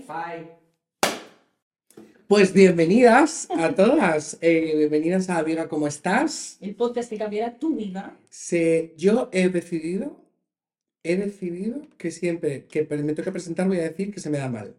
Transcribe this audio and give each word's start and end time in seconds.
Five. 0.00 0.58
Pues 2.26 2.52
bienvenidas 2.52 3.48
a 3.50 3.74
todas, 3.74 4.38
eh, 4.40 4.74
bienvenidas 4.76 5.28
a 5.28 5.38
Amiga, 5.38 5.68
¿cómo 5.68 5.86
estás? 5.86 6.56
El 6.60 6.74
podcast 6.74 7.10
que 7.10 7.18
cambiará 7.18 7.58
tu 7.58 7.76
vida. 7.76 8.16
Se, 8.30 8.94
yo 8.96 9.28
he 9.32 9.48
decidido, 9.48 10.21
he 11.04 11.16
decidido 11.16 11.82
que 11.98 12.10
siempre 12.10 12.64
que 12.66 12.84
me 12.84 13.12
toque 13.14 13.32
presentar 13.32 13.66
voy 13.68 13.78
a 13.78 13.82
decir 13.82 14.12
que 14.12 14.20
se 14.20 14.30
me 14.30 14.38
da 14.38 14.48
mal. 14.48 14.74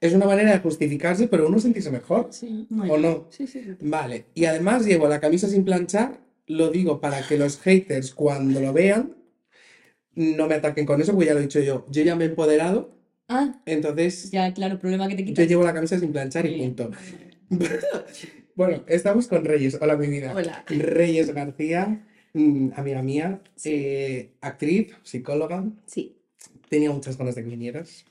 Es 0.00 0.12
una 0.14 0.26
manera 0.26 0.52
de 0.52 0.58
justificarse, 0.58 1.28
pero 1.28 1.46
uno 1.46 1.60
sentirse 1.60 1.90
mejor, 1.90 2.28
Sí. 2.32 2.66
¿o 2.88 2.98
no? 2.98 3.28
Sí, 3.30 3.46
sí, 3.46 3.62
sí. 3.62 3.76
Vale, 3.80 4.24
y 4.34 4.46
además 4.46 4.84
llevo 4.84 5.06
la 5.08 5.20
camisa 5.20 5.48
sin 5.48 5.64
planchar, 5.64 6.18
lo 6.48 6.70
digo 6.70 7.00
para 7.00 7.26
que 7.26 7.38
los 7.38 7.60
haters 7.60 8.12
cuando 8.12 8.60
lo 8.60 8.72
vean 8.72 9.14
no 10.14 10.46
me 10.48 10.56
ataquen 10.56 10.84
con 10.86 11.00
eso, 11.00 11.12
porque 11.12 11.26
ya 11.26 11.34
lo 11.34 11.38
he 11.38 11.42
dicho 11.44 11.60
yo, 11.60 11.86
yo 11.88 12.02
ya 12.02 12.16
me 12.16 12.24
he 12.24 12.28
empoderado, 12.28 12.90
Ah, 13.28 13.62
entonces 13.64 14.30
ya, 14.30 14.52
claro, 14.52 14.78
problema 14.78 15.08
que 15.08 15.14
te 15.14 15.22
yo 15.22 15.28
quitas. 15.28 15.48
llevo 15.48 15.62
la 15.62 15.72
camisa 15.72 15.98
sin 15.98 16.12
planchar 16.12 16.44
y 16.46 16.58
punto. 16.58 16.90
Bueno, 18.54 18.84
estamos 18.86 19.28
con 19.28 19.46
Reyes. 19.46 19.78
Hola, 19.80 19.96
mi 19.96 20.08
vida. 20.08 20.34
Hola. 20.36 20.62
Reyes 20.68 21.32
García, 21.32 22.06
amiga 22.34 23.02
mía, 23.02 23.40
eh, 23.64 24.30
actriz, 24.40 24.94
psicóloga. 25.02 25.64
Sí. 25.86 26.16
Tenía 26.68 26.90
muchas 26.90 27.18
ganas 27.18 27.34
de 27.34 27.42
que 27.44 27.50
vinieras. 27.50 28.04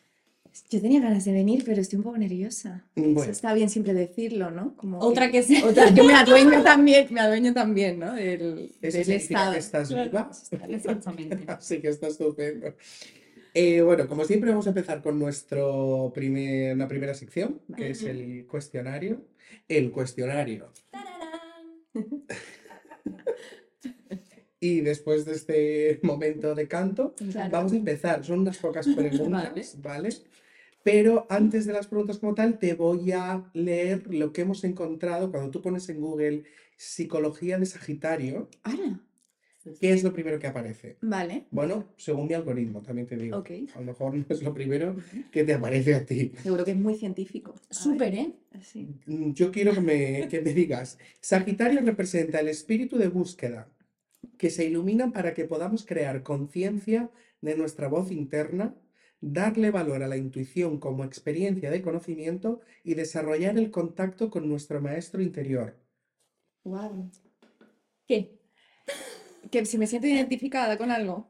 Yo 0.70 0.81
tenía 0.81 0.99
ganas 0.99 1.23
de 1.23 1.31
venir, 1.31 1.63
pero 1.66 1.79
estoy 1.82 1.98
un 1.98 2.04
poco 2.04 2.18
nerviosa. 2.18 2.85
Mm, 2.96 3.01
Bueno. 3.01 3.21
Eso 3.21 3.31
está 3.31 3.54
bien 3.54 3.70
siempre 3.70 3.93
decirlo, 3.93 4.51
¿no? 4.51 4.76
Como 4.76 4.99
Otra 4.99 5.31
que 5.31 5.43
sí. 5.43 5.62
Otra, 5.63 5.90
yo 5.91 6.04
me 6.04 6.13
adueño 6.13 6.62
también, 6.62 7.07
me 7.09 7.21
adueño 7.21 7.54
también, 7.54 7.99
¿no? 7.99 8.13
Del, 8.13 8.70
Eso 8.81 8.98
del 8.98 9.12
estado. 9.12 9.54
que 9.54 9.59
estás 9.59 9.90
viva. 9.93 10.29
Exactamente. 10.70 11.37
Así 11.48 11.79
que 11.79 11.87
está 11.87 12.07
estupendo. 12.07 12.76
Eh, 13.53 13.81
bueno, 13.81 14.07
como 14.07 14.24
siempre 14.26 14.49
vamos 14.49 14.65
a 14.68 14.70
empezar 14.70 15.01
con 15.01 15.18
nuestro 15.20 16.12
primer, 16.13 16.76
una 16.76 16.87
primera 16.87 17.13
sección, 17.13 17.62
que 17.76 17.91
es 17.91 18.03
el 18.03 18.46
cuestionario. 18.46 19.26
El 19.68 19.91
cuestionario. 19.91 20.71
Y 24.63 24.81
después 24.81 25.26
de 25.26 25.34
este 25.34 25.99
momento 26.04 26.55
de 26.55 26.67
canto, 26.70 27.13
Claro. 27.31 27.49
Vamos 27.51 27.73
a 27.73 27.76
empezar, 27.77 28.23
son 28.23 28.40
unas 28.41 28.57
pocas 28.59 28.87
preguntas, 28.95 29.76
¿vale? 29.81 30.09
Pero 30.84 31.27
antes 31.29 31.65
de 31.65 31.73
las 31.73 31.87
preguntas 31.87 32.18
como 32.20 32.34
tal, 32.34 32.57
te 32.57 32.73
voy 32.76 33.12
a 33.12 33.43
leer 33.53 34.07
lo 34.13 34.31
que 34.31 34.41
hemos 34.41 34.63
encontrado 34.63 35.29
cuando 35.31 35.51
tú 35.51 35.62
pones 35.62 35.90
en 35.90 35.99
Google 35.99 36.43
psicología 36.77 37.57
de 37.59 37.65
Sagitario. 37.65 38.49
Ahora, 38.63 38.99
¿Qué 39.79 39.91
es 39.93 40.03
lo 40.03 40.12
primero 40.12 40.40
que 40.40 40.48
aparece? 40.48 40.98
vale. 41.01 41.46
Bueno, 41.51 41.93
según 41.96 42.27
mi 42.27 42.34
algoritmo, 42.34 42.81
también 42.81 43.05
te 43.05 43.15
digo. 43.15 43.37
Ok. 43.37 43.51
A 43.75 43.79
lo 43.79 43.85
mejor 43.85 44.15
no 44.15 44.25
es 44.27 44.41
lo 44.41 44.55
primero 44.55 44.96
que 45.31 45.43
te 45.43 45.53
aparece 45.53 45.93
a 45.93 46.03
ti. 46.03 46.31
Seguro 46.41 46.65
que 46.65 46.71
es 46.71 46.77
muy 46.77 46.96
científico. 46.96 47.53
Súper, 47.70 48.15
¿eh? 48.15 48.34
así. 48.53 48.87
Mm, 49.05 49.34
Yo 49.34 49.51
quiero 49.51 49.71
que 49.75 49.81
me, 49.81 50.27
que 50.29 50.41
me 50.41 50.53
digas, 50.55 50.98
Sagitario 51.20 51.79
representa 51.81 52.40
el 52.40 52.48
espíritu 52.48 52.98
de 52.98 53.09
búsqueda 53.09 53.70
que 54.38 54.50
se 54.50 54.66
ilumina 54.66 55.12
para 55.12 55.34
que 55.34 55.46
podamos 55.46 55.86
crear 55.86 56.24
conciencia 56.24 57.10
de 57.41 57.55
nuestra 57.55 57.88
voz 57.88 58.12
interna, 58.12 58.76
darle 59.20 59.72
valor 59.72 60.04
a 60.04 60.08
la 60.08 60.18
intuición 60.18 60.80
como 60.80 61.04
experiencia 61.04 61.70
de 61.70 61.82
conocimiento 61.82 62.62
y 62.84 62.96
desarrollar 62.96 63.58
el 63.58 63.72
contacto 63.72 64.30
con 64.30 64.50
nuestro 64.50 64.81
maestro 64.81 65.22
interior. 65.22 65.78
Wow. 66.64 67.12
¿Qué? 68.08 68.40
Que 69.50 69.66
si 69.66 69.78
me 69.78 69.88
siento 69.88 70.08
identificada 70.08 70.78
con 70.78 70.92
algo. 70.92 71.28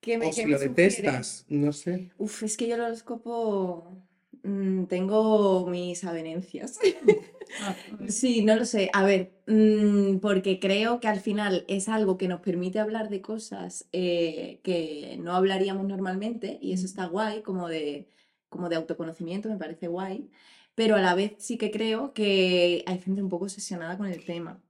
Que 0.00 0.16
me, 0.16 0.26
O 0.26 0.32
si 0.32 0.44
lo 0.44 0.58
detestas, 0.58 1.44
no 1.48 1.72
sé. 1.72 2.12
Uf, 2.18 2.44
es 2.44 2.56
que 2.56 2.68
yo 2.68 2.76
el 2.76 2.82
horóscopo 2.82 4.06
mm, 4.44 4.84
tengo 4.84 5.66
mis 5.66 6.04
avenencias. 6.04 6.78
Sí, 8.08 8.42
no 8.42 8.56
lo 8.56 8.64
sé. 8.64 8.90
A 8.92 9.04
ver, 9.04 9.32
mm, 9.46 10.18
porque 10.18 10.58
creo 10.60 11.00
que 11.00 11.08
al 11.08 11.20
final 11.20 11.64
es 11.68 11.88
algo 11.88 12.16
que 12.18 12.28
nos 12.28 12.40
permite 12.40 12.78
hablar 12.78 13.08
de 13.08 13.20
cosas 13.20 13.88
eh, 13.92 14.60
que 14.62 15.16
no 15.20 15.34
hablaríamos 15.34 15.86
normalmente 15.86 16.58
y 16.60 16.72
eso 16.72 16.86
está 16.86 17.06
guay, 17.06 17.42
como 17.42 17.68
de, 17.68 18.08
como 18.48 18.68
de 18.68 18.76
autoconocimiento, 18.76 19.48
me 19.48 19.56
parece 19.56 19.88
guay. 19.88 20.30
Pero 20.74 20.96
a 20.96 21.00
la 21.00 21.14
vez 21.14 21.34
sí 21.38 21.58
que 21.58 21.70
creo 21.70 22.12
que 22.14 22.84
hay 22.86 22.98
gente 23.00 23.22
un 23.22 23.28
poco 23.28 23.44
obsesionada 23.46 23.96
con 23.96 24.06
el 24.06 24.24
tema. 24.24 24.62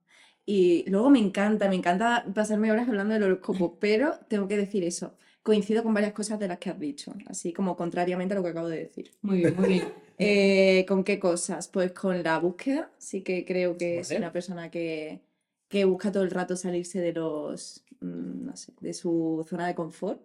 Y 0.46 0.88
luego 0.88 1.10
me 1.10 1.18
encanta, 1.18 1.68
me 1.68 1.74
encanta 1.76 2.24
pasarme 2.34 2.72
horas 2.72 2.88
hablando 2.88 3.12
del 3.12 3.24
horóscopo, 3.24 3.78
pero 3.78 4.14
tengo 4.28 4.48
que 4.48 4.56
decir 4.56 4.82
eso. 4.82 5.14
Coincido 5.42 5.82
con 5.82 5.92
varias 5.92 6.14
cosas 6.14 6.38
de 6.38 6.48
las 6.48 6.58
que 6.58 6.70
has 6.70 6.80
dicho, 6.80 7.12
así 7.26 7.52
como 7.52 7.76
contrariamente 7.76 8.32
a 8.32 8.38
lo 8.38 8.42
que 8.42 8.50
acabo 8.50 8.68
de 8.68 8.78
decir. 8.78 9.10
Muy 9.20 9.38
bien, 9.38 9.56
muy 9.56 9.68
bien. 9.68 10.07
Eh, 10.18 10.84
¿con 10.88 11.04
qué 11.04 11.18
cosas? 11.18 11.68
Pues 11.68 11.92
con 11.92 12.22
la 12.22 12.38
búsqueda, 12.38 12.90
sí 12.98 13.22
que 13.22 13.44
creo 13.44 13.76
que 13.76 14.00
es 14.00 14.10
una 14.10 14.32
persona 14.32 14.70
que, 14.70 15.20
que 15.68 15.84
busca 15.84 16.10
todo 16.12 16.22
el 16.24 16.30
rato 16.30 16.56
salirse 16.56 17.00
de 17.00 17.12
los, 17.12 17.84
mm, 18.00 18.44
no 18.46 18.56
sé, 18.56 18.72
de 18.80 18.94
su 18.94 19.46
zona 19.48 19.66
de 19.68 19.74
confort. 19.74 20.20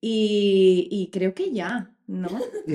Y, 0.00 0.88
y 0.90 1.10
creo 1.10 1.34
que 1.34 1.50
ya, 1.52 1.90
¿no? 2.06 2.28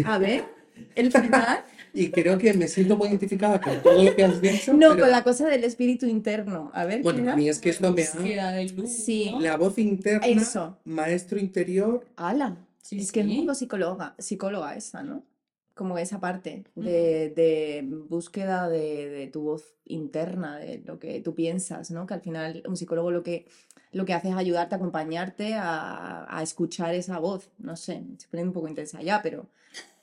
A 0.06 0.18
ver, 0.18 0.46
el 0.96 1.12
final. 1.12 1.64
Y 1.94 2.10
creo 2.10 2.38
que 2.38 2.54
me 2.54 2.68
siento 2.68 2.96
muy 2.98 3.10
identificada 3.10 3.60
con 3.62 3.82
todo 3.84 4.02
lo 4.02 4.16
que 4.16 4.24
has 4.24 4.42
dicho. 4.42 4.74
No, 4.74 4.92
pero 4.92 5.02
con 5.02 5.12
la 5.12 5.24
cosa 5.24 5.48
del 5.48 5.64
espíritu 5.64 6.06
interno. 6.08 6.72
A 6.74 6.86
ver, 6.86 6.98
¿qué 6.98 7.04
Bueno, 7.04 7.32
a 7.32 7.36
mí 7.36 7.50
es 7.50 7.60
que 7.60 7.70
esto 7.70 7.92
me 7.92 8.04
ha... 8.04 8.52
De 8.54 8.70
luz, 8.70 8.90
Sí. 8.90 9.30
¿no? 9.32 9.40
La 9.42 9.58
voz 9.58 9.78
interna, 9.78 10.26
Eso. 10.26 10.78
maestro 10.86 11.38
interior, 11.40 12.06
¡Hala! 12.16 12.58
Sí, 12.82 13.00
Es 13.00 13.12
que 13.12 13.20
es 13.20 13.26
un 13.28 13.32
sí. 13.32 13.42
poco 13.42 13.56
psicóloga, 13.56 14.16
psicóloga 14.18 14.76
esa, 14.76 15.04
¿no? 15.04 15.24
Como 15.74 15.98
esa 15.98 16.20
parte 16.20 16.66
de, 16.76 17.30
de 17.30 17.84
búsqueda 17.86 18.70
de, 18.70 19.10
de 19.10 19.28
tu 19.28 19.42
voz 19.42 19.76
interna, 19.86 20.58
de 20.60 20.80
lo 20.86 21.00
que 21.00 21.22
tú 21.22 21.34
piensas, 21.34 21.92
¿no? 21.92 22.06
Que 22.06 22.14
al 22.16 22.22
final 22.22 22.62
un 22.68 22.76
psicólogo 22.78 23.10
lo 23.12 23.24
que, 23.24 23.46
lo 23.92 24.06
que 24.06 24.14
hace 24.14 24.30
es 24.30 24.36
ayudarte, 24.36 24.76
acompañarte 24.76 25.54
a, 25.56 26.28
a 26.38 26.44
escuchar 26.44 26.94
esa 26.94 27.20
voz. 27.20 27.50
No 27.58 27.76
sé, 27.78 28.04
se 28.18 28.28
pone 28.28 28.44
un 28.44 28.54
poco 28.54 28.68
intensa 28.68 29.02
ya, 29.02 29.22
pero 29.22 29.50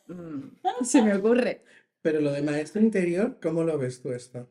mm, 0.07 0.41
se 0.85 1.03
me 1.03 1.15
ocurre. 1.15 1.63
pero 2.03 2.21
lo 2.21 2.33
de 2.33 2.43
maestro 2.43 2.81
interior, 2.83 3.39
¿cómo 3.43 3.63
lo 3.65 3.79
ves 3.79 4.01
tú 4.01 4.13
esto? 4.13 4.49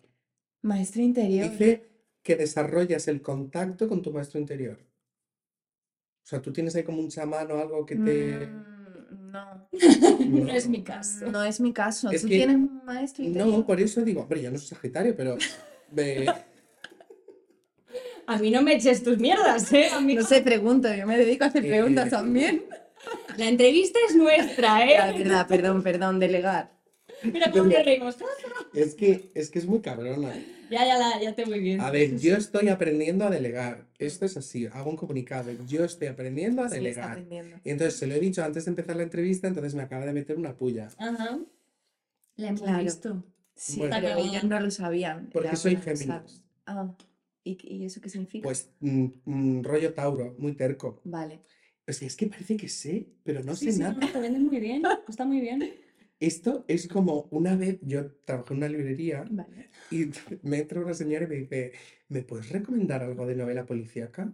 Maestro 0.61 1.01
interior. 1.01 1.49
Dice 1.49 1.89
que 2.23 2.35
desarrollas 2.35 3.07
el 3.07 3.21
contacto 3.21 3.87
con 3.87 4.01
tu 4.01 4.11
maestro 4.11 4.39
interior. 4.39 4.77
O 6.23 6.29
sea, 6.29 6.41
tú 6.41 6.51
tienes 6.51 6.75
ahí 6.75 6.83
como 6.83 6.99
un 6.99 7.09
chamán 7.09 7.49
o 7.51 7.57
algo 7.59 7.85
que 7.85 7.95
te... 7.95 8.47
Mm, 8.47 8.76
no, 9.11 9.67
No 10.27 10.51
es 10.51 10.67
mi 10.67 10.83
caso. 10.83 11.25
no 11.31 11.43
es 11.43 11.59
mi 11.59 11.73
caso. 11.73 12.09
Es 12.11 12.21
¿Tú 12.21 12.27
que- 12.27 12.35
tienes 12.37 12.55
un 12.55 12.81
maestro 12.85 13.23
interior? 13.23 13.47
No, 13.59 13.65
por 13.65 13.79
eso 13.79 14.01
digo, 14.01 14.21
hombre, 14.21 14.41
yo 14.41 14.51
no 14.51 14.57
soy 14.57 14.67
Sagitario, 14.69 15.15
pero... 15.15 15.37
A 18.29 18.37
mí 18.37 18.51
no 18.51 18.61
me 18.61 18.75
eches 18.75 19.03
tus 19.03 19.17
mierdas, 19.19 19.71
¿eh? 19.71 19.87
A 19.93 20.01
mí 20.01 20.13
No 20.15 20.23
sé, 20.23 20.41
pregunto, 20.41 20.93
yo 20.93 21.07
me 21.07 21.17
dedico 21.17 21.45
a 21.45 21.47
hacer 21.47 21.65
Eh, 21.65 21.69
preguntas 21.69 22.09
también. 22.09 22.65
La 23.37 23.45
entrevista 23.47 23.97
es 24.09 24.15
nuestra, 24.17 24.85
¿eh? 24.85 25.17
verdad, 25.17 25.47
perdón, 25.47 25.81
perdón, 25.81 26.19
delegar. 26.19 26.76
Mira 27.23 27.51
cómo 27.51 27.69
te 27.69 27.83
reímos. 27.83 28.17
Es 28.73 28.93
que, 28.95 29.31
es 29.33 29.49
que 29.49 29.59
es 29.59 29.65
muy 29.65 29.79
cabrona. 29.81 30.33
Ya, 30.69 30.85
ya, 30.85 30.97
la, 30.97 31.21
ya 31.21 31.33
te 31.33 31.45
voy 31.45 31.59
bien. 31.59 31.79
A 31.81 31.89
ver, 31.91 32.17
yo 32.19 32.35
estoy 32.35 32.67
aprendiendo 32.69 33.25
a 33.25 33.29
delegar. 33.29 33.87
Esto 33.97 34.25
es 34.25 34.35
así, 34.37 34.67
hago 34.67 34.89
un 34.89 34.97
comunicado. 34.97 35.51
Yo 35.67 35.83
estoy 35.85 36.07
aprendiendo 36.09 36.61
a 36.63 36.67
delegar. 36.67 37.11
aprendiendo. 37.11 37.57
Y 37.63 37.69
entonces 37.71 37.97
se 37.97 38.07
lo 38.07 38.13
he 38.15 38.19
dicho 38.19 38.43
antes 38.43 38.65
de 38.65 38.71
empezar 38.71 38.95
la 38.97 39.03
entrevista, 39.03 39.47
entonces 39.47 39.73
me 39.75 39.83
acaba 39.83 40.05
de 40.05 40.13
meter 40.13 40.37
una 40.37 40.55
pulla. 40.57 40.89
Ajá. 40.97 41.39
La 42.35 42.47
hemos 42.49 42.61
Claro. 42.61 42.83
visto. 42.83 43.23
Sí, 43.55 43.79
Bueno. 43.79 43.95
pero 43.99 44.17
ellos 44.19 44.43
no 44.43 44.59
lo 44.59 44.69
sabían. 44.69 45.29
Porque 45.31 45.55
soy 45.55 45.77
Géminis. 45.77 46.43
Ah, 46.67 46.93
¿y, 47.43 47.57
y 47.63 47.85
eso 47.85 48.01
qué 48.01 48.09
significa? 48.09 48.43
Pues 48.43 48.69
mm, 48.81 49.05
mm, 49.25 49.63
rollo 49.63 49.93
Tauro, 49.93 50.35
muy 50.37 50.53
terco. 50.53 51.01
Vale. 51.05 51.39
O 51.87 51.93
sea, 51.93 52.07
es 52.07 52.15
que 52.17 52.27
parece 52.27 52.57
que 52.57 52.67
sé, 52.67 53.07
pero 53.23 53.41
no 53.43 53.55
Sí, 53.55 53.65
sé 53.67 53.71
sí, 53.71 53.79
nada. 53.79 53.93
no, 53.99 54.11
te 54.11 54.19
vendes 54.19 54.41
muy 54.41 54.59
bien. 54.59 54.83
Está 55.07 55.25
muy 55.25 55.39
bien. 55.39 55.63
Esto 56.19 56.65
es 56.67 56.87
como 56.87 57.27
una 57.31 57.55
vez 57.55 57.79
yo 57.81 58.11
trabajé 58.25 58.53
en 58.53 58.57
una 58.57 58.69
librería 58.69 59.25
Vale. 59.29 59.69
y 59.91 60.05
me 60.43 60.59
entra 60.59 60.81
una 60.81 60.93
señora 60.93 61.25
y 61.25 61.27
me 61.27 61.35
dice, 61.35 61.73
¿me 62.09 62.23
puedes 62.23 62.49
recomendar 62.49 63.03
algo 63.03 63.25
de 63.27 63.35
novela 63.35 63.65
policíaca? 63.65 64.33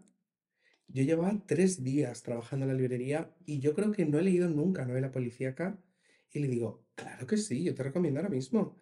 Yo 0.87 1.03
llevaba 1.03 1.43
tres 1.45 1.83
días 1.83 2.23
trabajando 2.23 2.65
en 2.65 2.71
la 2.71 2.77
librería 2.77 3.35
y 3.45 3.59
yo 3.59 3.73
creo 3.73 3.91
que 3.91 4.05
no 4.05 4.19
he 4.19 4.23
leído 4.23 4.49
nunca 4.49 4.85
novela 4.85 5.11
policíaca. 5.11 5.81
Y 6.31 6.39
le 6.39 6.47
digo, 6.47 6.85
claro 6.95 7.27
que 7.27 7.37
sí, 7.37 7.63
yo 7.63 7.73
te 7.75 7.83
recomiendo 7.83 8.19
ahora 8.19 8.29
mismo. 8.29 8.77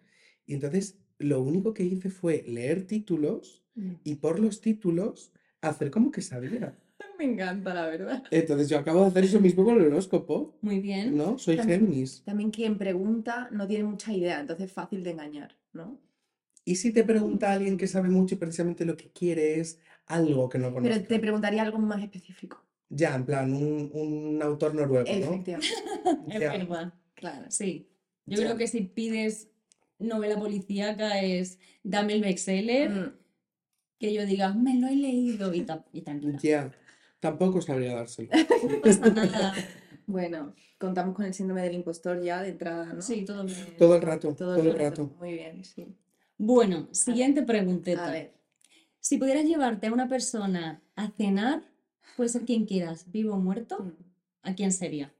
Y 0.46 0.54
entonces 0.54 0.98
lo 1.18 1.40
único 1.42 1.74
que 1.74 1.84
hice 1.84 2.10
fue 2.10 2.44
leer 2.46 2.86
títulos 2.86 3.62
Mm. 3.74 3.92
y 4.04 4.16
por 4.16 4.38
los 4.38 4.60
títulos 4.60 5.32
hacer 5.62 5.90
como 5.90 6.10
que 6.10 6.20
sabía. 6.22 6.78
Me 7.18 7.24
encanta, 7.24 7.72
la 7.74 7.86
verdad. 7.86 8.22
Entonces 8.30 8.68
yo 8.68 8.78
acabo 8.78 9.02
de 9.02 9.06
hacer 9.08 9.24
eso 9.24 9.40
mismo 9.40 9.64
con 9.64 9.76
el 9.80 9.86
horóscopo, 9.86 10.56
Muy 10.60 10.80
bien. 10.80 11.16
¿no? 11.16 11.38
Soy 11.38 11.56
También- 11.56 11.80
Géminis. 11.80 12.22
También 12.24 12.50
quien 12.50 12.78
pregunta 12.78 13.48
no 13.52 13.66
tiene 13.66 13.84
mucha 13.84 14.12
idea, 14.12 14.40
entonces 14.40 14.66
es 14.66 14.72
fácil 14.72 15.02
de 15.04 15.10
engañar, 15.10 15.56
¿no? 15.72 15.98
¿Y 16.64 16.76
si 16.76 16.92
te 16.92 17.02
pregunta 17.04 17.52
alguien 17.52 17.76
que 17.76 17.86
sabe 17.88 18.08
mucho 18.08 18.34
y 18.34 18.38
precisamente 18.38 18.84
lo 18.84 18.96
que 18.96 19.10
quiere 19.10 19.58
es 19.60 19.80
algo 20.06 20.48
que 20.48 20.58
no 20.58 20.68
Pero 20.68 20.80
conozca? 20.80 21.06
te 21.08 21.18
preguntaría 21.18 21.62
algo 21.62 21.78
más 21.78 22.02
específico. 22.02 22.64
Ya, 22.88 23.14
en 23.16 23.24
plan, 23.24 23.52
un, 23.54 23.90
un 23.94 24.40
autor 24.42 24.74
noruego, 24.74 25.08
¿no? 25.10 25.14
Efectivamente, 25.34 25.66
Es 26.28 26.40
Ya. 26.40 26.52
verdad. 26.52 26.94
claro. 27.14 27.46
Sí. 27.50 27.88
Yo 28.26 28.38
Ya. 28.38 28.44
creo 28.46 28.56
que 28.58 28.66
si 28.68 28.82
pides 28.82 29.48
novela 29.98 30.38
policíaca 30.38 31.20
es 31.20 31.58
dame 31.82 32.14
el 32.14 32.20
bestseller, 32.22 32.90
Mm, 32.90 33.12
que 33.98 34.12
yo 34.12 34.26
diga, 34.26 34.52
me 34.52 34.74
lo 34.80 34.88
he 34.88 34.96
leído 34.96 35.54
y, 35.54 35.62
ta- 35.62 35.84
y 35.92 36.02
tranquila. 36.02 36.38
Ya, 36.42 36.72
tampoco 37.22 37.62
sabría 37.62 37.94
dárselo. 37.94 38.28
No 38.68 38.80
pasa 38.80 39.06
nada. 39.14 39.54
Bueno, 40.06 40.54
contamos 40.78 41.14
con 41.14 41.24
el 41.24 41.32
síndrome 41.32 41.62
del 41.62 41.74
impostor 41.74 42.20
ya 42.20 42.42
de 42.42 42.50
entrada, 42.50 42.92
¿no? 42.92 43.00
Sí, 43.00 43.24
todo 43.24 43.44
bien. 43.44 43.76
Todo 43.78 43.94
el 43.96 44.02
rato, 44.02 44.34
todo 44.34 44.56
todo 44.56 44.70
el 44.70 44.78
rato. 44.78 45.10
Muy 45.18 45.34
bien, 45.34 45.64
sí. 45.64 45.96
Bueno, 46.36 46.88
siguiente 46.90 47.42
pregunteta. 47.42 48.08
A 48.08 48.12
ver, 48.12 48.34
Si 48.98 49.16
pudieras 49.18 49.44
llevarte 49.44 49.86
a 49.86 49.92
una 49.92 50.08
persona 50.08 50.82
a 50.96 51.10
cenar, 51.10 51.62
puede 52.16 52.28
ser 52.28 52.44
quien 52.44 52.66
quieras, 52.66 53.10
vivo 53.10 53.34
o 53.34 53.38
muerto, 53.38 53.78
mm, 53.78 53.92
¿a 54.42 54.54
quién 54.54 54.72
sería? 54.72 55.12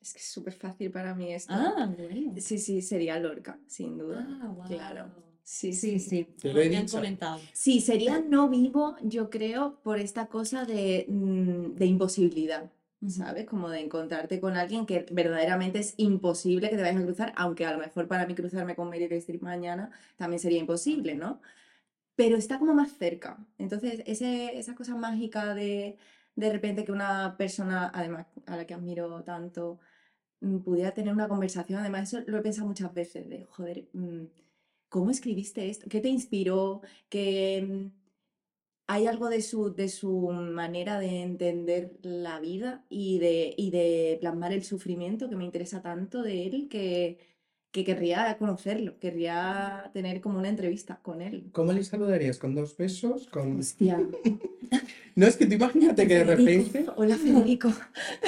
es 0.00 0.12
que 0.14 0.18
es 0.20 0.28
súper 0.32 0.54
fácil 0.54 0.90
para 0.90 1.14
mí 1.14 1.32
esto. 1.34 1.52
Ah, 1.54 1.92
bueno. 1.94 2.34
Sí, 2.38 2.58
sí, 2.58 2.80
sería 2.80 3.18
Lorca, 3.18 3.58
sin 3.66 3.98
duda. 3.98 4.26
Ah, 4.42 4.48
guau. 4.48 4.68
Claro. 4.68 5.25
Sí, 5.48 5.72
Sí, 5.72 6.00
sí, 6.00 6.24
Te 6.40 6.52
lo 6.52 6.60
dicho. 6.60 6.96
comentado. 6.96 7.38
Sí, 7.52 7.80
sería 7.80 8.18
no 8.20 8.48
vivo, 8.48 8.96
yo 9.02 9.30
creo, 9.30 9.80
por 9.84 10.00
esta 10.00 10.26
cosa 10.26 10.64
de, 10.64 11.06
mm, 11.08 11.74
de 11.76 11.86
imposibilidad. 11.86 12.70
¿sabes? 13.08 13.46
Como 13.46 13.68
de 13.68 13.80
encontrarte 13.80 14.40
con 14.40 14.56
alguien 14.56 14.86
que 14.86 15.06
verdaderamente 15.12 15.78
es 15.78 15.94
imposible 15.98 16.68
que 16.68 16.76
te 16.76 16.82
vayas 16.82 17.00
a 17.00 17.04
cruzar, 17.04 17.32
aunque 17.36 17.64
a 17.64 17.70
lo 17.72 17.78
mejor 17.78 18.08
para 18.08 18.26
mí 18.26 18.34
cruzarme 18.34 18.74
con 18.74 18.88
Meryl 18.88 19.12
Streep 19.12 19.42
mañana 19.42 19.90
también 20.16 20.40
sería 20.40 20.58
imposible, 20.58 21.14
¿no? 21.14 21.40
Pero 22.16 22.36
está 22.36 22.58
como 22.58 22.74
más 22.74 22.92
cerca. 22.98 23.38
Entonces, 23.58 24.02
ese, 24.06 24.58
esa 24.58 24.74
cosa 24.74 24.96
mágica 24.96 25.54
de 25.54 25.98
de 26.36 26.52
repente 26.52 26.84
que 26.84 26.92
una 26.92 27.36
persona, 27.38 27.90
además 27.94 28.26
a 28.46 28.56
la 28.56 28.66
que 28.66 28.74
admiro 28.74 29.22
tanto, 29.24 29.78
mm, 30.40 30.58
pudiera 30.60 30.92
tener 30.92 31.12
una 31.14 31.28
conversación, 31.28 31.80
además 31.80 32.12
eso 32.12 32.24
lo 32.26 32.38
he 32.38 32.42
pensado 32.42 32.66
muchas 32.68 32.92
veces, 32.94 33.28
de, 33.28 33.44
joder, 33.46 33.88
mm, 33.94 34.24
¿cómo 34.88 35.10
escribiste 35.10 35.68
esto? 35.68 35.86
¿Qué 35.88 36.00
te 36.00 36.08
inspiró? 36.08 36.82
Que 37.08 37.62
mm, 37.66 37.90
hay 38.88 39.06
algo 39.06 39.28
de 39.28 39.42
su, 39.42 39.74
de 39.74 39.88
su 39.88 40.30
manera 40.30 40.98
de 41.00 41.22
entender 41.22 41.98
la 42.02 42.38
vida 42.40 42.84
y 42.88 43.18
de, 43.18 43.54
y 43.56 43.70
de 43.70 44.18
plasmar 44.20 44.52
el 44.52 44.62
sufrimiento 44.64 45.28
que 45.28 45.36
me 45.36 45.44
interesa 45.44 45.82
tanto 45.82 46.22
de 46.22 46.46
él 46.46 46.68
que, 46.68 47.18
que 47.72 47.84
querría 47.84 48.36
conocerlo, 48.38 48.98
querría 49.00 49.90
tener 49.92 50.20
como 50.20 50.38
una 50.38 50.48
entrevista 50.48 51.00
con 51.02 51.20
él. 51.20 51.50
¿Cómo 51.52 51.72
le 51.72 51.82
saludarías? 51.82 52.38
¿Con 52.38 52.54
dos 52.54 52.76
besos? 52.76 53.26
¿Con... 53.26 53.58
Hostia. 53.58 54.00
No, 55.14 55.26
es 55.26 55.36
que 55.36 55.46
tú 55.46 55.54
imagínate 55.54 56.06
que 56.06 56.14
de 56.14 56.24
repente, 56.24 56.84
Hola 56.96 57.16
Federico. 57.16 57.72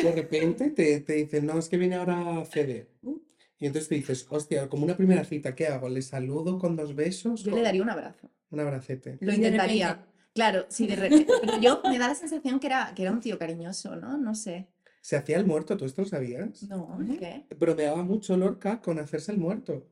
de 0.02 0.12
repente 0.12 0.70
te, 0.70 1.00
te 1.00 1.12
dicen, 1.14 1.44
no, 1.44 1.58
es 1.58 1.69
que 1.69 1.76
viene 1.76 1.96
ahora 1.96 2.44
Fede. 2.46 2.87
Y 3.58 3.66
entonces 3.66 3.88
te 3.88 3.96
dices, 3.96 4.26
hostia, 4.31 4.69
como 4.69 4.84
una 4.84 4.96
primera 4.96 5.25
cita, 5.25 5.55
¿qué 5.55 5.66
hago? 5.66 5.88
¿Le 5.88 6.02
saludo 6.02 6.58
con 6.58 6.76
dos 6.76 6.94
besos? 6.94 7.43
Yo 7.43 7.50
¿Con 7.50 7.60
le 7.60 7.64
daría 7.64 7.82
un 7.82 7.90
abrazo. 7.90 8.31
Un 8.50 8.60
abracete. 8.60 9.19
Lo 9.20 9.32
intentaría. 9.32 10.06
Claro, 10.32 10.66
sí, 10.69 10.87
de 10.87 10.96
repente. 10.96 11.32
Pero 11.40 11.60
yo 11.60 11.82
me 11.84 11.99
da 11.99 12.08
la 12.08 12.14
sensación 12.14 12.60
que 12.60 12.69
era, 12.69 12.93
que 12.94 13.02
era 13.02 13.10
un 13.10 13.20
tío 13.20 13.38
cariñoso, 13.38 13.96
¿no? 13.96 14.16
No 14.16 14.34
sé. 14.34 14.69
Se 15.00 15.16
hacía 15.16 15.38
el 15.38 15.46
muerto, 15.46 15.76
¿tú 15.76 15.84
esto 15.84 16.02
lo 16.02 16.08
sabías? 16.08 16.62
No, 16.64 16.99
¿qué? 17.19 17.46
Bromeaba 17.58 18.02
mucho 18.02 18.37
Lorca 18.37 18.81
con 18.81 18.99
hacerse 18.99 19.32
el 19.32 19.38
muerto. 19.38 19.88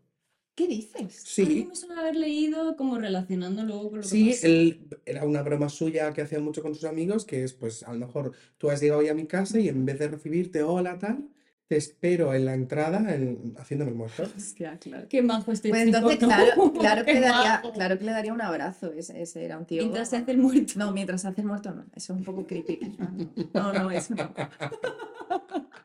¿Qué 0.54 0.66
dices? 0.68 1.22
Sí, 1.22 1.66
me 1.68 1.76
suena 1.76 2.00
haber 2.00 2.16
leído 2.16 2.76
como 2.76 2.98
relacionando 2.98 3.62
luego 3.62 3.90
con 3.90 3.98
lo 3.98 4.02
que 4.02 4.08
sí, 4.08 4.34
él, 4.42 4.88
era 5.04 5.24
una 5.26 5.42
broma 5.42 5.68
suya 5.68 6.14
que 6.14 6.22
hacía 6.22 6.40
mucho 6.40 6.62
con 6.62 6.74
sus 6.74 6.84
amigos, 6.84 7.26
que 7.26 7.44
es, 7.44 7.52
pues, 7.52 7.82
a 7.82 7.92
lo 7.92 7.98
mejor 7.98 8.32
tú 8.56 8.70
has 8.70 8.80
llegado 8.80 9.00
hoy 9.00 9.08
a 9.08 9.14
mi 9.14 9.26
casa 9.26 9.60
y 9.60 9.68
en 9.68 9.84
vez 9.84 9.98
de 9.98 10.08
recibirte 10.08 10.62
hola, 10.62 10.98
tal, 10.98 11.28
te 11.68 11.76
espero 11.76 12.32
en 12.34 12.44
la 12.44 12.54
entrada 12.54 12.98
en- 13.14 13.54
haciéndome 13.58 13.90
el 13.90 13.96
muerto. 13.96 14.22
Hostia, 14.36 14.78
claro. 14.78 15.06
Qué 15.08 15.20
majo 15.22 15.50
este 15.52 15.68
Pues 15.70 15.84
chico, 15.86 15.96
entonces, 15.96 16.18
claro, 16.20 16.72
claro 16.72 17.04
que 17.04 17.20
daría, 17.20 17.62
claro 17.74 17.98
que 17.98 18.04
le 18.04 18.12
daría 18.12 18.32
un 18.32 18.40
abrazo. 18.40 18.92
Ese, 18.92 19.20
ese 19.20 19.44
era 19.44 19.58
un 19.58 19.64
tío. 19.66 19.82
Mientras 19.82 20.10
se 20.10 20.16
hace 20.16 20.30
el 20.30 20.38
muerto. 20.38 20.74
No, 20.76 20.92
mientras 20.92 21.22
se 21.22 21.28
hace 21.28 21.40
el 21.40 21.46
muerto, 21.48 21.72
no. 21.72 21.84
Eso 21.94 22.12
es 22.12 22.18
un 22.18 22.24
poco 22.24 22.46
creepy. 22.46 22.78
No, 23.54 23.72
no, 23.72 23.82
no, 23.84 23.90
eso 23.90 24.14
no. 24.14 24.32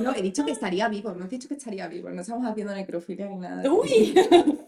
No, 0.00 0.14
he 0.14 0.22
dicho 0.22 0.44
que 0.44 0.52
estaría 0.52 0.88
vivo, 0.88 1.12
no 1.14 1.24
he 1.26 1.28
dicho 1.28 1.48
que 1.48 1.54
estaría 1.54 1.86
vivo. 1.88 2.10
No 2.10 2.20
estamos 2.20 2.46
haciendo 2.50 2.74
necrofilia 2.74 3.28
ni 3.28 3.36
nada. 3.36 3.70
Uy, 3.72 4.14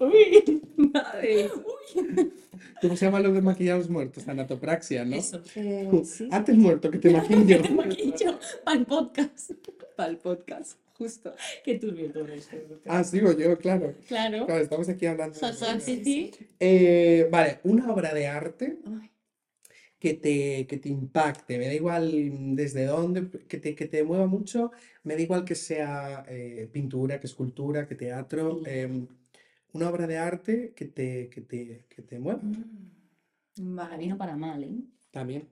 uy. 0.01 0.63
Nada 0.77 1.17
de 1.17 1.45
eso. 1.47 1.65
¿Cómo 2.81 2.97
se 2.97 3.05
llama 3.07 3.21
lo 3.21 3.33
de 3.33 3.41
maquillar 3.41 3.77
a 3.77 3.79
los 3.79 3.89
muertos? 3.89 4.27
Anatopraxia, 4.27 5.05
¿no? 5.05 5.15
Eso. 5.15 5.41
Eh, 5.55 5.89
sí, 6.05 6.29
Hazte 6.33 6.51
el 6.51 6.59
muerto, 6.59 6.91
que 6.91 6.99
te 6.99 7.11
maquillo. 7.11 7.63
Te 7.63 7.69
maquillo 7.71 8.39
para 8.65 8.79
el 8.79 8.87
podcast. 8.87 9.53
para 9.97 10.11
el 10.11 10.17
podcast, 10.17 10.79
justo. 10.99 11.33
Qué 11.65 11.79
turbio 11.79 12.11
todo 12.11 12.27
esto. 12.27 12.57
Ah, 12.87 13.05
sigo 13.05 13.33
yo, 13.39 13.57
claro. 13.59 13.95
Claro. 14.09 14.47
Claro, 14.47 14.63
estamos 14.63 14.89
aquí 14.89 15.07
hablando. 15.07 15.39
de. 15.39 16.33
Eh, 16.59 17.29
vale, 17.31 17.61
una 17.63 17.93
obra 17.93 18.13
de 18.13 18.27
arte 18.27 18.79
Ay, 18.85 19.12
que 20.03 20.15
te, 20.15 20.67
que 20.69 20.79
te 20.79 20.89
impacte, 20.89 21.59
me 21.59 21.67
da 21.71 21.75
igual 21.83 22.05
desde 22.61 22.87
dónde, 22.87 23.19
que 23.51 23.59
te, 23.63 23.71
que 23.79 23.87
te 23.87 24.03
mueva 24.03 24.27
mucho, 24.27 24.73
me 25.05 25.15
da 25.15 25.21
igual 25.23 25.45
que 25.45 25.55
sea 25.55 26.25
eh, 26.29 26.69
pintura, 26.73 27.21
que 27.21 27.29
escultura, 27.29 27.87
que 27.89 27.95
teatro, 27.95 28.45
em, 28.67 29.07
una 29.75 29.89
obra 29.91 30.07
de 30.09 30.19
arte 30.19 30.73
que 30.77 30.87
te, 30.87 31.29
que 31.31 31.41
te, 31.43 31.87
que 31.89 32.03
te 32.03 32.19
mueva 32.19 32.41
mm, 32.43 33.77
Para 33.77 33.97
bien 33.97 34.13
o 34.13 34.19
para 34.19 34.37
mal, 34.37 34.65
¿eh? 34.65 34.75
también. 35.13 35.49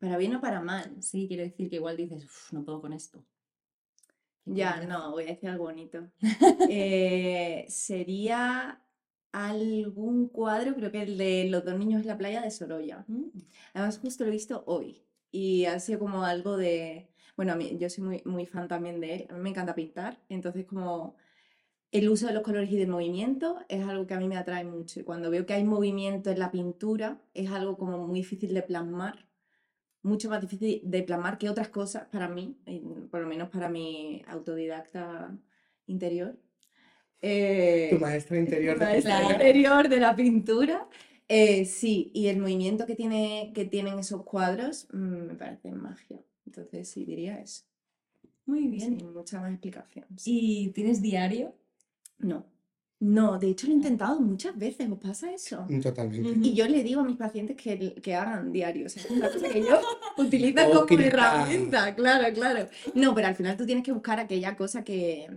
Para 0.00 0.16
bien 0.18 0.34
o 0.36 0.40
para 0.40 0.60
mal. 0.62 1.02
Sí, 1.02 1.26
quiero 1.28 1.42
decir 1.42 1.68
que 1.70 1.76
igual 1.76 1.96
dices, 1.96 2.24
"Uf, 2.24 2.52
no 2.52 2.64
puedo 2.64 2.80
con 2.80 2.92
esto. 2.92 3.24
Ya, 4.46 4.80
no, 4.86 5.10
voy 5.10 5.24
a 5.24 5.26
decir 5.28 5.48
algo 5.50 5.64
bonito. 5.64 6.08
Eh, 6.68 7.66
sería 7.68 8.80
algún 9.36 10.28
cuadro, 10.28 10.74
creo 10.74 10.90
que 10.90 11.02
el 11.02 11.18
de 11.18 11.48
los 11.50 11.62
dos 11.62 11.78
niños 11.78 12.00
en 12.00 12.06
la 12.06 12.16
playa 12.16 12.40
de 12.40 12.50
Sorolla. 12.50 13.04
Mm. 13.06 13.26
Además, 13.74 13.98
justo 13.98 14.24
lo 14.24 14.30
he 14.30 14.32
visto 14.32 14.64
hoy 14.66 15.02
y 15.30 15.66
ha 15.66 15.78
sido 15.78 15.98
como 15.98 16.22
algo 16.22 16.56
de... 16.56 17.10
Bueno, 17.36 17.52
a 17.52 17.56
mí, 17.56 17.76
yo 17.78 17.90
soy 17.90 18.02
muy, 18.02 18.22
muy 18.24 18.46
fan 18.46 18.66
también 18.66 18.98
de 18.98 19.14
él, 19.14 19.26
a 19.28 19.34
mí 19.34 19.40
me 19.40 19.50
encanta 19.50 19.74
pintar, 19.74 20.18
entonces 20.30 20.64
como 20.64 21.16
el 21.92 22.08
uso 22.08 22.26
de 22.26 22.32
los 22.32 22.42
colores 22.42 22.70
y 22.70 22.78
del 22.78 22.88
movimiento 22.88 23.58
es 23.68 23.86
algo 23.86 24.06
que 24.06 24.14
a 24.14 24.18
mí 24.18 24.26
me 24.26 24.38
atrae 24.38 24.64
mucho 24.64 25.00
y 25.00 25.04
cuando 25.04 25.30
veo 25.30 25.44
que 25.44 25.52
hay 25.52 25.64
movimiento 25.64 26.30
en 26.30 26.38
la 26.38 26.50
pintura 26.50 27.20
es 27.34 27.50
algo 27.50 27.76
como 27.76 27.98
muy 28.06 28.20
difícil 28.20 28.54
de 28.54 28.62
plasmar, 28.62 29.28
mucho 30.02 30.30
más 30.30 30.40
difícil 30.40 30.80
de 30.82 31.02
plasmar 31.02 31.36
que 31.36 31.50
otras 31.50 31.68
cosas 31.68 32.06
para 32.06 32.28
mí, 32.28 32.56
por 33.10 33.20
lo 33.20 33.26
menos 33.26 33.50
para 33.50 33.68
mi 33.68 34.22
autodidacta 34.28 35.36
interior. 35.86 36.38
Eh, 37.22 37.88
Tu 37.90 37.98
maestra 37.98 38.38
interior 38.38 38.78
de 38.78 38.84
maestra 38.84 39.18
pintura. 39.18 39.32
interior 39.48 39.88
de 39.88 40.00
la 40.00 40.16
pintura. 40.16 40.88
Eh, 41.28 41.64
sí, 41.64 42.10
y 42.14 42.28
el 42.28 42.38
movimiento 42.38 42.86
que, 42.86 42.94
tiene, 42.94 43.50
que 43.54 43.64
tienen 43.64 43.98
esos 43.98 44.22
cuadros 44.22 44.86
mm, 44.92 44.96
me 45.26 45.34
parece 45.34 45.72
magia. 45.72 46.20
Entonces 46.46 46.88
sí, 46.88 47.04
diría 47.04 47.40
eso. 47.40 47.64
Muy 48.46 48.68
bien. 48.68 48.98
Sin 48.98 49.12
mucha 49.12 49.40
más 49.40 49.50
explicación. 49.50 50.04
sí. 50.16 50.66
¿Y 50.66 50.68
tienes 50.70 51.02
diario? 51.02 51.54
No, 52.18 52.46
no, 53.00 53.38
de 53.38 53.48
hecho 53.50 53.66
lo 53.66 53.72
he 53.72 53.76
intentado 53.76 54.20
muchas 54.20 54.56
veces, 54.56 54.88
¿os 54.90 54.98
pasa 54.98 55.32
eso? 55.32 55.66
Mm, 55.68 55.80
Totalmente. 55.80 56.48
Y 56.48 56.54
yo 56.54 56.66
le 56.68 56.82
digo 56.84 57.00
a 57.00 57.04
mis 57.04 57.16
pacientes 57.16 57.56
que, 57.56 57.94
que 57.94 58.14
hagan 58.14 58.52
diarios. 58.52 58.96
Es 58.96 59.10
una 59.10 59.30
cosa 59.30 59.48
que 59.48 59.60
yo 59.62 59.80
utilizo 60.16 60.54
como 60.60 60.74
Hipócrita. 60.74 61.06
herramienta, 61.08 61.94
claro, 61.94 62.32
claro. 62.34 62.68
No, 62.94 63.14
pero 63.14 63.26
al 63.26 63.34
final 63.34 63.56
tú 63.56 63.66
tienes 63.66 63.84
que 63.84 63.92
buscar 63.92 64.20
aquella 64.20 64.56
cosa 64.56 64.84
que, 64.84 65.28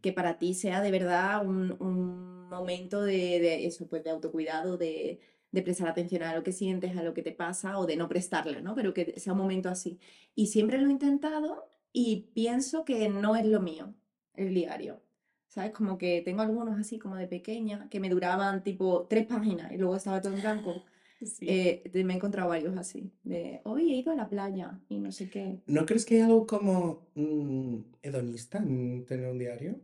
que 0.00 0.12
para 0.12 0.38
ti 0.38 0.54
sea 0.54 0.80
de 0.80 0.90
verdad 0.90 1.46
un, 1.46 1.76
un 1.80 2.48
momento 2.48 3.02
de, 3.02 3.40
de 3.40 3.66
eso, 3.66 3.88
pues 3.88 4.04
de 4.04 4.10
autocuidado, 4.10 4.76
de, 4.76 5.20
de 5.52 5.62
prestar 5.62 5.88
atención 5.88 6.22
a 6.22 6.34
lo 6.34 6.42
que 6.42 6.52
sientes, 6.52 6.96
a 6.96 7.02
lo 7.02 7.14
que 7.14 7.22
te 7.22 7.32
pasa 7.32 7.78
o 7.78 7.86
de 7.86 7.96
no 7.96 8.08
prestarle, 8.08 8.62
¿no? 8.62 8.74
Pero 8.74 8.94
que 8.94 9.18
sea 9.18 9.32
un 9.32 9.38
momento 9.38 9.68
así. 9.68 9.98
Y 10.34 10.48
siempre 10.48 10.78
lo 10.78 10.88
he 10.88 10.92
intentado 10.92 11.70
y 11.92 12.30
pienso 12.34 12.84
que 12.84 13.08
no 13.08 13.36
es 13.36 13.46
lo 13.46 13.60
mío, 13.60 13.94
el 14.34 14.54
diario. 14.54 15.02
¿Sabes? 15.48 15.72
Como 15.72 15.96
que 15.96 16.20
tengo 16.22 16.42
algunos 16.42 16.78
así 16.78 16.98
como 16.98 17.16
de 17.16 17.26
pequeña 17.28 17.88
que 17.88 18.00
me 18.00 18.10
duraban 18.10 18.62
tipo 18.62 19.06
tres 19.08 19.26
páginas 19.26 19.72
y 19.72 19.78
luego 19.78 19.96
estaba 19.96 20.20
todo 20.20 20.34
en 20.34 20.40
blanco. 20.42 20.84
Sí. 21.20 21.46
Eh, 21.48 21.82
de- 21.92 22.04
me 22.04 22.12
he 22.12 22.16
encontrado 22.16 22.48
varios 22.50 22.76
así, 22.76 23.10
de 23.22 23.60
hoy 23.64 23.92
he 23.92 23.96
ido 23.96 24.12
a 24.12 24.16
la 24.16 24.28
playa 24.28 24.80
y 24.88 24.98
no 25.00 25.10
sé 25.12 25.28
qué. 25.30 25.60
¿No 25.66 25.86
crees 25.86 26.04
que 26.04 26.16
hay 26.16 26.20
algo 26.22 26.46
como 26.46 27.08
mm, 27.14 27.78
hedonista 28.02 28.58
en 28.58 29.04
tener 29.06 29.30
un 29.30 29.38
diario? 29.38 29.80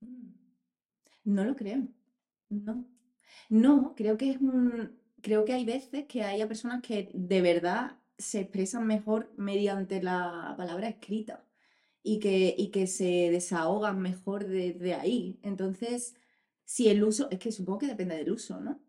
Mm. 0.00 0.32
No 1.24 1.44
lo 1.44 1.56
creo. 1.56 1.88
No. 2.50 2.84
No, 3.50 3.94
creo 3.96 4.16
que 4.18 4.30
es 4.32 4.38
un. 4.40 4.98
creo 5.22 5.44
que 5.44 5.52
hay 5.54 5.64
veces 5.64 6.06
que 6.06 6.22
hay 6.24 6.44
personas 6.46 6.82
que 6.82 7.10
de 7.14 7.42
verdad 7.42 7.98
se 8.18 8.40
expresan 8.40 8.86
mejor 8.86 9.32
mediante 9.36 10.02
la 10.02 10.54
palabra 10.56 10.88
escrita 10.88 11.44
y 12.02 12.20
que, 12.20 12.54
y 12.58 12.70
que 12.70 12.86
se 12.86 13.30
desahogan 13.30 14.00
mejor 14.00 14.46
desde 14.46 14.94
ahí. 14.94 15.40
Entonces, 15.42 16.14
si 16.64 16.88
el 16.88 17.04
uso, 17.04 17.30
es 17.30 17.38
que 17.40 17.52
supongo 17.52 17.80
que 17.80 17.86
depende 17.88 18.16
del 18.16 18.32
uso, 18.32 18.60
¿no? 18.60 18.80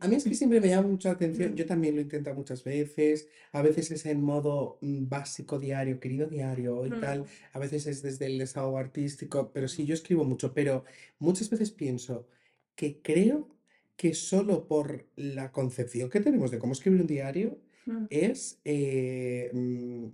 A 0.00 0.08
mí 0.08 0.16
es 0.16 0.24
que 0.24 0.34
siempre 0.34 0.60
me 0.60 0.68
llama 0.68 0.88
mucha 0.88 1.12
atención, 1.12 1.54
yo 1.54 1.64
también 1.66 1.94
lo 1.94 2.00
intento 2.00 2.34
muchas 2.34 2.64
veces, 2.64 3.28
a 3.52 3.62
veces 3.62 3.90
es 3.92 4.06
en 4.06 4.20
modo 4.22 4.78
mm, 4.80 5.08
básico 5.08 5.58
diario, 5.58 6.00
querido 6.00 6.26
diario 6.26 6.84
y 6.86 6.90
Mm. 6.90 7.00
tal, 7.00 7.24
a 7.52 7.58
veces 7.60 7.86
es 7.86 8.02
desde 8.02 8.26
el 8.26 8.38
desahogo 8.38 8.78
artístico, 8.78 9.52
pero 9.52 9.68
sí, 9.68 9.84
yo 9.86 9.94
escribo 9.94 10.24
mucho, 10.24 10.52
pero 10.52 10.84
muchas 11.20 11.48
veces 11.50 11.70
pienso 11.70 12.26
que 12.74 13.00
creo 13.02 13.48
que 13.96 14.14
solo 14.14 14.66
por 14.66 15.06
la 15.16 15.52
concepción 15.52 16.10
que 16.10 16.20
tenemos 16.20 16.50
de 16.50 16.58
cómo 16.58 16.72
escribir 16.72 17.00
un 17.00 17.06
diario 17.06 17.58
Mm. 17.86 18.04
es 18.10 18.60
eh, 18.64 19.50
mm, 19.52 20.06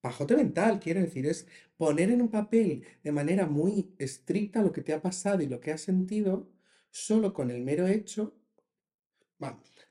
pajote 0.00 0.34
mental, 0.36 0.80
quiero 0.80 1.00
decir, 1.00 1.26
es 1.26 1.46
poner 1.76 2.10
en 2.10 2.22
un 2.22 2.28
papel 2.30 2.84
de 3.04 3.12
manera 3.12 3.46
muy 3.46 3.94
estricta 3.98 4.62
lo 4.62 4.72
que 4.72 4.82
te 4.82 4.92
ha 4.94 5.00
pasado 5.02 5.42
y 5.42 5.46
lo 5.46 5.60
que 5.60 5.70
has 5.72 5.82
sentido, 5.82 6.50
solo 6.90 7.32
con 7.34 7.50
el 7.50 7.62
mero 7.62 7.86
hecho. 7.86 8.34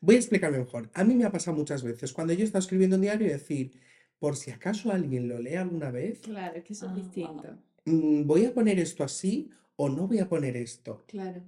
Voy 0.01 0.15
a 0.15 0.18
explicarme 0.20 0.60
mejor. 0.60 0.89
A 0.94 1.03
mí 1.03 1.13
me 1.15 1.25
ha 1.25 1.32
pasado 1.32 1.58
muchas 1.58 1.84
veces 1.84 2.13
cuando 2.13 2.34
yo 2.34 2.41
he 2.41 2.44
estado 2.46 2.60
escribiendo 2.62 2.96
un 2.96 3.01
diario 3.01 3.27
y 3.27 3.32
decir, 3.32 3.72
por 4.20 4.36
si 4.36 4.51
acaso 4.51 4.91
alguien 4.91 5.27
lo 5.27 5.39
lee 5.39 5.56
alguna 5.56 5.91
vez, 5.91 6.20
Claro, 6.22 6.56
es 6.58 6.63
que 6.63 6.74
eso 6.74 6.88
Ah, 6.88 6.94
es 6.98 7.03
distinto. 7.03 7.58
mm, 7.86 8.25
voy 8.25 8.46
a 8.46 8.53
poner 8.53 8.79
esto 8.79 9.03
así 9.03 9.50
o 9.75 9.89
no 9.89 10.08
voy 10.08 10.20
a 10.20 10.29
poner 10.29 10.56
esto. 10.58 11.03
Claro. 11.08 11.41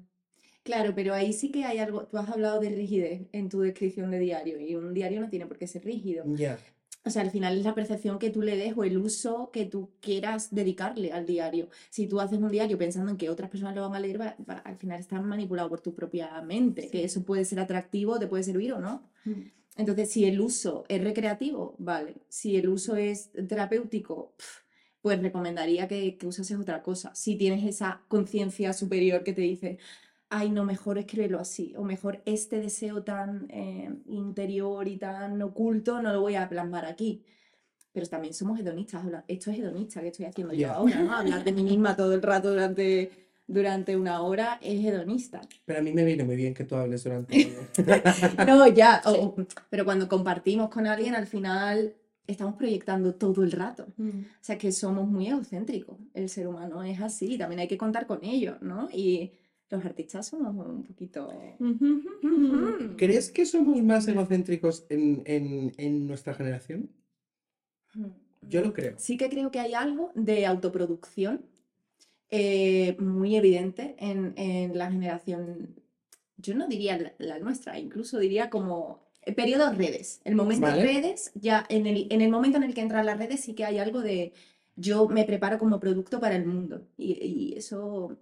Claro, 0.63 0.93
pero 0.93 1.13
ahí 1.15 1.33
sí 1.33 1.51
que 1.51 1.63
hay 1.65 1.79
algo, 1.79 2.05
tú 2.05 2.17
has 2.17 2.29
hablado 2.29 2.59
de 2.59 2.69
rigidez 2.69 3.23
en 3.31 3.49
tu 3.49 3.61
descripción 3.61 4.11
de 4.11 4.19
diario 4.19 4.59
y 4.59 4.75
un 4.75 4.93
diario 4.93 5.19
no 5.19 5.29
tiene 5.29 5.47
por 5.47 5.57
qué 5.57 5.65
ser 5.65 5.83
rígido. 5.83 6.23
Ya, 6.35 6.59
O 7.03 7.09
sea, 7.09 7.23
al 7.23 7.31
final 7.31 7.57
es 7.57 7.63
la 7.65 7.73
percepción 7.73 8.19
que 8.19 8.29
tú 8.29 8.41
le 8.43 8.55
des 8.57 8.77
o 8.77 8.83
el 8.83 8.97
uso 8.97 9.49
que 9.51 9.65
tú 9.65 9.89
quieras 10.01 10.53
dedicarle 10.53 11.11
al 11.11 11.25
diario. 11.25 11.67
Si 11.89 12.07
tú 12.07 12.19
haces 12.19 12.37
un 12.39 12.51
diario 12.51 12.77
pensando 12.77 13.09
en 13.11 13.17
que 13.17 13.29
otras 13.29 13.49
personas 13.49 13.73
lo 13.75 13.81
van 13.81 13.95
a 13.95 13.99
leer, 13.99 14.21
va- 14.21 14.35
va- 14.47 14.59
al 14.59 14.77
final 14.77 14.99
estás 14.99 15.23
manipulado 15.23 15.67
por 15.69 15.81
tu 15.81 15.95
propia 15.95 16.41
mente, 16.43 16.89
que 16.89 17.03
eso 17.03 17.23
puede 17.23 17.43
ser 17.45 17.59
atractivo, 17.59 18.19
te 18.19 18.27
puede 18.27 18.43
servir 18.43 18.73
o 18.73 18.79
no. 18.79 19.09
Mm. 19.25 19.41
Entonces, 19.77 20.11
si 20.11 20.25
el 20.25 20.39
uso 20.41 20.83
es 20.89 21.03
recreativo, 21.03 21.75
vale. 21.79 22.15
Si 22.29 22.55
el 22.57 22.69
uso 22.69 22.95
es 22.95 23.31
terapéutico, 23.47 24.35
pues 25.01 25.19
recomendaría 25.21 25.87
que, 25.87 26.17
que 26.17 26.27
usases 26.27 26.59
otra 26.59 26.83
cosa. 26.83 27.15
Si 27.15 27.35
tienes 27.35 27.63
esa 27.65 28.01
conciencia 28.07 28.73
superior 28.73 29.23
que 29.23 29.33
te 29.33 29.41
dice, 29.41 29.79
ay, 30.31 30.49
no, 30.49 30.63
mejor 30.65 30.97
escríbelo 30.97 31.39
así, 31.39 31.73
o 31.77 31.83
mejor 31.83 32.21
este 32.25 32.59
deseo 32.59 33.03
tan 33.03 33.45
eh, 33.49 33.93
interior 34.07 34.87
y 34.87 34.97
tan 34.97 35.39
oculto 35.41 36.01
no 36.01 36.11
lo 36.13 36.21
voy 36.21 36.35
a 36.35 36.49
plasmar 36.49 36.85
aquí. 36.85 37.23
Pero 37.93 38.07
también 38.07 38.33
somos 38.33 38.57
hedonistas. 38.59 39.03
Esto 39.27 39.51
es 39.51 39.59
hedonista 39.59 39.99
que 40.01 40.07
estoy 40.07 40.25
haciendo 40.25 40.53
yo 40.53 40.59
Ya. 40.61 40.73
ahora, 40.75 41.01
¿no? 41.03 41.13
Hablar 41.17 41.43
de 41.43 41.51
mí 41.51 41.63
misma 41.63 41.95
todo 41.97 42.13
el 42.13 42.21
rato 42.21 42.49
durante, 42.49 43.11
durante 43.45 43.97
una 43.97 44.21
hora 44.21 44.57
es 44.61 44.83
hedonista. 44.85 45.41
pero 45.65 45.79
a 45.79 45.81
mí 45.81 45.91
me 45.91 46.05
viene 46.05 46.23
muy 46.23 46.37
bien 46.37 46.53
que 46.53 46.63
tú 46.63 46.75
hables 46.75 47.03
durante... 47.03 47.53
No, 48.47 48.67
ya, 48.67 49.01
o- 49.07 49.35
pero 49.69 49.83
cuando 49.85 50.07
compartimos 50.07 50.69
con 50.69 50.87
alguien, 50.87 51.15
al 51.15 51.27
final 51.27 51.93
estamos 52.27 52.55
proyectando 52.55 53.15
todo 53.15 53.43
el 53.43 53.51
rato. 53.51 53.87
Mm. 53.97 54.09
O 54.21 54.23
sea, 54.39 54.57
que 54.57 54.71
somos 54.71 55.05
muy 55.07 55.27
egocéntricos. 55.27 55.97
El 56.13 56.29
ser 56.29 56.47
humano 56.47 56.81
es 56.83 57.01
así, 57.01 57.37
también 57.37 57.59
hay 57.59 57.67
que 57.67 57.77
contar 57.77 58.07
con 58.07 58.23
ello, 58.23 58.55
¿no? 58.61 58.87
Y 58.93 59.33
los 59.71 59.83
artistas 59.85 60.27
somos 60.27 60.53
un 60.55 60.83
poquito... 60.83 61.31
¿Crees 62.97 63.31
que 63.31 63.45
somos 63.45 63.81
más 63.81 64.07
egocéntricos 64.07 64.85
en, 64.89 65.23
en- 65.25 65.71
en 65.77 66.07
nuestra 66.07 66.33
generación? 66.33 66.89
Yo 68.41 68.61
lo 68.61 68.73
creo. 68.73 68.95
Sí 68.97 69.17
que 69.17 69.29
creo 69.29 69.51
que 69.51 69.59
hay 69.59 69.73
algo 69.73 70.11
de 70.15 70.45
autoproducción 70.45 71.45
eh, 72.29 72.95
muy 72.99 73.35
evidente 73.35 73.95
en, 73.99 74.33
en 74.37 74.77
la 74.77 74.89
generación, 74.91 75.75
yo 76.37 76.55
no 76.55 76.67
diría 76.67 76.97
la, 76.97 77.13
la 77.17 77.39
nuestra, 77.39 77.77
incluso 77.77 78.19
diría 78.19 78.49
como 78.49 79.01
el 79.21 79.35
periodo 79.35 79.71
redes. 79.73 80.21
El 80.23 80.35
momento 80.35 80.67
Vale. 80.67 80.81
redes, 80.83 81.31
ya 81.35 81.65
en 81.69 81.85
el, 81.87 82.07
en 82.09 82.21
el 82.21 82.31
momento 82.31 82.57
en 82.57 82.63
el 82.63 82.73
que 82.73 82.81
entran 82.81 83.05
las 83.05 83.17
redes 83.19 83.41
sí 83.41 83.53
que 83.53 83.65
hay 83.65 83.77
algo 83.79 84.01
de 84.01 84.33
yo 84.75 85.07
me 85.09 85.25
preparo 85.25 85.59
como 85.59 85.79
producto 85.79 86.19
para 86.19 86.35
el 86.35 86.45
mundo. 86.45 86.87
Y, 86.97 87.13
y 87.23 87.53
eso, 87.57 88.17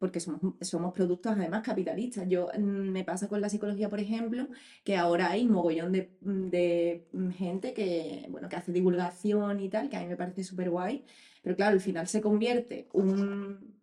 porque 0.00 0.18
somos, 0.18 0.40
somos 0.62 0.92
productos 0.94 1.32
además 1.36 1.62
capitalistas. 1.62 2.26
Yo 2.26 2.48
mm, 2.58 2.62
me 2.90 3.04
pasa 3.04 3.28
con 3.28 3.40
la 3.40 3.50
psicología, 3.50 3.88
por 3.90 4.00
ejemplo, 4.00 4.48
que 4.82 4.96
ahora 4.96 5.30
hay 5.30 5.44
un 5.44 5.52
mogollón 5.52 5.92
de, 5.92 6.10
de 6.22 7.06
gente 7.36 7.74
que, 7.74 8.26
bueno, 8.30 8.48
que 8.48 8.56
hace 8.56 8.72
divulgación 8.72 9.60
y 9.60 9.68
tal, 9.68 9.90
que 9.90 9.96
a 9.98 10.00
mí 10.00 10.06
me 10.08 10.16
parece 10.16 10.42
súper 10.42 10.70
guay, 10.70 11.04
pero 11.42 11.54
claro, 11.54 11.74
al 11.74 11.80
final 11.80 12.08
se 12.08 12.20
convierte 12.20 12.88
un... 12.94 13.78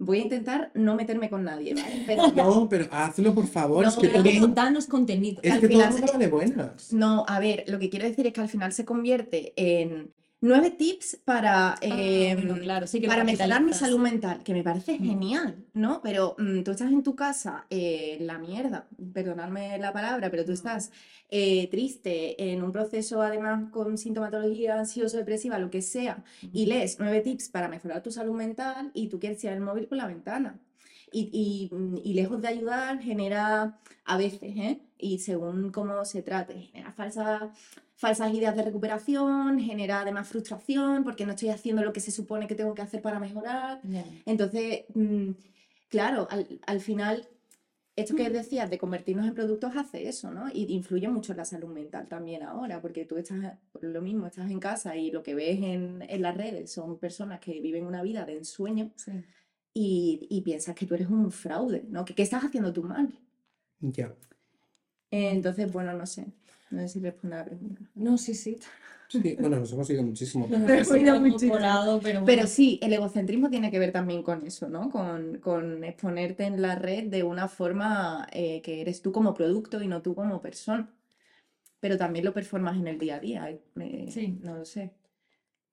Voy 0.00 0.18
a 0.18 0.22
intentar 0.22 0.70
no 0.74 0.94
meterme 0.94 1.28
con 1.28 1.42
nadie, 1.44 1.74
¿vale? 1.74 2.04
Pero 2.06 2.22
No, 2.36 2.68
pero 2.68 2.86
hazlo 2.90 3.34
por 3.34 3.46
favor. 3.46 3.82
No, 3.82 3.88
es 3.90 3.96
que, 3.96 4.08
pero 4.08 4.46
Danos 4.48 4.86
contenido. 4.86 5.40
es 5.42 5.52
al 5.52 5.60
que 5.60 5.68
todo 5.68 5.82
el 5.82 5.86
final 5.92 6.02
mundo 6.02 6.18
de 6.18 6.28
buenas. 6.28 6.92
no, 6.92 7.24
a 7.28 7.40
ver, 7.40 7.64
lo 7.68 7.78
que 7.78 7.90
quiero 7.90 8.06
decir 8.06 8.26
es 8.26 8.32
que 8.32 8.40
al 8.40 8.48
final 8.48 8.72
se 8.72 8.84
convierte 8.84 9.52
en 9.56 10.12
nueve 10.40 10.70
tips 10.70 11.20
para... 11.24 11.72
Ah, 11.72 11.78
em, 11.80 12.46
bueno, 12.46 12.62
claro, 12.62 12.86
sí 12.86 13.00
que 13.00 13.06
lo 13.06 13.12
para 13.12 13.24
mejorar 13.24 13.62
mi 13.62 13.72
salud 13.72 13.98
mental, 13.98 14.42
que 14.42 14.52
me 14.52 14.62
parece 14.62 14.98
genial, 14.98 15.64
¿no? 15.74 16.00
Pero 16.02 16.36
mm, 16.38 16.62
tú 16.62 16.70
estás 16.70 16.90
en 16.90 17.02
tu 17.02 17.14
casa, 17.14 17.66
eh, 17.70 18.18
la 18.20 18.38
mierda, 18.38 18.88
perdonadme 19.12 19.78
la 19.78 19.92
palabra, 19.92 20.30
pero 20.30 20.44
tú 20.44 20.52
estás 20.52 20.90
eh, 21.30 21.68
triste, 21.70 22.52
en 22.52 22.62
un 22.62 22.72
proceso 22.72 23.22
además 23.22 23.70
con 23.70 23.98
sintomatología 23.98 24.78
ansioso-depresiva, 24.78 25.58
lo 25.58 25.70
que 25.70 25.82
sea, 25.82 26.24
y 26.52 26.66
lees 26.66 26.98
nueve 26.98 27.20
tips 27.20 27.48
para 27.48 27.68
mejorar 27.68 28.02
tu 28.02 28.10
salud 28.10 28.34
mental 28.34 28.90
y 28.94 29.08
tú 29.08 29.18
quieres 29.18 29.38
tirar 29.38 29.56
el 29.56 29.62
móvil 29.62 29.86
por 29.86 29.98
la 29.98 30.06
ventana. 30.06 30.60
Y, 31.12 31.70
y, 31.70 31.74
mm, 31.74 31.96
y 32.04 32.14
lejos 32.14 32.40
de 32.42 32.48
ayudar, 32.48 33.00
genera 33.00 33.78
a 34.04 34.16
veces, 34.16 34.56
¿eh? 34.56 34.80
Y 34.98 35.18
según 35.20 35.70
cómo 35.70 36.04
se 36.04 36.22
trate, 36.22 36.54
genera 36.60 36.92
falsas 36.92 37.50
falsas 37.98 38.32
ideas 38.32 38.54
de 38.54 38.62
recuperación, 38.62 39.58
genera 39.58 40.02
además 40.02 40.28
frustración 40.28 41.02
porque 41.02 41.26
no 41.26 41.32
estoy 41.32 41.48
haciendo 41.48 41.82
lo 41.82 41.92
que 41.92 41.98
se 42.00 42.12
supone 42.12 42.46
que 42.46 42.54
tengo 42.54 42.72
que 42.72 42.82
hacer 42.82 43.02
para 43.02 43.18
mejorar. 43.18 43.80
Entonces, 44.24 44.84
mm, 44.94 45.30
claro, 45.88 46.28
al, 46.30 46.60
al 46.64 46.80
final, 46.80 47.28
esto 47.96 48.14
que 48.14 48.30
decías 48.30 48.70
de 48.70 48.78
convertirnos 48.78 49.26
en 49.26 49.34
productos 49.34 49.72
hace 49.74 50.08
eso, 50.08 50.30
¿no? 50.30 50.48
Y 50.48 50.72
influye 50.72 51.08
mucho 51.08 51.32
en 51.32 51.38
la 51.38 51.44
salud 51.44 51.70
mental 51.70 52.06
también 52.06 52.44
ahora, 52.44 52.80
porque 52.80 53.04
tú 53.04 53.16
estás, 53.16 53.58
por 53.72 53.82
lo 53.82 54.00
mismo, 54.00 54.28
estás 54.28 54.48
en 54.48 54.60
casa 54.60 54.96
y 54.96 55.10
lo 55.10 55.24
que 55.24 55.34
ves 55.34 55.58
en, 55.60 56.04
en 56.08 56.22
las 56.22 56.36
redes 56.36 56.70
son 56.70 57.00
personas 57.00 57.40
que 57.40 57.60
viven 57.60 57.84
una 57.84 58.02
vida 58.02 58.24
de 58.24 58.36
ensueño 58.36 58.92
Sí. 58.94 59.24
Y, 59.74 60.26
y 60.30 60.42
piensas 60.42 60.74
que 60.76 60.86
tú 60.86 60.94
eres 60.94 61.08
un 61.08 61.30
fraude, 61.32 61.84
¿no? 61.88 62.04
Que 62.04 62.14
qué 62.14 62.22
estás 62.22 62.44
haciendo 62.44 62.72
tú 62.72 62.82
mal. 62.84 63.12
Ya. 63.96 64.14
Entonces, 65.10 65.70
bueno, 65.72 65.92
no 65.94 66.06
sé. 66.06 66.26
No 66.70 66.80
sé 66.82 66.88
si 66.88 67.00
responde 67.00 67.36
a 67.36 67.38
la 67.40 67.44
pregunta. 67.46 67.82
No, 67.94 68.18
sí, 68.18 68.34
sí. 68.34 68.58
Sí, 69.08 69.36
bueno, 69.40 69.58
nos 69.58 69.72
hemos 69.72 69.88
ido 69.88 70.02
muchísimo. 70.02 70.46
Nos 70.48 70.60
Pero 70.66 70.74
hemos 70.74 70.90
he 70.94 71.00
ido 71.00 71.20
muchísimo. 71.20 71.52
poco 71.52 71.60
lado, 71.60 72.00
pero 72.02 72.24
Pero 72.26 72.46
sí, 72.46 72.78
el 72.82 72.92
egocentrismo 72.92 73.48
tiene 73.50 73.70
que 73.70 73.78
ver 73.78 73.90
también 73.92 74.22
con 74.22 74.46
eso, 74.46 74.68
¿no? 74.68 74.90
Con, 74.90 75.38
con 75.38 75.82
exponerte 75.84 76.44
en 76.44 76.60
la 76.60 76.74
red 76.74 77.04
de 77.08 77.22
una 77.22 77.48
forma 77.48 78.26
eh, 78.32 78.60
que 78.62 78.80
eres 78.82 79.00
tú 79.00 79.10
como 79.12 79.32
producto 79.34 79.82
y 79.82 79.88
no 79.88 80.02
tú 80.02 80.14
como 80.14 80.42
persona. 80.42 80.90
Pero 81.80 81.98
también 81.98 82.24
lo 82.26 82.34
performas 82.34 82.76
en 82.78 82.88
el 82.88 82.98
día 82.98 83.16
a 83.16 83.20
día. 83.20 83.50
eh, 83.50 83.62
Sí. 84.12 84.38
No 84.42 84.56
lo 84.58 84.64
sé. 84.64 84.92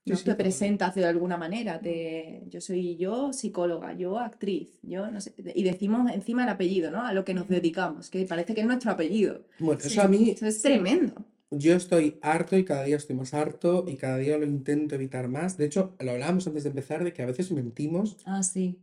¿No? 0.06 0.16
sí, 0.16 0.24
Te 0.24 0.36
presentas 0.36 0.96
de 0.96 1.06
alguna 1.06 1.38
manera. 1.38 1.80
Te, 1.80 2.44
yo 2.50 2.62
soy 2.62 2.96
yo 2.98 3.34
psicóloga, 3.34 3.94
yo 3.94 4.20
actriz, 4.20 4.70
yo 4.84 5.10
no 5.12 5.20
sé. 5.22 5.34
Y 5.56 5.64
decimos 5.64 6.12
encima 6.12 6.44
el 6.44 6.50
apellido, 6.50 6.92
¿no? 6.92 7.06
A 7.06 7.14
lo 7.14 7.26
que 7.26 7.34
nos 7.34 7.48
dedicamos, 7.48 8.10
que 8.10 8.26
parece 8.26 8.54
que 8.54 8.62
es 8.62 8.68
nuestro 8.68 8.92
apellido. 8.92 9.42
Bueno, 9.60 9.82
eso 9.84 10.02
a 10.02 10.08
mí, 10.08 10.30
Eso 10.32 10.46
es 10.46 10.62
tremendo. 10.62 11.16
yo 11.52 11.74
estoy 11.76 12.18
harto 12.22 12.58
y 12.58 12.66
cada 12.66 12.84
día 12.84 12.98
estoy 12.98 13.16
más 13.16 13.34
harto 13.34 13.86
y 13.88 13.96
cada 13.96 14.18
día 14.18 14.38
lo 14.38 14.46
intento 14.46 14.96
evitar 14.96 15.28
más. 15.28 15.58
De 15.58 15.66
hecho, 15.66 15.96
lo 16.00 16.12
hablábamos 16.12 16.46
antes 16.48 16.64
de 16.64 16.70
empezar 16.70 17.04
de 17.04 17.14
que 17.14 17.22
a 17.24 17.26
veces 17.28 17.52
mentimos 17.52 18.18
Ah, 18.26 18.44
sí. 18.44 18.78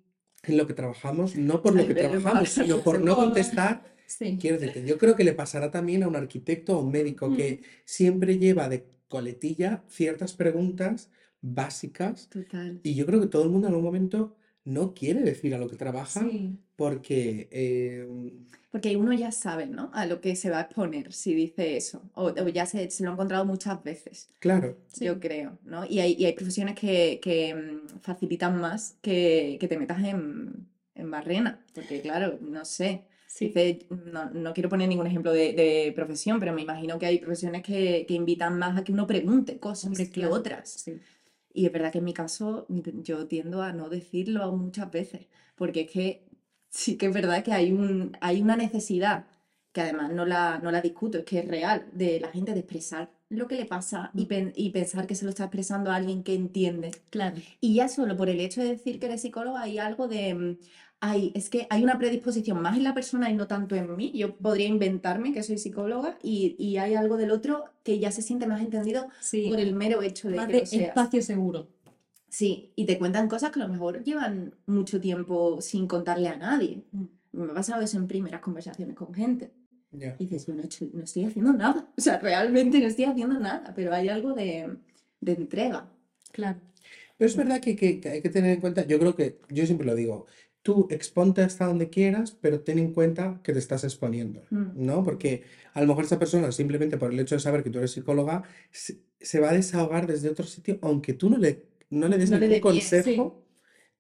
en 0.45 0.57
lo 0.57 0.67
que 0.67 0.75
trabajamos, 0.75 1.37
no 1.37 1.63
por 1.63 1.75
lo 1.77 1.87
que 1.87 1.95
trabajamos, 1.95 2.49
sino 2.49 2.79
por 2.83 3.01
no 3.01 3.15
contestar. 3.17 3.93
Sí. 4.07 4.37
Quiero 4.41 4.59
decirte, 4.59 4.87
yo 4.87 4.99
creo 4.99 5.17
que 5.17 5.25
le 5.25 5.33
pasará 5.33 5.71
también 5.71 6.03
a 6.03 6.09
un 6.09 6.17
arquitecto 6.17 6.77
o 6.79 6.83
un 6.83 6.91
médico 6.93 7.35
que 7.35 7.63
siempre 7.87 8.39
lleva 8.39 8.69
de 8.69 8.85
coletilla 9.17 9.71
ciertas 9.89 10.33
preguntas 10.43 11.11
básicas 11.43 12.29
Total. 12.29 12.81
y 12.83 12.95
yo 12.95 13.05
creo 13.07 13.21
que 13.21 13.27
todo 13.35 13.45
el 13.45 13.51
mundo 13.51 13.67
en 13.69 13.73
algún 13.75 13.85
momento 13.91 14.37
no 14.65 14.95
quiere 14.95 15.21
decir 15.23 15.55
a 15.55 15.59
lo 15.59 15.69
que 15.69 15.77
trabaja 15.77 16.21
Sí. 16.21 16.57
porque 16.77 17.49
eh, 17.51 18.07
Porque 18.71 18.97
uno 18.97 19.13
ya 19.13 19.33
sabe, 19.33 19.67
¿no? 19.67 19.91
A 19.93 20.07
lo 20.07 20.21
que 20.23 20.37
se 20.37 20.51
va 20.51 20.59
a 20.59 20.63
exponer 20.63 21.13
si 21.13 21.35
dice 21.35 21.77
eso. 21.77 21.99
O, 22.15 22.27
o 22.29 22.49
ya 22.49 22.65
se, 22.65 22.89
se 22.91 23.03
lo 23.05 23.11
ha 23.11 23.13
encontrado 23.15 23.45
muchas 23.45 23.83
veces, 23.83 24.29
claro, 24.39 24.69
Sí. 24.87 25.05
yo 25.07 25.19
creo, 25.21 25.59
¿no? 25.65 25.85
Y 25.85 25.99
hay, 26.01 26.13
y 26.19 26.25
hay 26.27 26.33
profesiones 26.35 26.75
que, 26.77 27.19
que, 27.23 27.55
mm, 27.55 27.99
facilitan 28.01 28.61
más 28.61 28.97
que, 29.03 29.57
que 29.61 29.67
te 29.69 29.77
metas 29.79 30.03
en, 30.05 30.69
en 30.95 31.11
barrena. 31.11 31.59
Porque, 31.75 32.01
claro, 32.01 32.39
no 32.41 32.65
sé. 32.65 33.03
Sí. 33.35 33.47
Dice, 33.47 33.87
no, 33.89 34.31
no 34.31 34.53
quiero 34.53 34.69
poner 34.69 34.89
ningún 34.89 35.07
ejemplo 35.07 35.33
de, 35.33 35.53
de 35.55 35.93
profesión, 35.95 36.39
pero 36.39 36.53
me 36.53 36.63
imagino 36.63 36.99
que 36.99 37.07
hay 37.07 37.19
profesiones 37.19 37.63
que, 37.63 38.05
que 38.07 38.15
invitan 38.15 38.59
más 38.59 38.79
a 38.79 38.85
que 38.85 38.93
uno 38.93 39.07
pregunte 39.07 39.59
cosas 39.59 39.87
Hombre, 39.87 40.05
que 40.07 40.13
claro, 40.13 40.35
otras. 40.35 40.71
sí. 40.71 41.01
Y 41.55 41.67
es 41.67 41.73
verdad 41.73 41.93
que 41.93 41.99
en 41.99 42.05
mi 42.05 42.15
caso 42.15 42.67
yo 42.69 43.27
tiendo 43.27 43.63
a 43.63 43.73
no 43.73 43.89
decirlo 43.89 44.53
muchas 44.53 44.91
veces, 44.91 45.29
porque 45.57 45.83
es 45.83 45.91
que 45.91 46.25
sí 46.71 46.97
que 46.97 47.07
es 47.07 47.15
verdad 47.15 47.45
que 47.45 47.53
hay 47.53 47.73
un, 47.73 48.17
hay 48.21 48.41
una 48.43 48.57
necesidad, 48.57 49.27
que 49.73 49.81
además 49.83 50.13
no 50.13 50.25
la, 50.27 50.59
no 50.63 50.71
la 50.71 50.81
discuto, 50.81 51.19
es 51.19 51.25
que 51.25 51.41
es 51.41 51.49
real, 51.49 51.87
de 51.93 52.21
la 52.21 52.29
gente 52.29 52.53
de 52.53 52.61
expresar 52.61 53.11
lo 53.33 53.49
que 53.49 53.57
le 53.57 53.65
pasa 53.67 54.11
y, 54.15 54.27
pen- 54.27 54.53
y 54.57 54.71
pensar 54.71 55.07
que 55.07 55.15
se 55.15 55.25
lo 55.25 55.31
está 55.31 55.45
expresando 55.45 55.91
a 55.91 55.97
alguien 55.97 56.23
que 56.23 56.35
entiende. 56.35 56.91
Claro. 57.11 57.37
Y 57.61 57.75
ya 57.75 57.89
solo 57.89 58.17
por 58.17 58.29
el 58.29 58.41
hecho 58.41 58.61
de 58.63 58.69
decir 58.69 58.99
que 59.01 59.07
eres 59.07 59.23
psicóloga 59.23 59.63
hay 59.63 59.79
algo 59.79 60.07
de, 60.09 60.35
mm, 60.35 60.57
ay, 61.01 61.33
es 61.35 61.49
que 61.51 61.67
hay 61.71 61.83
una 61.83 61.99
predisposición 61.99 62.61
más 62.63 62.77
en 62.77 62.85
la 62.85 62.95
persona 62.95 63.31
y 63.31 63.35
no 63.35 63.47
tanto 63.47 63.75
en 63.75 63.97
mí. 63.97 64.13
Yo 64.15 64.37
podría 64.37 64.69
inventarme 64.69 65.33
que 65.33 65.43
soy 65.43 65.59
psicóloga 65.59 66.19
y, 66.23 66.55
y 66.59 66.77
hay 66.77 66.95
algo 66.95 67.17
del 67.17 67.31
otro 67.31 67.65
que 67.83 67.99
ya 67.99 68.13
se 68.13 68.23
siente 68.23 68.47
más 68.47 68.61
entendido 68.61 69.09
Sí. 69.21 69.49
por 69.49 69.59
el 69.59 69.75
mero 69.75 70.03
hecho 70.03 70.29
de 70.29 70.37
Más 70.37 70.47
que 70.47 70.53
de 70.53 70.61
lo 70.61 70.67
seas. 70.67 70.89
espacio 70.89 71.23
seguro. 71.23 71.69
Sí, 72.29 72.73
y 72.77 72.87
te 72.87 72.99
cuentan 72.99 73.29
cosas 73.29 73.51
que 73.51 73.61
a 73.61 73.67
lo 73.67 73.73
mejor 73.73 74.03
llevan 74.05 74.55
mucho 74.67 75.01
tiempo 75.01 75.61
sin 75.61 75.87
contarle 75.87 76.29
a 76.29 76.37
nadie. 76.37 76.83
Mm. 76.93 77.05
Me 77.33 77.51
ha 77.51 77.55
pasado 77.55 77.83
eso 77.83 77.97
en 77.99 78.07
primeras 78.07 78.41
conversaciones 78.43 78.95
con 78.95 79.13
gente. 79.15 79.51
Y 79.93 80.25
dices, 80.25 80.47
yo 80.47 80.55
no, 80.55 80.63
he 80.63 80.67
hecho- 80.67 80.89
no 80.93 81.03
estoy 81.05 81.25
haciendo 81.25 81.53
nada. 81.53 81.89
O 81.97 82.01
sea, 82.01 82.19
realmente 82.19 82.81
no 82.81 82.87
estoy 82.87 83.05
haciendo 83.05 83.39
nada, 83.39 83.73
pero 83.75 83.93
hay 83.95 84.09
algo 84.09 84.33
de, 84.35 84.77
de 85.21 85.33
entrega. 85.33 85.91
Claro. 86.33 86.59
Pero 87.19 87.29
es 87.29 87.37
verdad 87.37 87.61
que, 87.61 87.77
que- 87.77 88.01
que 88.01 88.09
hay 88.09 88.23
que 88.23 88.31
tener 88.31 88.53
en 88.53 88.61
cuenta, 88.61 88.87
yo 88.87 88.99
creo 88.99 89.15
que, 89.15 89.39
yo 89.51 89.65
siempre 89.67 89.87
lo 89.87 89.95
digo, 89.95 90.27
tú 90.63 90.87
exponte 90.91 91.43
hasta 91.43 91.67
donde 91.67 91.91
quieras, 91.91 92.37
pero 92.41 92.61
ten 92.61 92.79
en 92.79 92.93
cuenta 92.93 93.41
que 93.43 93.53
te 93.53 93.59
estás 93.59 93.85
exponiendo, 93.85 94.43
Mm. 94.51 94.71
¿no? 94.87 95.05
Porque 95.05 95.43
a 95.75 95.81
lo 95.81 95.87
mejor 95.89 96.05
esa 96.05 96.19
persona, 96.19 96.51
simplemente 96.53 96.97
por 96.97 97.13
el 97.13 97.21
hecho 97.21 97.35
de 97.35 97.41
saber 97.41 97.63
que 97.63 97.71
tú 97.71 97.79
eres 97.79 97.91
psicóloga, 97.93 98.45
se, 98.71 98.99
se 99.21 99.41
va 99.41 99.51
a 99.51 99.55
desahogar 99.55 100.07
desde 100.07 100.29
otro 100.31 100.47
sitio, 100.47 100.79
aunque 100.83 101.13
tú 101.15 101.29
no 101.31 101.37
le, 101.37 101.65
no 101.91 102.09
le 102.09 102.17
des 102.17 102.31
No 102.31 102.39
le 102.39 102.49
ningún 102.49 102.73
pie, 102.73 102.81
sí. 102.81 102.91
consejo 102.91 103.45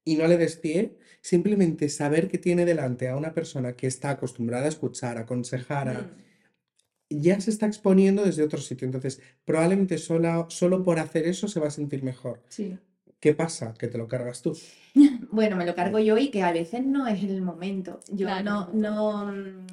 y 0.04 0.16
no 0.16 0.26
le 0.26 0.36
des 0.38 0.56
pie, 0.56 0.96
simplemente 1.22 1.88
saber 1.88 2.28
que 2.28 2.36
tiene 2.36 2.64
delante 2.66 3.08
a 3.08 3.16
una 3.16 3.32
persona 3.32 3.72
que 3.74 3.86
está 3.86 4.10
acostumbrada 4.10 4.66
a 4.66 4.68
escuchar, 4.68 5.16
a 5.16 5.20
aconsejar, 5.22 5.88
a- 5.88 6.00
Mm. 6.02 6.10
ya 7.08 7.40
se 7.40 7.50
está 7.50 7.66
exponiendo 7.66 8.24
desde 8.24 8.42
otro 8.42 8.58
sitio. 8.60 8.84
Entonces, 8.86 9.20
probablemente 9.44 9.96
sola, 9.98 10.46
solo 10.50 10.82
por 10.82 10.98
hacer 10.98 11.26
eso 11.26 11.46
se 11.48 11.60
va 11.60 11.68
a 11.68 11.70
sentir 11.70 12.02
mejor. 12.02 12.42
Sí. 12.48 12.76
¿Qué 13.20 13.34
pasa? 13.34 13.72
Que 13.74 13.86
te 13.88 13.98
lo 13.98 14.08
cargas 14.08 14.42
tú. 14.42 14.58
Bueno, 15.30 15.56
me 15.56 15.64
lo 15.64 15.74
cargo 15.74 15.98
yo 15.98 16.18
y 16.18 16.30
que 16.30 16.42
a 16.42 16.52
veces 16.52 16.84
no 16.84 17.06
es 17.06 17.22
el 17.22 17.40
momento. 17.40 18.00
Yo 18.10 18.26
Claro. 18.26 18.44
no, 18.44 18.70
no, 18.74 19.32
mm, 19.32 19.66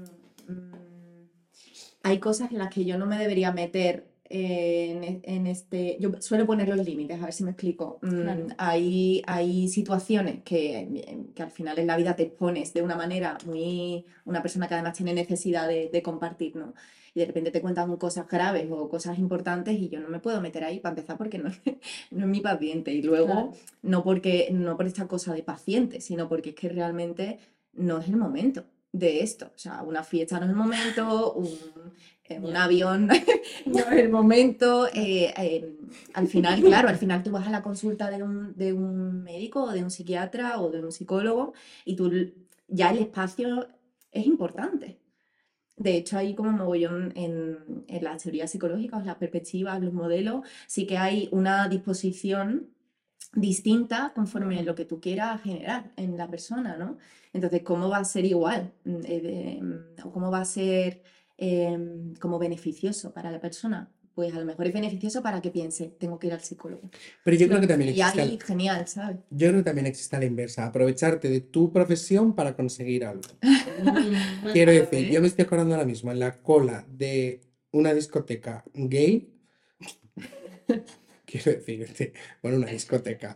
hay 2.03 2.19
cosas 2.19 2.51
en 2.51 2.59
las 2.59 2.73
que 2.73 2.85
yo 2.85 2.97
no 2.97 3.05
me 3.05 3.17
debería 3.17 3.51
meter 3.51 4.05
en, 4.29 5.03
e- 5.03 5.21
en 5.23 5.47
este. 5.47 5.97
Yo 5.99 6.11
suelo 6.21 6.45
poner 6.45 6.67
los 6.69 6.85
límites, 6.85 7.19
a 7.21 7.25
ver 7.25 7.33
si 7.33 7.43
me 7.43 7.51
explico. 7.51 7.99
Mm. 8.01 8.51
Hay, 8.57 9.21
hay 9.27 9.67
situaciones 9.67 10.43
que, 10.43 11.27
que 11.35 11.43
al 11.43 11.51
final 11.51 11.79
en 11.79 11.87
la 11.87 11.97
vida 11.97 12.15
te 12.15 12.23
expones 12.23 12.73
de 12.73 12.81
una 12.81 12.95
manera 12.95 13.37
muy. 13.45 14.05
Una 14.25 14.41
persona 14.41 14.67
que 14.67 14.75
además 14.75 14.95
tiene 14.95 15.13
necesidad 15.13 15.67
de, 15.67 15.89
de 15.91 16.01
compartir, 16.03 16.55
¿no? 16.55 16.73
Y 17.15 17.21
de 17.21 17.25
repente 17.25 17.49
te 17.49 17.59
cuentan 17.61 17.97
cosas 17.97 18.27
graves 18.27 18.67
o 18.69 18.87
cosas 18.87 19.17
importantes 19.17 19.79
y 19.79 19.89
yo 19.89 19.99
no 19.99 20.09
me 20.09 20.19
puedo 20.19 20.39
meter 20.41 20.63
ahí 20.63 20.79
para 20.79 20.91
empezar 20.95 21.17
porque 21.17 21.39
no, 21.39 21.49
no 22.11 22.25
es 22.25 22.27
mi 22.29 22.39
paciente. 22.39 22.93
Y 22.93 23.01
luego 23.01 23.25
Claro. 23.25 23.51
no 23.81 24.03
porque, 24.03 24.49
no 24.51 24.77
por 24.77 24.85
esta 24.85 25.07
cosa 25.07 25.33
de 25.33 25.41
paciente, 25.41 26.01
sino 26.01 26.29
porque 26.29 26.49
es 26.49 26.55
que 26.55 26.69
realmente 26.69 27.39
no 27.73 27.97
es 27.97 28.07
el 28.09 28.15
momento 28.17 28.63
de 28.91 29.21
esto. 29.21 29.47
O 29.55 29.57
sea, 29.57 29.81
una 29.81 30.03
fiesta 30.03 30.37
no 30.39 30.45
es 30.45 30.51
el 30.51 30.55
momento, 30.55 31.33
un, 31.33 31.49
un 32.41 32.55
avión 32.55 33.07
no 33.65 33.79
es 33.79 33.91
el 33.91 34.09
momento. 34.09 34.87
eh, 34.93 35.33
eh, 35.37 35.75
al 36.13 36.27
final, 36.27 36.61
claro, 36.63 36.89
al 36.89 36.97
final 36.97 37.23
tú 37.23 37.31
vas 37.31 37.47
a 37.47 37.51
la 37.51 37.61
consulta 37.63 38.09
de 38.09 38.21
un, 38.23 38.55
de 38.55 38.73
un 38.73 39.23
médico 39.23 39.63
o 39.63 39.71
de 39.71 39.83
un 39.83 39.89
psiquiatra 39.91 40.59
o 40.61 40.69
de 40.69 40.83
un 40.83 40.91
psicólogo 40.91 41.53
y 41.85 41.95
tú 41.95 42.11
ya 42.67 42.91
el 42.91 42.99
espacio 42.99 43.67
es 44.11 44.25
importante. 44.25 44.99
De 45.77 45.95
hecho, 45.97 46.17
hay 46.17 46.35
como 46.35 46.51
mogollón 46.51 47.13
en, 47.15 47.85
en 47.87 48.03
las 48.03 48.21
teorías 48.23 48.51
psicológicas, 48.51 49.05
las 49.05 49.15
perspectivas, 49.15 49.81
los 49.81 49.93
modelos, 49.93 50.45
sí 50.67 50.85
que 50.85 50.97
hay 50.97 51.29
una 51.31 51.69
disposición 51.69 52.67
distinta 53.33 54.11
conforme 54.15 54.59
a 54.59 54.63
lo 54.63 54.75
que 54.75 54.85
tú 54.85 54.99
quieras 54.99 55.41
generar 55.41 55.91
en 55.97 56.17
la 56.17 56.27
persona, 56.27 56.77
¿no? 56.77 56.97
Entonces, 57.33 57.61
¿cómo 57.63 57.89
va 57.89 57.97
a 57.99 58.05
ser 58.05 58.25
igual? 58.25 58.71
Mm, 58.85 58.95
eh, 59.05 59.21
de- 59.21 59.59
mm, 59.61 60.07
¿O 60.07 60.11
cómo 60.11 60.31
va 60.31 60.41
a 60.41 60.45
ser 60.45 61.03
em, 61.41 62.13
como 62.15 62.37
beneficioso 62.39 63.13
para 63.13 63.31
la 63.31 63.39
persona? 63.39 63.89
Pues 64.13 64.33
a 64.33 64.39
lo 64.39 64.45
mejor 64.45 64.67
es 64.67 64.73
beneficioso 64.73 65.23
para 65.23 65.41
que 65.41 65.49
piense, 65.49 65.87
tengo 65.97 66.19
que 66.19 66.27
ir 66.27 66.33
al 66.33 66.41
psicólogo. 66.41 66.89
Pero 67.23 67.37
yo 67.37 67.47
creo 67.47 67.61
que 67.61 67.67
también 67.67 67.89
Y 67.95 68.01
existe, 68.01 68.21
ahí, 68.21 68.33
al- 68.33 68.43
genial, 68.43 68.87
¿sabes? 68.87 69.17
yo 69.29 69.47
creo 69.47 69.59
que 69.61 69.63
también 69.63 69.87
existe 69.87 70.19
la 70.19 70.25
inversa, 70.25 70.65
aprovecharte 70.65 71.29
de 71.29 71.39
tu 71.41 71.71
profesión 71.71 72.35
para 72.35 72.53
conseguir 72.55 73.05
algo. 73.05 73.21
Quiero 74.53 74.71
decir, 74.73 75.09
yo 75.09 75.21
me 75.21 75.27
estoy 75.27 75.45
acordando 75.45 75.75
ahora 75.75 75.85
mismo 75.87 76.11
en 76.11 76.19
la 76.19 76.41
cola 76.41 76.85
de 76.89 77.39
una 77.71 77.93
discoteca 77.93 78.65
gay. 78.73 79.33
Quiero 81.29 81.51
decir, 81.51 81.81
este, 81.83 82.13
bueno, 82.41 82.57
una 82.57 82.67
discoteca. 82.67 83.35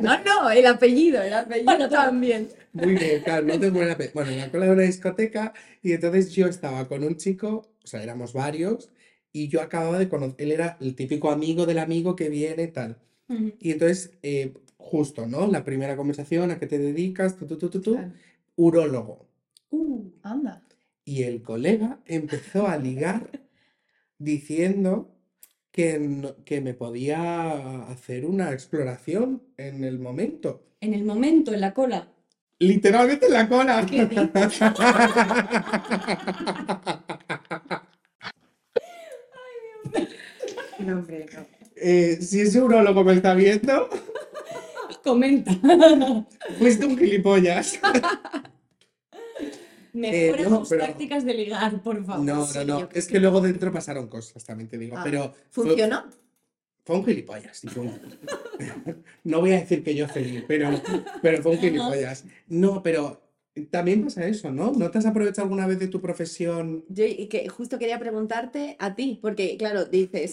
No, 0.00 0.18
no, 0.24 0.50
el 0.50 0.66
apellido, 0.66 1.20
el 1.22 1.32
apellido 1.34 1.64
Bueno, 1.64 1.88
también. 1.88 2.48
Muy 2.72 2.94
bien, 2.94 3.22
claro, 3.22 3.44
no 3.46 3.58
tengo 3.58 3.78
buena 3.78 3.96
pe- 3.96 4.10
Bueno, 4.14 4.30
en 4.30 4.38
la 4.38 4.50
cola 4.50 4.66
de 4.66 4.72
una 4.72 4.82
discoteca, 4.82 5.52
y 5.82 5.92
entonces 5.92 6.30
yo 6.32 6.46
estaba 6.46 6.86
con 6.86 7.02
un 7.02 7.16
chico, 7.16 7.72
o 7.82 7.86
sea, 7.86 8.02
éramos 8.02 8.32
varios, 8.32 8.90
y 9.32 9.48
yo 9.48 9.60
acababa 9.62 9.98
de 9.98 10.08
conocer, 10.08 10.36
él 10.38 10.52
era 10.52 10.76
el 10.80 10.94
típico 10.94 11.30
amigo 11.30 11.66
del 11.66 11.78
amigo 11.78 12.14
que 12.14 12.28
viene, 12.28 12.68
tal. 12.68 12.98
Y 13.58 13.72
entonces, 13.72 14.12
eh, 14.22 14.52
justo, 14.76 15.26
¿no? 15.26 15.46
La 15.46 15.64
primera 15.64 15.96
conversación, 15.96 16.50
¿a 16.50 16.58
qué 16.58 16.66
te 16.66 16.78
dedicas? 16.78 17.36
Tú, 17.36 17.46
tú, 17.46 17.56
tú, 17.56 17.70
tú, 17.70 17.80
tú, 17.80 17.92
Claro. 17.94 18.12
urólogo. 18.56 19.26
Uh, 19.70 20.10
Anda. 20.22 20.62
Y 21.04 21.22
el 21.22 21.42
colega 21.42 21.98
empezó 22.06 22.68
a 22.68 22.76
ligar 22.76 23.30
diciendo 24.18 25.16
que, 25.72 25.98
no- 25.98 26.36
que 26.44 26.60
me 26.60 26.74
podía 26.74 27.82
hacer 27.88 28.24
una 28.26 28.52
exploración 28.52 29.42
en 29.56 29.82
el 29.84 29.98
momento. 29.98 30.62
en 30.80 30.94
el 30.94 31.04
momento, 31.04 31.52
en 31.54 31.60
la 31.60 31.72
cola. 31.74 32.08
Literalmente 32.58 33.26
en 33.26 33.32
la 33.32 33.48
cola. 33.48 33.84
¿Qué 33.88 34.06
dices? 34.06 34.60
No, 40.78 40.94
hombre, 40.98 41.26
no. 41.34 41.46
Eh, 41.76 42.18
si 42.20 42.40
ese 42.40 42.60
urólogo 42.60 43.04
me 43.04 43.14
está 43.14 43.34
viendo, 43.34 43.88
Comenta. 45.04 45.52
fuiste 46.58 46.86
un 46.86 46.98
gilipollas. 46.98 47.78
Mejores 49.92 50.48
no, 50.48 50.60
tus 50.60 50.68
pero- 50.70 50.86
tácticas 50.86 51.24
de 51.24 51.34
ligar, 51.34 51.82
por 51.82 52.04
favor. 52.04 52.24
No, 52.24 52.46
no, 52.52 52.64
no. 52.64 52.88
Es 52.92 53.06
que 53.06 53.14
que- 53.14 53.20
luego 53.20 53.40
dentro 53.40 53.72
pasaron 53.72 54.08
cosas, 54.08 54.44
también 54.44 54.68
te 54.68 54.78
digo. 54.78 54.96
Ah, 54.96 55.02
Pero 55.04 55.32
¿Funcionó? 55.50 56.04
fue 56.84 56.96
un 56.96 57.04
gilipollas. 57.04 57.62
un- 57.76 58.00
No 59.24 59.40
voy 59.40 59.52
a 59.52 59.60
decir 59.60 59.84
que 59.84 59.94
yo 59.94 60.08
feliz, 60.08 60.44
pero, 60.48 60.70
pero 61.20 61.42
fue 61.42 61.52
un 61.52 61.58
gilipollas. 61.60 62.24
No, 62.48 62.82
pero 62.82 63.20
también 63.70 64.02
pasa 64.04 64.26
eso, 64.26 64.50
¿no? 64.50 64.72
¿No 64.72 64.90
te 64.90 64.96
has 64.96 65.04
aprovechado 65.04 65.42
alguna 65.42 65.66
vez 65.66 65.78
de 65.78 65.88
tu 65.88 66.00
profesión? 66.00 66.84
Yo 66.88 67.04
y 67.04 67.26
que 67.26 67.46
justo 67.50 67.78
quería 67.78 67.98
preguntarte 67.98 68.76
a 68.78 68.94
ti, 68.94 69.18
porque 69.20 69.58
claro, 69.58 69.84
dices, 69.84 70.32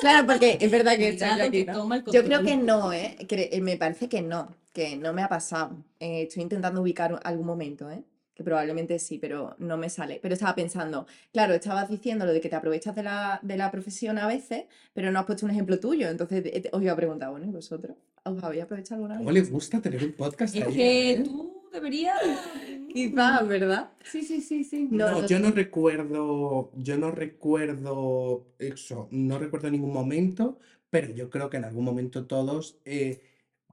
claro, 0.00 0.28
porque 0.28 0.58
es 0.60 0.70
verdad 0.70 0.96
que 0.96 1.10
Cuidado 1.18 1.42
aquí, 1.42 1.64
¿no? 1.64 2.12
Yo 2.12 2.22
creo 2.24 2.42
que 2.44 2.56
no, 2.56 2.92
¿eh? 2.92 3.16
Eh, 3.28 3.60
me 3.60 3.76
parece 3.76 4.08
que 4.08 4.22
no, 4.22 4.54
que 4.72 4.96
no 4.96 5.12
me 5.12 5.22
ha 5.22 5.28
pasado. 5.28 5.76
Eh, 5.98 6.22
estoy 6.22 6.44
intentando 6.44 6.80
ubicar 6.80 7.18
algún 7.24 7.46
momento, 7.46 7.90
¿eh? 7.90 8.04
Que 8.34 8.42
probablemente 8.44 8.98
sí, 8.98 9.18
pero 9.18 9.54
no 9.58 9.76
me 9.76 9.90
sale. 9.90 10.18
Pero 10.22 10.34
estaba 10.34 10.54
pensando, 10.54 11.06
claro, 11.32 11.52
estabas 11.54 11.88
diciendo 11.90 12.24
lo 12.24 12.32
de 12.32 12.40
que 12.40 12.48
te 12.48 12.56
aprovechas 12.56 12.94
de 12.94 13.02
la, 13.02 13.38
de 13.42 13.56
la 13.56 13.70
profesión 13.70 14.18
a 14.18 14.26
veces, 14.26 14.64
pero 14.94 15.10
no 15.10 15.18
has 15.18 15.26
puesto 15.26 15.44
un 15.46 15.52
ejemplo 15.52 15.78
tuyo. 15.78 16.08
Entonces 16.08 16.42
eh, 16.46 16.70
os 16.72 16.82
iba 16.82 16.92
a 16.92 16.96
preguntar, 16.96 17.30
bueno, 17.30 17.46
¿y 17.46 17.50
vosotros? 17.50 17.96
¿Os 18.24 18.42
habéis 18.42 18.62
aprovechado 18.62 18.96
alguna 19.02 19.18
¿Cómo 19.18 19.32
vez? 19.32 19.44
le 19.44 19.50
gusta 19.50 19.80
tener 19.82 20.02
un 20.04 20.12
podcast 20.12 20.54
Es 20.56 20.62
ahí? 20.66 20.74
que 20.74 21.10
eh? 21.12 21.22
tú 21.24 21.62
deberías. 21.72 22.18
Quizás, 22.92 23.46
¿verdad? 23.48 23.90
Sí, 24.04 24.22
sí, 24.22 24.40
sí, 24.40 24.64
sí. 24.64 24.88
No, 24.90 25.26
yo 25.26 25.38
no 25.38 25.50
recuerdo, 25.50 26.70
yo 26.76 26.98
no 26.98 27.10
recuerdo 27.10 28.46
eso, 28.58 29.08
no 29.10 29.38
recuerdo 29.38 29.70
ningún 29.70 29.92
momento, 29.92 30.58
pero 30.90 31.10
yo 31.10 31.30
creo 31.30 31.48
que 31.50 31.56
en 31.56 31.64
algún 31.64 31.84
momento 31.84 32.26
todos, 32.26 32.78
eh, 32.84 33.22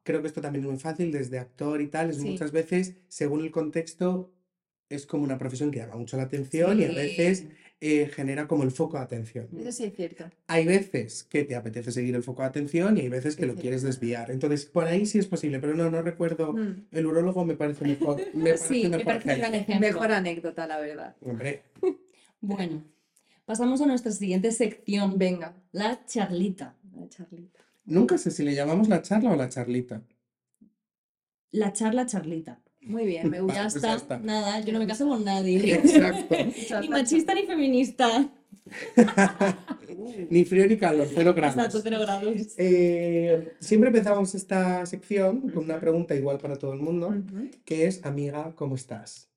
creo 0.04 0.22
que 0.22 0.28
esto 0.28 0.42
también 0.42 0.64
es 0.66 0.70
muy 0.72 0.80
fácil 0.80 1.12
desde 1.12 1.38
actor 1.40 1.82
y 1.82 1.88
tal, 1.88 2.10
es 2.12 2.18
Sí. 2.18 2.30
muchas 2.30 2.52
veces, 2.52 2.96
según 3.10 3.42
el 3.42 3.52
contexto, 3.52 4.32
es 4.90 5.06
como 5.06 5.24
una 5.24 5.38
profesión 5.38 5.72
que 5.72 5.80
llama 5.80 5.96
mucho 5.96 6.18
la 6.18 6.24
atención 6.24 6.80
y 6.80 6.86
a 6.86 6.92
veces 6.92 7.46
eh, 7.82 8.08
genera 8.14 8.48
como 8.48 8.64
el 8.64 8.72
foco 8.72 8.98
de 8.98 9.04
atención. 9.04 9.48
Eso 9.58 9.72
sí 9.72 9.84
es 9.86 9.96
cierto. 9.96 10.26
Hay 10.48 10.66
veces 10.66 11.24
que 11.24 11.44
te 11.46 11.56
apetece 11.56 11.92
seguir 11.92 12.16
el 12.16 12.24
foco 12.24 12.42
de 12.42 12.50
atención 12.50 12.98
y 12.98 13.02
hay 13.02 13.10
veces 13.10 13.36
que 13.36 13.44
Sí, 13.44 13.48
lo 13.48 13.56
quieres 13.56 13.84
desviar. 13.84 14.32
Entonces, 14.32 14.66
por 14.66 14.86
ahí 14.86 15.06
sí 15.06 15.18
es 15.20 15.28
posible, 15.28 15.60
pero 15.60 15.76
no, 15.76 15.90
no 15.90 16.02
recuerdo. 16.02 16.54
Mm. 16.54 16.88
El 16.92 17.06
urólogo 17.06 17.46
me 17.46 17.56
parece 17.56 17.86
mejor. 17.86 18.18
Me 18.34 18.52
parece 18.58 18.68
Sí, 18.68 18.84
me 18.84 18.98
mejor 18.98 19.06
parece 19.06 19.36
gran 19.38 19.56
ejemplo. 19.56 19.88
Mejor 19.88 20.12
anécdota, 20.12 20.68
la 20.68 20.80
verdad. 20.80 21.16
Hombre, 21.22 21.62
Bueno, 22.42 22.84
pasamos 23.46 23.82
a 23.82 23.86
nuestra 23.86 24.12
siguiente 24.12 24.52
sección, 24.52 25.18
Venga, 25.18 25.56
la 25.72 26.06
charlita. 26.06 26.76
la 26.96 27.08
charlita. 27.10 27.60
nunca 27.86 28.18
sé 28.18 28.32
si 28.32 28.44
le 28.44 28.56
llamamos 28.56 28.88
la 28.90 29.02
charla 29.02 29.32
o 29.32 29.36
la 29.36 29.50
charlita. 29.50 30.02
La 31.52 31.74
charla 31.74 32.06
charlita. 32.06 32.62
Muy 32.82 33.06
bien, 33.06 33.30
me 33.30 33.42
gusta. 33.42 33.62
Ya 33.62 33.68
está, 33.68 33.88
ya 33.90 33.96
está. 33.96 34.20
nada, 34.20 34.60
yo 34.62 34.74
no 34.74 34.80
me 34.80 34.88
caso 34.88 35.08
con 35.08 35.24
nadie. 35.24 35.76
Exacto. 35.76 36.36
Ni 36.82 36.90
machista 36.90 37.34
ni 37.34 37.44
feminista. 37.44 38.30
Ni 40.30 40.46
frío 40.46 40.68
ni 40.68 40.78
calor, 40.78 41.08
cero 41.14 41.34
grados. 41.34 41.58
Exacto, 41.58 41.80
cero 41.84 41.98
grados. 42.00 42.54
Eh, 42.58 43.54
siempre 43.60 43.90
empezamos 43.90 44.34
esta 44.36 44.86
sección 44.86 45.50
con 45.50 45.64
una 45.66 45.80
pregunta 45.80 46.16
igual 46.16 46.38
para 46.38 46.56
todo 46.56 46.74
el 46.74 46.80
mundo, 46.80 47.14
que 47.66 47.88
es, 47.88 48.06
amiga, 48.06 48.54
¿cómo 48.56 48.76
estás? 48.76 49.30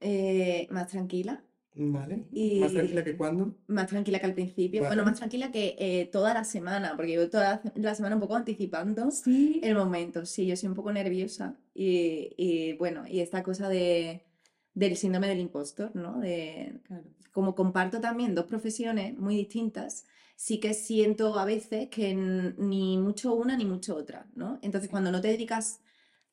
Eh, 0.00 0.66
más 0.70 0.88
tranquila, 0.88 1.42
¿Vale? 1.78 2.24
Y- 2.32 2.60
¿Más 2.60 2.72
tranquila 2.72 3.04
que 3.04 3.16
cuándo? 3.16 3.54
más 3.66 3.86
tranquila 3.88 4.18
que 4.18 4.26
al 4.26 4.34
principio. 4.34 4.80
Vale. 4.80 4.94
Bueno, 4.94 5.04
más 5.04 5.18
tranquila 5.18 5.50
que 5.52 5.76
eh, 5.78 6.06
toda 6.10 6.32
la 6.32 6.44
semana, 6.44 6.94
porque 6.96 7.12
yo 7.12 7.28
toda 7.28 7.60
la 7.74 7.94
semana 7.94 8.14
un 8.16 8.20
poco 8.22 8.34
anticipando 8.34 9.10
Sí. 9.10 9.60
el 9.62 9.74
momento. 9.74 10.24
Sí, 10.24 10.46
yo 10.46 10.56
soy 10.56 10.70
un 10.70 10.74
poco 10.74 10.90
nerviosa. 10.92 11.58
Y, 11.74 12.32
y, 12.38 12.72
bueno, 12.78 13.06
y 13.06 13.20
esta 13.20 13.42
cosa 13.42 13.68
de, 13.68 14.24
del 14.72 14.96
síndrome 14.96 15.28
del 15.28 15.40
impostor, 15.40 15.94
¿no? 15.94 16.18
De, 16.20 16.80
Claro. 16.84 17.04
como 17.32 17.54
comparto 17.54 18.00
también 18.00 18.34
dos 18.34 18.46
profesiones 18.46 19.16
muy 19.18 19.36
distintas, 19.36 20.06
sí 20.34 20.58
que 20.60 20.72
siento 20.72 21.38
a 21.38 21.44
veces 21.44 21.88
que 21.90 22.14
ni 22.14 22.96
mucho 22.96 23.34
una 23.34 23.54
ni 23.56 23.66
mucho 23.66 23.96
otra, 23.96 24.26
¿no? 24.34 24.58
Entonces, 24.62 24.88
cuando 24.88 25.12
no 25.12 25.20
te 25.20 25.28
dedicas 25.28 25.80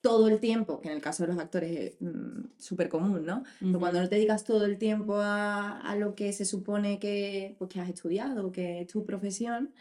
todo 0.03 0.27
el 0.27 0.39
tiempo, 0.39 0.81
que 0.81 0.89
en 0.89 0.95
el 0.95 1.01
caso 1.01 1.23
de 1.23 1.29
los 1.33 1.39
actores 1.41 1.71
es 1.79 2.01
mm, 2.01 2.49
súper 2.59 2.89
común, 2.89 3.25
¿no? 3.25 3.43
Pero 3.59 3.79
cuando 3.79 4.01
no 4.01 4.09
te 4.09 4.15
dedicas 4.15 4.43
todo 4.43 4.65
el 4.65 4.77
tiempo 4.77 5.15
a, 5.15 5.79
a 5.79 5.95
lo 5.95 6.13
que 6.13 6.33
se 6.33 6.45
supone 6.45 6.99
que, 6.99 7.55
pues, 7.57 7.71
que 7.71 7.79
has 7.79 7.89
estudiado, 7.89 8.51
que 8.51 8.81
es 8.81 8.87
tu 8.87 9.05
profesión, 9.05 9.71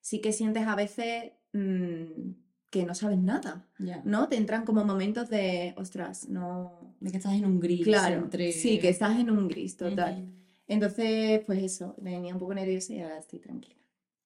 sí 0.00 0.20
que 0.20 0.32
sientes 0.32 0.66
a 0.66 0.76
veces 0.76 1.32
mm, 1.52 2.30
que 2.70 2.86
no 2.86 2.94
sabes 2.94 3.18
nada, 3.18 3.68
Ya. 3.78 4.00
¿no? 4.04 4.28
Te 4.28 4.36
entran 4.36 4.64
como 4.64 4.84
momentos 4.84 5.28
de, 5.28 5.74
ostras, 5.76 6.28
no... 6.28 6.94
De 7.00 7.10
que 7.10 7.16
estás 7.18 7.34
en 7.34 7.44
un 7.44 7.58
gris 7.60 7.82
Claro, 7.84 8.22
entre... 8.22 8.52
sí, 8.52 8.78
que 8.78 8.88
estás 8.88 9.18
en 9.18 9.30
un 9.30 9.48
gris 9.48 9.76
total. 9.76 10.28
Entonces, 10.68 11.42
pues 11.44 11.62
eso, 11.62 11.96
venía 11.98 12.32
un 12.32 12.38
poco 12.40 12.54
nerviosa 12.54 12.94
y 12.94 13.00
ahora 13.00 13.18
estoy 13.18 13.40
tranquila. 13.40 13.76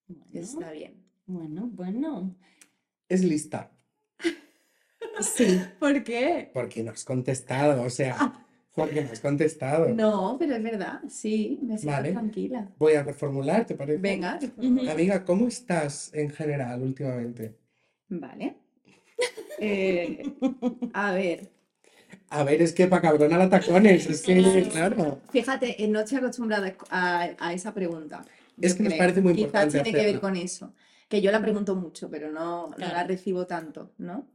Bueno, 0.06 0.26
Está 0.34 0.70
bien. 0.70 1.02
bueno, 1.26 1.66
bueno. 1.72 2.36
Es 3.08 3.24
lista, 3.24 3.72
Sí. 5.20 5.60
¿Por 5.78 6.02
qué? 6.04 6.50
porque 6.52 6.82
no 6.82 6.90
has 6.92 7.04
contestado, 7.04 7.82
o 7.82 7.90
sea, 7.90 8.16
porque 8.74 9.02
no 9.02 9.10
has 9.12 9.20
contestado. 9.20 9.88
No, 9.88 10.36
pero 10.38 10.54
es 10.56 10.62
verdad, 10.62 11.00
sí, 11.08 11.58
me 11.62 11.78
siento 11.78 11.96
Vale. 11.96 12.12
tranquila. 12.12 12.68
Voy 12.78 12.94
a 12.94 13.02
reformular, 13.02 13.66
¿te 13.66 13.74
parece? 13.74 13.98
Venga. 13.98 14.38
Amiga, 14.90 15.24
¿cómo 15.24 15.48
estás 15.48 16.12
en 16.14 16.30
general 16.30 16.82
últimamente? 16.82 17.56
vale. 18.08 18.56
Eh, 19.58 20.22
a 20.92 21.12
ver, 21.12 21.50
A 22.28 22.44
ver, 22.44 22.60
es 22.62 22.72
que 22.74 22.86
pa' 22.88 23.00
cabrón 23.00 23.32
a 23.34 23.48
tacones, 23.48 24.06
es 24.06 24.22
que, 24.22 24.68
Claro. 24.70 25.20
fíjate, 25.30 25.82
eh, 25.82 25.88
no 25.88 26.00
estoy 26.00 26.18
acostumbrada 26.18 26.74
a, 26.90 27.30
a 27.38 27.52
esa 27.54 27.72
pregunta. 27.72 28.24
Es 28.60 28.74
que 28.74 28.82
nos 28.82 28.90
creo. 28.92 28.98
parece 29.02 29.20
muy 29.22 29.32
Quizás 29.34 29.46
importante 29.46 29.80
tiene 29.80 29.98
que 29.98 30.04
ver 30.04 30.20
con 30.20 30.36
eso, 30.36 30.74
que 31.08 31.20
yo 31.22 31.30
la 31.32 31.40
pregunto 31.40 31.74
mucho, 31.76 32.10
pero 32.10 32.30
no, 32.30 32.68
no 32.76 32.76
la 32.88 33.04
recibo 33.04 33.46
tanto, 33.46 33.92
¿no? 33.98 34.28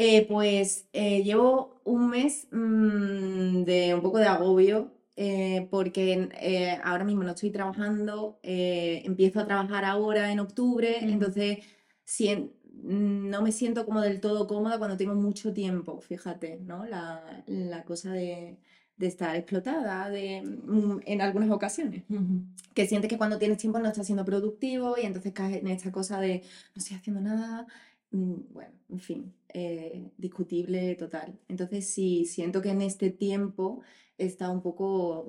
Eh, 0.00 0.26
pues 0.28 0.86
eh, 0.92 1.24
llevo 1.24 1.80
un 1.84 2.08
mes 2.10 2.46
mm, 2.52 3.64
de 3.64 3.94
un 3.94 4.00
poco 4.00 4.18
de 4.18 4.26
agobio 4.26 4.92
eh, 5.16 5.66
porque 5.72 6.28
eh, 6.40 6.78
ahora 6.84 7.02
mismo 7.02 7.24
no 7.24 7.30
estoy 7.32 7.50
trabajando, 7.50 8.38
eh, 8.44 9.02
empiezo 9.04 9.40
a 9.40 9.46
trabajar 9.46 9.84
ahora 9.84 10.30
en 10.30 10.38
octubre, 10.38 10.98
Ujú. 11.02 11.08
entonces 11.10 11.58
sien- 12.04 12.52
mm, 12.84 13.28
no 13.28 13.42
me 13.42 13.50
siento 13.50 13.84
como 13.84 14.00
del 14.00 14.20
todo 14.20 14.46
cómoda 14.46 14.78
cuando 14.78 14.96
tengo 14.96 15.16
mucho 15.16 15.52
tiempo, 15.52 16.00
fíjate, 16.00 16.60
¿no? 16.60 16.86
La, 16.86 17.42
la 17.48 17.82
cosa 17.82 18.12
de, 18.12 18.58
de 18.96 19.06
estar 19.08 19.34
explotada 19.34 20.08
de, 20.10 20.42
mm, 20.42 21.00
en 21.06 21.20
algunas 21.22 21.50
ocasiones 21.50 22.04
Ujú. 22.08 22.42
que 22.74 22.86
sientes 22.86 23.10
que 23.10 23.18
cuando 23.18 23.38
tienes 23.38 23.58
tiempo 23.58 23.80
no 23.80 23.88
estás 23.88 24.06
siendo 24.06 24.24
productivo 24.24 24.94
y 24.96 25.06
entonces 25.06 25.32
caes 25.32 25.56
en 25.56 25.66
esta 25.66 25.90
cosa 25.90 26.20
de 26.20 26.42
no 26.76 26.78
estoy 26.80 26.96
haciendo 26.96 27.20
nada. 27.20 27.66
Mm, 28.10 28.34
Bueno, 28.52 28.72
en 28.90 28.98
fin, 29.00 29.34
eh, 29.48 30.10
discutible 30.16 30.94
total. 30.96 31.38
Entonces 31.48 31.88
sí, 31.88 32.24
siento 32.24 32.60
que 32.62 32.70
en 32.70 32.82
este 32.82 33.10
tiempo 33.10 33.82
está 34.16 34.50
un 34.50 34.62
poco 34.62 35.26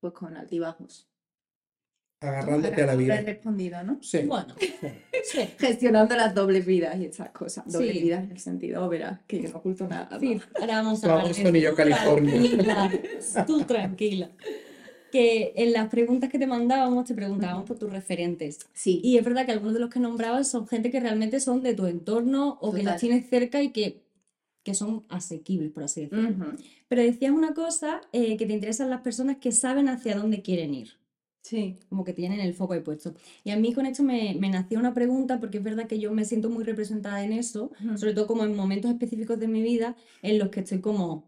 pues 0.00 0.12
con 0.12 0.36
altibajos. 0.36 1.08
Agarrándote 2.20 2.82
a 2.82 2.86
la 2.86 2.96
vida. 2.96 3.20
respondido, 3.20 3.82
¿no? 3.82 3.98
Sí. 4.02 4.20
Bueno, 4.26 4.54
sí. 5.24 5.38
Gestionando 5.58 6.16
las 6.16 6.34
dobles 6.34 6.64
vidas 6.64 6.96
y 6.98 7.04
estas 7.06 7.30
cosas. 7.30 7.70
Dobles 7.70 7.92
Sí. 7.94 8.02
vidas 8.02 8.24
en 8.24 8.30
el 8.32 8.38
sentido, 8.38 8.88
verás, 8.88 9.20
que 9.26 9.42
yo 9.42 9.50
no 9.50 9.58
oculto 9.58 9.86
nada. 9.86 10.18
Sí, 10.18 10.40
ahora 10.58 10.76
vamos 10.82 11.04
a 11.04 11.20
a 11.20 11.24
tú 11.24 11.32
California. 11.76 12.32
tranquila, 12.34 12.92
Tú 13.46 13.64
tranquila. 13.64 14.30
Que 15.16 15.54
en 15.56 15.72
las 15.72 15.88
preguntas 15.88 16.28
que 16.28 16.38
te 16.38 16.46
mandábamos 16.46 17.06
te 17.06 17.14
preguntábamos 17.14 17.64
por 17.64 17.78
tus 17.78 17.90
referentes. 17.90 18.58
Sí, 18.74 19.00
Y 19.02 19.16
es 19.16 19.24
verdad 19.24 19.46
que 19.46 19.52
algunos 19.52 19.72
de 19.72 19.80
los 19.80 19.88
que 19.88 19.98
nombrabas 19.98 20.50
son 20.50 20.68
gente 20.68 20.90
que 20.90 21.00
realmente 21.00 21.40
son 21.40 21.62
de 21.62 21.72
tu 21.72 21.86
entorno 21.86 22.58
o 22.60 22.70
que 22.72 22.82
las 22.82 23.00
tienes 23.00 23.28
cerca 23.30 23.62
y 23.62 23.70
que, 23.70 24.02
que 24.62 24.74
son 24.74 25.04
asequibles, 25.08 25.72
por 25.72 25.84
así 25.84 26.02
decirlo. 26.02 26.54
Pero 26.88 27.00
decías 27.02 27.32
una 27.32 27.54
cosa 27.54 28.02
eh, 28.12 28.36
que 28.36 28.44
te 28.44 28.52
interesan 28.52 28.90
las 28.90 29.00
personas 29.00 29.38
que 29.38 29.52
saben 29.52 29.88
hacia 29.88 30.16
dónde 30.16 30.42
quieren 30.42 30.74
ir. 30.74 30.90
sí, 31.40 31.78
como 31.88 32.04
que 32.04 32.12
tienen 32.12 32.40
el 32.40 32.52
foco 32.54 32.74
ahí 32.74 32.80
puesto. 32.80 33.14
Y 33.44 33.50
a 33.52 33.56
mí 33.56 33.72
con 33.72 33.86
esto 33.86 34.02
me, 34.02 34.36
me 34.38 34.50
nació 34.50 34.78
una 34.78 34.92
pregunta, 34.92 35.38
porque 35.40 35.58
es 35.58 35.64
verdad 35.64 35.86
que 35.86 35.98
yo 35.98 36.12
me 36.12 36.24
siento 36.24 36.50
muy 36.50 36.64
representada 36.64 37.24
en 37.24 37.32
eso, 37.32 37.70
sobre 37.96 38.12
todo 38.14 38.26
como 38.26 38.44
en 38.44 38.54
momentos 38.54 38.90
específicos 38.90 39.38
de 39.38 39.48
mi 39.48 39.62
vida 39.62 39.96
en 40.22 40.38
los 40.38 40.48
que 40.50 40.60
estoy 40.60 40.80
como 40.80 41.24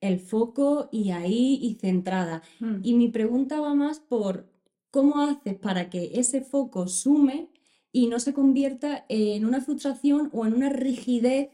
el 0.00 0.20
foco 0.20 0.88
y 0.92 1.10
ahí 1.10 1.58
y 1.62 1.74
centrada. 1.80 2.42
mm, 2.60 2.80
Y 2.82 2.94
mi 2.94 3.08
pregunta 3.08 3.60
va 3.60 3.74
más 3.74 4.00
por 4.00 4.48
cómo 4.90 5.20
haces 5.20 5.54
para 5.56 5.90
que 5.90 6.12
ese 6.14 6.40
foco 6.42 6.86
sume 6.88 7.48
y 7.92 8.06
no 8.08 8.18
se 8.20 8.32
convierta 8.34 9.04
en 9.08 9.44
una 9.44 9.60
frustración 9.60 10.28
o 10.32 10.46
en 10.46 10.54
una 10.54 10.68
rigidez 10.70 11.48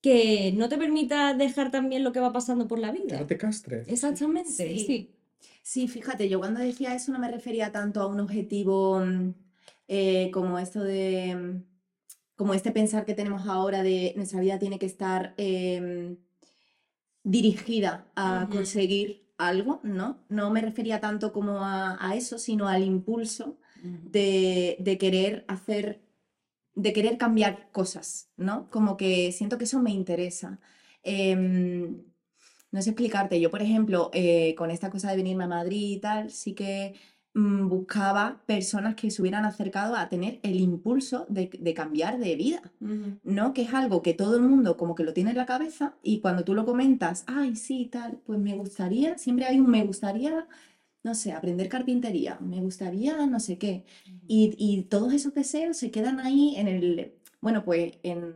que 0.00 0.52
no 0.56 0.68
te 0.68 0.78
permita 0.78 1.34
dejar 1.34 1.70
también 1.70 2.04
lo 2.04 2.12
que 2.12 2.20
va 2.20 2.32
pasando 2.32 2.68
por 2.68 2.78
la 2.78 2.92
vida. 2.92 3.18
no 3.20 3.26
te 3.26 3.36
castres. 3.36 3.88
Exactamente, 3.88 4.50
Sí. 4.50 4.78
sí. 4.86 5.12
Sí, 5.62 5.88
fíjate, 5.88 6.28
yo 6.28 6.38
cuando 6.38 6.60
decía 6.60 6.94
eso 6.94 7.10
no 7.12 7.18
me 7.18 7.28
refería 7.30 7.72
tanto 7.72 8.00
a 8.00 8.06
un 8.06 8.20
objetivo 8.20 9.00
mm, 9.00 9.34
eh, 9.88 10.30
como 10.32 10.58
esto 10.60 10.82
de, 10.82 11.34
mm, 11.34 11.64
como 12.36 12.54
este 12.54 12.70
pensar 12.70 13.04
que 13.04 13.14
tenemos 13.14 13.46
ahora 13.48 13.82
de 13.82 14.12
nuestra 14.16 14.40
vida 14.40 14.58
tiene 14.60 14.78
que 14.78 14.86
estar 14.86 15.34
em, 15.38 16.18
dirigida 17.26 18.06
a 18.14 18.48
conseguir 18.50 19.26
algo, 19.36 19.80
¿no? 19.82 20.24
No 20.28 20.50
me 20.50 20.60
refería 20.60 21.00
tanto 21.00 21.32
como 21.32 21.64
a, 21.64 21.96
a 22.00 22.14
eso, 22.14 22.38
sino 22.38 22.68
al 22.68 22.84
impulso 22.84 23.58
de, 23.82 24.76
de 24.78 24.96
querer 24.96 25.44
hacer, 25.48 26.00
de 26.74 26.92
querer 26.92 27.18
cambiar 27.18 27.70
cosas, 27.72 28.30
¿no? 28.36 28.70
Como 28.70 28.96
que 28.96 29.32
siento 29.32 29.58
que 29.58 29.64
eso 29.64 29.80
me 29.82 29.90
interesa. 29.90 30.60
Em, 31.02 32.04
no 32.70 32.80
sé 32.82 32.90
explicarte, 32.90 33.40
yo 33.40 33.50
por 33.50 33.62
ejemplo, 33.62 34.10
eh, 34.12 34.54
con 34.56 34.70
esta 34.70 34.90
cosa 34.90 35.10
de 35.10 35.16
venirme 35.16 35.44
a 35.44 35.48
Madrid 35.48 35.96
y 35.96 36.00
tal, 36.00 36.30
sí 36.30 36.54
que 36.54 36.94
buscaba 37.68 38.40
personas 38.46 38.94
que 38.94 39.10
se 39.10 39.20
hubieran 39.20 39.44
acercado 39.44 39.94
a 39.94 40.08
tener 40.08 40.40
el 40.42 40.58
impulso 40.58 41.26
de, 41.28 41.50
de 41.58 41.74
cambiar 41.74 42.18
de 42.18 42.34
vida. 42.34 42.62
¿no? 43.24 43.52
Que 43.52 43.62
es 43.62 43.74
algo 43.74 44.02
que 44.02 44.14
todo 44.14 44.36
el 44.36 44.42
mundo 44.42 44.76
como 44.76 44.94
que 44.94 45.04
lo 45.04 45.12
tiene 45.12 45.30
en 45.30 45.36
la 45.36 45.46
cabeza 45.46 45.96
y 46.02 46.20
cuando 46.20 46.44
tú 46.44 46.54
lo 46.54 46.64
comentas, 46.64 47.24
ay, 47.26 47.56
sí, 47.56 47.86
tal, 47.92 48.18
pues 48.24 48.38
me 48.38 48.56
gustaría, 48.56 49.18
siempre 49.18 49.44
hay 49.46 49.60
un 49.60 49.70
me 49.70 49.84
gustaría, 49.84 50.46
no 51.02 51.14
sé, 51.14 51.32
aprender 51.32 51.68
carpintería, 51.68 52.38
me 52.40 52.60
gustaría 52.60 53.26
no 53.26 53.38
sé 53.40 53.58
qué. 53.58 53.84
Y, 54.26 54.54
y 54.58 54.82
todos 54.84 55.12
esos 55.12 55.34
deseos 55.34 55.76
se 55.76 55.90
quedan 55.90 56.20
ahí 56.20 56.54
en 56.56 56.68
el, 56.68 57.12
bueno, 57.40 57.64
pues 57.64 57.98
en, 58.02 58.34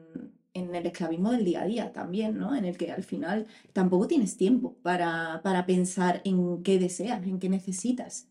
en 0.54 0.74
el 0.74 0.86
esclavismo 0.86 1.32
del 1.32 1.44
día 1.44 1.62
a 1.62 1.66
día 1.66 1.92
también, 1.92 2.38
¿no? 2.38 2.54
En 2.54 2.64
el 2.64 2.76
que 2.76 2.92
al 2.92 3.02
final 3.04 3.46
tampoco 3.72 4.06
tienes 4.08 4.36
tiempo 4.36 4.76
para, 4.82 5.40
para 5.42 5.66
pensar 5.66 6.20
en 6.24 6.62
qué 6.62 6.78
deseas, 6.78 7.24
en 7.26 7.38
qué 7.38 7.48
necesitas. 7.48 8.29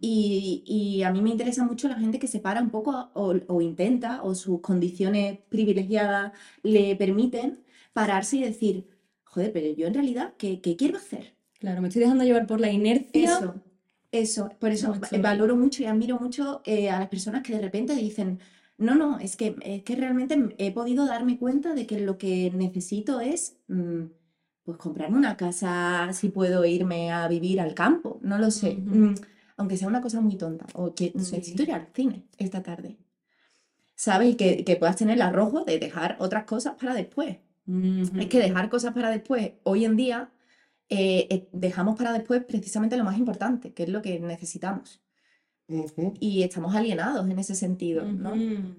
Y, 0.00 0.62
y 0.66 1.02
a 1.02 1.10
mí 1.10 1.20
me 1.22 1.30
interesa 1.30 1.64
mucho 1.64 1.88
la 1.88 1.96
gente 1.96 2.18
que 2.18 2.26
se 2.26 2.40
para 2.40 2.60
un 2.62 2.70
poco 2.70 3.10
o, 3.14 3.34
o 3.48 3.60
intenta, 3.60 4.22
o 4.22 4.34
sus 4.34 4.60
condiciones 4.60 5.38
privilegiadas 5.48 6.32
le 6.62 6.96
permiten 6.96 7.64
pararse 7.92 8.36
y 8.38 8.42
decir, 8.42 8.86
joder, 9.24 9.52
pero 9.52 9.74
yo 9.76 9.86
en 9.86 9.94
realidad, 9.94 10.34
¿qué, 10.38 10.60
qué 10.60 10.76
quiero 10.76 10.96
hacer? 10.98 11.34
Claro, 11.58 11.80
me 11.82 11.88
estoy 11.88 12.02
dejando 12.02 12.24
llevar 12.24 12.46
por 12.46 12.60
la 12.60 12.70
inercia. 12.70 13.22
Eso, 13.24 13.54
eso. 14.12 14.50
Por 14.58 14.70
eso 14.70 14.88
Mucho. 14.94 15.00
va- 15.12 15.18
valoro 15.22 15.56
mucho 15.56 15.82
y 15.82 15.86
admiro 15.86 16.18
mucho 16.18 16.62
eh, 16.64 16.90
a 16.90 16.98
las 16.98 17.08
personas 17.08 17.42
que 17.42 17.54
de 17.54 17.60
repente 17.60 17.94
dicen, 17.94 18.38
no, 18.78 18.94
no, 18.94 19.18
es 19.18 19.36
que, 19.36 19.56
es 19.62 19.82
que 19.82 19.96
realmente 19.96 20.36
he 20.58 20.72
podido 20.72 21.06
darme 21.06 21.38
cuenta 21.38 21.74
de 21.74 21.86
que 21.86 22.00
lo 22.00 22.18
que 22.18 22.50
necesito 22.54 23.20
es, 23.20 23.56
mm, 23.68 24.02
pues, 24.64 24.78
comprarme 24.78 25.16
una 25.18 25.36
casa, 25.36 26.10
si 26.12 26.28
puedo 26.30 26.64
irme 26.64 27.12
a 27.12 27.28
vivir 27.28 27.60
al 27.60 27.74
campo, 27.74 28.18
no 28.22 28.38
lo 28.38 28.50
sé. 28.50 28.78
Ujú. 28.86 28.94
mm, 28.96 29.14
aunque 29.56 29.76
sea 29.76 29.88
una 29.88 30.00
cosa 30.00 30.20
muy 30.20 30.36
tonta, 30.36 30.66
o 30.74 30.94
que 30.94 31.12
necesito 31.14 31.62
ir 31.62 31.72
al 31.72 31.88
cine 31.94 32.24
esta 32.38 32.62
tarde. 32.62 32.98
¿Sabes? 33.94 34.30
Y 34.30 34.34
que, 34.34 34.64
que 34.64 34.76
puedas 34.76 34.96
tener 34.96 35.16
el 35.16 35.22
arrojo 35.22 35.64
de 35.64 35.78
dejar 35.78 36.16
otras 36.18 36.44
cosas 36.44 36.74
para 36.74 36.94
después. 36.94 37.38
Es 37.66 38.26
que 38.26 38.38
dejar 38.40 38.68
cosas 38.68 38.92
para 38.92 39.10
después, 39.10 39.52
hoy 39.62 39.86
en 39.86 39.96
día, 39.96 40.30
eh, 40.90 41.26
eh, 41.30 41.48
dejamos 41.52 41.96
para 41.96 42.12
después 42.12 42.44
precisamente 42.44 42.96
lo 42.96 43.04
más 43.04 43.16
importante, 43.16 43.72
que 43.72 43.84
es 43.84 43.88
lo 43.88 44.02
que 44.02 44.20
necesitamos. 44.20 45.00
Ujú. 45.68 46.12
Y 46.20 46.42
estamos 46.42 46.74
alienados 46.74 47.28
en 47.28 47.38
ese 47.38 47.54
sentido, 47.54 48.04
¿no? 48.04 48.32
Ujú. 48.32 48.74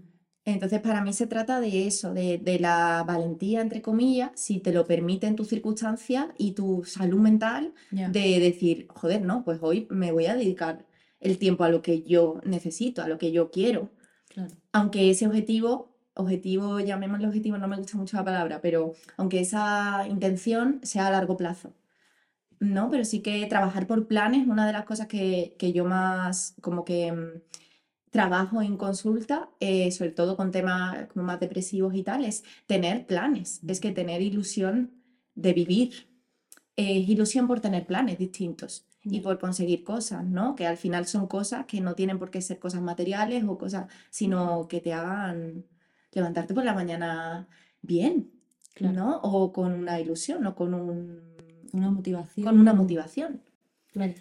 Entonces, 0.45 0.79
para 0.79 1.01
mí 1.01 1.11
se 1.11 1.25
trata 1.25 1.59
de 1.59 1.87
eso, 1.87 2.13
de, 2.13 2.37
de 2.37 2.59
la 2.59 3.03
valentía, 3.05 3.61
entre 3.61 3.81
comillas, 3.81 4.29
si 4.35 4.59
te 4.59 4.71
lo 4.71 4.85
permiten 4.85 5.35
tus 5.35 5.47
circunstancias 5.47 6.27
y 6.37 6.51
tu 6.51 6.83
salud 6.85 7.19
mental, 7.19 7.73
de 7.89 8.39
decir, 8.39 8.87
joder, 8.89 9.23
no, 9.23 9.43
pues 9.43 9.57
hoy 9.61 9.87
me 9.89 10.11
voy 10.11 10.27
a 10.27 10.35
dedicar 10.35 10.85
el 11.19 11.39
tiempo 11.39 11.63
a 11.63 11.69
lo 11.69 11.81
que 11.81 12.03
yo 12.03 12.39
necesito, 12.45 13.01
a 13.01 13.07
lo 13.07 13.17
que 13.17 13.31
yo 13.31 13.49
quiero. 13.49 13.89
Claro. 14.29 14.53
Aunque 14.71 15.09
ese 15.09 15.25
objetivo, 15.25 15.97
objetivo, 16.13 16.79
llamémoslo 16.79 17.27
objetivo, 17.27 17.57
no 17.57 17.67
me 17.67 17.77
gusta 17.77 17.97
mucho 17.97 18.17
la 18.17 18.23
palabra, 18.23 18.61
pero 18.61 18.93
aunque 19.17 19.39
esa 19.39 20.05
intención 20.07 20.79
sea 20.83 21.07
a 21.07 21.11
largo 21.11 21.37
plazo. 21.37 21.73
No, 22.59 22.91
pero 22.91 23.03
sí 23.03 23.21
que 23.21 23.45
trabajar 23.47 23.87
por 23.87 24.07
planes, 24.07 24.47
una 24.47 24.67
de 24.67 24.73
las 24.73 24.85
cosas 24.85 25.07
que, 25.07 25.55
que 25.57 25.73
yo 25.73 25.85
más 25.85 26.55
como 26.61 26.85
que 26.85 27.11
mm, 27.11 27.41
trabajo 28.15 28.61
en 28.61 28.77
consulta, 28.77 29.49
eh, 29.59 29.91
sobre 29.91 30.11
todo 30.11 30.37
con 30.37 30.51
temas 30.51 31.07
como 31.11 31.25
más 31.25 31.39
depresivos 31.41 31.93
y 31.95 32.01
tal, 32.03 32.23
es 32.23 32.43
tener 32.65 33.05
planes, 33.05 33.59
es 33.67 33.79
que 33.81 33.91
tener 33.91 34.21
ilusión 34.21 34.91
de 35.35 35.51
vivir, 35.51 36.07
es 36.77 37.09
ilusión 37.09 37.45
por 37.47 37.59
tener 37.59 37.85
planes 37.85 38.17
distintos 38.17 38.85
y 39.03 39.19
por 39.19 39.37
conseguir 39.37 39.83
cosas, 39.83 40.23
¿no? 40.23 40.55
Que 40.55 40.65
al 40.65 40.77
final 40.77 41.05
son 41.07 41.27
cosas 41.27 41.65
que 41.65 41.81
no 41.81 41.93
tienen 41.93 42.17
por 42.17 42.31
qué 42.31 42.41
ser 42.41 42.57
cosas 42.59 42.81
materiales 42.81 43.43
o 43.43 43.57
cosas, 43.57 43.87
sino 44.09 44.67
que 44.69 44.79
te 44.79 44.93
hagan 44.93 45.65
levantarte 46.13 46.53
por 46.53 46.63
la 46.63 46.73
mañana 46.73 47.47
bien, 47.81 48.31
Claro. 48.73 48.93
¿no? 48.95 49.17
O 49.23 49.51
con 49.53 49.73
una 49.73 49.99
ilusión 50.01 50.45
o 50.47 50.55
con 50.55 50.73
un 50.73 51.21
Una 51.73 51.89
motivación. 51.91 52.45
con 52.45 52.59
una 52.59 52.73
motivación. 52.73 53.41
Claro. 53.91 54.13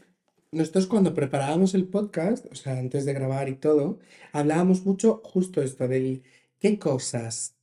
Nosotros 0.54 0.86
cuando 0.86 1.14
preparábamos 1.14 1.74
el 1.74 1.86
podcast, 1.88 2.46
o 2.52 2.54
sea, 2.54 2.78
antes 2.78 3.04
de 3.04 3.12
grabar 3.12 3.48
y 3.48 3.56
todo, 3.56 3.98
hablábamos 4.32 4.84
mucho 4.86 5.20
justo 5.24 5.62
esto 5.62 5.88
del 5.88 6.22
qué 6.60 6.78
cosas 6.78 7.56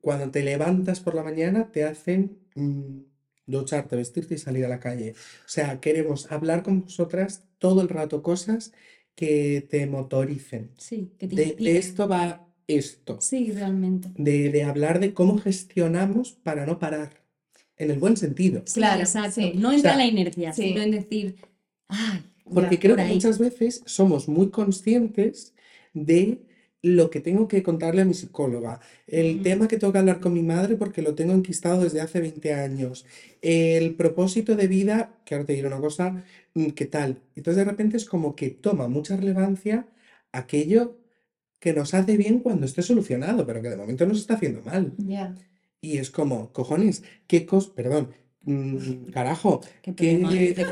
cuando 0.00 0.30
te 0.30 0.42
levantas 0.42 1.00
por 1.00 1.14
la 1.14 1.22
mañana 1.22 1.70
te 1.72 1.84
hacen 1.84 2.38
mm, 2.54 3.00
ducharte, 3.46 3.96
vestirte 3.96 4.34
y 4.34 4.38
salir 4.38 4.64
a 4.64 4.68
la 4.68 4.80
calle. 4.80 5.12
O 5.44 5.48
sea, 5.48 5.80
queremos 5.80 6.30
hablar 6.32 6.62
con 6.62 6.82
vosotras 6.82 7.44
todo 7.58 7.82
el 7.82 7.88
rato 7.88 8.22
cosas 8.22 8.72
que 9.14 9.66
te 9.68 9.86
motoricen. 9.86 10.70
Sí, 10.78 11.12
que 11.18 11.28
te 11.28 11.36
De, 11.36 11.56
de 11.58 11.78
esto 11.78 12.08
va 12.08 12.46
esto. 12.66 13.20
Sí, 13.20 13.52
realmente. 13.52 14.10
De, 14.16 14.50
de 14.50 14.64
hablar 14.64 15.00
de 15.00 15.12
cómo 15.14 15.38
gestionamos 15.38 16.32
para 16.32 16.66
no 16.66 16.78
parar. 16.78 17.20
En 17.76 17.90
el 17.90 17.98
buen 17.98 18.16
sentido. 18.16 18.62
Sí, 18.66 18.74
Claro, 18.74 19.00
exacto. 19.00 19.32
sí. 19.32 19.52
No 19.56 19.70
O 19.70 19.72
entra 19.72 19.92
sea, 19.92 19.96
la 19.96 20.06
inercia, 20.06 20.52
sí. 20.52 20.62
sino 20.68 20.82
en 20.82 20.90
decir, 20.90 21.36
ay, 21.88 22.24
Porque 22.52 22.78
creo 22.78 22.96
por 22.96 23.04
que 23.04 23.12
muchas 23.12 23.38
veces 23.38 23.82
somos 23.86 24.28
muy 24.28 24.50
conscientes 24.50 25.54
de 25.94 26.40
lo 26.82 27.10
que 27.10 27.20
tengo 27.20 27.46
que 27.46 27.62
contarle 27.62 28.02
a 28.02 28.04
mi 28.04 28.14
psicóloga, 28.14 28.80
el 29.06 29.42
tema 29.42 29.68
que 29.68 29.76
tengo 29.76 29.92
que 29.92 29.98
hablar 29.98 30.20
con 30.20 30.32
mi 30.32 30.42
madre 30.42 30.76
porque 30.76 31.02
lo 31.02 31.14
tengo 31.14 31.32
enquistado 31.34 31.82
desde 31.82 32.00
hace 32.00 32.20
20 32.20 32.54
años, 32.54 33.04
el 33.42 33.94
propósito 33.96 34.56
de 34.56 34.66
vida, 34.66 35.20
que 35.24 35.34
ahora 35.34 35.46
te 35.46 35.52
diré 35.52 35.66
una 35.66 35.80
cosa, 35.80 36.24
mm, 36.54 36.68
¿qué 36.68 36.86
tal? 36.86 37.20
Entonces 37.36 37.64
de 37.64 37.70
repente 37.70 37.96
es 37.96 38.06
como 38.06 38.34
que 38.34 38.50
toma 38.50 38.88
mucha 38.88 39.16
relevancia 39.16 39.86
aquello 40.32 40.96
que 41.58 41.74
nos 41.74 41.92
hace 41.92 42.16
bien 42.16 42.38
cuando 42.40 42.64
esté 42.66 42.82
solucionado, 42.82 43.46
pero 43.46 43.60
que 43.60 43.68
de 43.68 43.76
momento 43.76 44.06
nos 44.06 44.18
está 44.18 44.34
haciendo 44.34 44.62
mal. 44.62 44.94
Y 45.82 45.98
es 45.98 46.10
como, 46.10 46.52
cojones, 46.52 47.02
qué 47.26 47.46
cos, 47.46 47.68
perdón, 47.68 48.10
mm, 48.44 49.10
carajo, 49.12 49.60
qué 49.82 49.94
que- 49.94 50.18
¿desde 50.18 50.64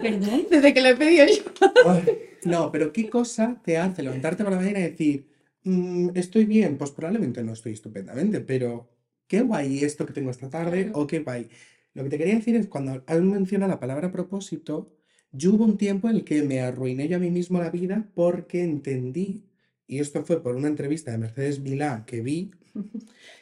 perdón? 0.00 0.46
Que 0.74 0.80
lo 0.80 0.88
he 0.88 0.96
pedido 0.96 1.26
yo. 1.26 2.00
No, 2.44 2.70
pero 2.70 2.92
¿qué 2.92 3.08
cosa 3.08 3.60
te 3.64 3.78
hace 3.78 4.02
levantarte 4.02 4.44
por 4.44 4.52
la 4.52 4.58
mañana 4.58 4.80
y 4.80 4.82
decir, 4.90 5.26
"Mm, 5.64 6.10
estoy 6.14 6.44
bien? 6.44 6.76
Pues 6.76 6.90
probablemente 6.90 7.42
no 7.42 7.52
estoy 7.52 7.72
estupendamente, 7.72 8.40
pero 8.40 8.90
qué 9.26 9.40
guay 9.40 9.82
esto 9.82 10.04
que 10.04 10.12
tengo 10.12 10.30
esta 10.30 10.50
tarde 10.50 10.84
Claro. 10.84 11.00
o 11.00 11.06
qué 11.06 11.20
guay. 11.20 11.48
Lo 11.94 12.02
que 12.04 12.10
te 12.10 12.18
quería 12.18 12.34
decir 12.34 12.56
es 12.56 12.66
cuando 12.66 13.02
has 13.06 13.20
mencionado 13.22 13.70
la 13.72 13.80
palabra 13.80 14.10
propósito, 14.12 14.92
yo 15.32 15.54
hubo 15.54 15.64
un 15.64 15.78
tiempo 15.78 16.08
en 16.10 16.16
el 16.16 16.24
que 16.24 16.42
me 16.42 16.60
arruiné 16.60 17.08
yo 17.08 17.16
a 17.16 17.20
mí 17.20 17.30
mismo 17.30 17.58
la 17.60 17.70
vida 17.70 18.08
porque 18.14 18.62
entendí, 18.62 19.44
y 19.86 19.98
esto 20.00 20.24
fue 20.24 20.42
por 20.42 20.54
una 20.56 20.68
entrevista 20.68 21.12
de 21.12 21.18
Mercedes 21.18 21.60
Milá 21.60 22.04
que 22.06 22.20
vi, 22.20 22.50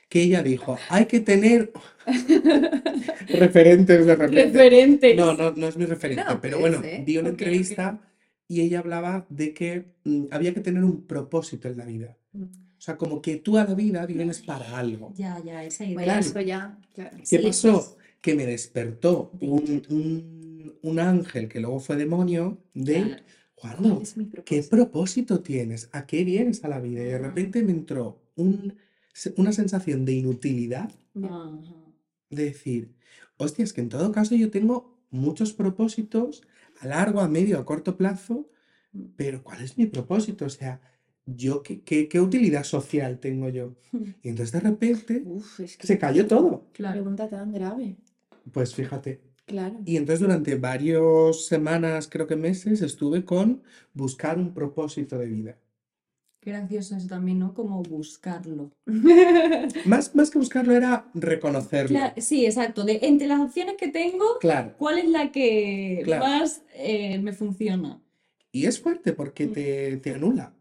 que 0.09 0.23
ella 0.23 0.43
dijo, 0.43 0.77
hay 0.89 1.07
que 1.07 1.21
tener 1.21 1.73
referentes 3.29 4.07
de 4.07 4.17
repente. 4.17 4.45
Referente. 4.45 5.15
No, 5.15 5.35
no, 5.35 5.53
no 5.53 5.67
es 5.69 5.77
mi 5.77 5.87
referente, 5.87 6.25
No, 6.27 6.41
pero 6.41 6.59
bueno, 6.59 6.81
ser. 6.81 7.05
vi 7.05 7.19
una 7.19 7.29
Ok, 7.31 7.35
ok. 7.35 7.41
entrevista 7.43 8.01
y 8.49 8.61
ella 8.61 8.81
hablaba 8.81 9.27
de 9.31 9.55
que 9.55 9.87
mm, 10.05 10.25
había 10.31 10.53
que 10.55 10.61
tener 10.61 10.85
un 10.85 11.07
propósito 11.07 11.69
en 11.69 11.77
la 11.79 11.85
vida. 11.85 12.17
Mm. 12.33 12.43
O 12.43 12.85
sea, 12.85 12.97
como 12.97 13.23
que 13.23 13.37
tú 13.37 13.59
a 13.59 13.65
la 13.65 13.75
vida 13.75 14.05
vienes 14.07 14.41
para 14.43 14.77
algo. 14.77 15.13
Ya, 15.17 15.41
ya, 15.45 15.65
esa 15.65 15.85
idea. 15.85 15.95
Bueno, 15.95 16.07
Claro. 16.13 16.21
eso 16.27 16.41
ya. 16.41 16.79
claro. 16.95 17.17
¿Qué 17.19 17.25
Sí, 17.27 17.39
pasó? 17.39 17.73
pues. 17.73 17.97
Que 18.21 18.35
me 18.35 18.47
despertó 18.47 19.33
un, 19.41 19.83
un- 19.89 20.75
un 20.83 20.99
ángel 21.01 21.49
que 21.49 21.59
luego 21.61 21.81
fue 21.81 21.97
demonio 21.97 22.59
de, 22.75 22.95
Claro. 23.03 23.23
Juan, 23.55 23.77
¿Cuál 23.77 24.03
es 24.03 24.15
¿qué 24.15 24.25
propósito? 24.63 24.71
propósito 24.77 25.41
tienes? 25.41 25.89
¿A 25.93 26.07
qué 26.07 26.25
vienes 26.25 26.65
a 26.65 26.69
la 26.69 26.81
vida? 26.81 27.03
Y 27.03 27.07
de 27.07 27.19
repente 27.19 27.63
me 27.63 27.71
entró 27.73 28.21
un- 28.37 28.75
una 29.37 29.53
sensación 29.53 30.05
de 30.05 30.13
inutilidad 30.13 30.91
de 32.31 32.45
decir, 32.45 32.95
hostia, 33.37 33.65
es 33.65 33.73
que 33.73 33.81
en 33.83 33.89
todo 33.89 34.13
caso 34.13 34.35
yo 34.35 34.51
tengo 34.51 34.99
muchos 35.11 35.53
propósitos 35.53 36.43
a 36.81 36.87
largo, 36.87 37.21
a 37.21 37.29
medio, 37.29 37.59
a 37.59 37.65
corto 37.65 37.97
plazo, 37.97 38.49
pero 39.17 39.43
¿cuál 39.43 39.63
es 39.63 39.77
mi 39.79 39.87
propósito? 39.87 40.47
O 40.47 40.51
sea, 40.51 40.81
yo 41.27 41.63
qué, 41.63 41.83
qué, 41.83 42.09
qué 42.09 42.21
utilidad 42.21 42.65
social 42.65 43.19
tengo 43.21 43.49
yo. 43.49 43.77
Y 44.23 44.29
entonces 44.29 44.53
de 44.53 44.61
repente 44.61 45.23
Uf, 45.25 45.61
es 45.61 45.77
que 45.77 45.87
se 45.87 45.99
cayó 45.99 46.27
todo. 46.27 46.69
Claro. 46.73 46.95
pregunta 46.95 47.29
tan 47.29 47.53
grave. 47.53 47.97
Pues 48.53 48.75
fíjate. 48.75 49.21
Claro. 49.47 49.81
Y 49.85 49.97
entonces 49.97 50.21
durante 50.21 50.57
varias 50.57 51.47
semanas, 51.47 52.09
creo 52.09 52.27
que 52.27 52.37
meses, 52.37 52.81
estuve 52.81 53.25
con 53.25 53.63
buscar 53.93 54.39
un 54.39 54.55
propósito 54.55 55.19
de 55.19 55.27
vida. 55.27 55.59
Qué 56.43 56.51
gracioso 56.51 56.97
eso 56.97 57.07
también, 57.07 57.39
¿no? 57.39 57.55
Como 57.55 57.85
buscarlo. 57.85 58.73
Más, 59.85 60.13
más 60.17 60.29
que 60.29 60.39
buscarlo 60.41 60.75
era 60.75 61.07
reconocerlo. 61.15 61.97
Sí, 62.17 62.45
exacto. 62.47 62.83
De, 62.85 62.99
entre 63.03 63.29
las 63.29 63.39
opciones 63.41 63.77
que 63.79 63.87
tengo, 63.87 64.39
Claro. 64.41 64.75
¿cuál 64.77 64.99
es 64.99 65.09
la 65.09 65.31
que 65.31 66.01
Claro. 66.05 66.25
más 66.25 66.63
eh, 66.75 67.21
me 67.21 67.33
funciona? 67.33 68.03
Y 68.51 68.67
es 68.67 68.81
fuerte 68.81 69.13
porque 69.13 69.47
te, 69.47 69.97
te 69.99 70.15
anula. 70.17 70.53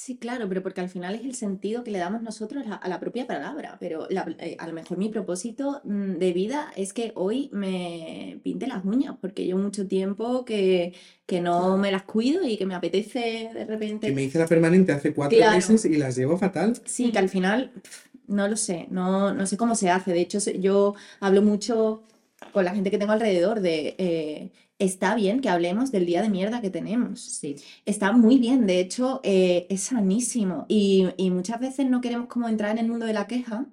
Sí, 0.00 0.16
claro, 0.16 0.48
pero 0.48 0.62
porque 0.62 0.80
al 0.80 0.88
final 0.88 1.16
es 1.16 1.22
el 1.24 1.34
sentido 1.34 1.82
que 1.82 1.90
le 1.90 1.98
damos 1.98 2.22
nosotros 2.22 2.64
a, 2.68 2.76
a 2.76 2.88
la 2.88 3.00
propia 3.00 3.26
palabra. 3.26 3.78
Pero 3.80 4.06
la- 4.10 4.32
eh, 4.38 4.54
a 4.60 4.68
lo 4.68 4.72
mejor 4.72 4.96
mi 4.96 5.08
propósito 5.08 5.80
mm, 5.82 6.18
de 6.18 6.32
vida 6.32 6.70
es 6.76 6.92
que 6.92 7.10
hoy 7.16 7.50
me 7.52 8.38
pinte 8.44 8.68
las 8.68 8.84
uñas, 8.84 9.16
porque 9.20 9.44
llevo 9.44 9.58
mucho 9.58 9.88
tiempo 9.88 10.44
que, 10.44 10.94
que 11.26 11.40
no 11.40 11.76
me 11.78 11.90
las 11.90 12.04
cuido 12.04 12.44
y 12.46 12.56
que 12.56 12.64
me 12.64 12.76
apetece 12.76 13.50
de 13.52 13.58
Que 13.58 13.64
repente. 13.64 14.12
me 14.12 14.22
hice 14.22 14.38
la 14.38 14.46
permanente 14.46 14.92
hace 14.92 15.12
cuatro 15.12 15.36
Claro. 15.36 15.56
meses 15.56 15.84
y 15.84 15.96
las 15.96 16.14
llevo 16.16 16.38
fatal. 16.38 16.74
Sí, 16.84 17.10
que 17.10 17.18
al 17.18 17.28
final 17.28 17.70
pf, 17.82 18.08
no 18.28 18.46
lo 18.46 18.56
sé, 18.56 18.86
no, 18.90 19.34
no 19.34 19.46
sé 19.46 19.56
cómo 19.56 19.74
se 19.74 19.90
hace. 19.90 20.12
De 20.12 20.20
hecho, 20.20 20.38
se- 20.38 20.60
yo 20.60 20.94
hablo 21.18 21.42
mucho 21.42 22.04
con 22.52 22.64
la 22.64 22.72
gente 22.72 22.90
que 22.92 22.98
tengo 22.98 23.12
alrededor 23.12 23.60
de 23.60 23.96
eh, 23.98 24.52
está 24.78 25.14
bien 25.14 25.40
que 25.40 25.48
hablemos 25.48 25.90
del 25.92 26.06
día 26.06 26.22
de 26.22 26.30
mierda 26.30 26.60
que 26.60 26.70
tenemos. 26.70 27.20
Sí. 27.20 27.56
Está 27.84 28.12
muy 28.12 28.38
bien, 28.38 28.66
de 28.66 28.80
hecho, 28.80 29.20
eh, 29.24 29.66
es 29.70 29.82
sanísimo. 29.84 30.66
Y, 30.68 31.08
y 31.16 31.30
muchas 31.30 31.60
veces 31.60 31.86
no 31.88 32.00
queremos 32.00 32.28
como 32.28 32.48
entrar 32.48 32.70
en 32.72 32.78
el 32.78 32.88
mundo 32.88 33.06
de 33.06 33.12
la 33.12 33.26
queja, 33.26 33.66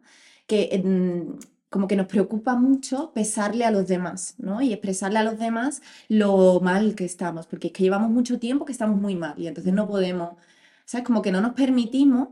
que 0.47 0.69
como 1.69 1.87
que 1.87 1.95
nos 1.97 2.07
preocupa 2.07 2.55
mucho 2.55 3.11
pesarle 3.13 3.65
a 3.65 3.71
los 3.71 3.87
demás, 3.87 4.35
¿no? 4.37 4.61
Y 4.61 4.71
expresarle 4.71 5.19
a 5.19 5.23
los 5.23 5.37
demás 5.37 5.81
lo 6.07 6.59
mal 6.61 6.95
que 6.95 7.05
estamos, 7.05 7.47
porque 7.47 7.67
es 7.67 7.73
que 7.73 7.83
llevamos 7.83 8.09
mucho 8.11 8.39
tiempo 8.39 8.65
que 8.65 8.71
estamos 8.71 8.99
muy 8.99 9.15
mal 9.15 9.33
y 9.37 9.47
entonces 9.47 9.73
no 9.73 9.87
podemos, 9.87 10.35
¿sabes? 10.85 11.05
Como 11.05 11.21
que 11.21 11.31
no 11.31 11.41
nos 11.41 11.53
permitimos 11.53 12.29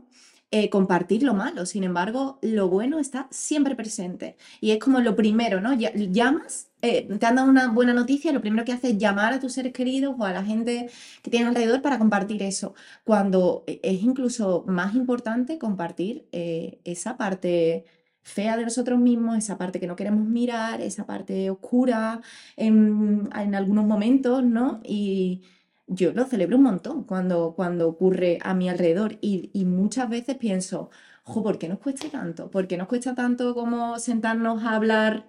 eh, 0.50 0.70
compartir 0.70 1.22
lo 1.22 1.34
malo. 1.34 1.66
Sin 1.66 1.84
embargo, 1.84 2.38
lo 2.42 2.68
bueno 2.68 2.98
está 2.98 3.28
siempre 3.30 3.74
presente. 3.74 4.36
Y 4.60 4.70
es 4.70 4.78
como 4.78 5.00
lo 5.00 5.16
primero, 5.16 5.60
¿no? 5.60 5.72
Llamas, 5.74 6.70
eh, 6.82 7.08
te 7.18 7.26
han 7.26 7.36
dado 7.36 7.48
una 7.50 7.72
buena 7.72 7.92
noticia, 7.94 8.32
lo 8.32 8.40
primero 8.40 8.64
que 8.64 8.72
haces 8.72 8.92
es 8.92 8.98
llamar 8.98 9.32
a 9.32 9.40
tus 9.40 9.52
seres 9.54 9.72
queridos 9.72 10.14
o 10.18 10.24
a 10.24 10.32
la 10.32 10.44
gente 10.44 10.90
que 11.22 11.30
tienes 11.30 11.48
alrededor 11.48 11.82
para 11.82 11.98
compartir 11.98 12.42
eso. 12.42 12.74
Cuando 13.04 13.64
e- 13.66 13.80
es 13.82 14.02
incluso 14.02 14.64
más 14.68 14.94
importante 14.94 15.58
compartir 15.58 16.28
eh, 16.32 16.80
esa 16.84 17.16
parte 17.16 17.84
fea 18.22 18.56
de 18.56 18.64
nosotros 18.64 18.98
mismos, 19.00 19.36
esa 19.38 19.58
parte 19.58 19.80
que 19.80 19.86
no 19.86 19.96
queremos 19.96 20.26
mirar, 20.26 20.80
esa 20.80 21.06
parte 21.06 21.50
oscura 21.50 22.20
en, 22.56 23.28
en 23.34 23.54
algunos 23.54 23.84
momentos, 23.86 24.42
¿no? 24.44 24.80
Y 24.84 25.42
yo 25.86 26.12
lo 26.12 26.24
celebro 26.26 26.56
un 26.56 26.62
montón 26.64 27.04
cuando, 27.04 27.54
cuando 27.54 27.88
ocurre 27.88 28.38
a 28.42 28.54
mi 28.54 28.68
alrededor 28.68 29.18
y, 29.20 29.50
y 29.52 29.64
muchas 29.66 30.08
veces 30.08 30.36
pienso, 30.36 30.90
jo, 31.24 31.42
¿por 31.42 31.58
qué 31.58 31.68
nos 31.68 31.78
cuesta 31.78 32.08
tanto? 32.10 32.50
¿Por 32.50 32.66
qué 32.68 32.76
nos 32.76 32.88
cuesta 32.88 33.14
tanto 33.14 33.54
como 33.54 33.98
sentarnos 33.98 34.62
a 34.64 34.76
hablar 34.76 35.28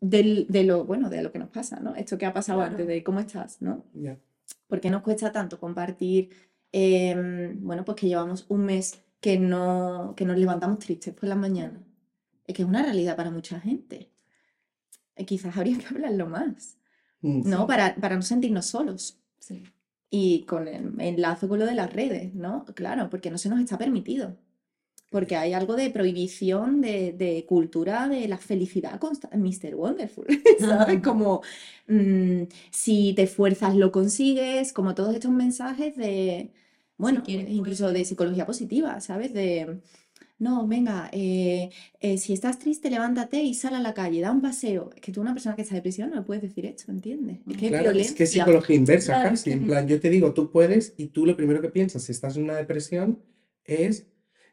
del- 0.00 0.46
de 0.48 0.64
lo, 0.64 0.84
bueno, 0.84 1.10
de 1.10 1.22
lo 1.22 1.32
que 1.32 1.38
nos 1.38 1.50
pasa, 1.50 1.80
¿no? 1.80 1.94
Esto 1.96 2.18
que 2.18 2.26
ha 2.26 2.32
pasado 2.32 2.60
Claro. 2.60 2.72
antes, 2.72 2.86
de 2.86 3.04
cómo 3.04 3.20
estás, 3.20 3.60
¿no? 3.62 3.84
Ya. 3.94 4.18
¿Por 4.68 4.80
qué 4.80 4.90
nos 4.90 5.02
cuesta 5.02 5.32
tanto 5.32 5.58
compartir, 5.60 6.30
em, 6.72 7.60
bueno, 7.62 7.84
pues 7.84 7.96
que 7.98 8.08
llevamos 8.08 8.46
un 8.48 8.64
mes 8.66 9.02
que 9.20 9.38
no, 9.38 10.14
que 10.16 10.24
nos 10.24 10.38
levantamos 10.38 10.78
tristes 10.78 11.14
por 11.14 11.28
la 11.28 11.36
mañana? 11.36 11.82
Es 12.46 12.54
que 12.54 12.62
es 12.62 12.68
una 12.68 12.82
realidad 12.82 13.16
para 13.16 13.30
mucha 13.30 13.60
gente. 13.60 14.10
Eh, 15.16 15.24
Quizás 15.26 15.56
habría 15.56 15.78
que 15.78 15.86
hablarlo 15.86 16.26
más, 16.26 16.78
Mm, 17.22 17.44
¿no? 17.44 17.66
sí. 17.66 17.66
Para, 17.68 17.96
para 17.96 18.16
no 18.16 18.22
sentirnos 18.22 18.66
solos. 18.66 19.19
Sí. 19.40 19.64
Y 20.10 20.44
con 20.44 20.68
el 20.68 21.00
enlazo 21.00 21.48
con 21.48 21.58
lo 21.58 21.66
de 21.66 21.74
las 21.74 21.92
redes, 21.92 22.34
¿no? 22.34 22.64
Claro, 22.74 23.08
porque 23.10 23.30
no 23.30 23.38
se 23.38 23.48
nos 23.48 23.60
está 23.60 23.78
permitido. 23.78 24.36
Porque 25.10 25.36
hay 25.36 25.54
algo 25.54 25.74
de 25.74 25.90
prohibición 25.90 26.80
de, 26.80 27.12
de 27.12 27.44
cultura 27.46 28.08
de 28.08 28.28
la 28.28 28.38
felicidad 28.38 28.98
constante. 29.00 29.36
Mr. 29.36 29.74
Wonderful, 29.74 30.26
¿sabes? 30.60 31.00
Como 31.04 31.42
mm, 31.88 32.42
si 32.70 33.12
te 33.14 33.22
esfuerzas 33.22 33.74
lo 33.76 33.90
consigues, 33.90 34.72
como 34.72 34.94
todos 34.94 35.14
estos 35.14 35.32
mensajes 35.32 35.96
de, 35.96 36.52
bueno, 36.96 37.22
quieres, 37.24 37.48
incluso 37.50 37.86
de 37.86 37.92
puedes. 37.92 38.08
psicología 38.08 38.46
positiva, 38.46 39.00
¿sabes? 39.00 39.32
De, 39.32 39.80
no, 40.40 40.66
venga, 40.66 41.10
eh, 41.12 41.68
eh, 42.00 42.16
si 42.16 42.32
estás 42.32 42.58
triste, 42.58 42.88
levántate 42.88 43.42
y 43.42 43.52
sal 43.54 43.74
a 43.74 43.80
la 43.80 43.92
calle, 43.92 44.22
da 44.22 44.32
un 44.32 44.40
paseo. 44.40 44.90
Es 44.94 45.00
que 45.02 45.12
tú, 45.12 45.20
una 45.20 45.34
persona 45.34 45.54
que 45.54 45.62
está 45.62 45.74
depresión, 45.74 46.08
no 46.08 46.16
le 46.16 46.22
puedes 46.22 46.42
decir 46.42 46.64
esto, 46.64 46.90
¿entiendes? 46.90 47.40
Es 47.46 47.56
que 47.58 47.66
es 47.66 47.72
Claro, 47.72 47.90
es 47.90 48.12
que 48.12 48.22
es 48.22 48.30
psicología 48.30 48.76
inversa 48.76 49.12
Claro, 49.12 49.30
casi. 49.30 49.50
En 49.52 49.66
plan, 49.66 49.86
yo 49.86 50.00
te 50.00 50.08
digo, 50.08 50.32
tú 50.32 50.50
puedes 50.50 50.94
y 50.96 51.08
tú 51.08 51.26
lo 51.26 51.36
primero 51.36 51.60
que 51.60 51.68
piensas 51.68 52.02
si 52.02 52.12
estás 52.12 52.38
en 52.38 52.44
una 52.44 52.56
depresión 52.56 53.22
es, 53.64 54.06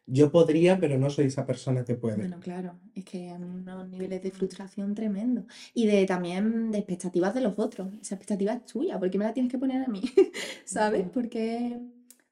yo 0.06 0.30
podría, 0.30 0.78
pero 0.78 0.98
no 0.98 1.10
soy 1.10 1.28
esa 1.28 1.46
persona 1.46 1.86
que 1.86 1.96
puede. 1.96 2.18
Bueno, 2.18 2.40
claro, 2.42 2.80
es 2.94 3.06
que 3.06 3.30
hay 3.30 3.42
unos 3.42 3.88
niveles 3.88 4.22
de 4.22 4.32
frustración 4.32 4.94
tremendo. 4.94 5.46
Y 5.74 5.86
de 5.86 6.06
también 6.06 6.70
de 6.72 6.80
expectativas 6.80 7.34
de 7.34 7.42
los 7.42 7.58
otros. 7.58 7.94
Esa 8.02 8.16
expectativa 8.16 8.54
es 8.54 8.66
tuya, 8.66 9.00
¿por 9.00 9.10
qué 9.10 9.18
me 9.18 9.26
la 9.26 9.34
tienes 9.34 9.52
que 9.52 9.58
poner 9.58 9.84
a 9.84 9.88
mí? 9.88 10.02
¿Sabes? 10.66 11.02
Ujú. 11.02 11.12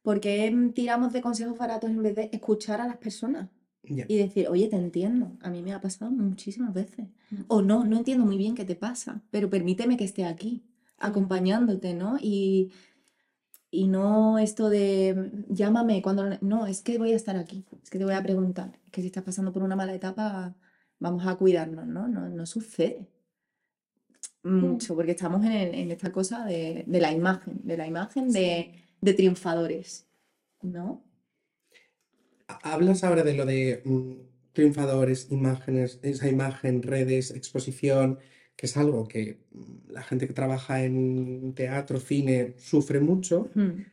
¿Por 0.06 0.20
qué, 0.20 0.56
tiramos 0.76 1.14
de 1.14 1.22
consejos 1.22 1.58
baratos 1.58 1.90
en 1.90 2.04
vez 2.04 2.16
de 2.16 2.30
escuchar 2.32 2.80
a 2.80 2.86
las 2.86 2.98
personas? 2.98 3.50
Y 3.82 4.18
decir, 4.18 4.48
oye, 4.50 4.68
te 4.68 4.76
entiendo, 4.76 5.36
a 5.42 5.50
mí 5.50 5.64
me 5.64 5.74
ha 5.74 5.82
pasado 5.82 6.12
muchísimas 6.12 6.76
veces. 6.76 7.08
Mm. 7.32 7.42
O 7.48 7.64
no, 7.64 7.86
no 7.86 7.98
entiendo 7.98 8.24
muy 8.24 8.38
bien 8.38 8.54
qué 8.54 8.66
te 8.66 8.76
pasa, 8.76 9.24
pero 9.32 9.50
permíteme 9.50 9.98
que 9.98 10.04
esté 10.04 10.26
aquí, 10.26 10.64
acompañándote, 11.00 11.96
¿no? 11.96 12.18
Y, 12.22 12.72
y 13.72 13.88
no 13.88 14.38
esto 14.38 14.70
de 14.70 15.32
llámame 15.50 16.04
cuando... 16.04 16.38
No, 16.42 16.68
es 16.68 16.84
que 16.84 17.00
voy 17.00 17.14
a 17.14 17.16
estar 17.16 17.36
aquí, 17.36 17.66
es 17.82 17.90
que 17.90 17.98
te 17.98 18.06
voy 18.06 18.14
a 18.14 18.22
preguntar, 18.22 18.80
es 18.86 18.92
que 18.92 19.02
si 19.02 19.08
estás 19.08 19.24
pasando 19.24 19.52
por 19.52 19.64
una 19.64 19.76
mala 19.76 19.96
etapa, 19.96 20.56
vamos 21.00 21.26
a 21.26 21.36
cuidarnos, 21.36 21.88
¿no? 21.88 22.08
No, 22.08 22.30
no 22.30 22.46
sucede 22.46 23.10
mucho, 24.44 24.96
porque 24.96 25.12
estamos 25.12 25.44
en, 25.44 25.74
en 25.74 25.90
esta 25.90 26.12
cosa 26.12 26.46
de, 26.46 26.84
de 26.86 27.02
la 27.02 27.12
imagen, 27.12 27.62
de 27.64 27.78
la 27.78 27.88
imagen 27.88 28.32
de, 28.32 28.85
de 29.02 29.14
triunfadores, 29.14 30.08
¿no? 30.62 31.04
Ha- 32.48 32.60
Hablas 32.74 33.04
ahora 33.04 33.24
de 33.24 33.34
lo 33.34 33.46
de 33.46 33.82
mm, 33.86 34.14
triunfadores, 34.54 35.28
imágenes, 35.32 36.00
esa 36.04 36.28
imagen, 36.30 36.84
redes, 36.84 37.32
exposición, 37.32 38.20
que 38.56 38.68
es 38.68 38.78
algo 38.78 39.08
que 39.08 39.40
mm, 39.52 39.92
la 39.92 40.04
gente 40.04 40.28
que 40.28 40.34
trabaja 40.34 40.84
en 40.84 41.54
teatro, 41.56 42.00
cine, 42.00 42.56
sufre 42.58 43.00
mucho. 43.00 43.50
Hmm. 43.56 43.86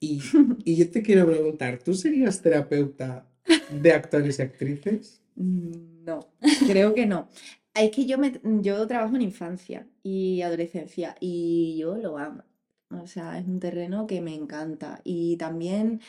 Y, 0.00 0.20
y 0.64 0.76
yo 0.76 0.90
te 0.90 1.02
quiero 1.02 1.26
preguntar, 1.26 1.78
¿tú 1.82 1.94
serías 1.94 2.42
terapeuta 2.42 3.30
de 3.68 3.92
actores 3.92 4.38
y 4.38 4.42
actrices? 4.42 5.22
Mm, 5.36 6.04
No, 6.04 6.20
creo 6.66 6.94
que 6.94 7.06
no. 7.06 7.28
Es 7.74 7.90
que 7.92 8.06
yo, 8.06 8.18
me, 8.18 8.40
yo 8.62 8.86
trabajo 8.86 9.16
en 9.16 9.22
infancia 9.22 9.88
y 10.02 10.42
adolescencia 10.42 11.16
y 11.20 11.78
yo 11.78 11.96
lo 11.96 12.18
amo. 12.18 12.42
O 12.90 13.06
sea, 13.06 13.38
es 13.38 13.46
un 13.46 13.60
terreno 13.60 14.06
que 14.06 14.20
me 14.20 14.34
encanta. 14.34 15.00
Y 15.04 15.36
también 15.36 16.00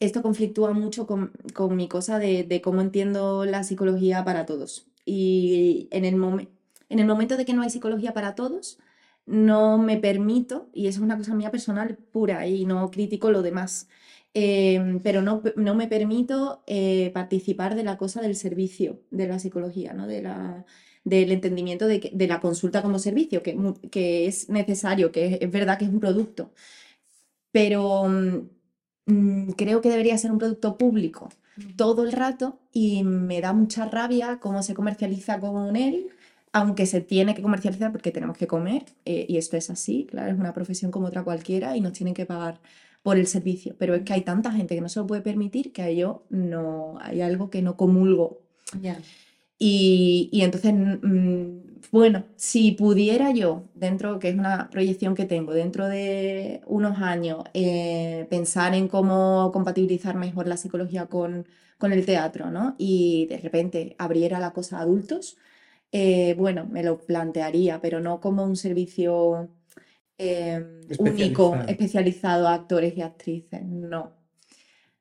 esto 0.00 0.22
conflictúa 0.22 0.72
mucho 0.72 1.06
con, 1.06 1.32
con 1.54 1.76
mi 1.76 1.88
cosa 1.88 2.18
de, 2.18 2.44
de 2.44 2.60
cómo 2.62 2.80
entiendo 2.82 3.44
la 3.44 3.64
psicología 3.64 4.24
para 4.24 4.46
todos. 4.46 4.88
Y 5.04 5.88
en 5.92 6.04
el, 6.04 6.14
en 6.88 6.98
el 6.98 7.06
momento 7.06 7.36
de 7.36 7.44
que 7.46 7.54
no 7.54 7.62
hay 7.62 7.70
psicología 7.70 8.14
para 8.14 8.34
todos, 8.34 8.78
no 9.26 9.78
me 9.78 9.98
permito, 9.98 10.70
y 10.74 10.88
eso 10.88 11.00
es 11.00 11.04
una 11.04 11.16
cosa 11.18 11.34
mía 11.34 11.50
personal 11.50 11.96
pura 11.98 12.46
y 12.46 12.64
no 12.66 12.90
critico 12.90 13.30
lo 13.30 13.42
demás, 13.42 13.88
eh, 14.34 15.00
pero 15.02 15.22
no, 15.22 15.42
no 15.56 15.74
me 15.74 15.88
permito 15.88 16.62
eh, 16.66 17.10
participar 17.14 17.74
de 17.74 17.84
la 17.84 17.96
cosa 17.98 18.20
del 18.22 18.36
servicio 18.36 19.00
de 19.10 19.26
la 19.28 19.38
psicología, 19.38 19.92
¿no? 19.94 20.06
De 20.06 20.22
la, 20.22 20.64
del 21.04 21.32
entendimiento 21.32 21.86
de, 21.86 22.00
que- 22.00 22.10
de 22.14 22.26
la 22.28 22.40
consulta 22.40 22.82
como 22.82 22.98
servicio, 22.98 23.42
que, 23.42 23.56
que 23.90 24.26
es 24.26 24.48
necesario, 24.50 25.12
que 25.12 25.26
es, 25.26 25.38
es 25.42 25.50
verdad 25.50 25.78
que 25.78 25.84
es 25.86 25.90
un 25.90 26.00
producto, 26.00 26.52
pero 27.52 28.08
mm, 28.08 28.48
mm, 29.06 29.50
creo 29.52 29.80
que 29.80 29.90
debería 29.90 30.18
ser 30.18 30.32
un 30.32 30.38
producto 30.38 30.76
público 30.78 31.28
todo 31.76 32.04
el 32.04 32.12
rato 32.12 32.60
y 32.72 33.02
me 33.04 33.40
da 33.40 33.52
mucha 33.52 33.86
rabia 33.86 34.38
cómo 34.40 34.62
se 34.62 34.74
comercializa 34.74 35.40
con 35.40 35.76
él, 35.76 36.08
aunque 36.52 36.86
se 36.86 37.00
tiene 37.00 37.34
que 37.34 37.42
comercializar 37.42 37.92
porque 37.92 38.12
tenemos 38.12 38.38
que 38.38 38.46
comer, 38.46 38.84
eh, 39.04 39.26
y 39.28 39.38
esto 39.38 39.56
es 39.56 39.70
así, 39.70 40.06
claro, 40.10 40.32
es 40.32 40.38
una 40.38 40.52
profesión 40.54 40.90
como 40.92 41.08
otra 41.08 41.24
cualquiera 41.24 41.76
y 41.76 41.80
nos 41.80 41.92
tienen 41.94 42.14
que 42.14 42.26
pagar 42.26 42.60
por 43.02 43.16
el 43.18 43.26
servicio, 43.26 43.74
pero 43.78 43.94
es 43.94 44.02
que 44.02 44.12
hay 44.14 44.22
tanta 44.22 44.52
gente 44.52 44.74
que 44.74 44.80
no 44.80 44.88
se 44.88 45.00
lo 45.00 45.06
puede 45.06 45.22
permitir 45.22 45.72
que 45.72 45.82
a 45.82 45.88
ello 45.88 46.24
no 46.30 46.98
hay 47.00 47.20
algo 47.22 47.50
que 47.50 47.62
no 47.62 47.76
comulgo. 47.76 48.40
Y, 49.58 50.28
y 50.32 50.42
entonces, 50.42 50.72
mm, 50.74 51.58
bueno, 51.90 52.24
si 52.36 52.72
pudiera 52.72 53.32
yo, 53.32 53.64
dentro, 53.74 54.18
que 54.18 54.28
es 54.30 54.34
una 54.36 54.70
proyección 54.70 55.14
que 55.14 55.24
tengo, 55.26 55.52
dentro 55.52 55.88
de 55.88 56.60
unos 56.66 56.98
años, 56.98 57.44
eh, 57.54 58.26
pensar 58.30 58.74
en 58.74 58.88
cómo 58.88 59.50
compatibilizar 59.52 60.16
mejor 60.16 60.46
la 60.48 60.56
psicología 60.56 61.06
con, 61.06 61.46
con 61.78 61.92
el 61.92 62.06
teatro, 62.06 62.50
¿no? 62.50 62.74
Y 62.78 63.26
de 63.26 63.38
repente 63.38 63.96
abriera 63.98 64.38
la 64.38 64.52
cosa 64.52 64.78
a 64.78 64.82
adultos, 64.82 65.36
eh, 65.92 66.34
bueno, 66.38 66.66
me 66.66 66.82
lo 66.82 66.98
plantearía, 66.98 67.80
pero 67.80 68.00
no 68.00 68.20
como 68.20 68.44
un 68.44 68.56
servicio 68.56 69.48
eh, 70.18 70.64
único, 70.96 71.64
Especializado. 71.64 71.68
especializado 71.68 72.48
a 72.48 72.54
actores 72.54 72.96
y 72.96 73.02
actrices, 73.02 73.62
no. 73.64 74.14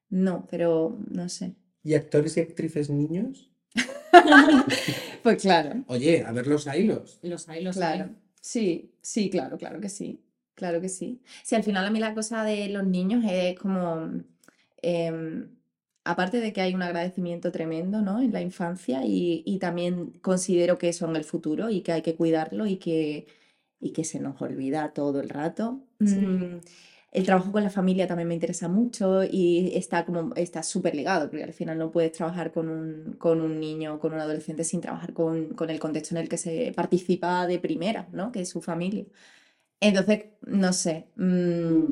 No, 0.09 0.47
pero 0.49 0.97
no 1.09 1.29
sé. 1.29 1.55
¿Y 1.83 1.95
actores 1.95 2.37
y 2.37 2.41
actrices 2.41 2.89
niños? 2.91 3.51
Pues 5.23 5.41
claro. 5.41 5.83
Oye, 5.87 6.23
a 6.23 6.31
ver 6.31 6.47
los 6.47 6.67
hilos. 6.67 7.19
Los 7.21 7.49
hay, 7.49 7.63
los 7.63 7.75
Claro, 7.75 8.05
hay. 8.05 8.15
sí, 8.41 8.93
sí, 9.01 9.29
claro, 9.29 9.57
claro 9.57 9.79
que 9.81 9.89
sí, 9.89 10.23
claro 10.55 10.81
que 10.81 10.89
sí. 10.89 11.21
Sí, 11.43 11.55
al 11.55 11.63
final 11.63 11.85
a 11.85 11.91
mí 11.91 11.99
la 11.99 12.13
cosa 12.13 12.43
de 12.43 12.69
los 12.69 12.85
niños 12.85 13.23
es 13.29 13.57
como, 13.59 14.09
em, 14.81 15.49
aparte 16.03 16.39
de 16.39 16.53
que 16.53 16.61
hay 16.61 16.73
un 16.73 16.81
agradecimiento 16.83 17.51
tremendo, 17.51 18.01
¿no? 18.01 18.21
En 18.21 18.31
la 18.33 18.41
infancia 18.41 19.01
y, 19.05 19.43
y 19.45 19.59
también 19.59 20.11
considero 20.21 20.77
que 20.77 20.93
son 20.93 21.15
el 21.15 21.23
futuro 21.25 21.69
y 21.69 21.81
que 21.81 21.91
hay 21.93 22.01
que 22.01 22.15
cuidarlo 22.15 22.65
y 22.67 22.77
que, 22.77 23.27
y 23.79 23.91
que 23.91 24.03
se 24.03 24.19
nos 24.19 24.41
olvida 24.41 24.93
todo 24.93 25.19
el 25.21 25.29
rato. 25.29 25.81
Sí. 26.03 26.15
Mm, 26.15 26.61
El 27.11 27.25
trabajo 27.25 27.51
con 27.51 27.63
la 27.63 27.69
familia 27.69 28.07
también 28.07 28.27
me 28.27 28.33
interesa 28.35 28.67
mucho 28.67 29.23
y 29.23 29.71
está 29.75 30.05
como 30.05 30.33
está 30.35 30.61
súper 30.63 30.93
ligado, 30.95 31.29
porque 31.29 31.43
al 31.43 31.53
final 31.53 31.77
no 31.77 31.91
puedes 31.91 32.11
trabajar 32.11 32.51
con 32.51 32.69
un, 32.69 33.13
con 33.17 33.41
un 33.41 33.59
niño, 33.59 33.99
con 33.99 34.13
un 34.13 34.19
adolescente 34.19 34.63
sin 34.63 34.81
trabajar 34.81 35.13
con, 35.13 35.49
con 35.55 35.69
el 35.69 35.79
contexto 35.79 36.15
en 36.15 36.21
el 36.21 36.29
que 36.29 36.37
se 36.37 36.73
participa 36.75 37.47
de 37.47 37.59
primera, 37.59 38.09
¿no? 38.11 38.31
Que 38.31 38.41
es 38.41 38.49
su 38.49 38.61
familia. 38.61 39.05
Entonces, 39.79 40.25
no 40.41 40.73
sé, 40.73 41.07
mm, 41.15 41.83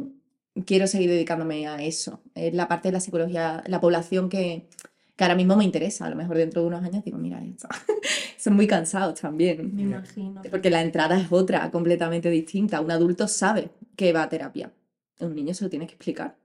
quiero 0.65 0.87
seguir 0.87 1.09
dedicándome 1.09 1.67
a 1.67 1.77
eso. 1.83 2.21
Es 2.35 2.53
la 2.53 2.67
parte 2.67 2.89
de 2.89 2.93
la 2.93 2.99
psicología, 2.99 3.63
la 3.67 3.81
población 3.81 4.29
que, 4.29 4.67
que 5.15 5.23
ahora 5.23 5.35
mismo 5.35 5.55
me 5.55 5.63
interesa. 5.63 6.05
A 6.05 6.09
lo 6.09 6.15
mejor 6.15 6.37
dentro 6.37 6.61
de 6.61 6.67
unos 6.67 6.83
años 6.83 7.03
digo, 7.03 7.17
mira, 7.17 7.43
esto. 7.43 7.67
son 8.37 8.55
muy 8.55 8.67
cansados 8.67 9.19
también. 9.19 9.75
Me 9.75 9.83
imagino. 9.83 10.41
Porque 10.49 10.69
la 10.69 10.81
entrada 10.81 11.19
es 11.19 11.31
otra, 11.31 11.69
completamente 11.71 12.29
distinta. 12.29 12.81
Un 12.81 12.91
adulto 12.91 13.27
sabe 13.27 13.69
que 13.95 14.13
va 14.13 14.23
a 14.23 14.29
terapia. 14.29 14.71
Un 15.19 15.33
niño 15.35 15.53
se 15.53 15.63
lo 15.63 15.69
tiene 15.69 15.87
que 15.87 15.93
explicar. 15.93 16.35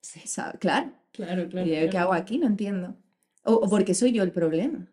Sí, 0.00 0.20
Claro. 0.58 0.92
claro, 1.12 1.48
claro. 1.48 1.66
Y 1.66 1.70
yo, 1.78 1.90
¿qué 1.90 1.98
hago 1.98 2.14
aquí? 2.14 2.38
No 2.38 2.46
entiendo. 2.46 2.96
O, 3.44 3.54
o 3.54 3.68
porque 3.68 3.94
soy 3.94 4.12
yo 4.12 4.22
el 4.22 4.32
problema. 4.32 4.88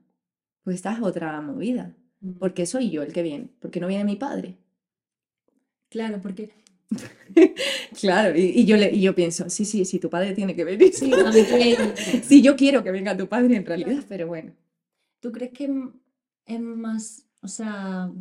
Pues 0.63 0.75
esta 0.77 0.91
es 0.91 1.01
otra 1.01 1.39
movida. 1.41 1.95
Mm. 2.19 2.33
Porque 2.39 2.65
soy 2.65 2.89
yo 2.89 3.03
el 3.03 3.13
que 3.13 3.23
viene. 3.23 3.49
Porque 3.61 3.79
no 3.79 3.87
viene 3.87 4.03
mi 4.03 4.17
padre. 4.17 4.57
Claro, 5.89 6.19
porque 6.21 6.51
Claro, 7.99 8.37
y, 8.37 8.41
y 8.61 8.65
yo, 8.65 8.77
le, 8.77 8.91
y 8.93 9.01
yo 9.01 9.13
pienso, 9.15 9.49
sí, 9.49 9.65
sí, 9.65 9.85
sí, 9.85 9.99
tu 9.99 10.09
padre 10.09 10.33
tiene 10.33 10.55
que 10.55 10.63
venir. 10.63 10.93
sí, 10.93 12.41
yo 12.41 12.55
quiero 12.55 12.83
que 12.83 12.91
venga 12.91 13.15
tu 13.17 13.27
padre 13.27 13.55
en 13.55 13.65
realidad, 13.65 14.03
pero 14.07 14.27
bueno. 14.27 14.53
¿Tú 15.19 15.31
crees 15.31 15.51
que 15.51 15.69
es 16.45 16.59
más, 16.59 17.25
o 17.41 17.47
sea, 17.47 18.11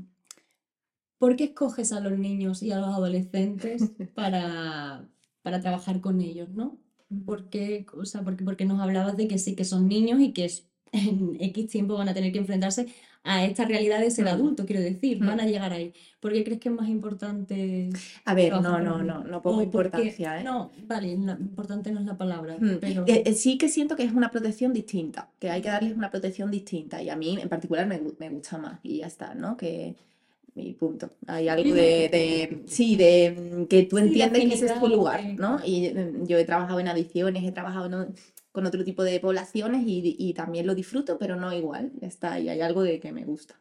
¿por 1.19 1.37
qué 1.37 1.45
escoges 1.45 1.93
a 1.93 2.01
los 2.01 2.19
niños 2.19 2.63
y 2.63 2.73
a 2.73 2.79
los 2.79 2.89
adolescentes 2.89 3.91
para, 4.15 5.09
para 5.43 5.61
trabajar 5.61 6.01
con 6.01 6.21
ellos, 6.21 6.49
¿no? 6.51 6.79
¿Por 7.25 7.49
qué? 7.49 7.87
O 7.95 8.05
sea, 8.05 8.23
porque, 8.23 8.45
porque 8.45 8.65
nos 8.65 8.81
hablabas 8.81 9.17
de 9.17 9.29
que 9.29 9.39
sí, 9.39 9.55
que 9.55 9.65
son 9.65 9.89
niños 9.89 10.21
y 10.21 10.33
que 10.33 10.45
es- 10.47 10.69
en 10.93 11.37
X 11.41 11.69
tiempo 11.69 11.95
van 11.95 12.09
a 12.09 12.15
tener 12.15 12.33
que 12.33 12.39
enfrentarse 12.39 12.87
a 13.27 13.45
esta 13.45 13.65
realidad 13.65 14.01
de 14.01 14.11
ser 14.11 14.25
Mm. 14.25 14.29
adulto, 14.29 14.65
quiero 14.67 14.81
decir, 14.83 15.21
Mm. 15.23 15.27
van 15.27 15.41
a 15.41 15.45
llegar 15.47 15.73
ahí. 15.73 15.93
¿Por 16.21 16.33
qué 16.33 16.43
crees 16.45 16.61
que 16.61 16.69
es 16.71 16.75
más 16.75 16.89
importante 16.89 17.91
A 18.25 18.35
ver, 18.35 18.53
no, 18.53 18.79
no, 18.81 19.03
no, 19.03 19.23
no 19.25 19.43
pongo 19.43 19.63
importancia, 19.63 20.41
¿eh? 20.41 20.45
No, 20.45 20.71
vale, 20.87 21.09
importante 21.13 21.93
no 21.93 22.01
es 22.01 22.07
la 22.07 22.17
palabra, 22.17 22.57
Mm, 22.59 22.79
pero 22.81 23.05
eh, 23.07 23.23
eh, 23.27 23.33
sí 23.35 23.59
que 23.59 23.69
siento 23.69 23.97
que 23.97 24.05
es 24.05 24.13
una 24.13 24.31
protección 24.31 24.73
distinta, 24.73 25.29
que 25.39 25.51
hay 25.51 25.61
que 25.63 25.69
darles 25.69 25.97
una 25.97 26.11
protección 26.11 26.51
distinta 26.51 27.03
y 27.03 27.11
a 27.11 27.17
mí 27.17 27.39
en 27.41 27.49
particular 27.49 27.87
me, 27.87 28.01
gu- 28.03 28.15
me 28.19 28.31
gusta 28.31 28.59
más 28.59 28.81
y 28.83 28.99
ya 28.99 29.07
está, 29.07 29.35
¿no? 29.35 29.57
Que 29.57 29.95
mi 30.55 30.73
punto. 30.73 31.11
Hay 31.27 31.49
algo 31.49 31.75
de, 31.75 32.09
de- 32.09 32.63
sí, 32.67 32.97
de 32.97 33.67
que 33.69 33.83
tú 33.83 33.99
entiendes 33.99 34.43
que 34.49 34.55
ese 34.55 34.67
es 34.67 34.81
tu 34.81 34.89
lugar, 34.89 35.23
¿no? 35.39 35.61
Y 35.65 35.93
yo 36.27 36.39
he 36.39 36.45
trabajado 36.47 36.81
en 36.81 36.89
adicciones, 36.89 37.45
he 37.45 37.53
trabajado 37.53 37.87
en- 38.05 38.15
con 38.57 38.67
otro 38.67 38.85
tipo 38.85 39.05
de 39.05 39.21
poblaciones 39.21 39.85
y, 39.87 40.17
y 40.19 40.35
también 40.35 40.67
lo 40.67 40.75
disfruto, 40.77 41.19
pero 41.21 41.37
no 41.37 41.53
igual, 41.55 41.93
está, 42.03 42.41
y 42.41 42.51
hay 42.51 42.63
algo 42.63 42.83
de 42.85 43.01
que 43.01 43.13
me 43.13 43.25
gusta. 43.27 43.57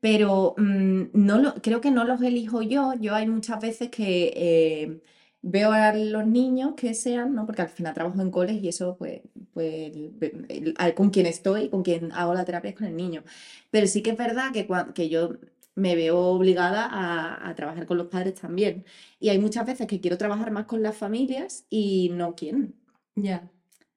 Pero 0.00 0.54
mm, 0.58 1.02
no 1.14 1.38
lo, 1.38 1.54
creo 1.56 1.80
que 1.80 1.90
no 1.90 2.04
los 2.04 2.22
elijo 2.22 2.62
yo. 2.62 2.94
Yo 2.94 3.14
hay 3.14 3.26
muchas 3.28 3.60
veces 3.60 3.90
que 3.90 4.32
eh, 4.36 5.00
veo 5.42 5.72
a 5.72 5.92
los 5.94 6.26
niños 6.26 6.74
que 6.76 6.94
sean, 6.94 7.34
¿no? 7.34 7.46
Porque 7.46 7.62
al 7.62 7.68
final 7.68 7.94
trabajo 7.94 8.20
en 8.22 8.30
coles 8.30 8.62
y 8.62 8.68
eso, 8.68 8.96
pues, 8.98 9.22
pues 9.52 9.92
el- 9.94 10.46
el- 10.48 10.74
al- 10.78 10.94
con 10.94 11.10
quien 11.10 11.26
estoy, 11.26 11.68
con 11.70 11.82
quien 11.82 12.12
hago 12.12 12.34
la 12.34 12.44
terapia 12.44 12.70
es 12.70 12.76
con 12.76 12.86
el 12.86 12.96
niño. 12.96 13.22
Pero 13.70 13.86
sí 13.86 14.02
que 14.02 14.10
es 14.10 14.16
verdad 14.18 14.52
que, 14.52 14.66
cua- 14.68 14.92
que 14.92 15.08
yo 15.08 15.36
me 15.74 15.94
veo 15.96 16.18
obligada 16.18 16.86
a, 16.86 17.48
a 17.48 17.54
trabajar 17.54 17.86
con 17.86 17.98
los 17.98 18.08
padres 18.08 18.34
también. 18.34 18.84
Y 19.18 19.28
hay 19.30 19.38
muchas 19.38 19.66
veces 19.66 19.86
que 19.86 20.00
quiero 20.00 20.18
trabajar 20.18 20.50
más 20.50 20.66
con 20.66 20.82
las 20.82 20.96
familias 20.96 21.64
y 21.70 22.10
no 22.12 22.34
quieren, 22.34 22.74
Ya, 23.16 23.50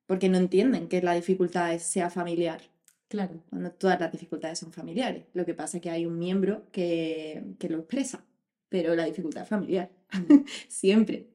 porque 0.06 0.30
no 0.30 0.38
entienden 0.38 0.88
que 0.88 1.02
la 1.02 1.14
dificultad 1.14 1.78
sea 1.80 2.10
familiar 2.10 2.62
claro. 3.08 3.42
cuando 3.50 3.72
todas 3.72 4.00
las 4.00 4.12
dificultades 4.12 4.60
son 4.60 4.72
familiares. 4.72 5.26
Lo 5.34 5.46
que 5.46 5.54
pasa 5.54 5.78
es 5.78 5.84
que 5.84 5.90
hay 5.92 6.06
un 6.06 6.18
miembro 6.20 6.64
que, 6.72 7.44
que 7.60 7.70
lo 7.70 7.80
expresa, 7.80 8.26
pero 8.70 8.96
la 8.96 9.06
dificultad 9.06 9.44
es 9.44 9.50
familiar, 9.50 9.90
siempre. 10.68 11.28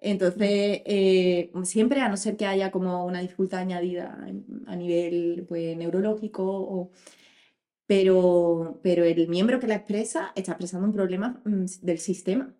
Entonces, 0.00 0.82
eh, 0.84 1.50
siempre, 1.64 2.00
a 2.00 2.08
no 2.08 2.16
ser 2.16 2.36
que 2.36 2.46
haya 2.46 2.70
como 2.70 3.04
una 3.06 3.20
dificultad 3.20 3.60
añadida 3.60 4.18
a 4.66 4.76
nivel 4.76 5.44
pues, 5.48 5.76
neurológico, 5.76 6.44
o- 6.46 6.90
pero, 7.86 8.80
pero 8.82 9.04
el 9.04 9.28
miembro 9.28 9.60
que 9.60 9.66
la 9.68 9.76
expresa 9.76 10.32
está 10.34 10.52
expresando 10.52 10.86
un 10.86 10.92
problema 10.94 11.40
mm, 11.44 11.66
del 11.82 11.98
sistema. 11.98 12.54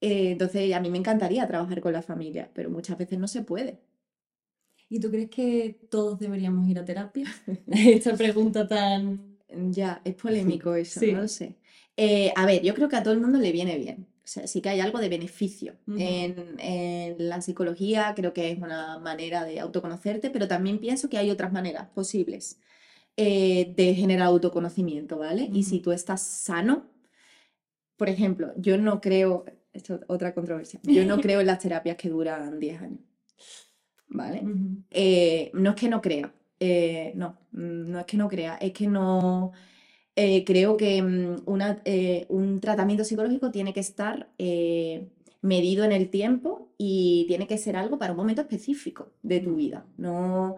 Eh, 0.00 0.30
entonces, 0.32 0.72
a 0.74 0.80
mí 0.80 0.90
me 0.90 0.98
encantaría 0.98 1.46
trabajar 1.46 1.80
con 1.80 1.92
la 1.92 2.02
familia, 2.02 2.50
pero 2.54 2.70
muchas 2.70 2.96
veces 2.98 3.18
no 3.18 3.28
se 3.28 3.42
puede. 3.42 3.80
¿Y 4.90 5.00
tú 5.00 5.10
crees 5.10 5.30
que 5.30 5.78
todos 5.90 6.18
deberíamos 6.18 6.68
ir 6.68 6.78
a 6.78 6.84
terapia? 6.84 7.26
Esta 7.68 8.16
pregunta 8.16 8.66
tan... 8.66 9.38
Ya, 9.72 10.00
es 10.04 10.14
polémico 10.14 10.74
eso, 10.76 11.00
Sí. 11.00 11.12
no 11.12 11.22
lo 11.22 11.28
sé. 11.28 11.56
Eh, 11.96 12.32
a 12.36 12.46
ver, 12.46 12.62
yo 12.62 12.74
creo 12.74 12.88
que 12.88 12.96
a 12.96 13.02
todo 13.02 13.14
el 13.14 13.20
mundo 13.20 13.38
le 13.38 13.52
viene 13.52 13.76
bien. 13.78 14.06
O 14.24 14.28
sea, 14.32 14.46
sí 14.46 14.60
que 14.60 14.68
hay 14.68 14.80
algo 14.80 14.98
de 15.00 15.08
beneficio. 15.08 15.74
En, 15.96 16.56
en 16.60 17.28
la 17.28 17.40
psicología 17.42 18.12
creo 18.14 18.32
que 18.32 18.50
es 18.52 18.58
una 18.58 18.98
manera 19.00 19.44
de 19.44 19.58
autoconocerte, 19.60 20.30
pero 20.30 20.46
también 20.46 20.78
pienso 20.78 21.08
que 21.08 21.18
hay 21.18 21.30
otras 21.30 21.52
maneras 21.52 21.88
posibles 21.94 22.60
eh, 23.16 23.72
de 23.76 23.94
generar 23.94 24.26
autoconocimiento, 24.28 25.18
¿vale? 25.18 25.50
Y 25.54 25.64
si 25.64 25.76
Ujú. 25.76 25.84
tú 25.84 25.92
estás 25.92 26.22
sano, 26.22 26.88
por 27.96 28.08
ejemplo, 28.08 28.52
yo 28.56 28.76
no 28.78 29.00
creo, 29.00 29.44
esto 29.72 29.96
es 29.96 30.00
otra 30.08 30.34
controversia, 30.34 30.80
yo 30.84 31.04
no 31.04 31.20
creo 31.20 31.40
en 31.40 31.46
las 31.46 31.58
terapias 31.60 31.96
que 31.96 32.08
duran 32.08 32.58
10 32.58 32.80
años, 32.80 33.00
¿vale? 34.10 34.42
Eh, 34.90 35.50
no 35.54 35.70
es 35.70 35.76
que 35.76 35.88
no 35.88 36.00
crea, 36.02 36.34
eh, 36.60 37.12
no, 37.16 37.38
no 37.52 38.00
es 38.00 38.06
que 38.06 38.16
no 38.18 38.28
crea, 38.28 38.56
es 38.56 38.72
que 38.72 38.86
no 38.88 39.52
eh, 40.16 40.44
creo 40.44 40.76
que 40.76 41.02
mm, 41.02 41.42
una, 41.46 41.82
eh, 41.84 42.26
un 42.28 42.60
tratamiento 42.60 43.04
psicológico 43.04 43.50
tiene 43.50 43.72
que 43.72 43.80
estar 43.80 44.30
medido 45.42 45.84
en 45.84 45.92
el 45.92 46.10
tiempo 46.10 46.68
y 46.78 47.24
tiene 47.28 47.46
que 47.46 47.58
ser 47.58 47.76
algo 47.76 47.98
para 47.98 48.12
un 48.12 48.18
momento 48.18 48.42
específico 48.42 49.12
de 49.22 49.40
tu 49.40 49.56
vida. 49.56 49.86
No 49.96 50.56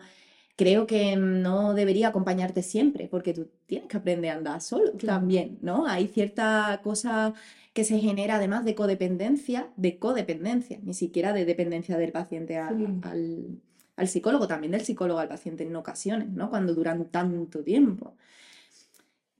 creo 0.56 0.86
que 0.86 1.16
no 1.16 1.74
debería 1.74 2.08
acompañarte 2.08 2.62
siempre, 2.62 3.08
porque 3.08 3.32
tú 3.34 3.48
tienes 3.66 3.88
que 3.88 3.96
aprender 3.96 4.30
a 4.30 4.34
andar 4.36 4.60
solo 4.60 4.92
Claro. 4.92 5.20
también, 5.20 5.58
¿no? 5.62 5.86
Hay 5.86 6.08
cierta 6.08 6.80
cosa 6.84 7.34
que 7.72 7.84
se 7.84 7.98
genera 7.98 8.36
además 8.36 8.64
de 8.64 8.74
codependencia, 8.74 9.68
de 9.76 9.98
codependencia, 9.98 10.78
ni 10.82 10.94
siquiera 10.94 11.32
de 11.32 11.44
dependencia 11.46 11.96
del 11.96 12.12
paciente 12.12 12.58
a- 12.58 12.68
Sí. 12.68 12.86
al, 13.02 13.60
al 13.96 14.08
psicólogo, 14.08 14.46
también 14.46 14.72
del 14.72 14.82
psicólogo 14.82 15.20
al 15.20 15.28
paciente 15.28 15.64
en 15.64 15.74
ocasiones, 15.76 16.28
¿no? 16.30 16.50
Cuando 16.50 16.74
duran 16.74 17.06
tanto 17.06 17.62
tiempo. 17.64 18.14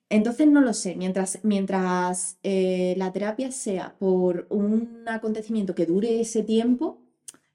Entonces 0.08 0.46
no 0.46 0.60
lo 0.60 0.74
sé, 0.74 0.94
mientras, 0.96 1.38
mientras 1.42 2.36
eh, 2.42 2.94
la 2.98 3.12
terapia 3.12 3.50
sea 3.50 3.94
por 3.98 4.46
un 4.50 5.04
acontecimiento 5.06 5.74
que 5.74 5.86
dure 5.86 6.20
ese 6.20 6.42
tiempo, 6.42 6.98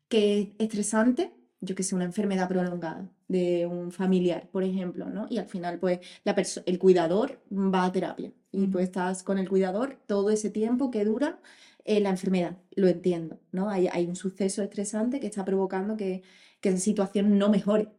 que 0.10 0.40
es 0.42 0.48
estresante, 0.58 1.32
yo 1.62 1.76
que 1.76 1.84
sé, 1.84 1.96
una 1.96 2.06
enfermedad 2.06 2.48
prolongada 2.48 3.10
de 3.28 3.66
un 3.68 3.92
familiar, 3.92 4.48
por 4.52 4.64
ejemplo, 4.64 5.10
¿no? 5.10 5.28
Y 5.30 5.38
al 5.40 5.48
final, 5.48 5.80
pues, 5.80 6.00
la 6.24 6.36
el 6.66 6.80
cuidador 6.80 7.42
va 7.52 7.86
a 7.86 7.92
terapia 7.92 8.32
y 8.52 8.68
tú 8.68 8.80
estás 8.80 9.24
con 9.24 9.38
el 9.40 9.50
cuidador 9.50 9.98
todo 10.08 10.30
ese 10.30 10.50
tiempo 10.50 10.92
que 10.92 11.06
dura 11.06 11.40
eh, 11.86 12.00
la 12.00 12.10
enfermedad, 12.10 12.58
lo 12.76 12.88
entiendo, 12.88 13.40
¿no? 13.52 13.70
Hay, 13.70 13.88
hay 13.92 14.06
un 14.08 14.16
suceso 14.16 14.62
estresante 14.64 15.20
que 15.20 15.28
está 15.28 15.46
provocando 15.46 15.98
que, 15.98 16.24
que 16.62 16.70
esa 16.70 16.80
situación 16.80 17.38
no 17.38 17.50
mejore, 17.50 17.90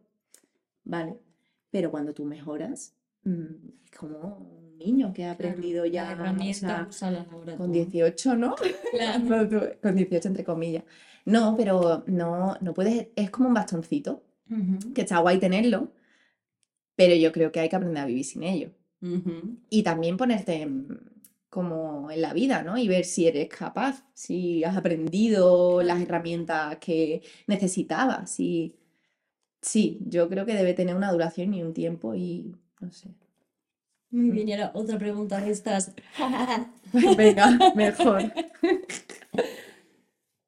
¿vale? 0.83 1.19
Pero 1.71 1.91
cuando 1.91 2.13
tú 2.13 2.25
mejoras, 2.25 2.95
mm, 3.23 3.45
es 3.85 3.91
como 3.91 4.37
un 4.37 4.77
niño 4.77 5.13
que 5.13 5.25
ha 5.25 5.35
Claro, 5.37 5.49
aprendido 5.49 5.85
las 5.85 5.93
ya, 6.59 6.85
o 6.89 6.91
sea, 6.91 7.25
con 7.55 7.71
tú. 7.71 7.71
18, 7.71 8.35
¿no? 8.37 8.55
Claro. 8.91 9.29
Con 9.81 9.95
18 9.95 10.27
entre 10.29 10.43
comillas. 10.43 10.83
No, 11.35 11.55
pero 11.57 12.03
no, 12.07 12.57
no 12.61 12.73
puedes, 12.73 13.07
es 13.15 13.29
como 13.29 13.47
un 13.49 13.53
bastoncito, 13.53 14.23
que 14.95 15.01
está 15.03 15.19
guay 15.19 15.39
tenerlo, 15.39 15.91
pero 16.95 17.15
yo 17.15 17.31
creo 17.31 17.51
que 17.51 17.59
hay 17.59 17.69
que 17.69 17.75
aprender 17.75 18.03
a 18.03 18.07
vivir 18.07 18.25
sin 18.25 18.43
ello. 18.43 18.71
Y 19.69 19.83
también 19.83 20.17
ponerte 20.17 20.61
en- 20.63 20.99
como 21.49 22.11
en 22.11 22.21
la 22.21 22.33
vida, 22.33 22.63
¿no? 22.63 22.77
Y 22.77 22.87
ver 22.87 23.05
si 23.05 23.27
eres 23.27 23.49
capaz, 23.49 24.03
si 24.13 24.63
has 24.63 24.77
aprendido 24.77 25.81
las 25.83 26.01
herramientas 26.01 26.77
que 26.79 27.21
necesitabas. 27.47 28.29
Si... 28.31 28.75
Sí, 29.61 29.99
yo 30.07 30.29
creo 30.29 30.45
que 30.45 30.55
debe 30.55 30.73
tener 30.73 30.95
una 30.95 31.11
duración 31.11 31.53
y 31.53 31.63
un 31.63 31.73
tiempo 31.73 32.15
y 32.15 32.55
no 32.81 32.91
sé. 32.93 33.09
Muy 34.11 34.31
bien, 34.31 34.49
y 34.49 34.53
ahora 34.53 34.71
otra 34.75 34.97
pregunta 34.97 35.39
de 35.39 35.51
estas. 35.51 35.93
Venga, 37.17 37.49
mejor. 37.75 38.23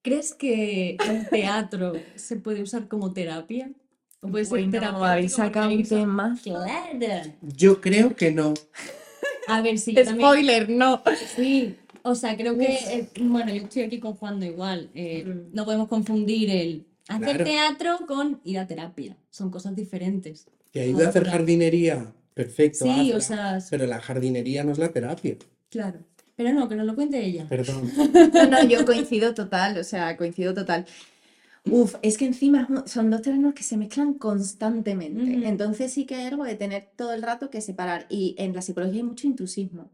¿Crees 0.02 0.34
que 0.34 0.97
el 1.10 1.30
teatro 1.30 1.93
se 2.16 2.36
puede 2.38 2.62
usar 2.62 2.88
como 2.88 3.14
terapia? 3.14 3.72
¿O 4.22 4.28
puede 4.30 4.45
ser 4.45 4.54
Uy, 4.60 4.66
no, 4.66 4.72
terapéutico 4.72 5.06
habéis 5.06 5.34
sacado 5.34 5.70
un 5.72 5.84
tema. 5.84 6.38
Claro. 6.43 7.32
Yo 7.41 7.82
creo 7.82 8.16
que 8.16 8.32
no. 8.32 8.54
A 9.47 9.62
ver, 9.62 9.78
sí, 9.80 9.93
también. 9.93 10.18
Spoiler, 10.20 10.70
no. 10.70 11.02
Sí, 11.36 11.76
o 12.04 12.16
sea, 12.16 12.36
creo 12.38 12.58
que, 12.58 12.74
eh, 12.74 13.10
bueno, 13.20 13.54
yo 13.54 13.64
estoy 13.64 13.84
aquí 13.84 13.99
con 13.99 14.14
Juan 14.14 14.39
de 14.39 14.47
igual. 14.47 14.89
eh, 14.93 15.24
Mm. 15.26 15.54
no 15.56 15.66
podemos 15.66 15.88
confundir 15.88 16.49
el 16.49 16.86
hacer 17.08 17.26
Claro. 17.38 17.43
teatro 17.43 17.99
con 18.08 18.39
ir 18.43 18.60
a 18.60 18.68
terapia. 18.68 19.18
Son 19.32 19.49
cosas 19.52 19.76
diferentes. 19.76 20.47
Que 20.72 20.82
ayuda 20.82 21.08
a 21.08 21.10
hacer 21.10 21.26
jardinería. 21.26 22.14
Perfecto. 22.34 22.86
Sí, 22.86 23.12
o 23.14 23.20
sea, 23.22 23.60
Pero 23.70 23.86
la 23.88 23.99
jardinería 23.99 24.64
no 24.64 24.72
es 24.72 24.78
la 24.78 24.89
terapia. 24.89 25.36
claro. 25.70 25.99
Pero 26.44 26.54
no, 26.54 26.68
que 26.70 26.76
nos 26.76 26.86
lo 26.86 26.96
cuente 26.96 27.24
ella. 27.24 27.48
Perdón. 27.48 27.92
No, 28.34 28.48
no, 28.48 28.64
yo 28.64 28.86
coincido 28.86 29.34
total, 29.34 29.78
o 29.78 29.84
sea, 29.84 30.18
coincido 30.18 30.54
total. 30.54 30.86
Uf, 31.66 31.96
es 32.02 32.18
que 32.18 32.26
encima 32.26 32.68
son 32.88 33.10
dos 33.12 33.22
terrenos 33.22 33.54
que 33.54 33.64
se 33.64 33.78
mezclan 33.78 34.16
constantemente. 34.16 35.39
Entonces 35.44 35.94
sí 35.94 36.06
que 36.06 36.16
hay 36.16 36.28
algo 36.28 36.44
de 36.46 36.56
tener 36.56 36.89
todo 36.96 37.14
el 37.14 37.22
rato 37.24 37.50
que 37.50 37.62
separar. 37.62 38.08
Y 38.10 38.36
en 38.39 38.54
la 38.56 38.62
psicología 38.62 38.98
hay 38.98 39.04
mucho 39.04 39.28
intrusismo. 39.28 39.92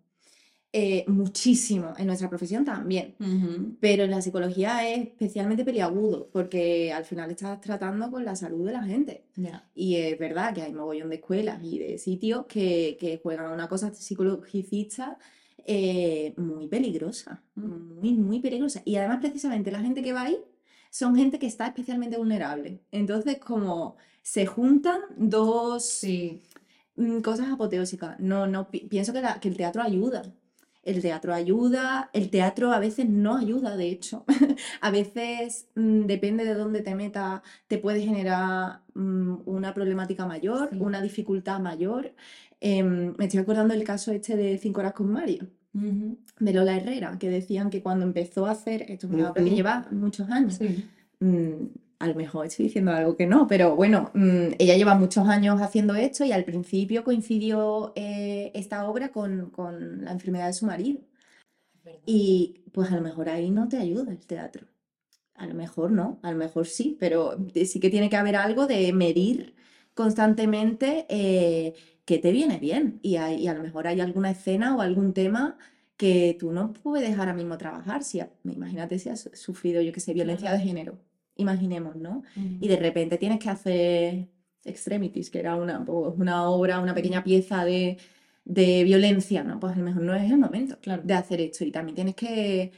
eh, 0.73 1.05
muchísimo, 1.07 1.93
en 1.97 2.07
nuestra 2.07 2.29
profesión 2.29 2.65
también. 2.65 3.15
Pero 3.79 4.03
en 4.05 4.11
la 4.11 4.21
psicología 4.21 4.87
es 4.89 5.07
especialmente 5.09 5.65
peliagudo, 5.65 6.29
porque 6.31 6.91
al 6.93 7.05
final 7.05 7.31
estás 7.31 7.61
tratando 7.61 8.11
con 8.11 8.25
la 8.25 8.35
salud 8.35 8.65
de 8.67 8.73
la 8.73 8.83
gente. 8.83 9.25
Y 9.75 9.95
es 9.97 10.19
verdad 10.19 10.53
que 10.53 10.61
hay 10.63 10.73
mogollón 10.73 11.09
de 11.09 11.15
escuelas 11.17 11.63
y 11.63 11.79
de 11.79 11.97
sitios 11.97 12.45
que, 12.47 12.97
que 12.99 13.19
juegan 13.23 13.51
una 13.51 13.67
cosa 13.69 13.93
psicologicista 13.93 15.17
eh, 15.67 16.33
muy 16.37 16.67
peligrosa, 16.67 17.43
Mm. 17.55 17.99
muy, 17.99 18.13
muy 18.13 18.39
peligrosa. 18.39 18.81
Y 18.85 18.95
además, 18.95 19.19
precisamente, 19.21 19.69
la 19.71 19.81
gente 19.81 20.01
que 20.01 20.13
va 20.13 20.23
ahí 20.23 20.37
son 20.89 21.15
gente 21.15 21.37
que 21.39 21.45
está 21.47 21.67
especialmente 21.67 22.17
vulnerable. 22.17 22.81
Entonces, 22.91 23.37
como 23.39 23.97
se 24.23 24.45
juntan 24.45 25.01
dos 25.17 25.85
Sí. 25.85 26.41
mm, 26.95 27.19
cosas 27.21 27.49
apoteósicas. 27.51 28.19
No, 28.19 28.47
no, 28.47 28.69
pi- 28.71 28.87
pienso 28.87 29.13
que, 29.13 29.21
la- 29.21 29.39
que 29.39 29.49
el 29.49 29.57
teatro 29.57 29.81
ayuda. 29.83 30.23
El 30.83 31.01
teatro 31.01 31.33
ayuda, 31.33 32.09
el 32.13 32.29
teatro 32.29 32.71
a 32.71 32.79
veces 32.79 33.07
no 33.09 33.35
ayuda, 33.37 33.75
de 33.75 33.89
hecho. 33.89 34.23
A 34.81 34.89
veces, 34.89 35.67
mm, 35.75 36.05
depende 36.05 36.45
de 36.45 36.53
dónde 36.55 36.81
te 36.81 36.95
metas, 36.95 37.41
te 37.67 37.77
puede 37.77 38.01
generar 38.01 38.81
mm, 38.95 39.41
una 39.45 39.73
problemática 39.73 40.25
mayor, 40.25 40.69
Sí. 40.71 40.77
una 40.79 41.01
dificultad 41.01 41.59
mayor. 41.59 42.13
Em, 42.61 43.13
me 43.17 43.25
estoy 43.25 43.41
acordando 43.41 43.73
del 43.75 43.83
caso 43.83 44.11
este 44.13 44.35
de 44.37 44.57
Cinco 44.57 44.79
horas 44.79 44.93
con 44.93 45.11
Mario, 45.11 45.47
De 46.39 46.53
Lola 46.53 46.77
Herrera, 46.77 47.17
que 47.19 47.29
decían 47.29 47.69
que 47.69 47.81
cuando 47.81 48.05
empezó 48.05 48.45
a 48.45 48.51
hacer, 48.51 48.83
esto 48.83 49.07
es 49.07 49.13
una 49.13 49.31
obra 49.31 49.43
que 49.43 49.49
Ujú. 49.49 49.55
lleva 49.55 49.87
muchos 49.91 50.29
años, 50.29 50.55
Sí. 50.55 50.85
mm, 51.19 51.65
a 51.99 52.07
lo 52.07 52.15
mejor 52.15 52.45
estoy 52.45 52.65
diciendo 52.65 52.91
algo 52.91 53.15
que 53.15 53.25
no, 53.25 53.47
pero 53.47 53.75
bueno, 53.75 54.11
mm, 54.13 54.53
ella 54.59 54.75
lleva 54.77 54.93
muchos 54.95 55.27
años 55.27 55.59
haciendo 55.61 55.95
esto 55.95 56.23
y 56.25 56.31
al 56.31 56.43
principio 56.43 57.03
coincidió 57.03 57.93
eh, 57.95 58.51
esta 58.53 58.87
obra 58.87 59.09
con, 59.11 59.49
con 59.49 60.03
la 60.05 60.11
enfermedad 60.11 60.47
de 60.47 60.53
su 60.53 60.65
marido. 60.65 60.99
Y 62.05 62.61
pues 62.71 62.91
a 62.91 62.95
lo 62.95 63.01
mejor 63.01 63.29
ahí 63.29 63.49
no 63.49 63.67
te 63.67 63.77
ayuda 63.77 64.11
el 64.11 64.19
teatro. 64.25 64.67
A 65.35 65.45
lo 65.45 65.53
mejor 65.53 65.91
no, 65.91 66.19
a 66.21 66.31
lo 66.31 66.37
mejor 66.37 66.65
sí, 66.67 66.97
pero 66.99 67.37
sí 67.65 67.79
que 67.79 67.89
tiene 67.89 68.09
que 68.09 68.15
haber 68.17 68.35
algo 68.35 68.67
de 68.67 68.91
medir 68.93 69.55
constantemente 69.93 71.05
eh, 71.09 71.73
que 72.07 72.17
te 72.19 72.31
viene 72.31 72.57
bien. 72.57 72.99
Y, 73.03 73.17
hay- 73.17 73.41
y 73.43 73.47
a 73.47 73.53
lo 73.53 73.61
mejor 73.61 73.85
hay 73.85 73.99
alguna 74.01 74.31
escena 74.31 74.75
o 74.75 74.81
algún 74.81 75.13
tema 75.13 75.57
que 75.97 76.35
tú 76.39 76.51
no 76.51 76.71
puedes 76.73 77.17
ahora 77.19 77.33
mismo 77.33 77.57
trabajar. 77.57 78.03
Si, 78.03 78.21
imagínate 78.45 78.97
si 78.97 79.09
has 79.09 79.29
sufrido, 79.33 79.81
yo 79.81 79.91
qué 79.91 79.99
sé, 79.99 80.13
violencia 80.13 80.51
de 80.53 80.59
género. 80.59 80.97
Imaginemos, 81.35 81.95
¿no? 81.97 82.23
Y 82.61 82.67
de 82.67 82.77
repente 82.77 83.17
tienes 83.17 83.39
que 83.39 83.49
hacer 83.49 84.27
Extremities, 84.63 85.29
que 85.29 85.39
era 85.39 85.55
una, 85.55 85.83
pues, 85.85 86.13
una 86.17 86.49
obra, 86.49 86.79
una 86.79 86.93
pequeña 86.95 87.23
pieza 87.23 87.63
de, 87.65 87.97
de 88.45 88.83
violencia, 88.83 89.43
¿no? 89.43 89.59
Pues 89.59 89.73
a 89.73 89.77
lo 89.79 89.83
mejor 89.83 90.01
no 90.03 90.15
es 90.15 90.29
el 90.31 90.37
momento 90.37 90.77
Claro. 90.81 91.01
de 91.05 91.13
hacer 91.13 91.41
esto. 91.41 91.63
Y 91.65 91.71
también 91.71 91.95
tienes 91.95 92.15
que, 92.15 92.71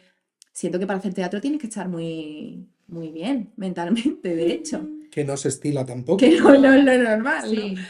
siento 0.51 0.79
que 0.79 0.87
para 0.87 0.99
hacer 0.99 1.13
teatro 1.13 1.39
tienes 1.41 1.59
que 1.61 1.67
estar 1.67 1.87
muy, 1.87 2.67
muy 2.87 3.11
bien 3.11 3.51
mentalmente, 3.57 4.35
de 4.35 4.51
hecho, 4.53 4.87
Que 5.11 5.23
no 5.23 5.35
se 5.37 5.49
estila 5.49 5.85
tampoco. 5.85 6.17
que 6.17 6.37
no, 6.39 6.57
no 6.57 6.73
es 6.73 6.83
lo 6.85 6.97
normal, 6.97 7.43
¿no? 7.55 7.81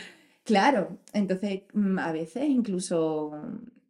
Claro, 0.50 0.98
entonces 1.14 1.62
mm, 1.74 2.00
a 2.00 2.12
veces 2.12 2.44
incluso 2.50 3.32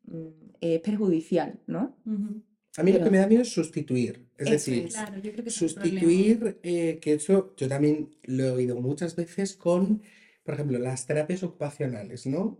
mm, 0.06 0.28
es 0.62 0.80
perjudicial, 0.82 1.60
¿no? 1.68 1.96
A 2.78 2.84
mí 2.84 2.92
lo 2.92 3.04
que 3.04 3.10
me 3.10 3.18
da 3.18 3.28
miedo 3.28 3.42
es 3.42 3.52
sustituir. 3.52 4.26
Es 4.38 4.48
Eso 4.48 4.52
decir. 4.52 4.90
Claro, 4.90 5.18
yo 5.18 5.32
creo 5.32 5.44
que 5.44 5.50
sustituir, 5.50 6.60
eh, 6.64 7.00
que 7.02 7.14
eso 7.14 7.54
yo 7.58 7.68
también 7.68 8.10
lo 8.24 8.44
he 8.44 8.52
oído 8.52 8.80
muchas 8.80 9.16
veces 9.16 9.56
con, 9.56 10.02
por 10.44 10.54
ejemplo, 10.54 10.80
las 10.80 11.06
terapias 11.06 11.44
ocupacionales, 11.44 12.26
¿no? 12.26 12.60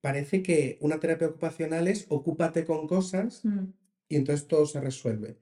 Parece 0.00 0.42
que 0.42 0.78
una 0.80 1.00
terapia 1.00 1.28
ocupacional 1.28 1.88
es 1.88 2.06
ocúpate 2.08 2.64
con 2.64 2.86
cosas 2.86 3.44
Mm, 3.44 3.72
y 4.08 4.16
entonces 4.16 4.46
todo 4.48 4.66
se 4.66 4.80
resuelve, 4.80 5.30
mm. 5.30 5.34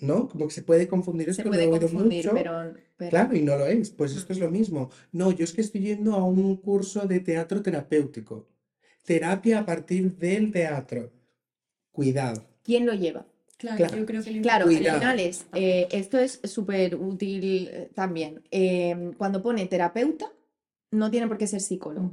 ¿No? 0.00 0.28
Como 0.28 0.46
que 0.48 0.52
se 0.54 0.62
puede 0.62 0.88
confundir 0.88 1.26
Se 1.26 1.30
esto, 1.32 1.44
lo 1.44 1.50
puede 1.50 1.64
he 1.64 1.66
oído 1.68 1.80
confundir, 1.88 2.24
mucho. 2.24 2.34
pero, 2.36 2.74
pero- 2.96 3.10
Claro, 3.10 3.36
y 3.36 3.42
no 3.42 3.56
lo 3.56 3.66
es. 3.66 3.90
Pues 3.90 4.16
esto 4.16 4.32
es 4.32 4.38
lo 4.38 4.50
mismo. 4.50 4.90
No, 5.12 5.30
yo 5.30 5.44
es 5.44 5.52
que 5.52 5.60
estoy 5.60 5.82
yendo 5.82 6.14
a 6.14 6.24
un 6.24 6.56
curso 6.56 7.06
de 7.06 7.20
teatro 7.20 7.62
terapéutico. 7.62 8.48
Terapia 9.04 9.60
a 9.60 9.66
partir 9.66 10.16
del 10.16 10.50
teatro. 10.52 11.10
Cuidado. 11.90 12.44
¿quién 12.64 12.86
lo 12.86 12.94
lleva? 12.94 13.26
Claro, 13.58 13.76
Claro. 13.76 13.96
yo 13.98 14.06
creo 14.06 14.22
que 14.24 14.30
lo 14.32 14.42
Claro, 14.42 14.66
al 14.66 14.76
final 14.76 15.20
es, 15.20 15.46
eh, 15.54 15.86
esto 15.92 16.18
es 16.18 16.40
súper 16.44 16.94
útil 16.96 17.68
eh, 17.70 17.90
también. 17.94 18.42
Em, 18.50 19.12
cuando 19.14 19.42
pone 19.42 19.66
terapeuta, 19.66 20.26
no 20.90 21.10
tiene 21.10 21.28
por 21.28 21.38
qué 21.38 21.46
ser 21.46 21.60
psicólogo. 21.60 22.10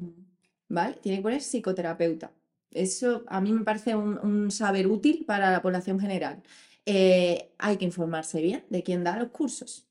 ¿vale? 0.68 0.98
Tiene 1.02 1.18
que 1.20 1.24
poner 1.24 1.42
psicoterapeuta. 1.42 2.32
Eso 2.72 3.24
a 3.28 3.42
mí 3.42 3.52
me 3.52 3.64
parece 3.64 3.96
un, 3.96 4.20
un 4.20 4.52
saber 4.52 4.86
útil 4.86 5.24
para 5.26 5.50
la 5.52 5.62
población 5.64 6.00
general. 6.00 6.44
Eh, 6.92 7.52
hay 7.60 7.78
que 7.78 7.86
informarse 7.86 8.42
bien 8.42 8.64
de 8.70 8.82
quién 8.84 9.04
da 9.04 9.18
los 9.18 9.30
cursos, 9.30 9.88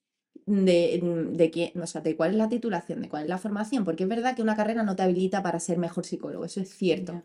de, 0.46 1.00
de 1.32 1.50
quién, 1.50 1.80
o 1.80 1.86
sea, 1.86 2.00
de 2.00 2.16
cuál 2.16 2.30
es 2.32 2.36
la 2.36 2.48
titulación, 2.48 3.02
de 3.02 3.08
cuál 3.08 3.24
es 3.24 3.28
la 3.28 3.38
formación, 3.38 3.84
porque 3.84 4.04
es 4.04 4.08
verdad 4.08 4.34
que 4.34 4.42
una 4.42 4.56
carrera 4.56 4.82
no 4.82 4.96
te 4.96 5.02
habilita 5.04 5.42
para 5.42 5.60
ser 5.60 5.78
mejor 5.78 6.04
psicólogo, 6.06 6.44
eso 6.44 6.60
es 6.60 6.70
cierto 6.70 7.22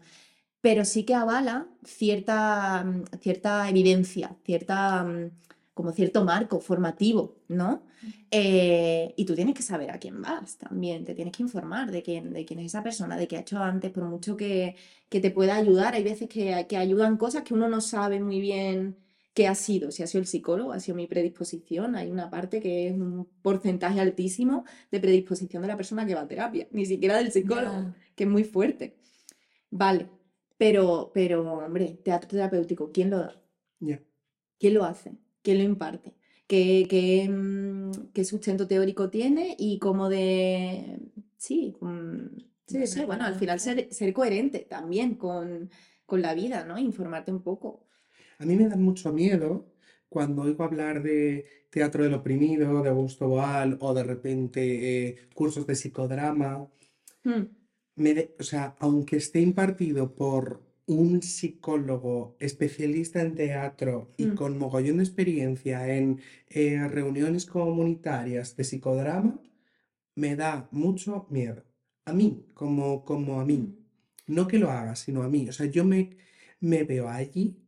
pero 0.61 0.85
sí 0.85 1.03
que 1.05 1.13
avala 1.15 1.67
cierta, 1.85 2.83
mm, 2.85 3.03
cierta 3.21 3.69
evidencia, 3.69 4.35
cierta, 4.45 5.03
mm, 5.03 5.31
como 5.73 5.91
cierto 5.91 6.23
marco 6.25 6.59
formativo, 6.61 7.37
¿no? 7.49 7.83
Eh, 8.31 9.13
y 9.17 9.25
tú 9.25 9.35
tienes 9.35 9.55
que 9.55 9.61
saber 9.63 9.91
a 9.91 9.99
quién 9.99 10.21
vas 10.21 10.57
también, 10.57 11.05
te 11.05 11.15
tienes 11.15 11.33
que 11.35 11.43
informar 11.43 11.91
de 11.91 12.01
quién, 12.03 12.33
de 12.33 12.45
quién 12.45 12.59
es 12.59 12.67
esa 12.67 12.83
persona, 12.83 13.17
de 13.17 13.27
qué 13.27 13.37
ha 13.37 13.41
hecho 13.41 13.59
antes, 13.59 13.91
por 13.91 14.03
mucho 14.05 14.37
que, 14.37 14.75
que 15.09 15.19
te 15.19 15.31
pueda 15.31 15.55
ayudar. 15.55 15.95
Hay 15.95 16.03
veces 16.03 16.29
que, 16.29 16.65
que 16.69 16.77
ayudan 16.77 17.17
cosas 17.17 17.43
que 17.43 17.53
uno 17.53 17.67
no 17.69 17.81
sabe 17.81 18.19
muy 18.21 18.39
bien 18.41 18.97
qué 19.33 19.47
ha 19.47 19.55
sido, 19.55 19.91
si 19.91 20.03
ha 20.03 20.07
sido 20.07 20.21
el 20.21 20.27
psicólogo, 20.27 20.73
ha 20.73 20.79
sido 20.79 20.95
mi 20.95 21.07
predisposición. 21.07 21.95
Hay 21.95 22.11
una 22.11 22.29
parte 22.29 22.59
que 22.61 22.87
es 22.87 22.93
un 22.93 23.27
porcentaje 23.41 23.99
altísimo 23.99 24.65
de 24.91 24.99
predisposición 24.99 25.61
de 25.61 25.67
la 25.67 25.77
persona 25.77 26.05
que 26.05 26.15
va 26.15 26.21
a 26.21 26.27
terapia, 26.27 26.67
ni 26.71 26.85
siquiera 26.85 27.17
del 27.17 27.31
psicólogo 27.31 27.93
que 28.15 28.25
es 28.25 28.29
muy 28.29 28.43
fuerte. 28.43 28.95
Vale, 29.71 30.09
pero, 30.57 31.11
pero, 31.13 31.41
hombre, 31.53 31.99
teatro 32.03 32.29
terapéutico, 32.29 32.91
¿quién 32.91 33.09
lo 33.09 33.19
da? 33.19 33.41
¿Quién 34.59 34.73
lo 34.75 34.85
hace? 34.85 35.13
¿Quién 35.41 35.57
lo 35.57 35.63
imparte? 35.63 36.15
¿Qué, 36.47 36.85
qué, 36.89 37.27
mm, 37.29 38.11
qué 38.13 38.23
sustento 38.23 38.67
teórico 38.67 39.09
tiene? 39.09 39.55
Y 39.57 39.79
cómo 39.79 40.09
de... 40.09 40.99
Sí, 41.37 41.75
mm, 41.81 42.27
Sí, 42.65 42.77
no 42.77 42.87
sé, 42.87 42.95
pero 42.95 43.07
bueno, 43.07 43.25
al 43.25 43.35
final 43.35 43.59
ser, 43.59 43.93
ser 43.93 44.13
coherente 44.13 44.59
también 44.59 45.15
con, 45.15 45.69
con 46.05 46.21
la 46.21 46.33
vida, 46.33 46.63
¿no? 46.63 46.77
Informarte 46.77 47.31
un 47.31 47.43
poco. 47.43 47.82
A 48.43 48.45
mí 48.45 48.57
me 48.57 48.67
da 48.67 48.75
mucho 48.75 49.13
miedo 49.13 49.71
cuando 50.09 50.41
oigo 50.41 50.63
hablar 50.65 51.01
de 51.01 51.45
teatro 51.69 52.03
del 52.03 52.13
oprimido, 52.13 52.83
de 52.83 52.89
Augusto 52.89 53.27
Boal, 53.29 53.77
o 53.79 53.93
de 53.93 54.03
repente 54.03 54.59
eh, 55.07 55.15
cursos 55.33 55.65
de 55.65 55.75
psicodrama. 55.75 56.69
Mm, 57.23 57.43
Me 57.95 58.13
de- 58.15 58.35
o 58.39 58.43
sea, 58.43 58.75
aunque 58.79 59.15
esté 59.17 59.39
impartido 59.39 60.13
por 60.15 60.61
un 60.87 61.21
psicólogo 61.21 62.35
especialista 62.39 63.21
en 63.21 63.35
teatro 63.35 64.11
y 64.17 64.25
Mm. 64.25 64.35
con 64.35 64.57
mogollón 64.57 64.97
de 64.97 65.03
experiencia 65.03 65.77
en 65.95 66.19
eh, 66.49 66.85
reuniones 66.89 67.45
comunitarias 67.45 68.55
de 68.57 68.63
psicodrama, 68.65 69.39
me 70.15 70.35
da 70.35 70.67
mucho 70.71 71.27
miedo. 71.29 71.63
A 72.05 72.11
mí, 72.13 72.45
como, 72.55 73.05
como 73.05 73.39
a 73.39 73.45
mí. 73.45 73.61
No 74.27 74.47
que 74.49 74.57
lo 74.59 74.69
haga, 74.71 74.95
sino 74.95 75.23
a 75.23 75.29
mí. 75.29 75.47
O 75.49 75.53
sea, 75.53 75.67
yo 75.67 75.85
me, 75.85 76.17
me 76.59 76.83
veo 76.83 77.07
allí 77.09 77.62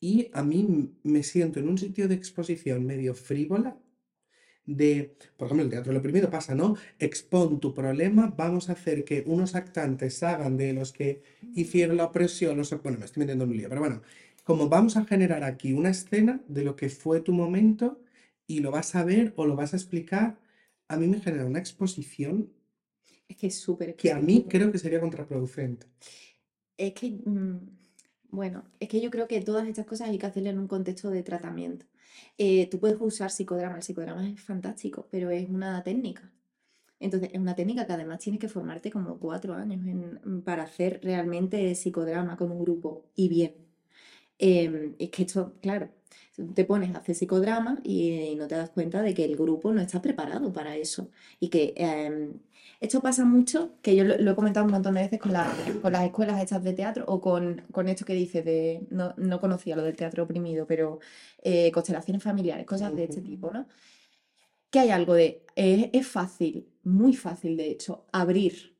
y 0.00 0.30
a 0.32 0.42
mí 0.42 0.94
me 1.02 1.22
siento 1.22 1.60
en 1.60 1.68
un 1.68 1.78
sitio 1.78 2.08
de 2.08 2.14
exposición 2.14 2.84
medio 2.86 3.14
frívola 3.14 3.78
de, 4.64 5.16
por 5.36 5.46
ejemplo, 5.46 5.64
el 5.64 5.70
teatro 5.70 5.92
del 5.92 6.00
oprimido 6.00 6.30
pasa, 6.30 6.54
¿no? 6.54 6.76
Expon 6.98 7.60
tu 7.60 7.72
problema, 7.74 8.32
vamos 8.36 8.68
a 8.68 8.72
hacer 8.72 9.04
que 9.04 9.22
unos 9.26 9.54
actantes 9.54 10.22
hagan 10.22 10.56
de 10.56 10.72
los 10.72 10.92
que 10.92 11.22
hicieron 11.54 11.96
la 11.96 12.04
opresión, 12.06 12.56
los, 12.56 12.70
bueno, 12.82 12.98
me 12.98 13.04
estoy 13.04 13.20
metiendo 13.22 13.44
en 13.44 13.50
un 13.50 13.56
lío, 13.56 13.68
pero 13.68 13.80
bueno, 13.80 14.02
como 14.44 14.68
vamos 14.68 14.96
a 14.96 15.04
generar 15.04 15.44
aquí 15.44 15.72
una 15.72 15.90
escena 15.90 16.42
de 16.48 16.64
lo 16.64 16.76
que 16.76 16.88
fue 16.90 17.20
tu 17.20 17.32
momento 17.32 18.00
y 18.46 18.60
lo 18.60 18.70
vas 18.72 18.94
a 18.96 19.04
ver 19.04 19.32
o 19.36 19.46
lo 19.46 19.56
vas 19.56 19.72
a 19.74 19.76
explicar, 19.76 20.38
a 20.88 20.96
mí 20.96 21.06
me 21.08 21.20
genera 21.20 21.46
una 21.46 21.58
exposición 21.60 22.52
Es 23.28 23.36
que 23.36 23.46
es 23.48 23.60
súper 23.60 23.94
que 23.96 24.10
a 24.12 24.18
mí 24.20 24.46
creo 24.48 24.72
que 24.72 24.78
sería 24.78 25.00
contraproducente. 25.00 25.86
Es 26.78 26.92
que, 26.94 27.10
mm, 27.24 27.75
bueno, 28.36 28.64
es 28.80 28.88
que 28.88 29.00
yo 29.00 29.10
creo 29.10 29.26
que 29.26 29.40
todas 29.40 29.66
estas 29.66 29.86
cosas 29.86 30.10
hay 30.10 30.18
que 30.18 30.26
hacerlas 30.26 30.52
en 30.52 30.60
un 30.60 30.68
contexto 30.68 31.10
de 31.10 31.22
tratamiento. 31.22 31.86
Eh, 32.38 32.68
tú 32.70 32.78
puedes 32.78 32.98
usar 33.00 33.30
psicodrama, 33.30 33.76
el 33.76 33.82
psicodrama 33.82 34.28
es 34.28 34.40
fantástico, 34.40 35.08
pero 35.10 35.30
es 35.30 35.48
una 35.48 35.82
técnica. 35.82 36.30
Entonces, 37.00 37.30
es 37.32 37.40
una 37.40 37.54
técnica 37.54 37.86
que 37.86 37.94
además 37.94 38.20
tienes 38.20 38.40
que 38.40 38.48
formarte 38.48 38.90
como 38.90 39.18
cuatro 39.18 39.54
años 39.54 39.80
para 40.44 40.64
hacer 40.64 41.00
realmente 41.02 41.74
psicodrama 41.74 42.36
con 42.36 42.52
un 42.52 42.62
grupo 42.62 43.06
y 43.14 43.28
bien. 43.28 43.54
Em, 44.38 44.94
es 44.98 45.10
que 45.10 45.22
esto, 45.22 45.54
claro, 45.62 45.88
te 46.54 46.64
pones 46.64 46.94
a 46.94 46.98
hacer 46.98 47.14
psicodrama 47.14 47.80
y, 47.84 48.34
no 48.36 48.46
te 48.48 48.56
das 48.56 48.70
cuenta 48.70 49.02
de 49.02 49.14
que 49.14 49.24
el 49.24 49.36
grupo 49.36 49.72
no 49.72 49.80
está 49.80 50.02
preparado 50.02 50.52
para 50.52 50.76
eso. 50.76 51.10
Y 51.40 51.48
que 51.48 51.74
em, 51.76 52.34
esto 52.80 53.00
pasa 53.00 53.24
mucho, 53.24 53.72
que 53.82 53.96
yo 53.96 54.04
lo, 54.04 54.30
he 54.30 54.34
comentado 54.34 54.66
un 54.66 54.72
montón 54.72 54.94
de 54.94 55.02
veces 55.02 55.18
con, 55.18 55.32
con 55.80 55.92
las 55.92 56.04
escuelas 56.04 56.42
hechas 56.42 56.62
de 56.62 56.72
teatro 56.72 57.04
o 57.08 57.20
con, 57.20 57.62
con 57.72 57.88
esto 57.88 58.04
que 58.04 58.14
dices 58.14 58.44
de, 58.44 58.86
no, 58.90 59.14
no, 59.16 59.40
conocía 59.40 59.76
lo 59.76 59.82
del 59.82 59.96
teatro 59.96 60.24
oprimido, 60.24 60.66
pero 60.66 61.00
eh, 61.42 61.70
constelaciones 61.72 62.22
familiares, 62.22 62.66
cosas 62.66 62.94
de 62.94 63.04
este 63.04 63.22
tipo, 63.22 63.50
¿no? 63.50 63.66
Que 64.70 64.80
hay 64.80 64.90
algo 64.90 65.14
de, 65.14 65.42
es 65.54 66.06
fácil, 66.06 66.68
muy 66.84 67.14
fácil 67.14 67.56
de 67.56 67.70
hecho, 67.70 68.04
abrir 68.12 68.75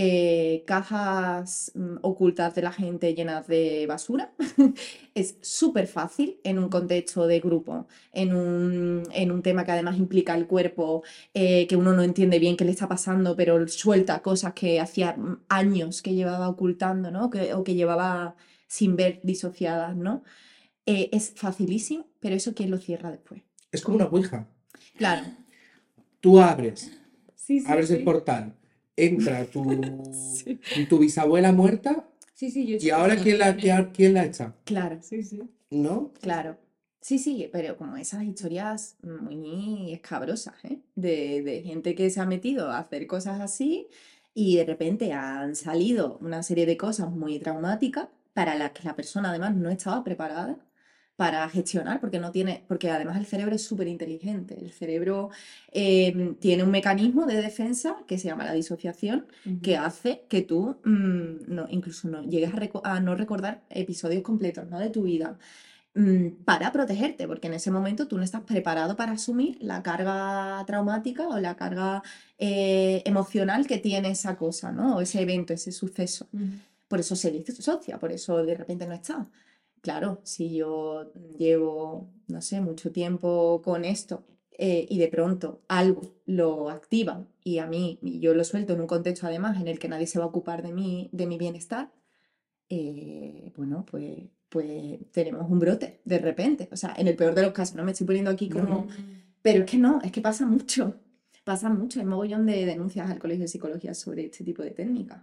eh, 0.00 0.62
cajas 0.64 1.72
mm, 1.74 1.96
ocultas 2.02 2.54
de 2.54 2.62
la 2.62 2.70
gente 2.70 3.16
llenas 3.16 3.48
de 3.48 3.84
basura. 3.88 4.32
es 5.14 5.38
súper 5.40 5.88
fácil 5.88 6.38
en 6.44 6.60
un 6.60 6.68
contexto 6.68 7.26
de 7.26 7.40
grupo, 7.40 7.88
en 8.12 8.32
un, 8.32 9.42
tema 9.42 9.64
que 9.64 9.72
además 9.72 9.98
implica 9.98 10.36
el 10.36 10.46
cuerpo, 10.46 11.02
eh, 11.34 11.66
que 11.66 11.74
uno 11.74 11.94
no 11.94 12.04
entiende 12.04 12.38
bien 12.38 12.56
qué 12.56 12.64
le 12.64 12.70
está 12.70 12.86
pasando, 12.86 13.34
pero 13.34 13.66
suelta 13.66 14.22
cosas 14.22 14.52
que 14.52 14.78
hacía 14.78 15.16
mm, 15.16 15.40
años 15.48 16.00
que 16.00 16.14
llevaba 16.14 16.48
ocultando, 16.48 17.10
¿no? 17.10 17.28
o 17.56 17.64
que 17.64 17.74
llevaba 17.74 18.36
sin 18.68 18.94
ver 18.94 19.18
disociadas, 19.24 19.96
¿no? 19.96 20.22
Eh, 20.86 21.08
es 21.10 21.32
facilísimo, 21.34 22.06
pero 22.20 22.36
eso 22.36 22.54
¿quién 22.54 22.70
lo 22.70 22.78
cierra 22.78 23.10
después? 23.10 23.42
Es 23.72 23.82
como 23.82 23.96
una 23.96 24.06
ouija. 24.06 24.46
Claro. 24.96 25.26
Tú 26.20 26.38
abres, 26.40 26.92
abres 27.66 27.90
el 27.90 28.04
portal 28.04 28.57
entra 28.98 29.44
tu, 29.52 29.64
tu 30.88 30.98
bisabuela 30.98 31.52
muerta 31.52 32.08
sí, 32.34 32.50
sí, 32.50 32.66
yo 32.66 32.76
y 32.80 32.90
ahora 32.90 33.16
¿quién 33.16 33.38
la, 33.38 33.56
quién 33.92 34.14
la 34.14 34.24
echa? 34.24 34.54
Claro, 34.64 34.98
sí, 35.02 35.22
sí. 35.22 35.42
¿No? 35.70 36.12
Claro. 36.20 36.56
Sí, 37.00 37.18
sí, 37.18 37.48
pero 37.52 37.76
como 37.76 37.96
esas 37.96 38.24
historias 38.24 38.96
muy 39.02 39.92
escabrosas, 39.92 40.54
¿eh? 40.64 40.78
De, 40.96 41.42
de 41.42 41.62
gente 41.62 41.94
que 41.94 42.10
se 42.10 42.20
ha 42.20 42.26
metido 42.26 42.70
a 42.70 42.78
hacer 42.78 43.06
cosas 43.06 43.40
así 43.40 43.86
y 44.34 44.56
de 44.56 44.64
repente 44.64 45.12
han 45.12 45.54
salido 45.56 46.18
una 46.20 46.42
serie 46.42 46.66
de 46.66 46.76
cosas 46.76 47.10
muy 47.10 47.38
traumáticas 47.38 48.08
para 48.34 48.54
las 48.56 48.72
que 48.72 48.84
la 48.84 48.94
persona 48.94 49.30
además 49.30 49.56
no 49.56 49.70
estaba 49.70 50.04
preparada 50.04 50.58
para 51.18 51.48
gestionar, 51.48 51.98
porque 51.98 52.20
no 52.20 52.30
tiene, 52.30 52.62
porque 52.68 52.92
además 52.92 53.16
el 53.16 53.26
cerebro 53.26 53.56
es 53.56 53.64
súper 53.64 53.88
inteligente. 53.88 54.56
El 54.56 54.70
cerebro 54.70 55.30
em, 55.72 56.36
tiene 56.36 56.62
un 56.62 56.70
mecanismo 56.70 57.26
de 57.26 57.42
defensa 57.42 57.96
que 58.06 58.18
se 58.18 58.28
llama 58.28 58.44
la 58.44 58.52
disociación, 58.52 59.26
que 59.60 59.76
hace 59.76 60.26
que 60.28 60.42
tú 60.42 60.76
mm, 60.84 61.52
no, 61.52 61.66
incluso 61.70 62.06
no 62.08 62.22
llegues 62.22 62.52
a, 62.84 63.00
no 63.00 63.16
recordar 63.16 63.64
episodios 63.68 64.22
completos 64.22 64.68
¿no? 64.70 64.78
de 64.78 64.90
tu 64.90 65.02
vida. 65.02 65.36
Mm, 65.94 66.44
para 66.44 66.70
protegerte, 66.70 67.26
porque 67.26 67.48
en 67.48 67.54
ese 67.54 67.72
momento 67.72 68.06
tú 68.06 68.16
no 68.16 68.22
estás 68.22 68.42
preparado 68.42 68.94
para 68.94 69.10
asumir 69.10 69.58
la 69.60 69.82
carga 69.82 70.62
traumática 70.68 71.26
o 71.26 71.40
la 71.40 71.56
carga 71.56 72.00
eh, 72.38 73.02
emocional 73.04 73.66
que 73.66 73.78
tiene 73.78 74.10
esa 74.12 74.36
cosa, 74.36 74.70
¿no? 74.70 74.98
O 74.98 75.00
ese 75.00 75.20
evento, 75.20 75.52
ese 75.52 75.72
suceso. 75.72 76.28
Por 76.86 77.00
eso 77.00 77.16
se 77.16 77.32
disocia, 77.32 77.98
por 77.98 78.12
eso 78.12 78.44
de 78.44 78.54
repente 78.54 78.86
no 78.86 78.94
está 78.94 79.26
claro, 79.80 80.20
si 80.24 80.54
yo 80.54 81.12
llevo, 81.38 82.10
no 82.28 82.42
sé, 82.42 82.60
mucho 82.60 82.92
tiempo 82.92 83.62
con 83.62 83.84
esto 83.84 84.24
eh, 84.52 84.86
y 84.88 84.98
de 84.98 85.08
pronto 85.08 85.62
algo 85.68 86.02
lo 86.26 86.70
activa 86.70 87.26
y 87.44 87.58
a 87.58 87.66
mí 87.66 87.98
yo 88.02 88.34
lo 88.34 88.44
suelto 88.44 88.72
en 88.72 88.80
un 88.80 88.86
contexto 88.86 89.26
además 89.26 89.60
en 89.60 89.68
el 89.68 89.78
que 89.78 89.88
nadie 89.88 90.06
se 90.06 90.18
va 90.18 90.24
a 90.24 90.28
ocupar 90.28 90.62
de 90.62 90.72
mí, 90.72 91.08
de 91.12 91.26
mi 91.26 91.38
bienestar, 91.38 91.92
eh, 92.68 93.52
bueno, 93.56 93.86
pues, 93.90 94.28
pues 94.48 94.98
tenemos 95.12 95.50
un 95.50 95.58
brote 95.58 96.00
de 96.04 96.18
repente. 96.18 96.68
O 96.72 96.76
sea, 96.76 96.94
en 96.96 97.08
el 97.08 97.16
peor 97.16 97.34
de 97.34 97.42
los 97.42 97.52
casos, 97.52 97.76
no 97.76 97.84
me 97.84 97.92
estoy 97.92 98.06
poniendo 98.06 98.30
aquí 98.30 98.48
como... 98.48 98.86
Pero 99.40 99.64
es 99.64 99.70
que 99.70 99.78
no, 99.78 100.00
es 100.02 100.12
que 100.12 100.20
pasa 100.20 100.46
mucho. 100.46 100.96
Pasa 101.44 101.70
mucho. 101.70 102.00
Hay 102.00 102.06
mogollón 102.06 102.44
de 102.44 102.66
denuncias 102.66 103.08
al 103.08 103.18
Colegio 103.18 103.44
de 103.44 103.48
Psicología 103.48 103.94
sobre 103.94 104.26
este 104.26 104.44
tipo 104.44 104.62
de 104.62 104.72
técnicas. 104.72 105.22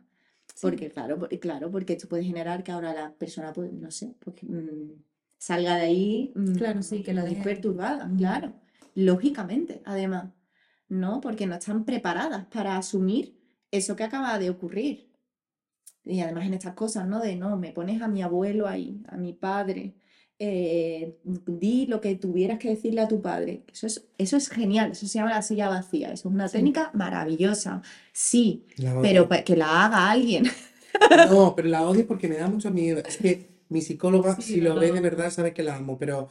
Porque, 0.62 0.90
claro, 0.90 1.28
claro, 1.42 1.70
porque 1.70 1.94
esto 1.94 2.08
puede 2.08 2.24
generar 2.24 2.64
que 2.64 2.72
ahora 2.72 2.94
la 2.94 3.14
persona, 3.14 3.52
pues, 3.52 3.74
no 3.74 3.92
sé, 3.92 4.16
pues, 4.20 4.38
mm, 4.42 4.92
salga 5.38 5.76
de 5.76 5.82
ahí 5.82 6.32
mm, 6.36 6.54
claro, 6.54 6.82
sí, 6.82 7.04
que 7.04 7.14
la 7.14 7.26
perturbada, 7.44 8.10
claro. 8.18 8.54
Lógicamente, 8.96 9.82
además, 9.86 10.32
¿no? 10.88 11.20
Porque 11.20 11.46
no 11.46 11.56
están 11.56 11.84
preparadas 11.84 12.46
para 12.46 12.78
asumir 12.78 13.38
eso 13.70 13.96
que 13.96 14.04
acaba 14.04 14.40
de 14.40 14.50
ocurrir. 14.50 15.12
Y 16.04 16.22
además 16.22 16.46
en 16.46 16.54
estas 16.54 16.76
cosas, 16.76 17.08
¿no? 17.08 17.20
De 17.20 17.36
no, 17.36 17.58
me 17.58 17.74
pones 17.74 18.02
a 18.02 18.08
mi 18.08 18.22
abuelo 18.22 18.68
ahí, 18.68 19.04
a 19.08 19.18
mi 19.18 19.34
padre, 19.34 19.96
eh, 20.38 21.16
di 21.24 21.86
lo 21.88 22.02
que 22.02 22.16
tuvieras 22.16 22.60
que 22.60 22.70
decirle 22.70 23.02
a 23.02 23.08
tu 23.08 23.22
padre. 23.22 23.64
Eso 23.72 23.88
es, 23.88 24.06
eso 24.18 24.38
es 24.38 24.50
genial, 24.50 24.92
eso 24.92 25.08
se 25.08 25.20
llama 25.20 25.32
la 25.32 25.42
silla 25.42 25.70
vacía, 25.70 26.12
eso 26.12 26.30
es 26.30 26.36
una 26.36 26.50
técnica 26.50 26.92
maravillosa, 26.94 27.82
sí, 28.12 28.64
pero 29.02 29.30
que 29.30 29.56
la 29.56 29.86
haga 29.86 30.12
alguien. 30.12 30.46
No, 31.30 31.54
pero 31.54 31.68
la 31.68 31.84
odio 31.84 32.08
porque 32.08 32.30
me 32.30 32.38
da 32.38 32.48
mucho 32.48 32.72
miedo. 32.72 33.04
Es 33.06 33.18
que 33.18 33.50
mi 33.68 33.82
psicóloga, 33.82 34.40
si 34.40 34.62
lo 34.62 34.76
ve 34.76 34.94
de 34.94 35.02
verdad, 35.02 35.30
sabe 35.30 35.54
que 35.54 35.62
la 35.62 35.76
amo, 35.76 35.98
pero 35.98 36.30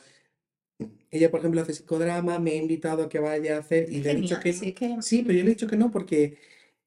ella, 1.11 1.31
por 1.31 1.41
ejemplo, 1.41 1.61
hace 1.61 1.75
psicodrama, 1.75 2.39
me 2.39 2.53
ha 2.53 2.57
invitado 2.57 3.05
a 3.05 3.09
que 3.11 3.19
vaya 3.19 3.57
a 3.57 3.61
hacer 3.61 3.93
y 3.93 4.01
le 4.01 4.13
he 4.13 4.15
dicho 4.15 4.41
que, 4.41 4.55
sí, 4.55 4.75
sí, 5.01 5.23
pero 5.23 5.39
yo 5.39 5.45
le 5.45 5.51
he 5.51 5.55
dicho 5.55 5.67
que 5.67 5.77
no 5.77 5.91
porque 5.91 6.39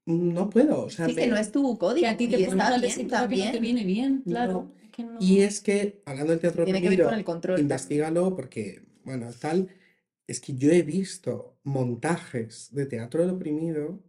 no 0.05 0.49
puedo. 0.49 0.86
O 0.86 0.89
sea, 0.89 1.05
sí, 1.05 1.15
que 1.15 1.28
no 1.28 1.38
es 1.38 1.51
tu 1.51 1.78
código. 1.78 2.01
Que 2.01 2.07
a 2.07 2.18
ti 2.18 2.28
te, 2.28 2.41
está 2.41 3.28
bien, 3.28 3.51
te 3.51 3.59
viene 3.59 3.84
bien, 3.84 4.24
claro. 4.26 4.72
Y 5.19 5.41
es 5.41 5.61
que, 5.61 6.01
hablando 6.05 6.31
del 6.31 6.39
teatro 6.39 6.63
Tiene 6.63 6.79
oprimido, 6.79 7.09
el 7.11 7.23
control, 7.23 7.59
investigalo 7.59 8.35
porque, 8.35 8.83
bueno, 9.03 9.29
tal, 9.39 9.69
es 10.25 10.41
que 10.41 10.55
yo 10.55 10.71
he 10.71 10.81
visto 10.81 11.59
montajes 11.63 12.69
de 12.73 12.85
teatro 12.85 13.21
del 13.21 13.35
oprimido 13.35 14.03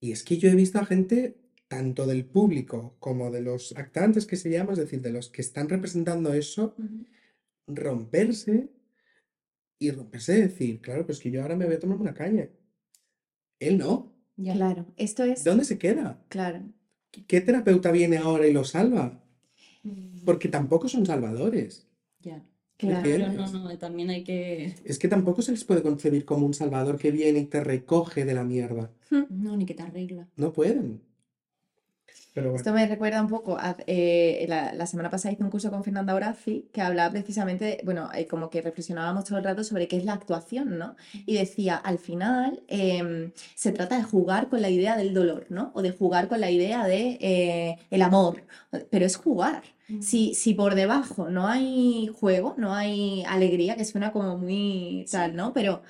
y 0.00 0.12
es 0.12 0.22
que 0.22 0.38
yo 0.38 0.48
he 0.48 0.54
visto 0.54 0.78
a 0.78 0.86
gente, 0.86 1.36
tanto 1.68 2.06
del 2.06 2.24
público 2.24 2.96
como 3.00 3.30
de 3.30 3.42
los 3.42 3.76
actantes 3.76 4.26
que 4.26 4.36
se 4.36 4.50
llama, 4.50 4.72
es 4.72 4.78
decir, 4.78 5.00
de 5.00 5.10
los 5.10 5.30
que 5.30 5.42
están 5.42 5.68
representando 5.68 6.32
eso, 6.32 6.74
romperse 7.66 8.68
y 9.78 9.90
romperse 9.90 10.32
de 10.34 10.42
decir, 10.42 10.80
claro, 10.80 11.04
pues 11.06 11.18
que 11.18 11.30
yo 11.30 11.42
ahora 11.42 11.56
me 11.56 11.66
voy 11.66 11.74
a 11.74 11.80
tomar 11.80 11.98
una 11.98 12.14
caña. 12.14 12.48
Él 13.58 13.78
no. 13.78 14.14
Claro, 14.36 14.86
esto 14.96 15.24
es... 15.24 15.44
¿Dónde 15.44 15.64
se 15.64 15.78
queda? 15.78 16.24
Claro. 16.28 16.62
¿Qué 17.10 17.40
terapeuta 17.40 17.90
viene 17.90 18.18
ahora 18.18 18.46
y 18.46 18.52
lo 18.52 18.64
salva? 18.64 19.25
Porque 20.24 20.48
tampoco 20.48 20.88
son 20.88 21.06
salvadores. 21.06 21.86
Ya. 22.20 22.42
Claro, 22.76 23.32
no, 23.32 23.46
no, 23.46 23.78
también 23.78 24.10
hay 24.10 24.22
que... 24.22 24.74
Es 24.84 24.98
que 24.98 25.08
tampoco 25.08 25.40
se 25.40 25.52
les 25.52 25.64
puede 25.64 25.82
concebir 25.82 26.26
como 26.26 26.44
un 26.44 26.52
salvador 26.52 26.98
que 26.98 27.10
viene 27.10 27.38
y 27.38 27.46
te 27.46 27.64
recoge 27.64 28.26
de 28.26 28.34
la 28.34 28.44
mierda. 28.44 28.90
No, 29.30 29.56
ni 29.56 29.64
que 29.64 29.72
te 29.72 29.82
arregla. 29.82 30.28
No 30.36 30.52
pueden. 30.52 31.00
Esto 32.54 32.72
me 32.74 32.86
recuerda 32.86 33.22
un 33.22 33.28
poco, 33.28 33.56
a, 33.58 33.76
eh, 33.86 34.44
la, 34.46 34.86
semana 34.86 35.10
pasada 35.10 35.32
hice 35.32 35.42
un 35.42 35.50
curso 35.50 35.70
con 35.70 35.82
Fernanda 35.82 36.14
Horaci 36.14 36.68
que 36.70 36.82
hablaba 36.82 37.10
precisamente, 37.10 37.80
bueno, 37.82 38.10
eh, 38.14 38.26
como 38.26 38.50
que 38.50 38.60
reflexionábamos 38.60 39.24
todo 39.24 39.38
el 39.38 39.44
rato 39.44 39.64
sobre 39.64 39.88
qué 39.88 39.96
es 39.96 40.04
la 40.04 40.12
actuación, 40.12 40.76
¿no? 40.76 40.96
Y 41.24 41.34
decía, 41.34 41.76
al 41.76 41.98
final 41.98 42.62
em, 42.68 43.32
se 43.54 43.72
trata 43.72 43.96
de 43.96 44.02
jugar 44.02 44.50
con 44.50 44.60
la 44.60 44.68
idea 44.68 44.98
del 44.98 45.14
dolor, 45.14 45.46
¿no? 45.48 45.70
O 45.74 45.80
de 45.80 45.92
jugar 45.92 46.28
con 46.28 46.40
la 46.40 46.50
idea 46.50 46.86
de 46.86 47.16
eh, 47.22 47.78
el 47.90 48.02
amor, 48.02 48.44
pero 48.90 49.06
es 49.06 49.16
jugar. 49.16 49.62
Si, 50.00 50.34
si 50.34 50.52
por 50.52 50.74
debajo 50.74 51.30
no 51.30 51.46
hay 51.46 52.08
juego, 52.08 52.56
no 52.58 52.74
hay 52.74 53.22
alegría, 53.24 53.76
que 53.76 53.84
suena 53.84 54.10
como 54.10 54.36
muy 54.36 55.06
tal, 55.10 55.36
¿no? 55.36 55.52
Pero 55.52 55.82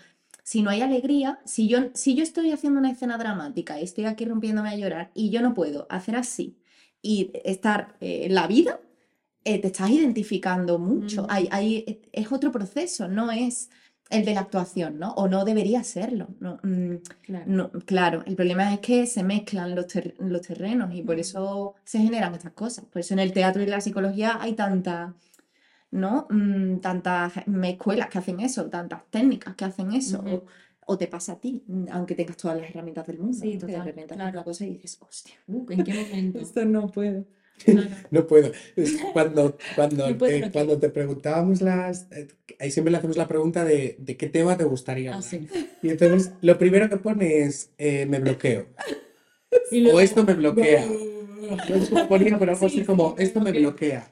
si 0.47 0.63
no 0.63 0.71
hay 0.71 0.81
alegría, 0.81 1.41
si 1.45 1.67
yo, 1.67 1.91
si 1.95 2.15
yo 2.15 2.23
estoy 2.23 2.53
haciendo 2.53 2.79
una 2.79 2.93
escena 2.93 3.19
dramática 3.19 3.81
y 3.81 3.83
estoy 3.83 4.05
aquí 4.05 4.25
rompiéndome 4.27 4.69
a 4.69 4.77
llorar 4.77 5.11
y 5.13 5.31
yo 5.31 5.43
no 5.43 5.55
puedo 5.55 5.89
hacer 5.91 6.15
así 6.15 6.57
y 7.03 7.33
estar 7.45 7.97
eh, 8.01 8.27
en 8.27 8.35
la 8.37 8.47
vida, 8.47 8.79
eh, 9.43 9.61
te 9.61 9.67
estás 9.67 9.91
identificando 9.91 10.79
mucho. 10.79 11.25
Mm. 11.25 11.27
Hay, 11.31 12.01
es 12.13 12.31
otro 12.31 12.53
proceso, 12.53 13.09
no 13.09 13.33
es 13.33 13.71
el 14.09 14.25
de 14.25 14.35
la 14.35 14.43
actuación, 14.43 15.01
¿no? 15.01 15.15
O 15.15 15.27
no 15.27 15.45
debería 15.45 15.83
serlo. 15.83 16.29
No, 16.39 16.61
mm, 16.63 16.95
claro. 17.23 17.71
claro. 17.85 18.23
el 18.25 18.37
problema 18.37 18.73
es 18.73 18.79
que 18.79 19.07
se 19.09 19.25
mezclan 19.25 19.75
los, 19.75 19.87
los 20.21 20.43
terrenos 20.43 20.95
y 20.95 21.03
por 21.03 21.17
mm. 21.17 21.21
eso 21.21 21.75
se 21.83 21.99
generan 21.99 22.37
estas 22.37 22.53
cosas. 22.53 22.85
Por 22.85 23.01
eso 23.01 23.15
en 23.15 23.19
el 23.19 23.33
teatro 23.33 23.65
y 23.65 23.67
la 23.67 23.81
psicología 23.81 24.39
hay 24.41 24.53
tanta 24.53 25.13
¿no? 25.91 26.27
Mm, 26.31 26.79
tantas 26.79 27.33
escuelas 27.65 28.09
que 28.09 28.19
hacen 28.19 28.41
eso, 28.41 28.67
tantas 28.67 29.03
técnicas 29.11 29.55
que 29.55 29.65
hacen 29.65 29.93
eso. 29.93 30.23
o, 30.87 30.97
te 30.97 31.09
pasa 31.09 31.33
a 31.33 31.41
ti, 31.41 31.65
aunque 31.91 32.15
tengas 32.15 32.37
todas 32.37 32.61
las 32.61 32.71
herramientas 32.71 33.07
del 33.07 33.19
mundo. 33.19 33.37
Sí, 33.37 33.57
de 33.57 33.83
repente 33.83 34.15
claro. 34.15 34.45
cosa 34.45 34.65
y 34.65 34.71
dices, 34.71 34.99
hostia, 35.01 35.35
uh, 35.49 35.67
¿en 35.71 35.85
qué 35.85 35.95
momento? 35.95 36.39
Esto 36.39 36.65
no 36.65 36.89
puedo. 36.89 37.25
no 38.11 38.27
puedo. 38.27 38.53
Cuando, 39.13 39.57
cuando, 39.75 40.17
te, 40.17 40.51
cuando 40.51 40.79
te 40.79 40.91
preguntábamos 40.91 41.63
las. 41.63 42.07
Eh, 42.13 42.29
ahí 42.59 42.71
siempre 42.71 42.93
le 42.93 42.99
hacemos 42.99 43.17
la 43.17 43.29
pregunta 43.29 43.65
de, 43.65 43.97
de 43.99 44.17
qué 44.17 44.29
tema 44.29 44.57
te 44.57 44.65
gustaría. 44.65 45.17
Ah, 45.17 45.21
y 45.83 45.89
entonces 45.89 46.33
lo 46.43 46.59
primero 46.59 46.89
que 46.89 46.97
pone 46.97 47.41
es 47.41 47.71
eh, 47.79 48.07
me 48.07 48.19
bloqueo. 48.21 48.67
o 49.93 50.01
esto 50.01 50.25
me 50.25 50.35
bloquea. 50.35 50.87
Yo 50.87 52.09
ponía, 52.09 52.39
pero 52.39 52.53
así 52.53 52.85
como 52.85 53.15
esto 53.19 53.41
me 53.41 53.53
bloquea. 53.53 54.11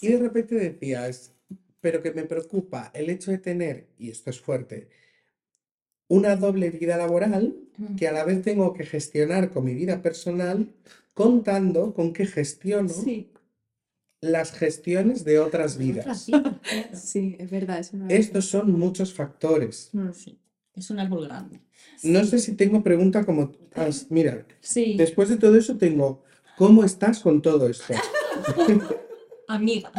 Y 0.00 0.08
de 0.08 0.18
repente 0.18 0.54
decías, 0.54 1.32
pero 1.80 2.02
que 2.02 2.12
me 2.12 2.24
preocupa 2.24 2.90
el 2.94 3.10
hecho 3.10 3.30
de 3.30 3.38
tener, 3.38 3.86
y 3.98 4.10
esto 4.10 4.30
es 4.30 4.40
fuerte, 4.40 4.88
una 6.08 6.36
doble 6.36 6.70
vida 6.70 6.96
laboral 6.96 7.56
que 7.96 8.06
a 8.06 8.12
la 8.12 8.24
vez 8.24 8.42
tengo 8.42 8.72
que 8.74 8.84
gestionar 8.84 9.50
con 9.50 9.64
mi 9.64 9.74
vida 9.74 10.02
personal, 10.02 10.68
contando 11.14 11.94
con 11.94 12.12
que 12.12 12.26
gestiono 12.26 12.88
Sí. 12.90 13.30
las 14.20 14.52
gestiones 14.52 15.24
de 15.24 15.38
otras 15.38 15.76
vidas. 15.78 16.26
Sí, 16.92 17.36
es 17.38 17.50
verdad, 17.50 17.78
es 17.80 17.92
una 17.92 18.08
Estos 18.08 18.46
son 18.46 18.72
muchos 18.72 19.12
factores. 19.14 19.88
Mm. 19.92 20.12
Sí. 20.12 20.38
Es 20.74 20.90
un 20.90 20.98
árbol 21.00 21.26
grande. 21.26 21.60
No 22.02 22.24
sé 22.24 22.38
si 22.38 22.54
tengo 22.54 22.82
pregunta 22.82 23.24
como... 23.24 23.52
Mira, 24.08 24.46
Sí, 24.60 24.96
después 24.96 25.28
de 25.28 25.36
todo 25.36 25.56
eso 25.56 25.76
tengo, 25.76 26.22
¿cómo 26.56 26.82
estás 26.84 27.20
con 27.20 27.42
todo 27.42 27.68
esto? 27.68 27.92
amiga. 29.54 29.92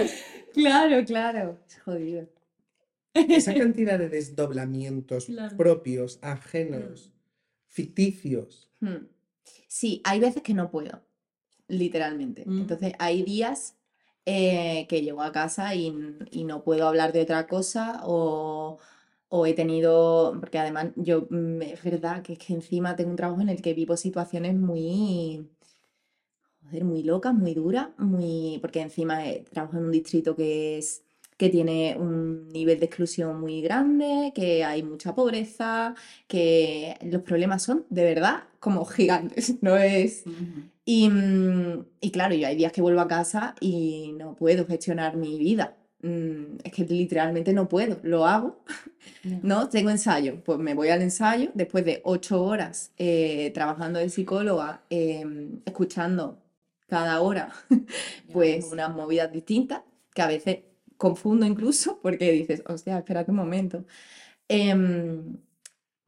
Claro, 0.53 1.03
claro. 1.03 1.59
Es 1.67 1.79
jodido. 1.81 2.27
Esa 3.13 3.53
cantidad 3.53 3.99
de 3.99 4.09
desdoblamientos 4.09 5.25
Claro. 5.25 5.55
propios, 5.57 6.19
ajenos, 6.21 7.11
ficticios. 7.69 8.69
Mm. 8.79 9.07
Sí, 9.67 10.01
hay 10.03 10.19
veces 10.19 10.41
que 10.41 10.53
no 10.53 10.69
puedo, 10.69 11.01
literalmente. 11.67 12.43
Mm. 12.45 12.61
Entonces, 12.61 12.93
hay 12.99 13.23
días 13.23 13.75
eh, 14.25 14.85
que 14.87 15.01
llego 15.01 15.21
a 15.21 15.31
casa 15.31 15.75
y, 15.75 15.91
no 16.45 16.63
puedo 16.63 16.87
hablar 16.87 17.11
de 17.11 17.21
otra 17.21 17.45
cosa 17.47 18.01
o, 18.03 18.79
o 19.27 19.45
he 19.45 19.53
tenido, 19.53 20.37
porque 20.39 20.59
además 20.59 20.87
yo, 20.95 21.27
mm, 21.29 21.61
es 21.61 21.83
verdad 21.83 22.21
que 22.21 22.33
es 22.33 22.39
que 22.39 22.53
encima 22.53 22.95
tengo 22.95 23.11
un 23.11 23.15
trabajo 23.15 23.41
en 23.41 23.49
el 23.49 23.61
que 23.61 23.73
vivo 23.73 23.97
situaciones 23.97 24.55
muy, 24.55 25.49
muy 26.81 27.03
locas, 27.03 27.33
muy 27.33 27.53
duras, 27.53 27.89
muy, 27.97 28.57
porque 28.61 28.81
encima 28.81 29.27
eh, 29.27 29.43
trabajo 29.51 29.77
en 29.77 29.85
un 29.85 29.91
distrito 29.91 30.35
que 30.35 30.77
es 30.77 31.03
que 31.37 31.49
tiene 31.49 31.97
un 31.99 32.47
nivel 32.49 32.79
de 32.79 32.85
exclusión 32.85 33.39
muy 33.41 33.61
grande, 33.61 34.31
que 34.35 34.63
hay 34.63 34.83
mucha 34.83 35.15
pobreza, 35.15 35.95
que 36.27 36.95
los 37.01 37.21
problemas 37.23 37.63
son 37.63 37.85
de 37.89 38.03
verdad 38.03 38.43
como 38.59 38.85
gigantes, 38.95 39.55
no 39.61 39.75
es... 39.77 40.23
Y, 40.85 41.09
mm, 41.09 41.85
y 42.01 42.11
claro, 42.11 42.35
yo 42.35 42.47
hay 42.47 42.55
días 42.55 42.71
que 42.71 42.81
vuelvo 42.81 43.01
a 43.01 43.07
casa 43.07 43.55
y 43.59 44.13
no 44.17 44.35
puedo 44.35 44.65
gestionar 44.65 45.15
mi 45.17 45.39
vida. 45.39 45.75
Mm, 46.01 46.57
Es 46.63 46.71
que 46.73 46.83
literalmente 46.85 47.53
no 47.53 47.67
puedo, 47.69 47.99
lo 48.03 48.25
hago. 48.25 48.59
¿no? 49.41 49.69
Tengo 49.69 49.89
ensayo, 49.89 50.41
pues 50.43 50.59
me 50.59 50.73
voy 50.73 50.89
al 50.89 51.01
ensayo 51.01 51.49
después 51.53 51.85
de 51.85 52.01
ocho 52.03 52.43
horas 52.43 52.91
eh, 52.97 53.51
trabajando 53.53 53.99
de 53.99 54.09
psicóloga, 54.09 54.83
em, 54.89 55.61
escuchando 55.65 56.37
cada 56.93 57.21
hora 57.21 57.51
pues 58.31 58.71
unas 58.71 58.93
movidas 58.93 59.31
distintas, 59.31 59.81
que 60.13 60.21
a 60.21 60.27
veces 60.27 60.59
confundo 60.95 61.43
incluso 61.43 61.99
porque 62.03 62.31
dices, 62.31 62.61
hostia, 62.67 62.99
espérate 62.99 63.31
un 63.31 63.37
momento. 63.37 63.83
Em, 64.47 65.37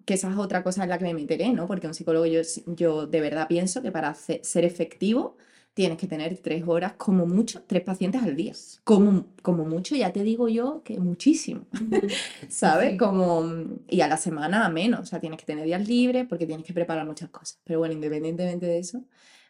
que 0.05 0.13
esa 0.13 0.29
es 0.29 0.37
otra 0.37 0.61
cosa 0.61 0.83
en 0.83 0.89
la 0.89 0.99
que 0.99 1.05
me 1.05 1.15
meteré, 1.15 1.51
¿no? 1.51 1.65
Porque 1.65 1.87
un 1.87 1.95
psicólogo 1.95 2.27
yo, 2.27 2.41
yo 2.67 3.07
de 3.07 3.21
verdad 3.21 3.47
pienso 3.47 3.81
que 3.81 3.91
para 3.91 4.13
ser 4.13 4.63
efectivo 4.63 5.37
tienes 5.73 5.97
que 5.97 6.05
tener 6.05 6.37
tres 6.37 6.63
horas, 6.67 6.93
como 6.93 7.25
mucho, 7.25 7.63
tres 7.65 7.81
pacientes 7.81 8.21
al 8.21 8.35
día. 8.35 8.53
Como, 8.83 9.25
como 9.41 9.65
mucho, 9.65 9.95
ya 9.95 10.13
te 10.13 10.21
digo 10.21 10.47
yo 10.47 10.83
que 10.83 10.99
muchísimo. 10.99 11.65
¿sabes? 12.49 12.91
Sí. 12.91 12.97
Como, 12.97 13.43
y 13.89 14.01
a 14.01 14.07
la 14.07 14.17
semana 14.17 14.69
menos, 14.69 14.99
o 14.99 15.05
sea, 15.05 15.19
tienes 15.19 15.39
que 15.39 15.45
tener 15.47 15.65
días 15.65 15.87
libres 15.87 16.27
porque 16.29 16.45
tienes 16.45 16.63
que 16.63 16.73
preparar 16.73 17.07
muchas 17.07 17.29
cosas. 17.29 17.59
Pero 17.63 17.79
bueno, 17.79 17.95
independientemente 17.95 18.67
de 18.67 18.77
eso, 18.77 19.03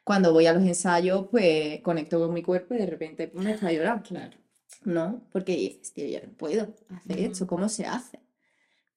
cuando 0.06 0.32
voy 0.34 0.48
a 0.48 0.54
los 0.54 0.64
ensayos, 0.64 1.28
pues 1.32 1.82
conecto 1.82 2.20
con 2.20 2.34
mi 2.34 2.44
cuerpo 2.44 2.76
y 2.76 2.80
de 2.80 2.88
repente 2.88 3.32
me 3.36 3.52
está 3.54 3.68
a 3.70 3.74
llorar, 3.74 4.04
Claro. 4.04 4.38
¿no? 4.86 5.28
Porque 5.32 5.54
dices, 5.58 5.94
tío, 5.94 6.08
yo 6.08 6.20
no 6.26 6.34
puedo 6.38 6.76
hacer 6.90 7.20
esto, 7.20 7.46
Ujú. 7.46 7.48
¿cómo 7.48 7.70
se 7.70 7.86
hace? 7.86 8.20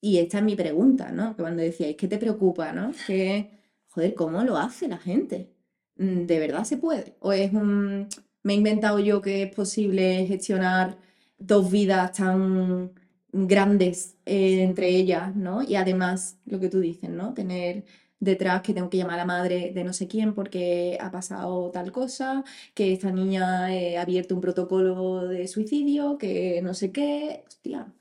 Y 0.01 0.19
esta 0.19 0.39
es 0.39 0.45
mi 0.45 0.57
pregunta, 0.57 1.11
¿no? 1.13 1.37
Que 1.37 1.43
cuando 1.43 1.63
decíais, 1.63 1.97
¿qué 1.97 2.09
te 2.09 2.19
preocupa, 2.19 2.73
no? 2.73 2.93
Que, 3.07 3.51
joder, 3.89 4.15
¿cómo 4.15 4.45
lo 4.45 4.57
hace 4.59 4.89
la 4.89 4.99
gente? 4.99 5.51
Mm, 5.97 6.27
¿De 6.27 6.39
verdad 6.41 6.65
se 6.65 6.77
puede? 6.79 7.17
¿O 7.21 7.33
es 7.33 7.53
un... 7.53 8.09
me 8.45 8.53
he 8.55 8.57
inventado 8.57 8.99
yo 9.01 9.21
que 9.23 9.45
es 9.45 9.55
posible 9.55 10.27
gestionar 10.27 10.99
dos 11.39 11.71
vidas 11.71 12.13
tan 12.13 12.93
grandes 13.33 14.17
eh, 14.27 14.63
entre 14.63 14.89
ellas, 14.91 15.35
¿no? 15.37 15.63
Y 15.63 15.77
además, 15.77 16.39
lo 16.47 16.61
que 16.61 16.69
tú 16.69 16.81
dices, 16.81 17.11
¿no? 17.11 17.35
Tener 17.35 17.85
detrás 18.21 18.63
que 18.63 18.75
tengo 18.75 18.91
que 18.91 18.97
llamar 18.97 19.15
a 19.15 19.19
la 19.19 19.25
madre 19.25 19.73
de 19.73 19.85
no 19.85 19.93
sé 19.93 20.09
quién 20.09 20.35
porque 20.35 20.99
ha 21.01 21.11
pasado 21.11 21.71
tal 21.71 21.93
cosa, 21.93 22.45
que 22.75 22.93
esta 22.93 23.11
niña 23.13 23.75
eh, 23.75 23.97
ha 23.97 24.03
abierto 24.03 24.35
un 24.35 24.41
protocolo 24.41 25.27
de 25.29 25.47
suicidio, 25.49 26.19
que 26.19 26.61
no 26.63 26.75
sé 26.75 26.93
qué, 26.93 27.45
hostia, 27.47 27.93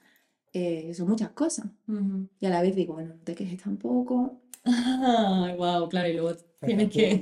eh, 0.53 0.93
son 0.93 1.09
muchas 1.09 1.29
cosas. 1.29 1.67
Ujú. 1.87 2.27
Y 2.39 2.45
a 2.45 2.49
la 2.49 2.61
vez 2.61 2.75
digo, 2.75 2.95
bueno, 2.95 3.15
no 3.15 3.23
te 3.23 3.35
quejes 3.35 3.61
tampoco. 3.61 4.41
Ah, 4.69 5.55
wow, 5.57 5.87
claro, 5.87 6.09
y 6.09 6.13
luego 6.13 6.35
tienes 6.65 6.89
que... 6.89 7.21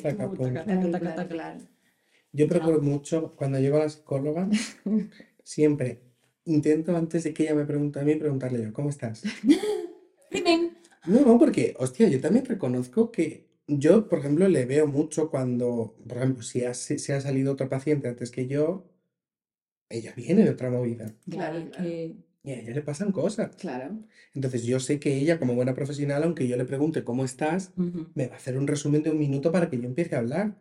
Yo 2.31 2.47
procuro 2.47 2.81
mucho, 2.81 3.35
cuando 3.35 3.59
llego 3.59 3.77
a 3.77 3.81
la 3.81 3.89
psicóloga, 3.89 4.49
siempre 5.43 6.01
intento 6.45 6.95
antes 6.95 7.23
de 7.23 7.33
que 7.33 7.43
ella 7.43 7.55
me 7.55 7.65
pregunte 7.65 7.99
a 7.99 8.03
mí, 8.03 8.15
preguntarle 8.15 8.63
yo, 8.63 8.73
¿cómo 8.73 8.89
estás? 8.89 9.23
Crimen. 10.29 10.74
No, 11.05 11.21
no, 11.21 11.37
porque, 11.39 11.75
hostia, 11.79 12.07
yo 12.09 12.19
también 12.19 12.45
reconozco 12.45 13.11
que 13.11 13.47
yo, 13.67 14.07
por 14.09 14.19
ejemplo, 14.19 14.47
le 14.47 14.65
veo 14.65 14.87
mucho 14.87 15.29
cuando, 15.29 15.95
por 16.07 16.17
ejemplo, 16.17 16.43
si 16.43 16.63
ha, 16.65 16.73
si 16.73 16.99
si 16.99 17.11
ha 17.11 17.21
salido 17.21 17.53
otro 17.53 17.69
paciente 17.69 18.07
antes 18.07 18.31
que 18.31 18.47
yo, 18.47 18.85
ella 19.89 20.13
viene 20.15 20.43
de 20.43 20.49
otra 20.49 20.69
movida 20.69 21.13
Claro, 21.29 21.59
es 21.59 21.69
claro. 21.69 21.83
que... 21.83 22.15
y 22.43 22.51
a 22.51 22.59
ella 22.59 22.73
le 22.73 22.81
pasan 22.81 23.11
cosas. 23.11 23.55
Claro. 23.55 23.97
Entonces 24.33 24.63
yo 24.63 24.79
sé 24.79 24.99
que 24.99 25.15
ella, 25.17 25.39
como 25.39 25.55
buena 25.55 25.73
profesional, 25.73 26.23
aunque 26.23 26.47
yo 26.47 26.57
le 26.57 26.65
pregunte 26.65 27.03
cómo 27.03 27.23
estás, 27.25 27.71
Ujú. 27.77 28.07
me 28.15 28.27
va 28.27 28.33
a 28.35 28.37
hacer 28.37 28.57
un 28.57 28.67
resumen 28.67 29.03
de 29.03 29.11
un 29.11 29.19
minuto 29.19 29.51
para 29.51 29.69
que 29.69 29.77
yo 29.79 29.85
empiece 29.85 30.15
a 30.15 30.19
hablar. 30.19 30.57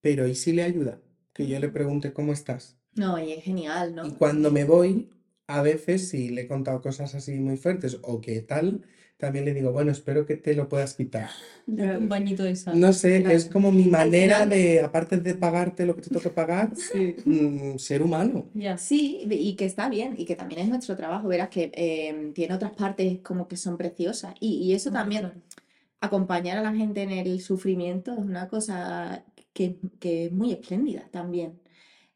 Pero 0.00 0.26
¿y 0.28 0.34
si 0.34 0.52
le 0.52 0.62
ayuda? 0.62 1.00
Que 1.32 1.46
yo 1.46 1.58
le 1.58 1.68
pregunte 1.68 2.12
cómo 2.12 2.32
estás. 2.32 2.78
No, 2.94 3.18
y 3.22 3.32
es 3.32 3.42
genial, 3.42 3.90
Y 3.92 3.94
¿no? 4.10 4.18
cuando 4.18 4.50
me 4.50 4.64
voy, 4.64 5.10
a 5.46 5.62
veces 5.62 6.08
si 6.08 6.28
le 6.28 6.42
he 6.42 6.46
contado 6.46 6.80
cosas 6.80 7.14
así 7.14 7.40
muy 7.40 7.56
fuertes 7.56 7.98
o 8.02 8.20
que 8.20 8.40
tal, 8.40 8.82
también 9.16 9.44
le 9.44 9.54
digo, 9.54 9.72
bueno, 9.72 9.92
espero 9.92 10.26
que 10.26 10.36
te 10.36 10.54
lo 10.54 10.68
puedas 10.68 10.94
quitar. 10.94 11.30
Un 11.66 12.08
bañito 12.08 12.42
de 12.42 12.56
sal. 12.56 12.78
No 12.80 12.92
sé, 12.92 13.22
Claro. 13.22 13.36
es 13.36 13.46
como 13.46 13.72
mi 13.72 13.86
manera 13.86 14.46
de, 14.46 14.80
aparte 14.80 15.18
de 15.18 15.34
pagarte 15.34 15.86
lo 15.86 15.94
que 15.96 16.02
te 16.02 16.10
toque 16.10 16.30
pagar, 16.30 16.72
mm, 17.24 17.78
ser 17.78 18.02
humano. 18.02 18.50
Ya. 18.54 18.76
Sí, 18.78 19.26
y 19.30 19.56
que 19.56 19.64
está 19.66 19.88
bien, 19.88 20.14
y 20.18 20.24
que 20.26 20.36
también 20.36 20.60
es 20.62 20.68
nuestro 20.68 20.96
trabajo. 20.96 21.28
Verás 21.28 21.48
que 21.48 21.70
eh, 21.74 22.32
tiene 22.34 22.54
otras 22.54 22.72
partes 22.72 23.20
como 23.22 23.48
que 23.48 23.56
son 23.56 23.76
preciosas. 23.76 24.34
Y, 24.40 24.56
y 24.62 24.74
eso 24.74 24.90
también, 24.92 25.32
acompañar 26.00 26.58
a 26.58 26.62
la 26.62 26.74
gente 26.74 27.02
en 27.02 27.10
el 27.10 27.40
sufrimiento 27.40 28.12
es 28.12 28.18
una 28.18 28.48
cosa 28.48 29.24
que, 29.52 29.78
que 30.00 30.26
es 30.26 30.32
muy 30.32 30.52
espléndida 30.52 31.08
también. 31.10 31.60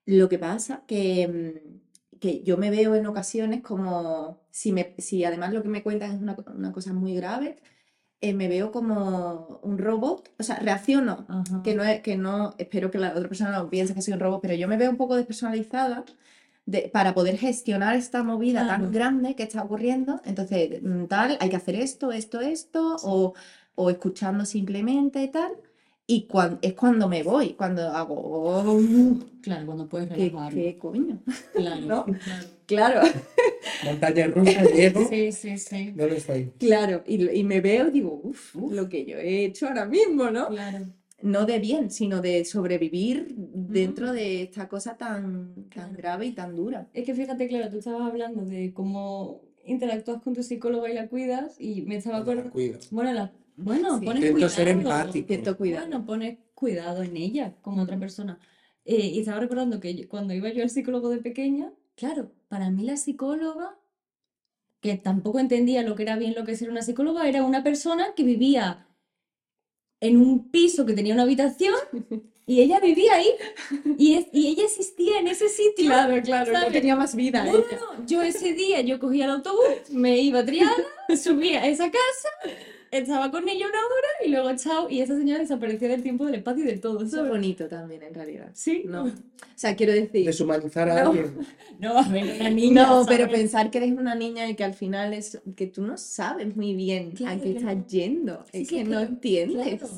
Lo 0.06 0.28
que 0.28 0.38
pasa 0.38 0.84
que, 0.86 1.28
mm, 1.28 1.80
que 2.20 2.42
yo 2.42 2.56
me 2.56 2.70
veo 2.70 2.94
en 2.94 3.06
ocasiones 3.06 3.62
como, 3.62 4.40
si, 4.50 4.72
me, 4.72 4.94
si 4.98 5.24
además 5.24 5.52
lo 5.52 5.62
que 5.62 5.68
me 5.68 5.82
cuentan 5.82 6.12
es 6.14 6.20
una, 6.20 6.36
una 6.54 6.72
cosa 6.72 6.92
muy 6.92 7.14
grave, 7.14 7.56
eh, 8.20 8.34
me 8.34 8.48
veo 8.48 8.72
como 8.72 9.60
un 9.62 9.78
robot, 9.78 10.32
o 10.38 10.42
sea, 10.42 10.56
reacciono, 10.56 11.24
Ajá. 11.28 11.62
que 11.62 11.74
no, 11.74 11.84
es, 11.84 12.00
que 12.00 12.16
no, 12.16 12.54
espero 12.58 12.90
que 12.90 12.98
la 12.98 13.10
otra 13.14 13.28
persona 13.28 13.52
no 13.52 13.70
piense 13.70 13.94
que 13.94 14.02
soy 14.02 14.14
un 14.14 14.20
robot, 14.20 14.40
pero 14.42 14.54
yo 14.54 14.66
me 14.68 14.76
veo 14.76 14.90
un 14.90 14.96
poco 14.96 15.14
despersonalizada 15.16 16.04
de- 16.66 16.90
para 16.92 17.14
poder 17.14 17.38
gestionar 17.38 17.94
esta 17.96 18.22
movida 18.24 18.66
tan 18.66 18.80
Claro. 18.80 18.90
grande 18.92 19.34
que 19.36 19.44
está 19.44 19.62
ocurriendo. 19.62 20.20
Entonces, 20.24 20.82
mm, 20.82 21.04
tal, 21.06 21.38
hay 21.40 21.48
que 21.48 21.56
hacer 21.56 21.76
esto, 21.76 22.12
esto, 22.12 22.40
esto, 22.40 22.96
o, 23.04 23.34
o 23.76 23.90
escuchando 23.90 24.44
simplemente 24.44 25.22
y 25.22 25.28
tal. 25.28 25.52
Y 26.10 26.22
cuan- 26.26 26.58
es 26.62 26.72
cuando 26.72 27.06
me 27.06 27.22
voy, 27.22 27.50
cuando 27.52 27.82
hago, 27.86 28.14
"Oh, 28.18 28.80
Claro, 29.42 29.66
cuando 29.66 29.86
puedes 29.90 30.08
¿qué, 30.08 30.30
relajarlo. 30.30 30.50
qué 30.58 30.78
coño? 30.78 31.18
Claro, 31.52 31.80
¿no? 31.86 32.06
claro. 32.64 33.00
Montaña 33.84 34.26
rusa, 34.28 34.64
llego, 34.64 35.06
Sí, 35.06 35.32
sí, 35.32 35.58
sí. 35.58 35.92
no 35.94 36.06
lo 36.06 36.14
estoy. 36.14 36.50
claro. 36.58 37.02
Y, 37.06 37.28
y 37.38 37.44
me 37.44 37.60
veo 37.60 37.88
y 37.88 37.90
digo, 37.90 38.20
uff, 38.24 38.56
Uf. 38.56 38.72
lo 38.72 38.88
que 38.88 39.04
yo 39.04 39.18
he 39.18 39.44
hecho 39.44 39.68
ahora 39.68 39.84
mismo, 39.84 40.30
¿no? 40.30 40.48
Claro. 40.48 40.86
No 41.20 41.44
de 41.44 41.58
bien, 41.58 41.90
sino 41.90 42.22
de 42.22 42.44
sobrevivir 42.46 43.34
dentro 43.36 44.12
de 44.12 44.42
esta 44.44 44.66
cosa 44.68 44.96
tan, 44.96 45.66
tan 45.74 45.92
grave 45.92 46.24
y 46.26 46.32
tan 46.32 46.54
dura. 46.56 46.88
Es 46.94 47.04
que 47.04 47.14
fíjate, 47.14 47.48
claro, 47.48 47.68
tú 47.70 47.78
estabas 47.80 48.08
hablando 48.08 48.46
de 48.46 48.72
cómo 48.72 49.42
interactúas 49.66 50.22
con 50.22 50.32
tu 50.32 50.42
psicóloga 50.42 50.88
y 50.90 50.94
la 50.94 51.08
cuidas, 51.08 51.60
y 51.60 51.82
me 51.82 51.96
estaba 51.96 52.18
acordando. 52.18 52.50
cuido. 52.50 52.78
Bueno, 52.92 53.12
la, 53.12 53.32
bueno, 53.58 53.98
Sí. 53.98 54.04
pones 54.06 54.24
Intento 54.24 54.48
ser 54.48 54.74
cuidado. 54.74 55.00
empático. 55.00 55.26
Cierto 55.28 55.56
cuidado. 55.56 55.86
Bueno, 55.88 56.06
pones 56.06 56.38
cuidado 56.54 57.02
en 57.02 57.16
ella, 57.16 57.54
como 57.62 57.82
otra 57.82 57.98
persona. 57.98 58.38
Eh, 58.84 59.06
y 59.14 59.20
estaba 59.20 59.40
recordando 59.40 59.80
que 59.80 59.94
yo- 59.94 60.08
cuando 60.08 60.32
iba 60.34 60.48
yo 60.50 60.62
al 60.62 60.70
psicólogo 60.70 61.10
de 61.10 61.18
pequeña, 61.18 61.72
claro, 61.94 62.32
para 62.48 62.70
mí 62.70 62.84
la 62.84 62.96
psicóloga, 62.96 63.76
que 64.80 64.96
tampoco 64.96 65.40
entendía 65.40 65.82
lo 65.82 65.94
que 65.96 66.04
era 66.04 66.16
bien 66.16 66.34
lo 66.34 66.44
que 66.44 66.52
es 66.52 66.58
ser 66.60 66.70
una 66.70 66.82
psicóloga, 66.82 67.28
era 67.28 67.42
una 67.44 67.62
persona 67.62 68.14
que 68.16 68.22
vivía 68.22 68.86
en 70.00 70.16
un 70.16 70.50
piso 70.50 70.86
que 70.86 70.94
tenía 70.94 71.12
una 71.14 71.24
habitación 71.24 71.74
y 72.46 72.60
ella 72.62 72.78
vivía 72.80 73.14
ahí 73.14 73.30
y, 73.98 74.14
es- 74.14 74.28
y 74.32 74.46
ella 74.48 74.62
existía 74.64 75.18
en 75.18 75.26
ese 75.26 75.48
sitio. 75.48 75.86
Claro, 75.86 76.22
claro, 76.22 76.52
no 76.52 76.66
tenía 76.72 76.94
más 76.96 77.14
vida. 77.16 77.44
No, 77.44 77.52
no. 77.58 78.06
Yo 78.06 78.22
ese 78.22 78.52
día 78.54 78.80
yo 78.80 78.98
cogía 79.00 79.24
el 79.26 79.32
autobús, 79.32 79.90
me 79.90 80.18
iba 80.18 80.38
a 80.38 80.44
Triana, 80.46 80.72
subía 81.20 81.62
a 81.62 81.66
esa 81.66 81.90
casa, 81.90 82.28
estaba 82.90 83.30
con 83.30 83.48
ella 83.48 83.66
una 83.66 83.78
hora 83.78 84.08
y 84.26 84.28
luego 84.30 84.56
chao. 84.56 84.88
Y 84.90 85.00
esa 85.00 85.16
señora 85.16 85.40
desapareció 85.40 85.88
del 85.88 86.02
tiempo, 86.02 86.26
del 86.26 86.36
espacio 86.36 86.64
y 86.64 86.66
de 86.68 86.78
todo. 86.78 87.02
Eso 87.04 87.22
es 87.24 87.28
bonito 87.30 87.68
también, 87.68 88.02
en 88.02 88.14
realidad. 88.14 88.50
Sí, 88.54 88.84
No. 88.86 89.04
O 89.04 89.10
sea, 89.60 89.74
quiero 89.76 89.92
decir. 89.92 90.24
Deshumanizar 90.26 90.88
a 90.90 91.02
No. 91.04 91.10
alguien. 91.10 91.36
No, 91.80 91.96
a 91.98 92.08
ver, 92.08 92.40
una 92.40 92.50
niña. 92.50 92.86
No, 92.86 93.04
pero 93.06 93.28
pensar 93.28 93.70
que 93.70 93.78
eres 93.78 93.92
una 93.92 94.14
niña 94.14 94.48
y 94.48 94.56
que 94.56 94.64
al 94.64 94.74
final 94.74 95.14
es 95.14 95.40
que 95.56 95.66
tú 95.68 95.82
no 95.82 95.96
sabes 95.96 96.56
muy 96.56 96.74
bien 96.74 97.10
a 97.12 97.14
Claro 97.16 97.40
qué 97.42 97.52
que 97.52 97.58
estás 97.58 97.86
yendo, 97.86 98.44
Sí, 98.52 98.58
es 98.62 98.68
sí, 98.68 98.74
que 98.76 98.84
no 98.84 98.90
claro, 98.90 99.06
entiendes. 99.06 99.78
claro. 99.80 99.94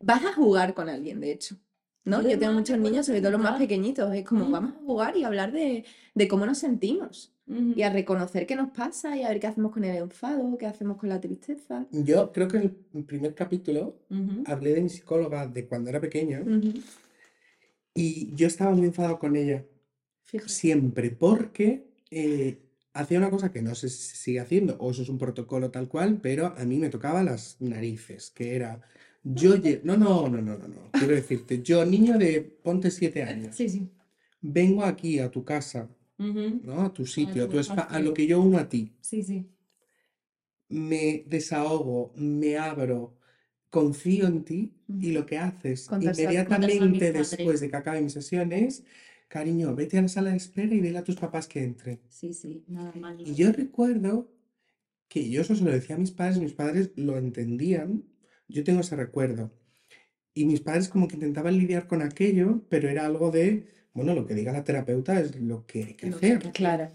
Vas 0.00 0.24
a 0.24 0.32
jugar 0.34 0.74
con 0.74 0.88
alguien, 0.90 1.20
de 1.20 1.32
hecho. 1.32 1.56
¿no? 2.04 2.20
Yo 2.20 2.38
tengo 2.38 2.52
muchos 2.52 2.78
niños, 2.78 3.06
sobre 3.06 3.20
todo 3.22 3.30
los 3.32 3.40
más 3.40 3.58
pequeñitos, 3.58 4.14
es 4.14 4.24
como 4.26 4.50
vamos 4.50 4.74
a 4.74 4.84
jugar 4.84 5.16
y 5.16 5.24
hablar 5.24 5.52
de, 5.52 5.84
de 6.14 6.28
cómo 6.28 6.44
nos 6.44 6.58
sentimos 6.58 7.33
Y 7.46 7.82
a 7.82 7.90
reconocer 7.90 8.46
qué 8.46 8.56
nos 8.56 8.70
pasa 8.70 9.16
y 9.18 9.22
a 9.22 9.28
ver 9.28 9.38
qué 9.38 9.46
hacemos 9.46 9.70
con 9.72 9.84
el 9.84 9.94
enfado, 9.96 10.56
qué 10.56 10.66
hacemos 10.66 10.96
con 10.96 11.10
la 11.10 11.20
tristeza. 11.20 11.86
Yo 11.90 12.32
creo 12.32 12.48
que 12.48 12.56
en 12.56 12.76
el 12.94 13.04
primer 13.04 13.34
capítulo 13.34 13.98
hablé 14.46 14.72
de 14.74 14.80
mi 14.82 14.88
psicóloga 14.88 15.46
de 15.46 15.66
cuando 15.66 15.90
era 15.90 16.00
pequeña 16.00 16.42
y 17.94 18.34
yo 18.34 18.46
estaba 18.46 18.72
muy 18.72 18.86
enfadado 18.86 19.18
con 19.18 19.36
ella 19.36 19.64
Fíjate. 20.24 20.50
siempre 20.50 21.10
porque 21.10 21.84
eh, 22.10 22.58
hacía 22.92 23.18
una 23.18 23.30
cosa 23.30 23.52
que 23.52 23.62
no 23.62 23.74
sé 23.74 23.88
si 23.88 23.98
se 24.08 24.16
sigue 24.16 24.40
haciendo 24.40 24.76
o 24.78 24.90
eso 24.90 25.02
es 25.02 25.08
un 25.08 25.18
protocolo 25.18 25.70
tal 25.70 25.88
cual, 25.88 26.18
pero 26.22 26.54
a 26.56 26.64
mí 26.64 26.78
me 26.78 26.88
tocaba 26.90 27.22
las 27.22 27.60
narices, 27.60 28.30
que 28.30 28.54
era 28.56 28.80
yo 29.22 29.54
no, 29.84 29.96
no, 29.96 30.28
no, 30.28 30.40
no, 30.42 30.56
no, 30.58 30.68
no, 30.68 30.90
quiero 30.92 31.14
decirte, 31.14 31.62
yo 31.62 31.84
niño 31.84 32.18
de 32.18 32.40
ponte 32.62 32.90
siete 32.90 33.22
años, 33.22 33.54
Sí, 33.56 33.68
sí. 33.68 33.88
vengo 34.40 34.82
aquí 34.84 35.18
a 35.18 35.30
tu 35.30 35.44
casa, 35.44 35.88
¿no? 36.18 36.82
A 36.82 36.92
tu 36.92 37.06
sitio, 37.06 37.44
a 37.44 37.48
tu 37.48 37.58
a 37.58 38.00
lo 38.00 38.14
que 38.14 38.26
yo 38.26 38.40
uno 38.40 38.58
a 38.58 38.68
ti. 38.68 38.92
Sí, 39.00 39.22
sí. 39.22 39.46
me 40.68 41.24
desahogo, 41.26 42.12
me 42.16 42.56
abro, 42.56 43.16
confío 43.70 44.26
en 44.26 44.44
ti 44.44 44.72
y 44.88 45.08
Ujú. 45.08 45.18
lo 45.18 45.26
que 45.26 45.38
haces 45.38 45.90
mis 45.90 46.18
inmediatamente 46.18 47.12
después 47.12 47.60
de 47.60 47.70
que 47.70 47.76
acabe 47.76 48.00
mi 48.00 48.10
sesión 48.10 48.52
es, 48.52 48.84
cariño, 49.28 49.74
vete 49.74 49.98
a 49.98 50.02
la 50.02 50.08
sala 50.08 50.30
de 50.30 50.36
espera 50.36 50.74
y 50.74 50.80
dile 50.80 50.98
a 50.98 51.04
tus 51.04 51.16
papás 51.16 51.46
que 51.46 51.62
entren. 51.62 52.00
Sí, 52.08 52.32
sí. 52.32 52.64
Nada 52.68 52.92
más. 52.96 53.16
Y 53.18 53.34
yo 53.34 53.52
recuerdo 53.52 54.30
que 55.08 55.28
yo 55.28 55.42
eso 55.42 55.54
se 55.54 55.64
lo 55.64 55.70
decía 55.70 55.96
a 55.96 55.98
mis 55.98 56.10
padres, 56.10 56.38
mis 56.38 56.54
padres 56.54 56.92
lo 56.96 57.18
entendían, 57.18 58.04
yo 58.48 58.64
tengo 58.64 58.80
ese 58.80 58.96
recuerdo. 58.96 59.52
Y 60.34 60.44
mis 60.46 60.60
padres 60.60 60.88
como 60.88 61.06
que 61.06 61.14
intentaban 61.14 61.56
lidiar 61.56 61.86
con 61.86 62.02
aquello, 62.02 62.64
pero 62.68 62.88
era 62.88 63.06
algo 63.06 63.30
de, 63.30 63.68
bueno, 63.94 64.14
lo 64.14 64.26
que 64.26 64.34
diga 64.34 64.52
la 64.52 64.64
terapeuta 64.64 65.18
es 65.20 65.34
lo 65.40 65.64
que 65.66 65.84
hay 65.84 65.94
que 65.94 66.10
Lo 66.10 66.16
hacer. 66.16 66.38
que 66.40 66.50
Claro, 66.52 66.88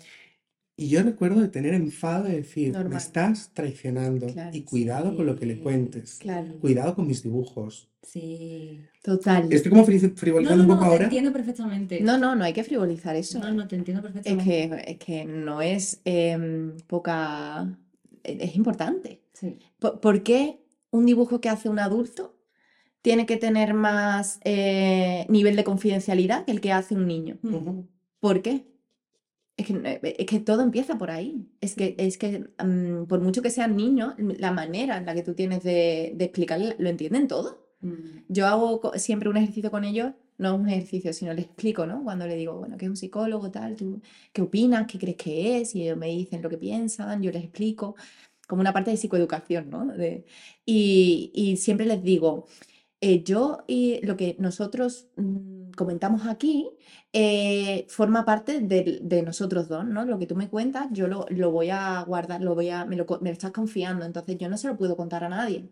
Y 0.76 0.88
yo 0.90 1.04
recuerdo 1.04 1.42
de 1.42 1.50
tener 1.50 1.74
enfado 1.74 2.24
de 2.26 2.38
decir, 2.38 2.68
me 2.72 2.80
Normal. 2.80 2.98
estás 2.98 3.52
traicionando 3.54 4.28
Claro, 4.28 4.56
y 4.56 4.64
cuidado 4.64 5.16
con 5.16 5.26
lo 5.26 5.36
que 5.36 5.46
le 5.46 5.56
sí, 5.56 5.62
cuentes. 5.62 6.16
claro. 6.20 6.58
Cuidado 6.60 6.96
con 6.96 7.06
mis 7.08 7.22
dibujos. 7.24 7.90
Sí. 8.02 8.80
Total. 9.04 9.52
Estoy 9.52 9.72
como 9.72 9.86
fri- 9.86 10.02
No, 10.10 10.16
frivolizando 10.16 10.64
no, 10.64 10.74
un 10.74 10.80
poco 10.80 10.82
no, 10.84 10.88
te 10.88 10.94
ahora. 10.94 11.04
entiendo 11.06 11.34
perfectamente. 11.34 12.00
No, 12.02 12.18
no, 12.18 12.34
no 12.36 12.46
hay 12.46 12.54
que 12.54 12.64
frivolizar 12.64 13.16
eso. 13.18 13.40
No, 13.40 13.52
no, 13.52 13.68
te 13.68 13.76
entiendo 13.76 14.06
Es 14.08 14.14
perfectamente. 14.14 14.46
que, 14.86 14.92
es 14.92 14.98
que 15.00 15.26
no 15.26 15.62
es 15.62 16.02
em, 16.06 16.78
poca... 16.88 17.78
Es 18.24 18.56
importante. 18.56 19.22
Sí. 19.34 19.58
¿Por, 19.80 20.00
por 20.00 20.24
qué 20.24 20.62
un 20.92 21.06
dibujo 21.06 21.42
que 21.42 21.50
hace 21.50 21.68
un 21.70 21.80
adulto 21.80 22.36
tiene 23.02 23.26
que 23.26 23.38
tener 23.38 23.74
más 23.74 24.40
eh, 24.44 25.26
nivel 25.30 25.56
de 25.56 25.64
confidencialidad 25.64 26.46
que 26.46 26.52
el 26.52 26.62
que 26.62 26.72
hace 26.72 26.96
un 26.96 27.08
niño? 27.08 27.38
Ujú. 27.44 27.88
¿Por 28.20 28.42
qué? 28.42 28.66
Es 29.58 29.68
que, 29.68 29.74
eh, 29.74 30.16
es 30.20 30.26
que 30.26 30.40
todo 30.40 30.62
empieza 30.62 30.98
por 30.98 31.12
ahí. 31.12 31.48
Es 31.62 31.76
que, 31.76 31.96
es 31.98 32.18
que 32.18 32.46
mm, 32.64 33.06
por 33.08 33.20
mucho 33.22 33.42
que 33.42 33.50
sean 33.50 33.76
niños, 33.76 34.14
la 34.18 34.52
manera 34.52 34.98
en 34.98 35.06
la 35.06 35.14
que 35.14 35.24
tú 35.24 35.34
tienes 35.34 35.64
de, 35.64 36.14
de 36.16 36.26
explicarle, 36.26 36.76
lo 36.80 36.90
entienden 36.90 37.28
todo. 37.28 37.68
Mm. 37.82 37.96
Yo 38.30 38.48
hago 38.48 38.92
siempre 38.96 39.30
un 39.30 39.38
ejercicio 39.38 39.72
con 39.72 39.84
ellos, 39.84 40.14
no 40.38 40.56
un 40.56 40.70
ejercicio, 40.70 41.12
sino 41.12 41.34
les 41.34 41.46
explico, 41.46 41.86
¿no? 41.86 42.04
Cuando 42.04 42.26
le 42.26 42.36
digo, 42.36 42.58
bueno, 42.58 42.78
que 42.78 42.86
es 42.86 42.90
un 42.90 42.96
psicólogo, 42.96 43.52
tal, 43.52 43.76
¿tú 43.76 44.02
qué 44.32 44.42
opinas? 44.42 44.88
¿Qué 44.88 44.98
crees 44.98 45.18
que 45.18 45.60
es? 45.60 45.76
Y 45.76 45.84
ellos 45.84 45.98
me 45.98 46.08
dicen 46.08 46.42
lo 46.42 46.50
que 46.50 46.58
piensan, 46.58 47.22
yo 47.22 47.32
les 47.32 47.44
explico, 47.44 47.96
como 48.48 48.62
una 48.62 48.72
parte 48.74 48.92
de 48.92 48.98
psicoeducación, 48.98 49.70
¿no? 49.70 49.86
De- 49.88 50.26
y, 50.66 51.32
y 51.34 51.58
siempre 51.58 51.86
les 51.86 52.02
digo, 52.04 52.48
eh, 53.02 53.24
yo 53.24 53.64
y 53.68 54.06
lo 54.06 54.18
que 54.18 54.36
nosotros 54.40 55.08
mm, 55.16 55.72
comentamos 55.78 56.28
aquí 56.28 56.70
eh, 57.14 57.86
forma 57.90 58.26
parte 58.26 58.60
del- 58.62 59.00
de, 59.08 59.22
nosotros 59.24 59.68
dos, 59.70 59.86
¿no? 59.86 60.06
Lo 60.06 60.20
que 60.20 60.28
tú 60.28 60.36
me 60.36 60.50
cuentas, 60.50 60.88
yo 60.92 61.08
lo, 61.08 61.26
lo 61.30 61.52
voy 61.52 61.70
a 61.72 62.04
guardar, 62.04 62.42
lo 62.42 62.56
voy 62.56 62.70
a, 62.70 62.86
me 62.86 62.96
lo, 62.98 63.06
me 63.22 63.30
lo 63.30 63.34
estás 63.34 63.52
confiando, 63.52 64.06
entonces 64.06 64.38
yo 64.38 64.50
no 64.50 64.58
se 64.58 64.68
lo 64.68 64.78
puedo 64.78 64.96
contar 64.98 65.24
a 65.24 65.30
nadie. 65.30 65.70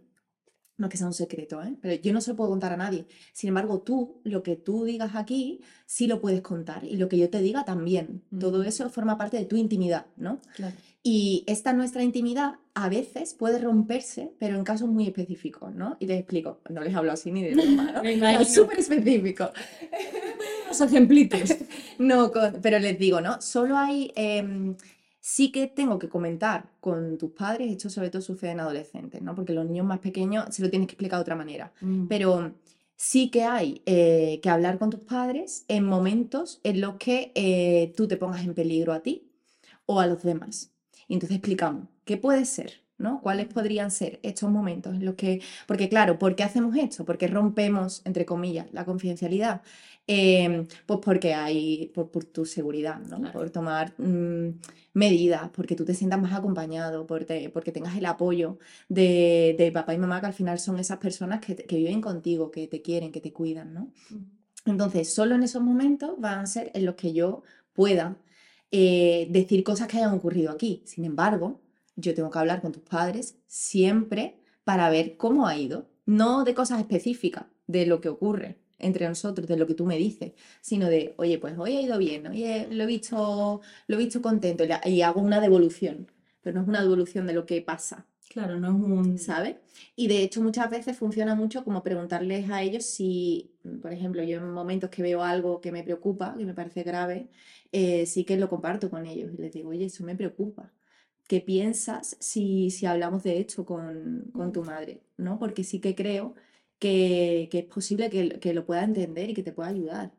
No 0.77 0.85
es 0.87 0.91
que 0.91 0.97
sea 0.97 1.07
un 1.07 1.13
secreto, 1.13 1.61
¿eh? 1.63 1.75
Pero 1.81 1.95
yo 2.01 2.13
no 2.13 2.21
se 2.21 2.29
lo 2.31 2.35
puedo 2.37 2.51
contar 2.51 2.71
a 2.73 2.77
nadie. 2.77 3.05
Sin 3.33 3.47
embargo, 3.47 3.79
tú, 3.81 4.21
lo 4.23 4.43
que 4.43 4.55
tú 4.55 4.85
digas 4.85 5.11
aquí, 5.15 5.61
sí 5.87 6.05
lo 6.05 6.21
puedes 6.21 6.41
contar. 6.41 6.83
Y 6.83 6.97
lo 6.97 7.09
que 7.09 7.17
yo 7.17 7.29
te 7.31 7.41
diga 7.41 7.65
también. 7.65 8.21
Todo 8.39 8.59
Ujú. 8.59 8.69
eso 8.69 8.89
forma 8.91 9.17
parte 9.17 9.37
de 9.37 9.45
tu 9.45 9.55
intimidad, 9.55 10.05
¿no? 10.17 10.39
Claro. 10.55 10.75
Y 11.01 11.43
esta 11.47 11.73
nuestra 11.73 12.03
intimidad 12.03 12.55
a 12.75 12.89
veces 12.89 13.33
puede 13.33 13.57
romperse, 13.59 14.33
pero 14.39 14.55
en 14.57 14.63
casos 14.63 14.87
muy 14.89 15.07
específicos, 15.07 15.73
¿no? 15.73 15.95
Y 15.99 16.05
les 16.05 16.19
explico. 16.19 16.59
No 16.69 16.81
les 16.81 16.93
hablo 16.93 17.11
así 17.11 17.31
ni 17.31 17.41
de 17.43 17.55
broma, 17.55 17.91
¿no? 17.93 18.01
Es 18.41 18.53
súper 18.53 18.77
específico. 18.79 19.49
Los 20.67 20.81
ejemplitos. 20.81 21.55
No, 21.99 22.31
con- 22.31 22.59
pero 22.61 22.77
les 22.77 22.99
digo, 22.99 23.21
¿no? 23.21 23.41
Solo 23.41 23.75
hay, 23.75 24.11
em, 24.15 24.75
sí 25.19 25.51
que 25.51 25.67
tengo 25.67 25.99
que 25.99 26.09
comentar 26.09 26.69
con 26.79 27.17
tus 27.17 27.31
padres, 27.31 27.71
esto 27.71 27.89
sobre 27.89 28.09
todo 28.09 28.21
sucede 28.21 28.51
en 28.51 28.59
adolescentes, 28.59 29.21
¿no? 29.21 29.35
Porque 29.35 29.53
los 29.53 29.65
niños 29.65 29.85
más 29.85 29.99
pequeños 29.99 30.45
se 30.53 30.61
lo 30.61 30.69
tienes 30.69 30.87
que 30.87 30.93
explicar 30.93 31.19
de 31.19 31.21
otra 31.21 31.35
manera. 31.35 31.73
Mm. 31.81 32.07
Pero 32.07 32.53
sí 32.95 33.29
que 33.29 33.43
hay 33.43 33.81
eh, 33.85 34.39
que 34.41 34.49
hablar 34.49 34.79
con 34.79 34.89
tus 34.89 35.01
padres 35.01 35.65
en 35.67 35.85
momentos 35.85 36.59
en 36.63 36.81
los 36.81 36.95
que 36.95 37.31
eh, 37.35 37.93
tú 37.95 38.07
te 38.07 38.17
pongas 38.17 38.43
en 38.43 38.53
peligro 38.53 38.93
a 38.93 39.01
ti 39.01 39.31
o 39.85 39.99
a 39.99 40.07
los 40.07 40.23
demás. 40.23 40.71
Y 41.07 41.13
entonces 41.13 41.37
explicamos 41.37 41.87
qué 42.03 42.17
puede 42.17 42.45
ser, 42.45 42.81
¿no? 42.97 43.21
¿Cuáles 43.21 43.47
podrían 43.47 43.91
ser 43.91 44.19
estos 44.23 44.49
momentos 44.49 44.95
en 44.95 45.05
los 45.05 45.15
que, 45.15 45.41
porque 45.67 45.89
claro, 45.89 46.19
¿por 46.19 46.35
qué 46.35 46.43
hacemos 46.43 46.75
esto? 46.75 47.05
Porque 47.05 47.27
rompemos, 47.27 48.01
entre 48.05 48.25
comillas, 48.25 48.67
la 48.73 48.83
confidencialidad. 48.83 49.61
Em, 50.09 50.65
pues 50.85 50.99
porque 51.03 51.33
hay, 51.33 51.91
por, 51.93 52.09
por 52.09 52.23
tu 52.23 52.45
seguridad, 52.45 52.99
¿no? 53.01 53.17
Claro. 53.19 53.33
Por 53.33 53.49
tomar 53.49 53.93
mm, 53.97 54.51
medidas, 54.93 55.49
porque 55.53 55.75
tú 55.75 55.83
te 55.83 55.93
sientas 55.93 56.21
más 56.21 56.33
acompañado, 56.33 57.05
porque, 57.05 57.49
porque 57.49 57.73
tengas 57.73 57.97
el 57.97 58.05
apoyo 58.05 58.57
de, 58.87 59.55
de 59.57 59.69
papá 59.73 59.93
y 59.93 59.97
mamá, 59.97 60.21
que 60.21 60.27
al 60.27 60.33
final 60.33 60.59
son 60.59 60.79
esas 60.79 60.97
personas 60.99 61.41
que, 61.41 61.55
que 61.55 61.75
viven 61.75 61.99
contigo, 62.01 62.51
que 62.51 62.67
te 62.67 62.81
quieren, 62.81 63.11
que 63.11 63.19
te 63.19 63.33
cuidan, 63.33 63.73
¿no? 63.73 63.91
Entonces, 64.65 65.13
solo 65.13 65.35
en 65.35 65.43
esos 65.43 65.61
momentos 65.61 66.11
van 66.17 66.39
a 66.39 66.45
ser 66.45 66.71
en 66.73 66.85
los 66.85 66.95
que 66.95 67.11
yo 67.13 67.43
pueda 67.73 68.17
eh, 68.71 69.27
decir 69.29 69.63
cosas 69.63 69.87
que 69.87 69.97
hayan 69.97 70.13
ocurrido 70.13 70.51
aquí. 70.51 70.83
Sin 70.85 71.03
embargo, 71.03 71.61
yo 71.97 72.13
tengo 72.13 72.31
que 72.31 72.39
hablar 72.39 72.61
con 72.61 72.71
tus 72.71 72.83
padres 72.83 73.37
siempre 73.47 74.39
para 74.63 74.89
ver 74.89 75.17
cómo 75.17 75.47
ha 75.47 75.57
ido, 75.57 75.89
no 76.05 76.43
de 76.45 76.53
cosas 76.53 76.79
específicas, 76.79 77.45
de 77.67 77.85
lo 77.85 77.99
que 78.01 78.09
ocurre 78.09 78.57
entre 78.79 79.07
nosotros, 79.07 79.47
de 79.47 79.57
lo 79.57 79.67
que 79.67 79.73
tú 79.73 79.85
me 79.85 79.97
dices, 79.97 80.33
sino 80.61 80.87
de, 80.89 81.13
oye, 81.17 81.39
pues 81.39 81.57
hoy 81.57 81.77
ha 81.77 81.81
ido 81.81 81.97
bien, 81.97 82.27
oye, 82.27 82.67
lo 82.71 82.83
he 82.83 82.87
visto, 82.87 83.61
lo 83.87 83.95
he 83.95 83.99
visto 83.99 84.21
contento 84.21 84.63
y, 84.85 85.01
hago 85.01 85.21
una 85.21 85.39
devolución, 85.41 86.11
pero 86.41 86.55
no 86.55 86.61
es 86.63 86.67
una 86.67 86.81
devolución 86.81 87.27
de 87.27 87.33
lo 87.33 87.45
que 87.45 87.61
pasa, 87.61 88.05
Claro, 88.29 88.59
no 88.59 88.67
es 88.67 88.73
un. 88.73 89.17
¿sabes? 89.17 89.55
Y 89.95 90.07
de 90.07 90.21
hecho 90.21 90.41
muchas 90.41 90.69
veces 90.69 90.97
funciona 90.97 91.33
mucho 91.35 91.63
como 91.63 91.81
preguntarles 91.83 92.49
a 92.49 92.61
ellos 92.61 92.85
si, 92.85 93.55
mm, 93.63 93.79
por 93.79 93.93
ejemplo, 93.93 94.23
yo 94.23 94.37
en 94.37 94.51
momentos 94.51 94.89
que 94.89 95.01
veo 95.01 95.23
algo 95.23 95.61
que 95.61 95.71
me 95.71 95.83
preocupa, 95.83 96.35
que 96.37 96.45
me 96.45 96.53
parece 96.53 96.83
grave, 96.83 97.29
eh, 97.71 98.05
sí 98.05 98.25
que 98.25 98.37
lo 98.37 98.49
comparto 98.49 98.89
con 98.89 99.05
ellos 99.05 99.31
y 99.33 99.41
les 99.41 99.53
digo, 99.53 99.69
oye, 99.69 99.85
eso 99.85 100.03
me 100.03 100.15
preocupa. 100.15 100.71
¿Qué 101.27 101.41
piensas 101.41 102.15
si, 102.19 102.69
si 102.71 102.85
hablamos 102.85 103.23
de 103.23 103.39
esto 103.39 103.65
con, 103.65 104.31
con 104.33 104.51
tu 104.51 104.63
madre? 104.63 105.01
¿No? 105.17 105.39
Porque 105.39 105.63
sí 105.63 105.79
que 105.79 105.95
creo 105.95 106.35
que, 106.79 107.47
que 107.51 107.59
es 107.59 107.65
posible 107.65 108.09
que, 108.09 108.39
que 108.39 108.53
lo 108.53 108.65
pueda 108.65 108.83
entender 108.83 109.29
y 109.29 109.33
que 109.33 109.43
te 109.43 109.53
pueda 109.53 109.69
ayudar. 109.69 110.13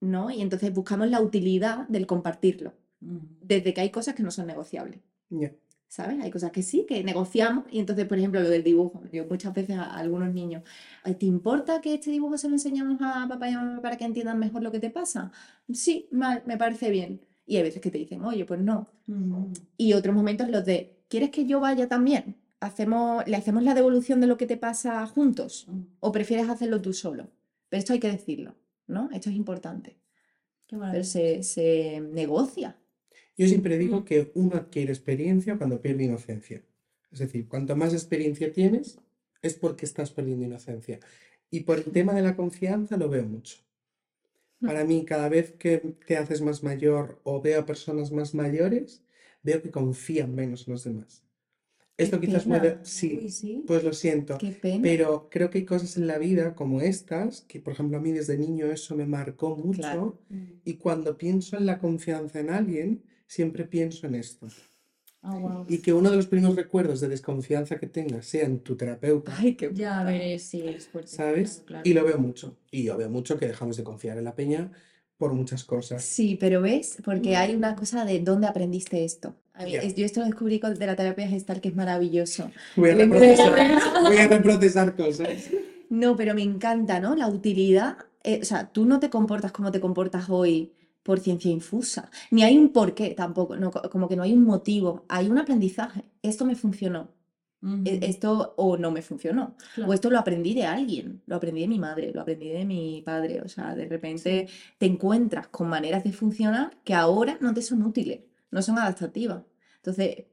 ¿No? 0.00 0.30
Y 0.30 0.42
entonces 0.42 0.72
buscamos 0.74 1.08
la 1.08 1.20
utilidad 1.20 1.88
del 1.88 2.06
compartirlo, 2.06 2.74
desde 3.00 3.72
que 3.74 3.80
hay 3.80 3.90
cosas 3.90 4.14
que 4.14 4.22
no 4.22 4.30
son 4.30 4.46
negociables. 4.46 5.00
¿Sabes? 5.88 6.18
Hay 6.22 6.30
cosas 6.30 6.50
que 6.50 6.62
sí, 6.62 6.84
que 6.86 7.02
negociamos. 7.04 7.64
Y 7.70 7.78
entonces, 7.78 8.06
por 8.06 8.18
ejemplo, 8.18 8.40
lo 8.40 8.50
del 8.50 8.64
dibujo. 8.64 9.02
Yo 9.12 9.24
muchas 9.26 9.54
veces 9.54 9.78
a, 9.78 9.84
a 9.84 9.98
algunos 9.98 10.34
niños, 10.34 10.62
"Ay, 11.04 11.14
¿te 11.14 11.26
importa 11.26 11.80
que 11.80 11.94
este 11.94 12.10
dibujo 12.10 12.36
se 12.38 12.48
lo 12.48 12.54
enseñamos 12.54 12.98
a 13.00 13.26
papá 13.28 13.48
y 13.48 13.54
a 13.54 13.60
mamá 13.62 13.80
para 13.80 13.96
que 13.96 14.04
entiendan 14.04 14.38
mejor 14.38 14.62
lo 14.62 14.72
que 14.72 14.80
te 14.80 14.90
pasa? 14.90 15.32
Sí, 15.72 16.08
mal, 16.10 16.42
me 16.46 16.56
parece 16.58 16.90
bien. 16.90 17.20
Y 17.46 17.56
hay 17.56 17.62
veces 17.62 17.80
que 17.80 17.90
te 17.90 17.98
dicen, 17.98 18.22
oye, 18.24 18.44
pues 18.44 18.60
no. 18.60 18.88
Y 19.76 19.92
otros 19.94 20.14
momentos 20.14 20.48
los 20.50 20.64
de, 20.64 20.96
¿quieres 21.08 21.30
que 21.30 21.46
yo 21.46 21.60
vaya 21.60 21.88
también 21.88 22.36
hacemos, 22.66 23.26
le 23.26 23.36
hacemos 23.36 23.62
la 23.62 23.74
devolución 23.74 24.20
de 24.20 24.26
lo 24.26 24.36
que 24.36 24.46
te 24.46 24.56
pasa 24.56 25.06
juntos 25.06 25.66
o 26.00 26.12
prefieres 26.12 26.48
hacerlo 26.48 26.80
tú 26.82 26.92
solo. 26.92 27.30
Pero 27.68 27.78
esto 27.78 27.92
hay 27.92 28.00
que 28.00 28.10
decirlo, 28.10 28.56
¿no? 28.86 29.10
Esto 29.12 29.30
es 29.30 29.36
importante. 29.36 29.96
Qué 30.66 30.76
Pero 30.76 31.04
se, 31.04 31.42
se 31.42 32.00
negocia. 32.00 32.76
Yo 33.36 33.46
siempre 33.46 33.78
digo 33.78 34.04
que 34.04 34.32
uno 34.34 34.56
adquiere 34.56 34.92
experiencia 34.92 35.56
cuando 35.56 35.80
pierde 35.80 36.04
inocencia. 36.04 36.62
Es 37.12 37.20
decir, 37.20 37.48
cuanto 37.48 37.76
más 37.76 37.92
experiencia 37.92 38.52
tienes, 38.52 38.98
es 39.42 39.54
porque 39.54 39.86
estás 39.86 40.10
perdiendo 40.10 40.44
inocencia. 40.44 40.98
Y 41.50 41.60
por 41.60 41.78
el 41.78 41.84
tema 41.84 42.14
de 42.14 42.22
la 42.22 42.36
confianza 42.36 42.96
lo 42.96 43.08
veo 43.08 43.24
mucho. 43.24 43.58
Para 44.60 44.84
mí, 44.84 45.04
cada 45.04 45.28
vez 45.28 45.52
que 45.52 45.78
te 46.06 46.16
haces 46.16 46.40
más 46.40 46.62
mayor 46.62 47.20
o 47.24 47.42
veo 47.42 47.60
a 47.60 47.66
personas 47.66 48.10
más 48.10 48.34
mayores, 48.34 49.04
veo 49.42 49.62
que 49.62 49.70
confían 49.70 50.34
menos 50.34 50.66
en 50.66 50.72
los 50.72 50.84
demás. 50.84 51.25
Esto 51.98 52.20
Qué 52.20 52.26
quizás 52.26 52.44
pena. 52.44 52.58
puede... 52.60 52.78
Sí, 52.82 53.20
Uy, 53.22 53.30
sí. 53.30 53.64
pues 53.66 53.82
lo 53.82 53.92
siento. 53.94 54.36
Qué 54.38 54.50
pena. 54.52 54.82
Pero 54.82 55.28
creo 55.30 55.48
que 55.50 55.58
hay 55.58 55.64
cosas 55.64 55.96
en 55.96 56.06
la 56.06 56.18
vida 56.18 56.54
como 56.54 56.80
estas, 56.82 57.40
que 57.42 57.58
por 57.60 57.72
ejemplo 57.72 57.96
a 57.96 58.00
mí 58.00 58.12
desde 58.12 58.36
niño 58.36 58.66
eso 58.66 58.94
me 58.96 59.06
marcó 59.06 59.56
mucho. 59.56 59.80
Claro. 59.80 60.18
Mm. 60.28 60.44
Y 60.64 60.74
cuando 60.74 61.16
pienso 61.16 61.56
en 61.56 61.64
la 61.66 61.78
confianza 61.78 62.38
en 62.40 62.50
alguien, 62.50 63.02
siempre 63.26 63.64
pienso 63.64 64.06
en 64.06 64.14
esto. 64.16 64.46
Ah, 65.22 65.36
guau. 65.38 65.64
Y 65.68 65.78
que 65.78 65.92
uno 65.92 66.10
de 66.10 66.16
los 66.16 66.26
primeros 66.26 66.54
recuerdos 66.54 67.00
de 67.00 67.08
desconfianza 67.08 67.78
que 67.78 67.86
tengas 67.88 68.26
sea 68.26 68.44
en 68.44 68.60
tu 68.60 68.76
terapeuta, 68.76 69.34
Ay, 69.38 69.54
qué 69.56 69.70
Ya 69.72 70.04
veré 70.04 70.38
si 70.38 70.60
es 70.68 70.86
fuerte. 70.88 71.10
¿sabes? 71.10 71.62
Claro, 71.66 71.82
Y 71.84 71.92
claro. 71.92 72.06
lo 72.06 72.12
veo 72.12 72.18
mucho. 72.22 72.56
Y 72.70 72.84
yo 72.84 72.96
veo 72.96 73.10
mucho 73.10 73.38
que 73.38 73.46
dejamos 73.48 73.76
de 73.76 73.84
confiar 73.84 74.18
en 74.18 74.24
la 74.24 74.34
peña 74.36 74.70
por 75.18 75.32
muchas 75.32 75.64
cosas. 75.64 76.04
Sí, 76.04 76.36
pero 76.38 76.60
ves, 76.62 76.98
porque 77.04 77.36
hay 77.36 77.54
una 77.54 77.74
cosa 77.74 78.04
de 78.04 78.20
dónde 78.20 78.46
aprendiste 78.46 79.04
esto. 79.04 79.34
A 79.54 79.64
mí- 79.64 79.72
yo 79.96 80.04
esto 80.04 80.20
lo 80.20 80.26
descubrí 80.26 80.60
con- 80.60 80.74
de 80.74 80.86
la 80.86 80.96
terapia 80.96 81.26
gestal, 81.28 81.60
que 81.60 81.68
es 81.68 81.74
maravilloso. 81.76 82.50
Voy 82.76 82.90
a 82.90 82.94
reprocesar, 82.94 83.80
voy 84.02 84.16
a 84.18 84.28
reprocesar 84.28 84.94
cosas. 84.96 85.50
No, 85.88 86.16
pero 86.16 86.34
me 86.34 86.42
encanta, 86.42 87.00
¿no? 87.00 87.14
La 87.14 87.28
utilidad. 87.28 87.96
eh, 88.28 88.40
o 88.42 88.44
sea, 88.44 88.72
tú 88.72 88.84
no 88.86 88.98
te 88.98 89.08
comportas 89.08 89.52
como 89.52 89.70
te 89.70 89.78
comportas 89.80 90.28
hoy 90.28 90.72
por 91.04 91.20
ciencia 91.20 91.48
infusa. 91.50 92.10
Ni 92.32 92.42
hay 92.42 92.58
un 92.58 92.70
porqué 92.70 93.10
tampoco. 93.10 93.54
no, 93.56 93.70
como 93.70 94.08
que 94.08 94.16
no 94.16 94.24
hay 94.24 94.32
un 94.32 94.42
motivo. 94.44 95.04
Hay 95.08 95.28
un 95.28 95.38
aprendizaje. 95.38 96.04
Esto 96.22 96.44
me 96.44 96.56
funcionó. 96.56 97.14
E- 97.84 97.96
Ujú, 97.96 98.04
Esto 98.06 98.54
o 98.56 98.76
no 98.76 98.90
me 98.90 99.02
funcionó. 99.02 99.56
claro. 99.74 99.90
O 99.90 99.94
esto 99.94 100.10
lo 100.10 100.18
aprendí 100.18 100.54
de 100.54 100.64
alguien. 100.64 101.22
Lo 101.26 101.36
aprendí 101.36 101.60
de 101.62 101.68
mi 101.68 101.78
madre. 101.78 102.12
Lo 102.12 102.20
aprendí 102.22 102.48
de 102.50 102.64
mi 102.64 103.02
padre. 103.04 103.40
O 103.42 103.48
sea, 103.48 103.74
de 103.74 103.86
repente 103.86 104.48
te 104.78 104.86
encuentras 104.86 105.48
con 105.48 105.68
maneras 105.68 106.04
de 106.04 106.12
funcionar 106.12 106.76
que 106.84 106.94
ahora 106.94 107.38
no 107.40 107.54
te 107.54 107.62
son 107.62 107.82
útiles. 107.82 108.20
No 108.50 108.62
son 108.62 108.78
adaptativas. 108.78 109.42
Entonces, 109.76 110.24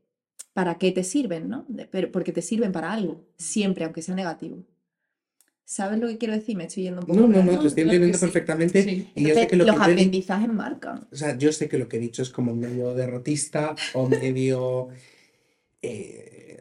¿para 0.54 0.78
qué 0.78 0.92
te 0.92 1.04
sirven, 1.04 1.50
no? 1.50 1.66
Pero 1.92 2.12
porque 2.12 2.32
te 2.32 2.42
sirven 2.42 2.72
para 2.72 2.92
algo. 2.94 3.26
Siempre, 3.38 3.86
aunque 3.86 4.02
sea 4.02 4.16
negativo. 4.16 4.64
¿Sabes 5.66 6.00
lo 6.00 6.08
que 6.08 6.18
quiero 6.18 6.34
decir? 6.34 6.58
Me 6.58 6.66
estoy 6.66 6.84
yendo 6.84 7.02
un 7.02 7.08
poco 7.08 7.20
No, 7.22 7.28
no, 7.28 7.42
no, 7.44 7.60
te 7.60 7.68
estoy 7.68 7.84
entendiendo 7.84 8.20
perfectamente. 8.20 8.84
Sí. 8.84 9.12
Y 9.16 9.26
yo 9.28 9.36
sé 9.36 9.46
Entonces, 9.46 9.48
que 9.48 9.56
lo 9.56 9.66
los 9.66 9.76
que 9.76 9.80
yo 9.86 9.92
he 9.92 9.94
aprendizajes 9.94 10.50
marcan. 10.50 11.08
o 11.12 11.16
sea, 11.16 11.38
yo 11.38 11.52
sé 11.52 11.70
que 11.70 11.78
lo 11.78 11.88
que 11.88 11.98
he 11.98 12.00
dicho 12.00 12.22
es 12.22 12.30
como 12.30 12.54
medio 12.56 12.94
derrotista 12.94 13.76
o 13.94 14.08
medio 14.10 14.90
eh, 15.82 16.60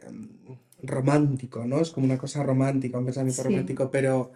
romántico, 0.83 1.65
¿no? 1.65 1.79
Es 1.81 1.91
como 1.91 2.05
una 2.05 2.17
cosa 2.17 2.43
romántica, 2.43 2.97
un 2.99 3.05
pensamiento 3.05 3.43
Sí. 3.43 3.49
romántico, 3.49 3.89
pero 3.91 4.31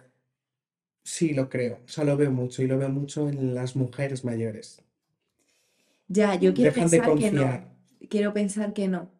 sí 1.02 1.34
lo 1.34 1.48
creo. 1.48 1.80
O 1.84 1.88
sea, 1.88 2.04
lo 2.04 2.16
veo 2.16 2.30
mucho 2.30 2.62
y 2.62 2.68
lo 2.68 2.78
veo 2.78 2.88
mucho 2.88 3.28
en 3.28 3.52
las 3.52 3.74
mujeres 3.74 4.24
mayores. 4.24 4.80
Ya, 6.08 6.34
yo 6.34 6.54
quiero 6.54 6.70
Dejan 6.72 6.90
de 6.90 6.98
pensar 6.98 7.14
que 7.18 7.30
no. 7.30 7.42
confiar. 7.42 7.68
Quiero 8.08 8.32
pensar 8.32 8.72
que 8.72 8.88
no. 8.88 9.10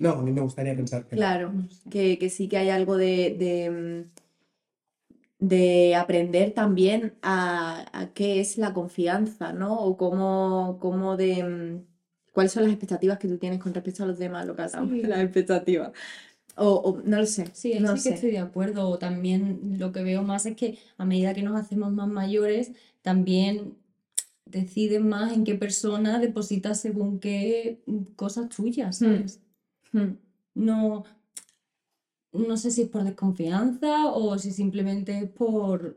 No, 0.00 0.10
a 0.12 0.22
mí 0.22 0.32
me 0.32 0.40
gustaría 0.40 0.74
pensar 0.76 1.06
que 1.06 1.16
no. 1.16 1.20
Claro, 1.20 1.52
que, 1.90 2.18
que 2.18 2.30
sí 2.30 2.48
que 2.48 2.56
hay 2.58 2.70
algo 2.70 2.96
de, 2.96 3.36
de, 3.38 3.70
mm, 3.70 4.10
de 5.38 5.94
aprender 5.96 6.52
también 6.52 7.16
a, 7.22 7.86
a 7.98 8.12
qué 8.12 8.40
es 8.40 8.58
la 8.58 8.72
confianza, 8.74 9.52
¿no? 9.52 9.78
O 9.80 9.96
cómo, 9.96 10.78
cómo 10.80 11.16
de 11.16 11.44
mm, 11.44 11.86
cuáles 12.32 12.52
son 12.52 12.64
las 12.64 12.72
expectativas 12.72 13.18
que 13.18 13.28
tú 13.28 13.38
tienes 13.38 13.60
con 13.60 13.72
respecto 13.74 14.02
a 14.04 14.06
los 14.06 14.18
demás, 14.18 14.46
lo 14.46 14.56
que 14.56 14.62
hablamos 14.62 14.90
Sí. 14.90 15.02
de 15.02 15.08
las 15.08 15.20
expectativas. 15.20 15.92
O, 16.58 16.74
o 16.74 17.02
no 17.04 17.18
lo 17.18 17.26
sé, 17.26 17.46
Sí, 17.52 17.74
no 17.80 17.96
sí 17.96 18.08
que 18.08 18.14
estoy 18.16 18.30
de 18.32 18.38
acuerdo. 18.38 18.88
O 18.88 18.98
También 18.98 19.76
lo 19.78 19.92
que 19.92 20.02
veo 20.02 20.22
más 20.22 20.46
es 20.46 20.56
que 20.56 20.78
a 20.98 21.04
medida 21.04 21.34
que 21.34 21.42
nos 21.42 21.56
hacemos 21.58 21.92
más 21.92 22.08
mayores, 22.08 22.72
también 23.02 23.74
deciden 24.44 25.08
más 25.08 25.32
en 25.32 25.44
qué 25.44 25.54
persona 25.54 26.18
depositas 26.18 26.80
según 26.80 27.20
qué 27.20 27.80
cosas 28.16 28.48
tuyas, 28.48 29.00
Mm. 29.00 29.04
¿sabes? 29.04 29.40
Hmm. 29.92 30.12
No, 30.54 31.04
no 32.32 32.56
sé 32.56 32.70
si 32.70 32.82
es 32.82 32.88
por 32.88 33.04
desconfianza 33.04 34.06
o 34.12 34.38
si 34.38 34.50
simplemente 34.50 35.18
es 35.18 35.30
por, 35.30 35.96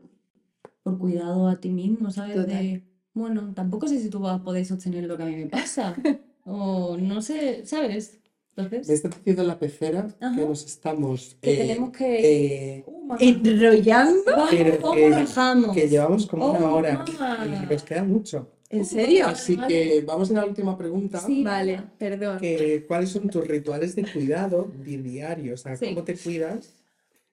por 0.82 0.98
cuidado 0.98 1.48
a 1.48 1.60
ti 1.60 1.70
mismo, 1.70 2.10
¿sabes? 2.10 2.36
Total. 2.36 2.48
De, 2.48 2.82
bueno, 3.14 3.52
tampoco 3.54 3.88
sé 3.88 4.00
si 4.00 4.08
tú 4.10 4.20
vas 4.20 4.40
a 4.40 4.44
poder 4.44 4.64
sostener 4.64 5.04
lo 5.04 5.16
que 5.16 5.22
a 5.24 5.26
mí 5.26 5.36
me 5.36 5.46
pasa. 5.46 5.94
O 6.44 6.96
no 6.96 7.22
sé, 7.22 7.64
¿sabes? 7.66 8.18
Me 8.54 8.64
Entonces, 8.64 8.90
está 8.90 9.08
diciendo 9.08 9.44
la 9.44 9.58
pecera 9.58 10.06
que 10.20 10.42
nos 10.44 10.64
estamos... 10.66 11.36
que 11.40 11.54
eh, 11.54 11.56
tenemos 11.56 11.90
que... 11.90 12.76
eh, 12.78 12.84
Uh. 12.86 13.16
¿Enrollando? 13.18 14.22
Vamos, 14.26 14.48
pero 14.50 14.80
¿cómo 14.80 14.94
que- 14.94 15.80
que 15.82 15.88
llevamos 15.88 16.26
como 16.26 16.50
una 16.52 16.70
Oh, 16.72 16.76
hora 16.76 17.04
mamá. 17.18 17.46
y 17.68 17.72
nos 17.72 17.82
queda 17.82 18.04
mucho. 18.04 18.48
¿En 18.70 18.84
serio? 18.86 19.26
Así 19.26 19.56
que 19.68 20.02
vamos 20.06 20.30
a 20.30 20.34
la 20.34 20.46
última 20.46 20.78
pregunta. 20.78 21.18
Sí. 21.18 21.42
Vale, 21.44 21.82
perdón. 21.98 22.38
que 22.38 22.84
¿cuáles 22.88 23.10
son 23.10 23.28
tus 23.28 23.46
rituales 23.46 23.94
de 23.96 24.04
cuidado 24.10 24.70
di- 24.82 24.96
diarios? 24.98 25.60
O 25.60 25.62
sea, 25.64 25.76
Sí. 25.76 25.86
¿cómo 25.88 26.04
te 26.04 26.16
cuidas? 26.16 26.72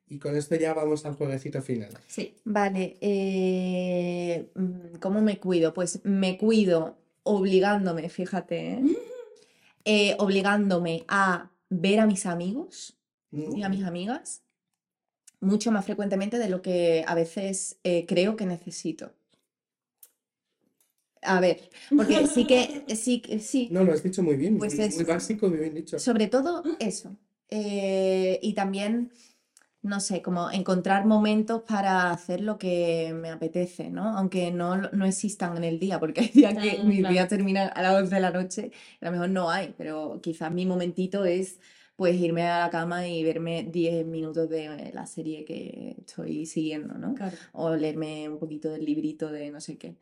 Y 0.09 0.17
con 0.19 0.35
esto 0.35 0.55
ya 0.55 0.73
vamos 0.73 1.05
al 1.05 1.13
jueguecito 1.15 1.61
final. 1.61 1.91
Sí. 2.07 2.33
Vale, 2.43 2.97
eh, 2.99 4.47
mm, 4.55 4.97
¿cómo 4.99 5.21
me 5.21 5.37
cuido? 5.37 5.73
Pues 5.73 5.99
me 6.03 6.37
cuido 6.37 6.95
obligándome, 7.23 8.09
fíjate, 8.09 8.71
¿eh? 8.73 8.81
Eh, 9.85 10.15
obligándome 10.19 11.05
a 11.07 11.51
ver 11.69 11.99
a 11.99 12.05
mis 12.05 12.25
amigos 12.25 12.97
y 13.31 13.63
a 13.63 13.69
mis 13.69 13.83
amigas 13.85 14.43
mucho 15.41 15.71
más 15.71 15.85
frecuentemente 15.85 16.37
de 16.37 16.49
lo 16.49 16.61
que 16.61 17.03
a 17.07 17.15
veces 17.15 17.79
eh, 17.83 18.05
creo 18.07 18.35
que 18.37 18.45
necesito. 18.45 19.11
A 21.21 21.39
ver, 21.41 21.69
porque 21.97 22.25
sí 22.27 22.45
que, 22.45 22.83
sí, 22.95 23.19
que- 23.21 23.39
sí, 23.39 23.67
No, 23.71 23.83
lo 23.83 23.91
has 23.91 24.03
dicho 24.03 24.23
muy 24.23 24.35
bien, 24.37 24.57
Pues 24.57 24.73
muy, 24.73 24.85
es- 24.85 24.95
muy 24.95 25.03
básico, 25.03 25.49
muy 25.49 25.59
bien 25.59 25.73
dicho. 25.75 25.99
sobre 25.99 26.27
todo 26.27 26.63
eso. 26.79 27.17
Eh, 27.49 28.39
y 28.41 28.53
también, 28.53 29.11
no 29.81 29.99
sé, 30.01 30.21
como 30.21 30.51
encontrar 30.51 31.05
momentos 31.05 31.61
para 31.63 32.11
hacer 32.11 32.41
lo 32.41 32.57
que 32.57 33.13
me 33.15 33.29
apetece, 33.29 33.89
¿no? 33.89 34.17
Aunque 34.17 34.51
no, 34.51 34.75
no 34.77 35.05
existan 35.05 35.55
en 35.57 35.63
el 35.63 35.79
día, 35.79 35.99
porque 35.99 36.21
hay 36.21 36.29
días 36.29 36.53
que 36.55 36.79
Ah, 36.79 36.83
mis 36.83 36.99
claro. 36.99 37.13
días 37.13 37.27
terminan 37.29 37.71
a 37.73 37.81
las 37.81 37.95
11 37.95 38.15
de 38.15 38.21
la 38.21 38.31
noche, 38.31 38.71
a 39.01 39.05
lo 39.05 39.11
mejor 39.11 39.29
no 39.29 39.49
hay, 39.49 39.73
pero 39.77 40.19
quizás 40.21 40.51
mi 40.51 40.65
momentito 40.65 41.25
es 41.25 41.59
pues 41.95 42.15
irme 42.15 42.43
a 42.47 42.59
la 42.59 42.69
cama 42.69 43.07
y 43.07 43.23
verme 43.25 43.63
10 43.69 44.05
minutos 44.05 44.49
de 44.49 44.91
la 44.93 45.05
serie 45.05 45.43
que 45.43 45.95
estoy 45.99 46.45
siguiendo, 46.45 46.93
¿no? 46.97 47.13
Claro. 47.13 47.35
o 47.51 47.75
leerme 47.75 48.29
un 48.29 48.39
poquito 48.39 48.71
del 48.71 48.85
librito 48.85 49.29
de 49.31 49.51
no 49.51 49.59
sé 49.59 49.77
qué. 49.77 49.97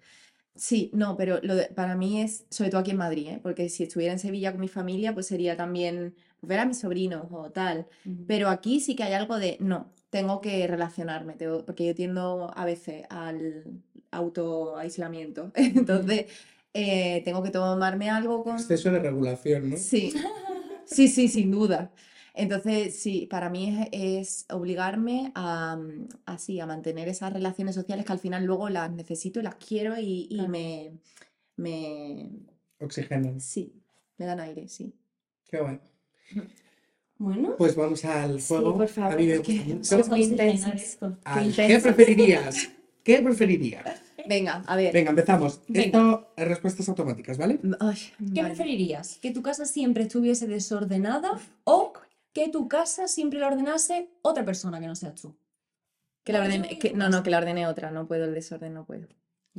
Sí, 0.55 0.89
no, 0.93 1.15
pero 1.17 1.39
lo 1.43 1.55
de- 1.55 1.67
para 1.67 1.95
mí 1.95 2.21
es, 2.21 2.45
sobre 2.49 2.71
todo 2.71 2.81
aquí 2.81 2.91
en 2.91 2.97
Madrid, 2.97 3.27
¿eh? 3.29 3.39
porque 3.43 3.69
si 3.69 3.83
estuviera 3.83 4.13
en 4.13 4.19
Sevilla 4.19 4.51
con 4.51 4.61
mi 4.61 4.67
familia, 4.67 5.13
pues 5.13 5.27
sería 5.27 5.55
también 5.55 6.15
ver 6.41 6.59
a 6.59 6.65
mis 6.65 6.79
sobrinos 6.79 7.25
o 7.31 7.49
tal. 7.51 7.87
Pero 8.27 8.49
aquí 8.49 8.79
sí 8.79 8.95
que 8.95 9.03
hay 9.03 9.13
algo 9.13 9.37
de, 9.37 9.57
no, 9.59 9.91
tengo 10.09 10.39
que 10.41 10.65
relacionarme, 10.67 11.33
tengo- 11.33 11.65
porque 11.65 11.85
yo 11.85 11.95
tiendo 11.95 12.51
a 12.55 12.65
veces 12.65 13.05
al 13.09 13.65
autoaislamiento. 14.11 15.51
Entonces, 15.55 16.25
eh, 16.73 17.21
tengo 17.25 17.43
que 17.43 17.49
tomarme 17.51 18.09
algo 18.09 18.43
con... 18.43 18.55
Exceso 18.55 18.91
de 18.91 18.99
regulación, 18.99 19.69
¿no? 19.71 19.77
Sí, 19.77 20.13
sí, 20.85 21.07
sí, 21.07 21.27
sin 21.27 21.51
duda. 21.51 21.91
Entonces, 22.33 22.95
sí, 22.99 23.25
para 23.25 23.49
mí 23.49 23.75
es, 23.91 24.45
es 24.45 24.45
obligarme 24.53 25.31
a, 25.33 25.75
mm, 25.75 26.07
así, 26.27 26.59
a 26.59 26.67
mantener 26.67 27.07
esas 27.07 27.33
relaciones 27.33 27.73
sociales 27.73 28.05
que 28.05 28.11
al 28.11 28.19
final 28.19 28.45
luego 28.45 28.69
las 28.69 28.91
necesito 28.91 29.39
y 29.39 29.43
las 29.43 29.55
quiero 29.55 29.97
y, 29.99 30.27
y 30.29 30.35
Claro. 30.35 30.49
me, 30.49 30.91
me, 31.55 32.29
Oxígeno. 32.79 33.39
sí, 33.39 33.73
me 34.17 34.25
dan 34.27 34.39
aire, 34.39 34.67
sí. 34.67 34.93
Qué 35.45 35.59
bueno. 35.59 35.79
Bueno, 37.19 37.55
Pues 37.57 37.75
vamos 37.75 38.05
al 38.05 38.39
Sí, 38.39 38.47
juego. 38.49 38.73
por 38.75 38.83
A 38.83 38.87
favor, 38.87 39.17
mí 39.17 39.25
me 39.27 39.37
gusta 39.39 39.51
mucho. 39.53 39.95
a. 39.95 41.33
Al 41.33 41.45
qué 41.47 41.55
¿Qué 41.55 41.63
intensas. 41.63 41.81
preferirías? 41.81 42.69
¿Qué 43.03 43.19
preferirías? 43.21 44.01
Venga, 44.27 44.63
a 44.67 44.75
ver. 44.75 44.93
Venga, 44.93 45.09
empezamos. 45.11 45.61
Venga. 45.67 45.85
Esto 45.85 46.33
es 46.35 46.47
respuestas 46.47 46.89
automáticas, 46.89 47.37
¿vale? 47.37 47.59
Ay, 47.79 47.97
¿Qué 48.33 48.41
vale. 48.41 48.53
preferirías? 48.53 49.17
¿Que 49.21 49.31
tu 49.31 49.41
casa 49.41 49.65
siempre 49.65 50.03
estuviese 50.03 50.47
desordenada 50.47 51.39
o 51.63 51.93
que 52.33 52.49
tu 52.49 52.67
casa 52.67 53.07
siempre 53.07 53.39
la 53.39 53.47
ordenase 53.47 54.09
otra 54.21 54.43
persona 54.45 54.79
que 54.79 54.87
no 54.87 54.95
seas 54.95 55.15
tú? 55.19 55.35
Que 56.23 56.33
la 56.33 56.41
ordene, 56.41 56.77
que, 56.77 56.91
no, 56.93 57.09
no, 57.09 57.23
que 57.23 57.29
la 57.29 57.37
ordene 57.37 57.65
otra, 57.67 57.89
no 57.89 58.05
puedo, 58.05 58.25
el 58.25 58.33
desorden 58.33 58.73
no 58.73 58.85
puedo. 58.85 59.07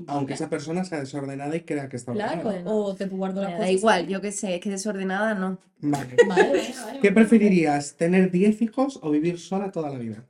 Aunque 0.07 0.35
esa 0.35 0.49
persona 0.49 0.85
sea 0.85 1.01
desordenada 1.01 1.55
y 1.57 1.63
crea 1.63 1.89
que 1.89 1.97
está 1.97 2.13
ordenada. 2.13 2.41
Claro, 2.43 2.71
o 2.77 2.95
te 2.95 3.07
guardo 3.07 3.41
las 3.43 3.51
Me 3.51 3.57
cosas. 3.57 3.67
da 3.69 3.73
igual, 3.73 4.07
yo 4.09 4.21
qué 4.21 4.33
sé, 4.33 4.55
es 4.55 4.61
que 4.61 4.71
desordenada 4.71 5.35
no. 5.35 5.59
Vale. 5.81 6.17
Vale, 6.29 6.49
vale, 6.49 6.75
vale. 6.85 7.01
¿Qué 7.01 7.13
preferirías, 7.13 7.97
tener 7.97 8.31
10 8.31 8.63
hijos 8.63 8.99
o 9.03 9.11
vivir 9.11 9.39
sola 9.39 9.71
toda 9.73 9.91
la 9.91 9.99
vida? 9.99 10.25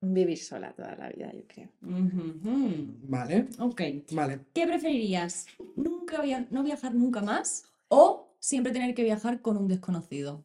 Vivir 0.00 0.38
sola 0.38 0.72
toda 0.74 0.94
la 0.96 1.08
vida, 1.08 1.32
yo 1.32 1.42
creo. 1.48 1.68
Vale, 1.82 3.48
Ok. 3.58 3.82
vale. 4.12 4.40
¿Qué 4.54 4.66
preferirías? 4.66 5.46
¿Nunca 5.76 6.22
via- 6.22 6.46
no 6.50 6.62
viajar 6.62 6.94
nunca 6.94 7.20
más? 7.20 7.64
¿O 7.88 8.32
siempre 8.38 8.72
tener 8.72 8.94
que 8.94 9.02
viajar 9.02 9.40
con 9.42 9.56
un 9.56 9.66
desconocido? 9.66 10.44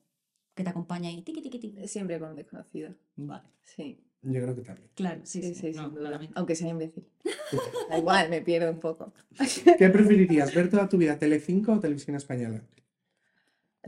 Que 0.56 0.64
te 0.64 0.70
acompaña 0.72 1.10
ahí. 1.10 1.22
Tiqui, 1.22 1.42
tiqui, 1.42 1.60
tiqui. 1.60 1.88
Siempre 1.88 2.20
con 2.20 2.30
un 2.32 2.36
desconocido. 2.36 2.96
Vale. 3.16 3.44
Sí, 3.64 4.00
Yo 4.24 4.42
creo 4.42 4.56
que 4.56 4.62
también. 4.62 4.90
Claro, 4.96 5.22
sí, 5.24 5.42
sí, 5.42 5.54
sí. 5.54 5.74
sí, 5.74 5.80
no. 5.80 5.94
Aunque 6.36 6.56
sea 6.56 6.70
imbécil. 6.70 7.06
Da 7.90 7.98
igual, 7.98 8.30
me 8.30 8.42
pierdo 8.42 8.72
un 8.72 8.80
poco. 8.80 9.14
¿Qué 9.78 9.90
preferirías, 9.90 10.54
ver 10.56 10.70
toda 10.70 10.88
tu 10.88 10.98
vida 10.98 11.20
Telecinco 11.20 11.74
o 11.74 11.80
Televisión 11.80 12.16
Española? 12.16 12.62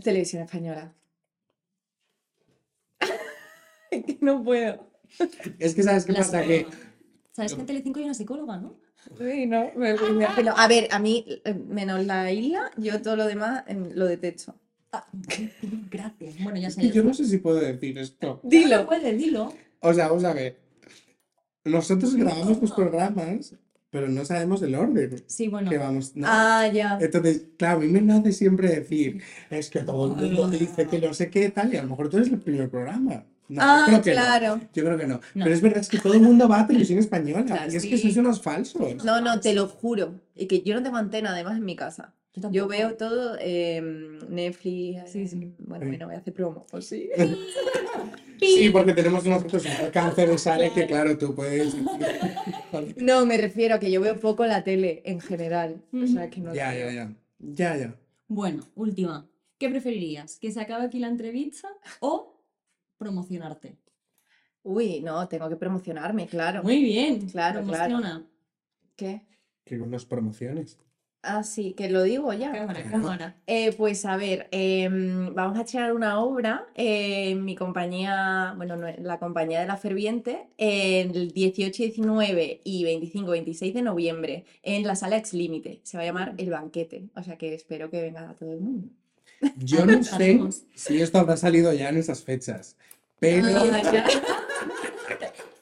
Televisión 0.04 0.44
española. 0.44 0.94
Es 3.92 4.04
que 4.06 4.18
no 4.22 4.44
puedo. 4.44 4.90
Es 5.60 5.74
que, 5.76 5.84
¿sabes 5.84 6.06
qué 6.06 6.12
La 6.12 6.20
pasa? 6.20 6.42
Que 6.44 6.58
psicóloga. 6.60 6.78
¿Sabes 7.32 7.54
que 7.54 7.62
en 7.62 7.66
Telecinco 7.68 8.00
hay 8.00 8.06
una 8.06 8.14
psicóloga, 8.14 8.58
no? 8.58 8.78
Sí, 9.18 9.46
no, 9.46 9.72
me, 9.76 9.94
me- 9.94 10.28
pero, 10.36 10.58
a 10.58 10.68
ver, 10.68 10.88
a 10.92 11.00
mí, 11.00 11.26
eh, 11.46 11.54
menos 11.54 12.04
la 12.06 12.32
isla, 12.32 12.72
yo 12.78 13.02
todo 13.02 13.16
lo 13.16 13.26
demás 13.28 13.64
em, 13.68 13.92
lo 13.94 14.06
detesto. 14.06 14.56
Ah, 14.92 15.08
gracias. 15.92 16.42
Bueno, 16.44 16.58
ya 16.60 16.70
sé. 16.72 16.82
que 16.82 16.92
yo 16.92 17.04
no 17.04 17.14
sé 17.14 17.26
si 17.26 17.38
puedo 17.38 17.58
decir 17.60 17.98
esto. 17.98 18.40
Dilo. 18.44 18.86
Puedes, 18.86 19.18
dilo. 19.18 19.54
O 19.86 19.94
sea, 19.94 20.08
vamos 20.08 20.24
a 20.24 20.34
ver. 20.34 20.58
Nosotros 21.64 22.16
grabamos 22.16 22.62
los 22.62 22.72
programas, 22.72 23.56
pero 23.90 24.08
no 24.08 24.24
sabemos 24.26 24.62
el 24.62 24.76
orden 24.76 25.24
Sí, 25.28 25.48
bueno. 25.48 25.70
que 25.72 25.78
vamos. 25.78 26.16
no. 26.16 26.28
Ah, 26.30 26.68
ya. 26.72 26.98
Entonces, 27.02 27.44
claro, 27.58 27.78
a 27.78 27.82
mí 27.82 27.88
me 27.88 28.02
nace 28.02 28.32
siempre 28.34 28.70
decir, 28.70 29.22
es 29.50 29.70
que 29.70 29.80
todo 29.80 30.16
el 30.20 30.32
mundo 30.32 30.50
dice 30.58 30.88
que 30.88 31.00
no 31.00 31.14
sé 31.14 31.30
qué 31.30 31.50
tal, 31.50 31.74
y 31.74 31.78
a 31.78 31.84
lo 31.84 31.90
mejor 31.90 32.10
tú 32.10 32.18
eres 32.18 32.30
el 32.30 32.40
primer 32.40 32.70
programa. 32.70 33.24
No, 33.48 33.62
Ah, 33.64 33.84
creo 33.88 34.02
que 34.02 34.10
no. 34.12 34.16
claro. 34.22 34.62
Yo 34.74 34.84
creo 34.84 34.98
que 34.98 35.08
no. 35.08 35.16
No. 35.36 35.44
Pero 35.44 35.54
es 35.56 35.62
verdad, 35.62 35.80
es 35.80 35.90
que 35.90 36.00
todo 36.00 36.14
el 36.16 36.22
mundo 36.22 36.48
va 36.48 36.62
a 36.62 36.68
televisión 36.68 36.98
española. 37.00 37.46
Claro, 37.46 37.72
y 37.72 37.76
es 37.76 37.84
que 37.84 37.96
sí. 37.98 38.02
sois 38.04 38.18
unos 38.18 38.42
falsos. 38.42 39.04
No, 39.06 39.22
no, 39.22 39.40
te 39.40 39.54
lo 39.54 39.68
juro. 39.68 40.16
Y 40.36 40.48
que 40.48 40.62
yo 40.62 40.74
no 40.76 40.82
tengo 40.84 40.98
antena 40.98 41.30
además 41.32 41.56
en 41.58 41.66
mi 41.66 41.76
casa. 41.76 42.14
Yo 42.52 42.68
veo 42.68 42.96
todo 42.96 43.38
em, 43.40 44.20
Netflix. 44.30 45.12
Sí, 45.12 45.28
sí. 45.28 45.56
Bueno, 45.60 45.86
bueno, 45.88 46.06
voy 46.08 46.16
a 46.16 46.20
hacer 46.20 46.34
promo. 46.34 46.66
Pues 46.70 46.88
sí. 46.88 47.10
Sí, 48.40 48.70
porque 48.74 48.94
tenemos 48.94 49.26
nosotros 49.26 49.66
un 49.66 49.72
alcance 49.72 50.28
de 50.28 50.38
sale 50.38 50.72
que, 50.72 50.86
claro, 50.86 51.18
tú 51.18 51.34
puedes. 51.34 51.76
No, 52.98 53.26
me 53.26 53.38
refiero 53.38 53.76
a 53.76 53.80
que 53.80 53.90
yo 53.90 54.02
veo 54.02 54.20
poco 54.20 54.46
la 54.46 54.64
tele 54.64 55.02
en 55.06 55.22
general. 55.22 55.82
O 55.94 56.08
sea, 56.08 56.30
que 56.30 56.42
no 56.42 56.54
Ya, 56.54 56.74
ya, 56.76 56.92
ya. 56.92 57.16
Ya, 57.40 57.78
ya. 57.78 57.96
Bueno, 58.28 58.64
última. 58.76 59.30
¿Qué 59.58 59.70
preferirías? 59.70 60.38
¿Que 60.40 60.52
se 60.52 60.60
acabe 60.60 60.86
aquí 60.86 61.00
la 61.00 61.08
entrevista 61.08 61.70
o 62.02 62.44
promocionarte? 62.98 63.78
Uy, 64.64 65.00
no, 65.02 65.28
tengo 65.28 65.48
que 65.48 65.56
promocionarme, 65.56 66.28
claro. 66.28 66.64
Muy 66.64 66.84
bien. 66.84 67.30
Claro, 67.30 67.62
claro. 67.64 67.86
Promociona. 67.86 68.28
¿Qué? 68.96 69.22
Que 69.64 69.80
con 69.80 69.92
las 69.92 70.06
promociones. 70.06 70.78
Ah, 71.28 71.44
sí, 71.44 71.74
que 71.74 71.90
lo 71.90 72.04
digo 72.04 72.32
ya. 72.34 72.52
Cámara, 72.52 72.84
cámara. 72.84 73.36
Eh, 73.48 73.74
pues 73.76 74.06
a 74.06 74.16
ver, 74.16 74.48
em, 74.52 75.34
vamos 75.34 75.58
a 75.58 75.62
estrenar 75.62 75.94
una 75.94 76.20
obra 76.20 76.68
eh, 76.76 77.32
en 77.32 77.44
mi 77.44 77.56
compañía, 77.56 78.54
bueno, 78.56 78.76
no, 78.76 78.88
en 78.88 79.06
la 79.06 79.18
compañía 79.18 79.60
de 79.60 79.66
la 79.66 79.78
Ferviente, 79.78 80.48
el 80.58 81.32
18, 81.32 81.84
19 81.84 82.62
y 82.64 82.84
25, 82.84 83.32
26 83.32 83.74
de 83.74 83.82
noviembre 83.82 84.46
en 84.62 84.86
la 84.86 84.96
sala 84.96 85.18
Ex 85.18 85.34
Límite. 85.34 85.80
Se 85.84 85.98
va 85.98 86.04
a 86.04 86.06
llamar 86.06 86.36
El 86.38 86.52
Banquete, 86.52 87.10
o 87.16 87.24
sea 87.24 87.38
que 87.38 87.56
espero 87.56 87.90
que 87.90 88.02
venga 88.02 88.36
todo 88.38 88.54
el 88.54 88.62
mundo. 88.62 88.88
Yo 89.58 89.86
no 89.86 90.04
sé 90.04 90.40
si 90.76 91.02
esto 91.02 91.18
habrá 91.18 91.38
salido 91.38 91.74
ya 91.74 91.90
en 91.90 91.98
esas 91.98 92.24
fechas. 92.24 92.78
Pero. 93.20 93.48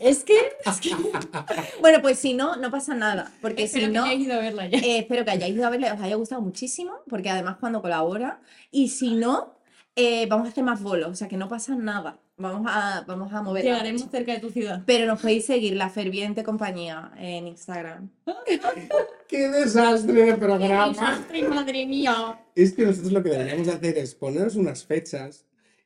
Es 0.04 0.24
que. 0.24 0.36
Bueno, 1.80 2.02
pues 2.02 2.20
si 2.20 2.34
no, 2.34 2.58
no 2.58 2.70
pasa 2.72 2.94
nada, 2.94 3.32
porque 3.42 3.68
si 3.68 3.80
Espero 3.80 3.88
que 3.88 3.94
no... 3.94 4.04
hayáis 4.04 4.26
ido 4.26 4.34
a 4.36 4.40
verla 4.40 4.68
ya. 4.68 4.78
Eh, 4.80 5.00
espero 5.00 5.24
que 5.26 5.32
hayáis 5.32 5.56
ido 5.56 5.66
a 5.66 5.70
verle, 5.70 5.92
os 5.92 6.02
haya 6.02 6.16
gustado 6.16 6.42
muchísimo, 6.42 6.94
porque 7.10 7.30
además 7.30 7.58
cuando 7.60 7.82
colabora, 7.82 8.42
y 8.72 8.90
si 8.90 9.16
no, 9.16 9.56
eh, 9.96 10.26
vamos 10.28 10.48
a 10.48 10.52
hacer 10.52 10.64
más 10.64 10.82
bolos, 10.82 11.10
o 11.10 11.16
sea 11.16 11.28
que 11.28 11.38
no 11.38 11.48
pasa 11.48 11.76
nada, 11.76 12.20
vamos 12.38 12.70
a, 12.70 13.04
vamos 13.08 13.34
a 13.34 13.42
mover. 13.42 13.64
Llegaremos 13.64 14.10
cerca 14.10 14.34
de 14.34 14.40
tu 14.40 14.50
ciudad. 14.50 14.84
Pero 14.86 15.06
nos 15.06 15.22
podéis 15.22 15.46
seguir 15.46 15.76
la 15.76 15.90
ferviente 15.90 16.44
compañía 16.44 17.12
en 17.18 17.48
Instagram. 17.48 18.10
¡Qué 19.28 19.50
desastre 19.50 20.26
de 20.26 20.36
programa! 20.36 21.26
¡Ay, 21.32 21.44
madre 21.44 21.86
mía! 21.86 22.40
Es 22.56 22.74
que 22.74 22.86
nosotros 22.86 23.12
lo 23.12 23.24
que 23.24 23.30
deberíamos 23.30 23.68
hacer 23.68 23.98
es 23.98 24.16
ponernos 24.16 24.56
unas 24.56 24.86
fechas 24.86 25.46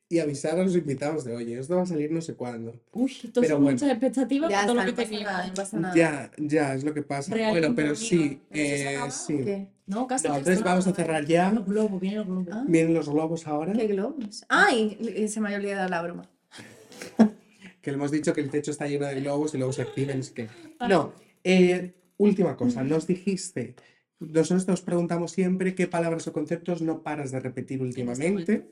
y 0.10 0.20
avisar 0.20 0.58
a 0.58 0.64
los 0.64 0.76
invitados 0.76 1.26
de, 1.26 1.36
oye, 1.36 1.60
esto 1.60 1.76
va 1.76 1.82
a 1.82 1.86
salir 1.86 2.12
no 2.12 2.22
sé 2.22 2.34
cuándo. 2.36 2.74
Uy, 2.94 3.12
esto 3.12 3.42
Pero 3.42 3.56
son 3.56 3.64
bueno. 3.64 3.76
muchas 3.76 3.90
expectativas 3.92 4.50
Ya 4.50 4.56
para 4.58 4.68
todo 4.68 4.76
lo 4.76 4.82
no 4.84 4.88
que 4.88 4.94
pasa 4.94 5.12
nada, 5.12 5.20
teníamos. 5.20 5.48
no 5.48 5.54
pasa 5.56 5.80
nada. 5.80 5.96
Ya, 5.96 6.32
ya, 6.38 6.74
es 6.76 6.84
lo 6.84 6.94
que 6.94 7.02
pasa. 7.02 7.34
Real 7.34 7.52
bueno, 7.52 7.76
pero 7.76 7.96
sí, 7.96 8.42
¿Pero 8.50 8.64
eso 8.64 8.78
se 8.78 8.94
eh, 8.96 9.38
sí. 9.40 9.44
qué? 9.44 9.68
No, 9.86 10.08
casi. 10.08 10.28
No, 10.28 10.38
entonces 10.38 10.64
vamos 10.64 10.88
a 10.88 10.94
cerrar 10.94 11.26
ya. 11.26 11.52
Los 11.52 11.66
globos, 11.66 12.00
vienen 12.00 12.20
los 12.20 12.28
globos. 12.28 12.48
Ah. 12.52 12.66
Vienen 12.68 12.94
los 12.94 13.10
globos 13.10 13.48
ahora, 13.48 13.74
¿Qué 13.74 13.88
globos? 13.88 14.46
¡Ay! 14.50 14.98
eh, 15.02 15.28
Se 15.28 15.40
me 15.42 15.48
había 15.48 15.60
olvidado 15.60 15.90
la 15.90 16.02
broma. 16.02 16.30
que 17.82 17.92
le 17.92 17.96
hemos 17.98 18.12
dicho 18.12 18.34
que 18.34 18.42
el 18.42 18.50
techo 18.50 18.72
está 18.72 18.88
lleno 18.88 19.06
de 19.06 19.20
globos 19.22 19.54
y 19.54 19.58
luego 19.58 19.74
se 19.74 19.82
activen. 19.82 20.20
Es 20.20 20.32
que... 20.32 20.48
No, 20.88 21.14
eh, 21.44 21.94
última 22.18 22.56
cosa, 22.58 22.84
nos 22.84 23.08
dijiste, 23.08 23.76
nosotros 24.20 24.68
nos 24.68 24.82
preguntamos 24.82 25.32
siempre 25.32 25.76
qué 25.76 25.88
palabras 25.88 26.28
o 26.28 26.34
conceptos 26.34 26.82
no 26.82 27.02
paras 27.04 27.32
de 27.32 27.40
repetir 27.40 27.82
últimamente 27.82 28.68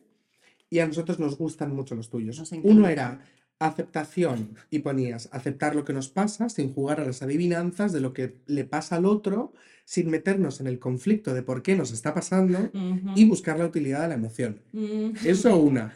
y 0.70 0.80
a 0.80 0.88
nosotros 0.88 1.20
nos 1.20 1.38
gustan 1.38 1.76
mucho 1.76 1.96
los 1.96 2.10
tuyos. 2.10 2.42
Uno 2.64 2.88
era 2.88 3.20
aceptación 3.60 4.56
y 4.70 4.80
ponías 4.80 5.30
aceptar 5.32 5.76
lo 5.76 5.86
que 5.86 5.94
nos 5.94 6.10
pasa 6.10 6.50
sin 6.50 6.74
jugar 6.74 7.00
a 7.00 7.06
las 7.06 7.22
adivinanzas 7.22 7.94
de 7.94 8.02
lo 8.02 8.14
que 8.14 8.38
le 8.48 8.66
pasa 8.66 8.98
al 8.98 9.06
otro, 9.06 9.54
sin 9.86 10.10
meternos 10.10 10.60
en 10.60 10.68
el 10.68 10.80
conflicto 10.80 11.34
de 11.34 11.44
por 11.44 11.62
qué 11.62 11.76
nos 11.76 11.92
está 11.92 12.14
pasando 12.14 12.70
y 13.16 13.26
buscar 13.26 13.58
la 13.58 13.66
utilidad 13.66 14.02
de 14.02 14.08
la 14.10 14.16
emoción. 14.16 14.62
Eso 15.24 15.58
una. 15.58 15.94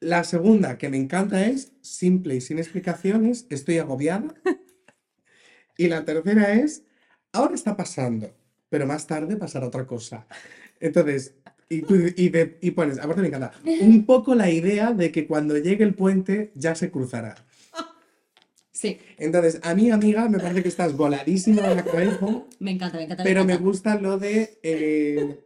La 0.00 0.22
segunda 0.22 0.76
que 0.76 0.90
me 0.90 0.98
encanta 0.98 1.46
es 1.46 1.72
simple 1.80 2.36
y 2.36 2.40
sin 2.40 2.58
explicaciones, 2.58 3.46
estoy 3.50 3.78
agobiada. 3.78 4.34
Y 5.76 5.88
la 5.88 6.04
tercera 6.04 6.52
es, 6.54 6.84
ahora 7.32 7.54
está 7.54 7.76
pasando, 7.76 8.32
pero 8.68 8.86
más 8.86 9.06
tarde 9.06 9.36
pasará 9.36 9.66
otra 9.66 9.86
cosa. 9.86 10.26
Entonces, 10.78 11.34
y, 11.68 11.82
tú- 11.82 11.96
y, 12.16 12.28
de- 12.28 12.58
y 12.60 12.70
pones, 12.72 12.98
aparte 12.98 13.22
me 13.22 13.28
encanta, 13.28 13.52
un 13.80 14.04
poco 14.06 14.34
la 14.34 14.50
idea 14.50 14.92
de 14.92 15.10
que 15.10 15.26
cuando 15.26 15.56
llegue 15.58 15.84
el 15.84 15.94
puente 15.94 16.52
ya 16.54 16.74
se 16.74 16.90
cruzará. 16.90 17.34
Sí, 18.72 18.98
Entonces, 19.18 19.60
a 19.62 19.74
mí, 19.74 19.90
amiga, 19.90 20.28
me 20.28 20.38
parece 20.38 20.62
que 20.62 20.68
estás 20.68 20.96
voladísima 20.96 21.62
de 21.62 21.74
la 21.76 21.84
cabeza, 21.84 22.18
me 22.58 22.72
encanta, 22.72 22.96
me 22.98 23.04
encanta. 23.04 23.22
pero 23.22 23.44
me 23.44 23.52
encanta. 23.52 23.64
gusta 23.68 23.94
lo 24.00 24.18
de, 24.18 24.58
eh, 24.64 25.38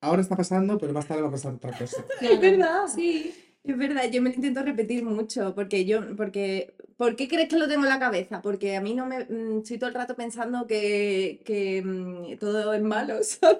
ahora 0.00 0.22
está 0.22 0.36
pasando, 0.36 0.78
pero 0.78 0.92
más 0.92 1.06
tarde 1.06 1.22
va 1.22 1.28
a 1.28 1.32
pasar 1.32 1.52
otra 1.54 1.76
cosa. 1.76 2.04
Claro. 2.20 2.40
verdad. 2.40 2.86
Sí. 2.94 3.34
Es 3.64 3.76
verdad, 3.76 4.04
yo 4.10 4.22
me 4.22 4.30
lo 4.30 4.36
intento 4.36 4.62
repetir 4.62 5.04
mucho, 5.04 5.54
porque 5.54 5.84
yo, 5.84 6.16
porque, 6.16 6.72
¿por 7.00 7.16
qué 7.16 7.28
crees 7.28 7.48
que 7.48 7.56
lo 7.56 7.66
tengo 7.66 7.84
en 7.84 7.88
la 7.88 7.98
cabeza? 7.98 8.42
Porque 8.42 8.76
a 8.76 8.82
mí 8.82 8.92
no 8.92 9.06
me, 9.06 9.24
mm, 9.24 9.60
estoy 9.60 9.78
todo 9.78 9.88
el 9.88 9.94
rato 9.94 10.14
pensando 10.14 10.66
que, 10.66 11.40
que 11.46 11.80
mm, 11.82 12.36
todo 12.38 12.74
es 12.74 12.82
malo, 12.82 13.14
¿sabes? 13.22 13.58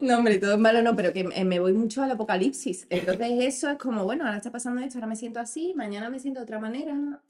No, 0.00 0.18
hombre, 0.18 0.38
todo 0.38 0.54
es 0.54 0.58
malo 0.58 0.82
no, 0.82 0.96
pero 0.96 1.12
que 1.12 1.22
me 1.22 1.44
me 1.44 1.60
voy 1.60 1.72
mucho 1.74 2.02
al 2.02 2.10
apocalipsis. 2.10 2.88
Entonces 2.90 3.30
eso 3.40 3.70
es 3.70 3.78
como, 3.78 4.02
bueno, 4.02 4.24
ahora 4.24 4.38
está 4.38 4.50
pasando 4.50 4.80
esto, 4.82 4.98
ahora 4.98 5.06
me 5.06 5.14
siento 5.14 5.38
así, 5.38 5.74
mañana 5.76 6.10
me 6.10 6.18
siento 6.18 6.40
de 6.40 6.44
otra 6.44 6.58
manera. 6.58 7.22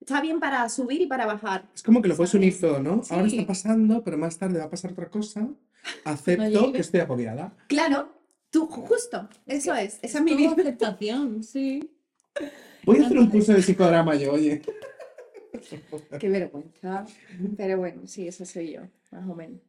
Está 0.00 0.22
bien 0.22 0.40
para 0.40 0.66
subir 0.70 1.02
y 1.02 1.06
para 1.06 1.26
bajar. 1.26 1.66
Es 1.74 1.82
como 1.82 2.00
que 2.00 2.08
lo 2.08 2.16
puedes 2.16 2.32
unir 2.32 2.58
todo, 2.58 2.80
¿no? 2.80 3.02
Ahora 3.10 3.28
Sí. 3.28 3.36
está 3.36 3.46
pasando, 3.46 4.02
pero 4.02 4.16
más 4.16 4.38
tarde 4.38 4.58
va 4.58 4.64
a 4.64 4.70
pasar 4.70 4.92
otra 4.92 5.10
cosa. 5.10 5.46
Acepto 6.04 6.72
que 6.72 6.78
estoy 6.80 7.00
agobiada. 7.00 7.52
Claro, 7.68 8.08
tú, 8.50 8.66
justo, 8.66 9.28
eso 9.46 9.74
es, 9.74 9.98
esa 10.00 10.18
es 10.18 10.24
mi 10.24 10.34
vida. 10.34 10.52
aceptación, 10.52 11.44
sí. 11.44 11.90
Voy 12.84 12.98
a 12.98 13.06
hacer 13.06 13.18
un 13.18 13.30
curso 13.30 13.52
de 13.52 13.62
psicodrama 13.62 14.14
yo, 14.16 14.32
oye. 14.32 14.62
Qué 16.18 16.28
vergüenza. 16.28 17.06
Pero 17.56 17.78
bueno, 17.78 18.02
sí, 18.06 18.26
eso 18.28 18.44
soy 18.44 18.72
yo, 18.72 18.80
más 19.10 19.28
o 19.28 19.34
menos. 19.34 19.60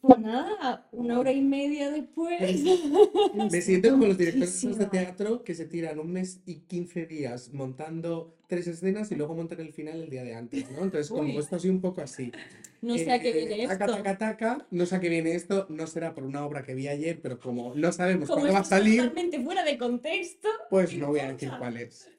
Pues 0.00 0.18
nada, 0.18 0.88
una 0.90 1.20
hora 1.20 1.30
y 1.30 1.40
media 1.40 1.88
después. 1.90 2.40
Me 3.50 3.60
siento 3.62 3.90
como 3.92 4.06
los 4.06 4.18
directores 4.18 4.76
de 4.78 4.86
teatro 4.86 5.44
que 5.44 5.54
se 5.54 5.66
tiran 5.66 6.00
un 6.00 6.10
mes 6.12 6.40
y 6.44 6.56
15 6.62 7.06
días 7.06 7.52
montando 7.52 8.36
tres 8.48 8.66
escenas 8.66 9.12
y 9.12 9.14
luego 9.14 9.36
montan 9.36 9.60
el 9.60 9.72
final 9.72 10.02
el 10.02 10.10
día 10.10 10.24
de 10.24 10.34
antes, 10.34 10.68
¿no? 10.72 10.82
Entonces, 10.82 11.08
como 11.08 11.22
Uy. 11.22 11.36
esto 11.36 11.54
así 11.54 11.68
un 11.68 11.80
poco 11.80 12.00
así. 12.00 12.32
No 12.80 12.98
sé 12.98 13.12
a 13.12 13.20
qué 13.20 13.30
Eh, 13.30 13.46
viene 13.46 13.66
taca, 13.68 13.84
esto. 13.84 13.96
taca, 13.98 14.18
taca, 14.18 14.66
no 14.72 14.86
sé 14.86 14.96
a 14.96 15.00
qué 15.00 15.08
viene 15.08 15.36
esto, 15.36 15.66
no 15.70 15.86
será 15.86 16.14
por 16.14 16.24
una 16.24 16.44
obra 16.44 16.64
que 16.64 16.74
vi 16.74 16.88
ayer, 16.88 17.20
pero 17.22 17.38
como 17.38 17.72
no 17.76 17.92
sabemos 17.92 18.28
Como 18.28 18.40
cuándo 18.40 18.54
va 18.54 18.60
a 18.60 18.64
salir, 18.64 19.02
totalmente 19.02 19.40
fuera 19.40 19.62
de 19.62 19.78
contexto. 19.78 20.48
pues 20.68 20.92
no 20.96 21.06
voy 21.08 21.20
a 21.20 21.32
decir 21.32 21.48
cuál 21.60 21.76
es. 21.76 22.10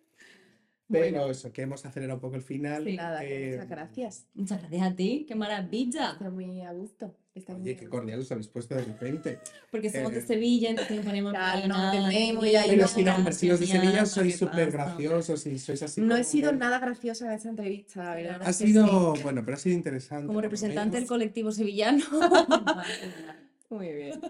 Pero 0.90 1.32
eso, 1.32 1.52
que 1.52 1.62
hemos 1.64 1.86
acelerado 1.86 2.18
un 2.18 2.22
poco 2.22 2.36
el 2.36 2.42
final. 2.44 2.84
Sí. 2.84 2.96
Nada, 2.96 3.22
que 3.22 3.48
eh, 3.48 3.52
muchas 3.54 3.70
gracias. 3.70 4.28
Muchas 4.34 4.60
gracias 4.60 4.82
a 4.92 4.96
ti, 4.96 5.26
qué 5.28 5.36
maravilla. 5.36 6.12
Está 6.12 6.30
muy 6.30 6.62
a 6.62 6.72
gusto. 6.74 7.16
Está 7.34 7.54
muy 7.54 7.64
Oye, 7.64 7.72
a 7.74 7.78
qué 7.78 7.88
cordial 7.90 8.20
os 8.20 8.32
habéis 8.32 8.48
puesto 8.48 8.76
de 8.76 8.84
repente. 8.84 9.40
Porque 9.72 9.90
somos 9.90 10.12
de 10.12 10.20
Eh, 10.20 10.22
Sevilla, 10.22 10.70
entonces 10.70 11.00
ponemos 11.04 11.32
Claro, 11.32 11.68
nada, 11.68 11.96
entendemos 11.96 12.46
y 12.46 12.52
Pero 12.52 12.82
no, 12.84 12.88
si 12.88 13.04
no, 13.04 13.16
hombre, 13.16 13.34
si 13.34 13.48
los 13.48 13.60
de 13.60 13.66
Sevilla 13.66 14.06
sois 14.06 14.34
¿qué 14.34 14.38
súper 14.46 14.72
graciosos 14.72 15.48
y 15.48 15.58
sois 15.58 15.82
así. 15.82 16.02
No 16.02 16.16
he 16.16 16.24
sido 16.24 16.52
muy- 16.52 16.60
nada 16.60 16.78
graciosa 16.78 17.26
en 17.26 17.32
esta 17.32 17.50
entrevista, 17.50 18.04
la 18.04 18.16
verdad. 18.16 18.42
Ha 18.44 18.50
es 18.52 18.58
que 18.60 18.68
sido, 18.68 19.14
bueno, 19.24 19.42
pero 19.44 19.56
ha 19.56 19.60
sido 19.60 19.76
interesante. 19.76 20.28
Como 20.28 20.42
representante 20.42 20.98
del 20.98 21.08
colectivo 21.08 21.52
sevillano. 21.52 22.04
Muy 23.70 23.92
bien. 23.92 24.22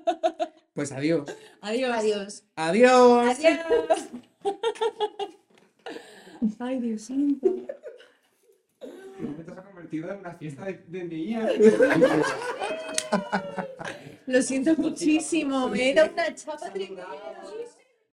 Pues 0.73 0.93
adiós. 0.93 1.29
Adiós. 1.59 1.91
Adiós. 1.93 2.43
Adiós. 2.55 3.37
Adiós. 3.37 4.09
Ay, 6.59 6.79
Dios 6.79 7.03
santo. 7.03 7.47
Momento 9.19 9.53
se 9.53 9.59
ha 9.59 9.63
convertido 9.63 10.11
en 10.11 10.19
una 10.19 10.33
fiesta 10.33 10.65
de, 10.65 10.83
de 10.87 11.03
niñas. 11.05 11.51
Lo 14.25 14.41
siento 14.41 14.75
muchísimo. 14.75 15.69
Me 15.69 15.91
he 15.91 15.93
dado 15.93 16.11
una 16.11 16.33
chapa 16.35 16.71
tremenda. 16.71 17.07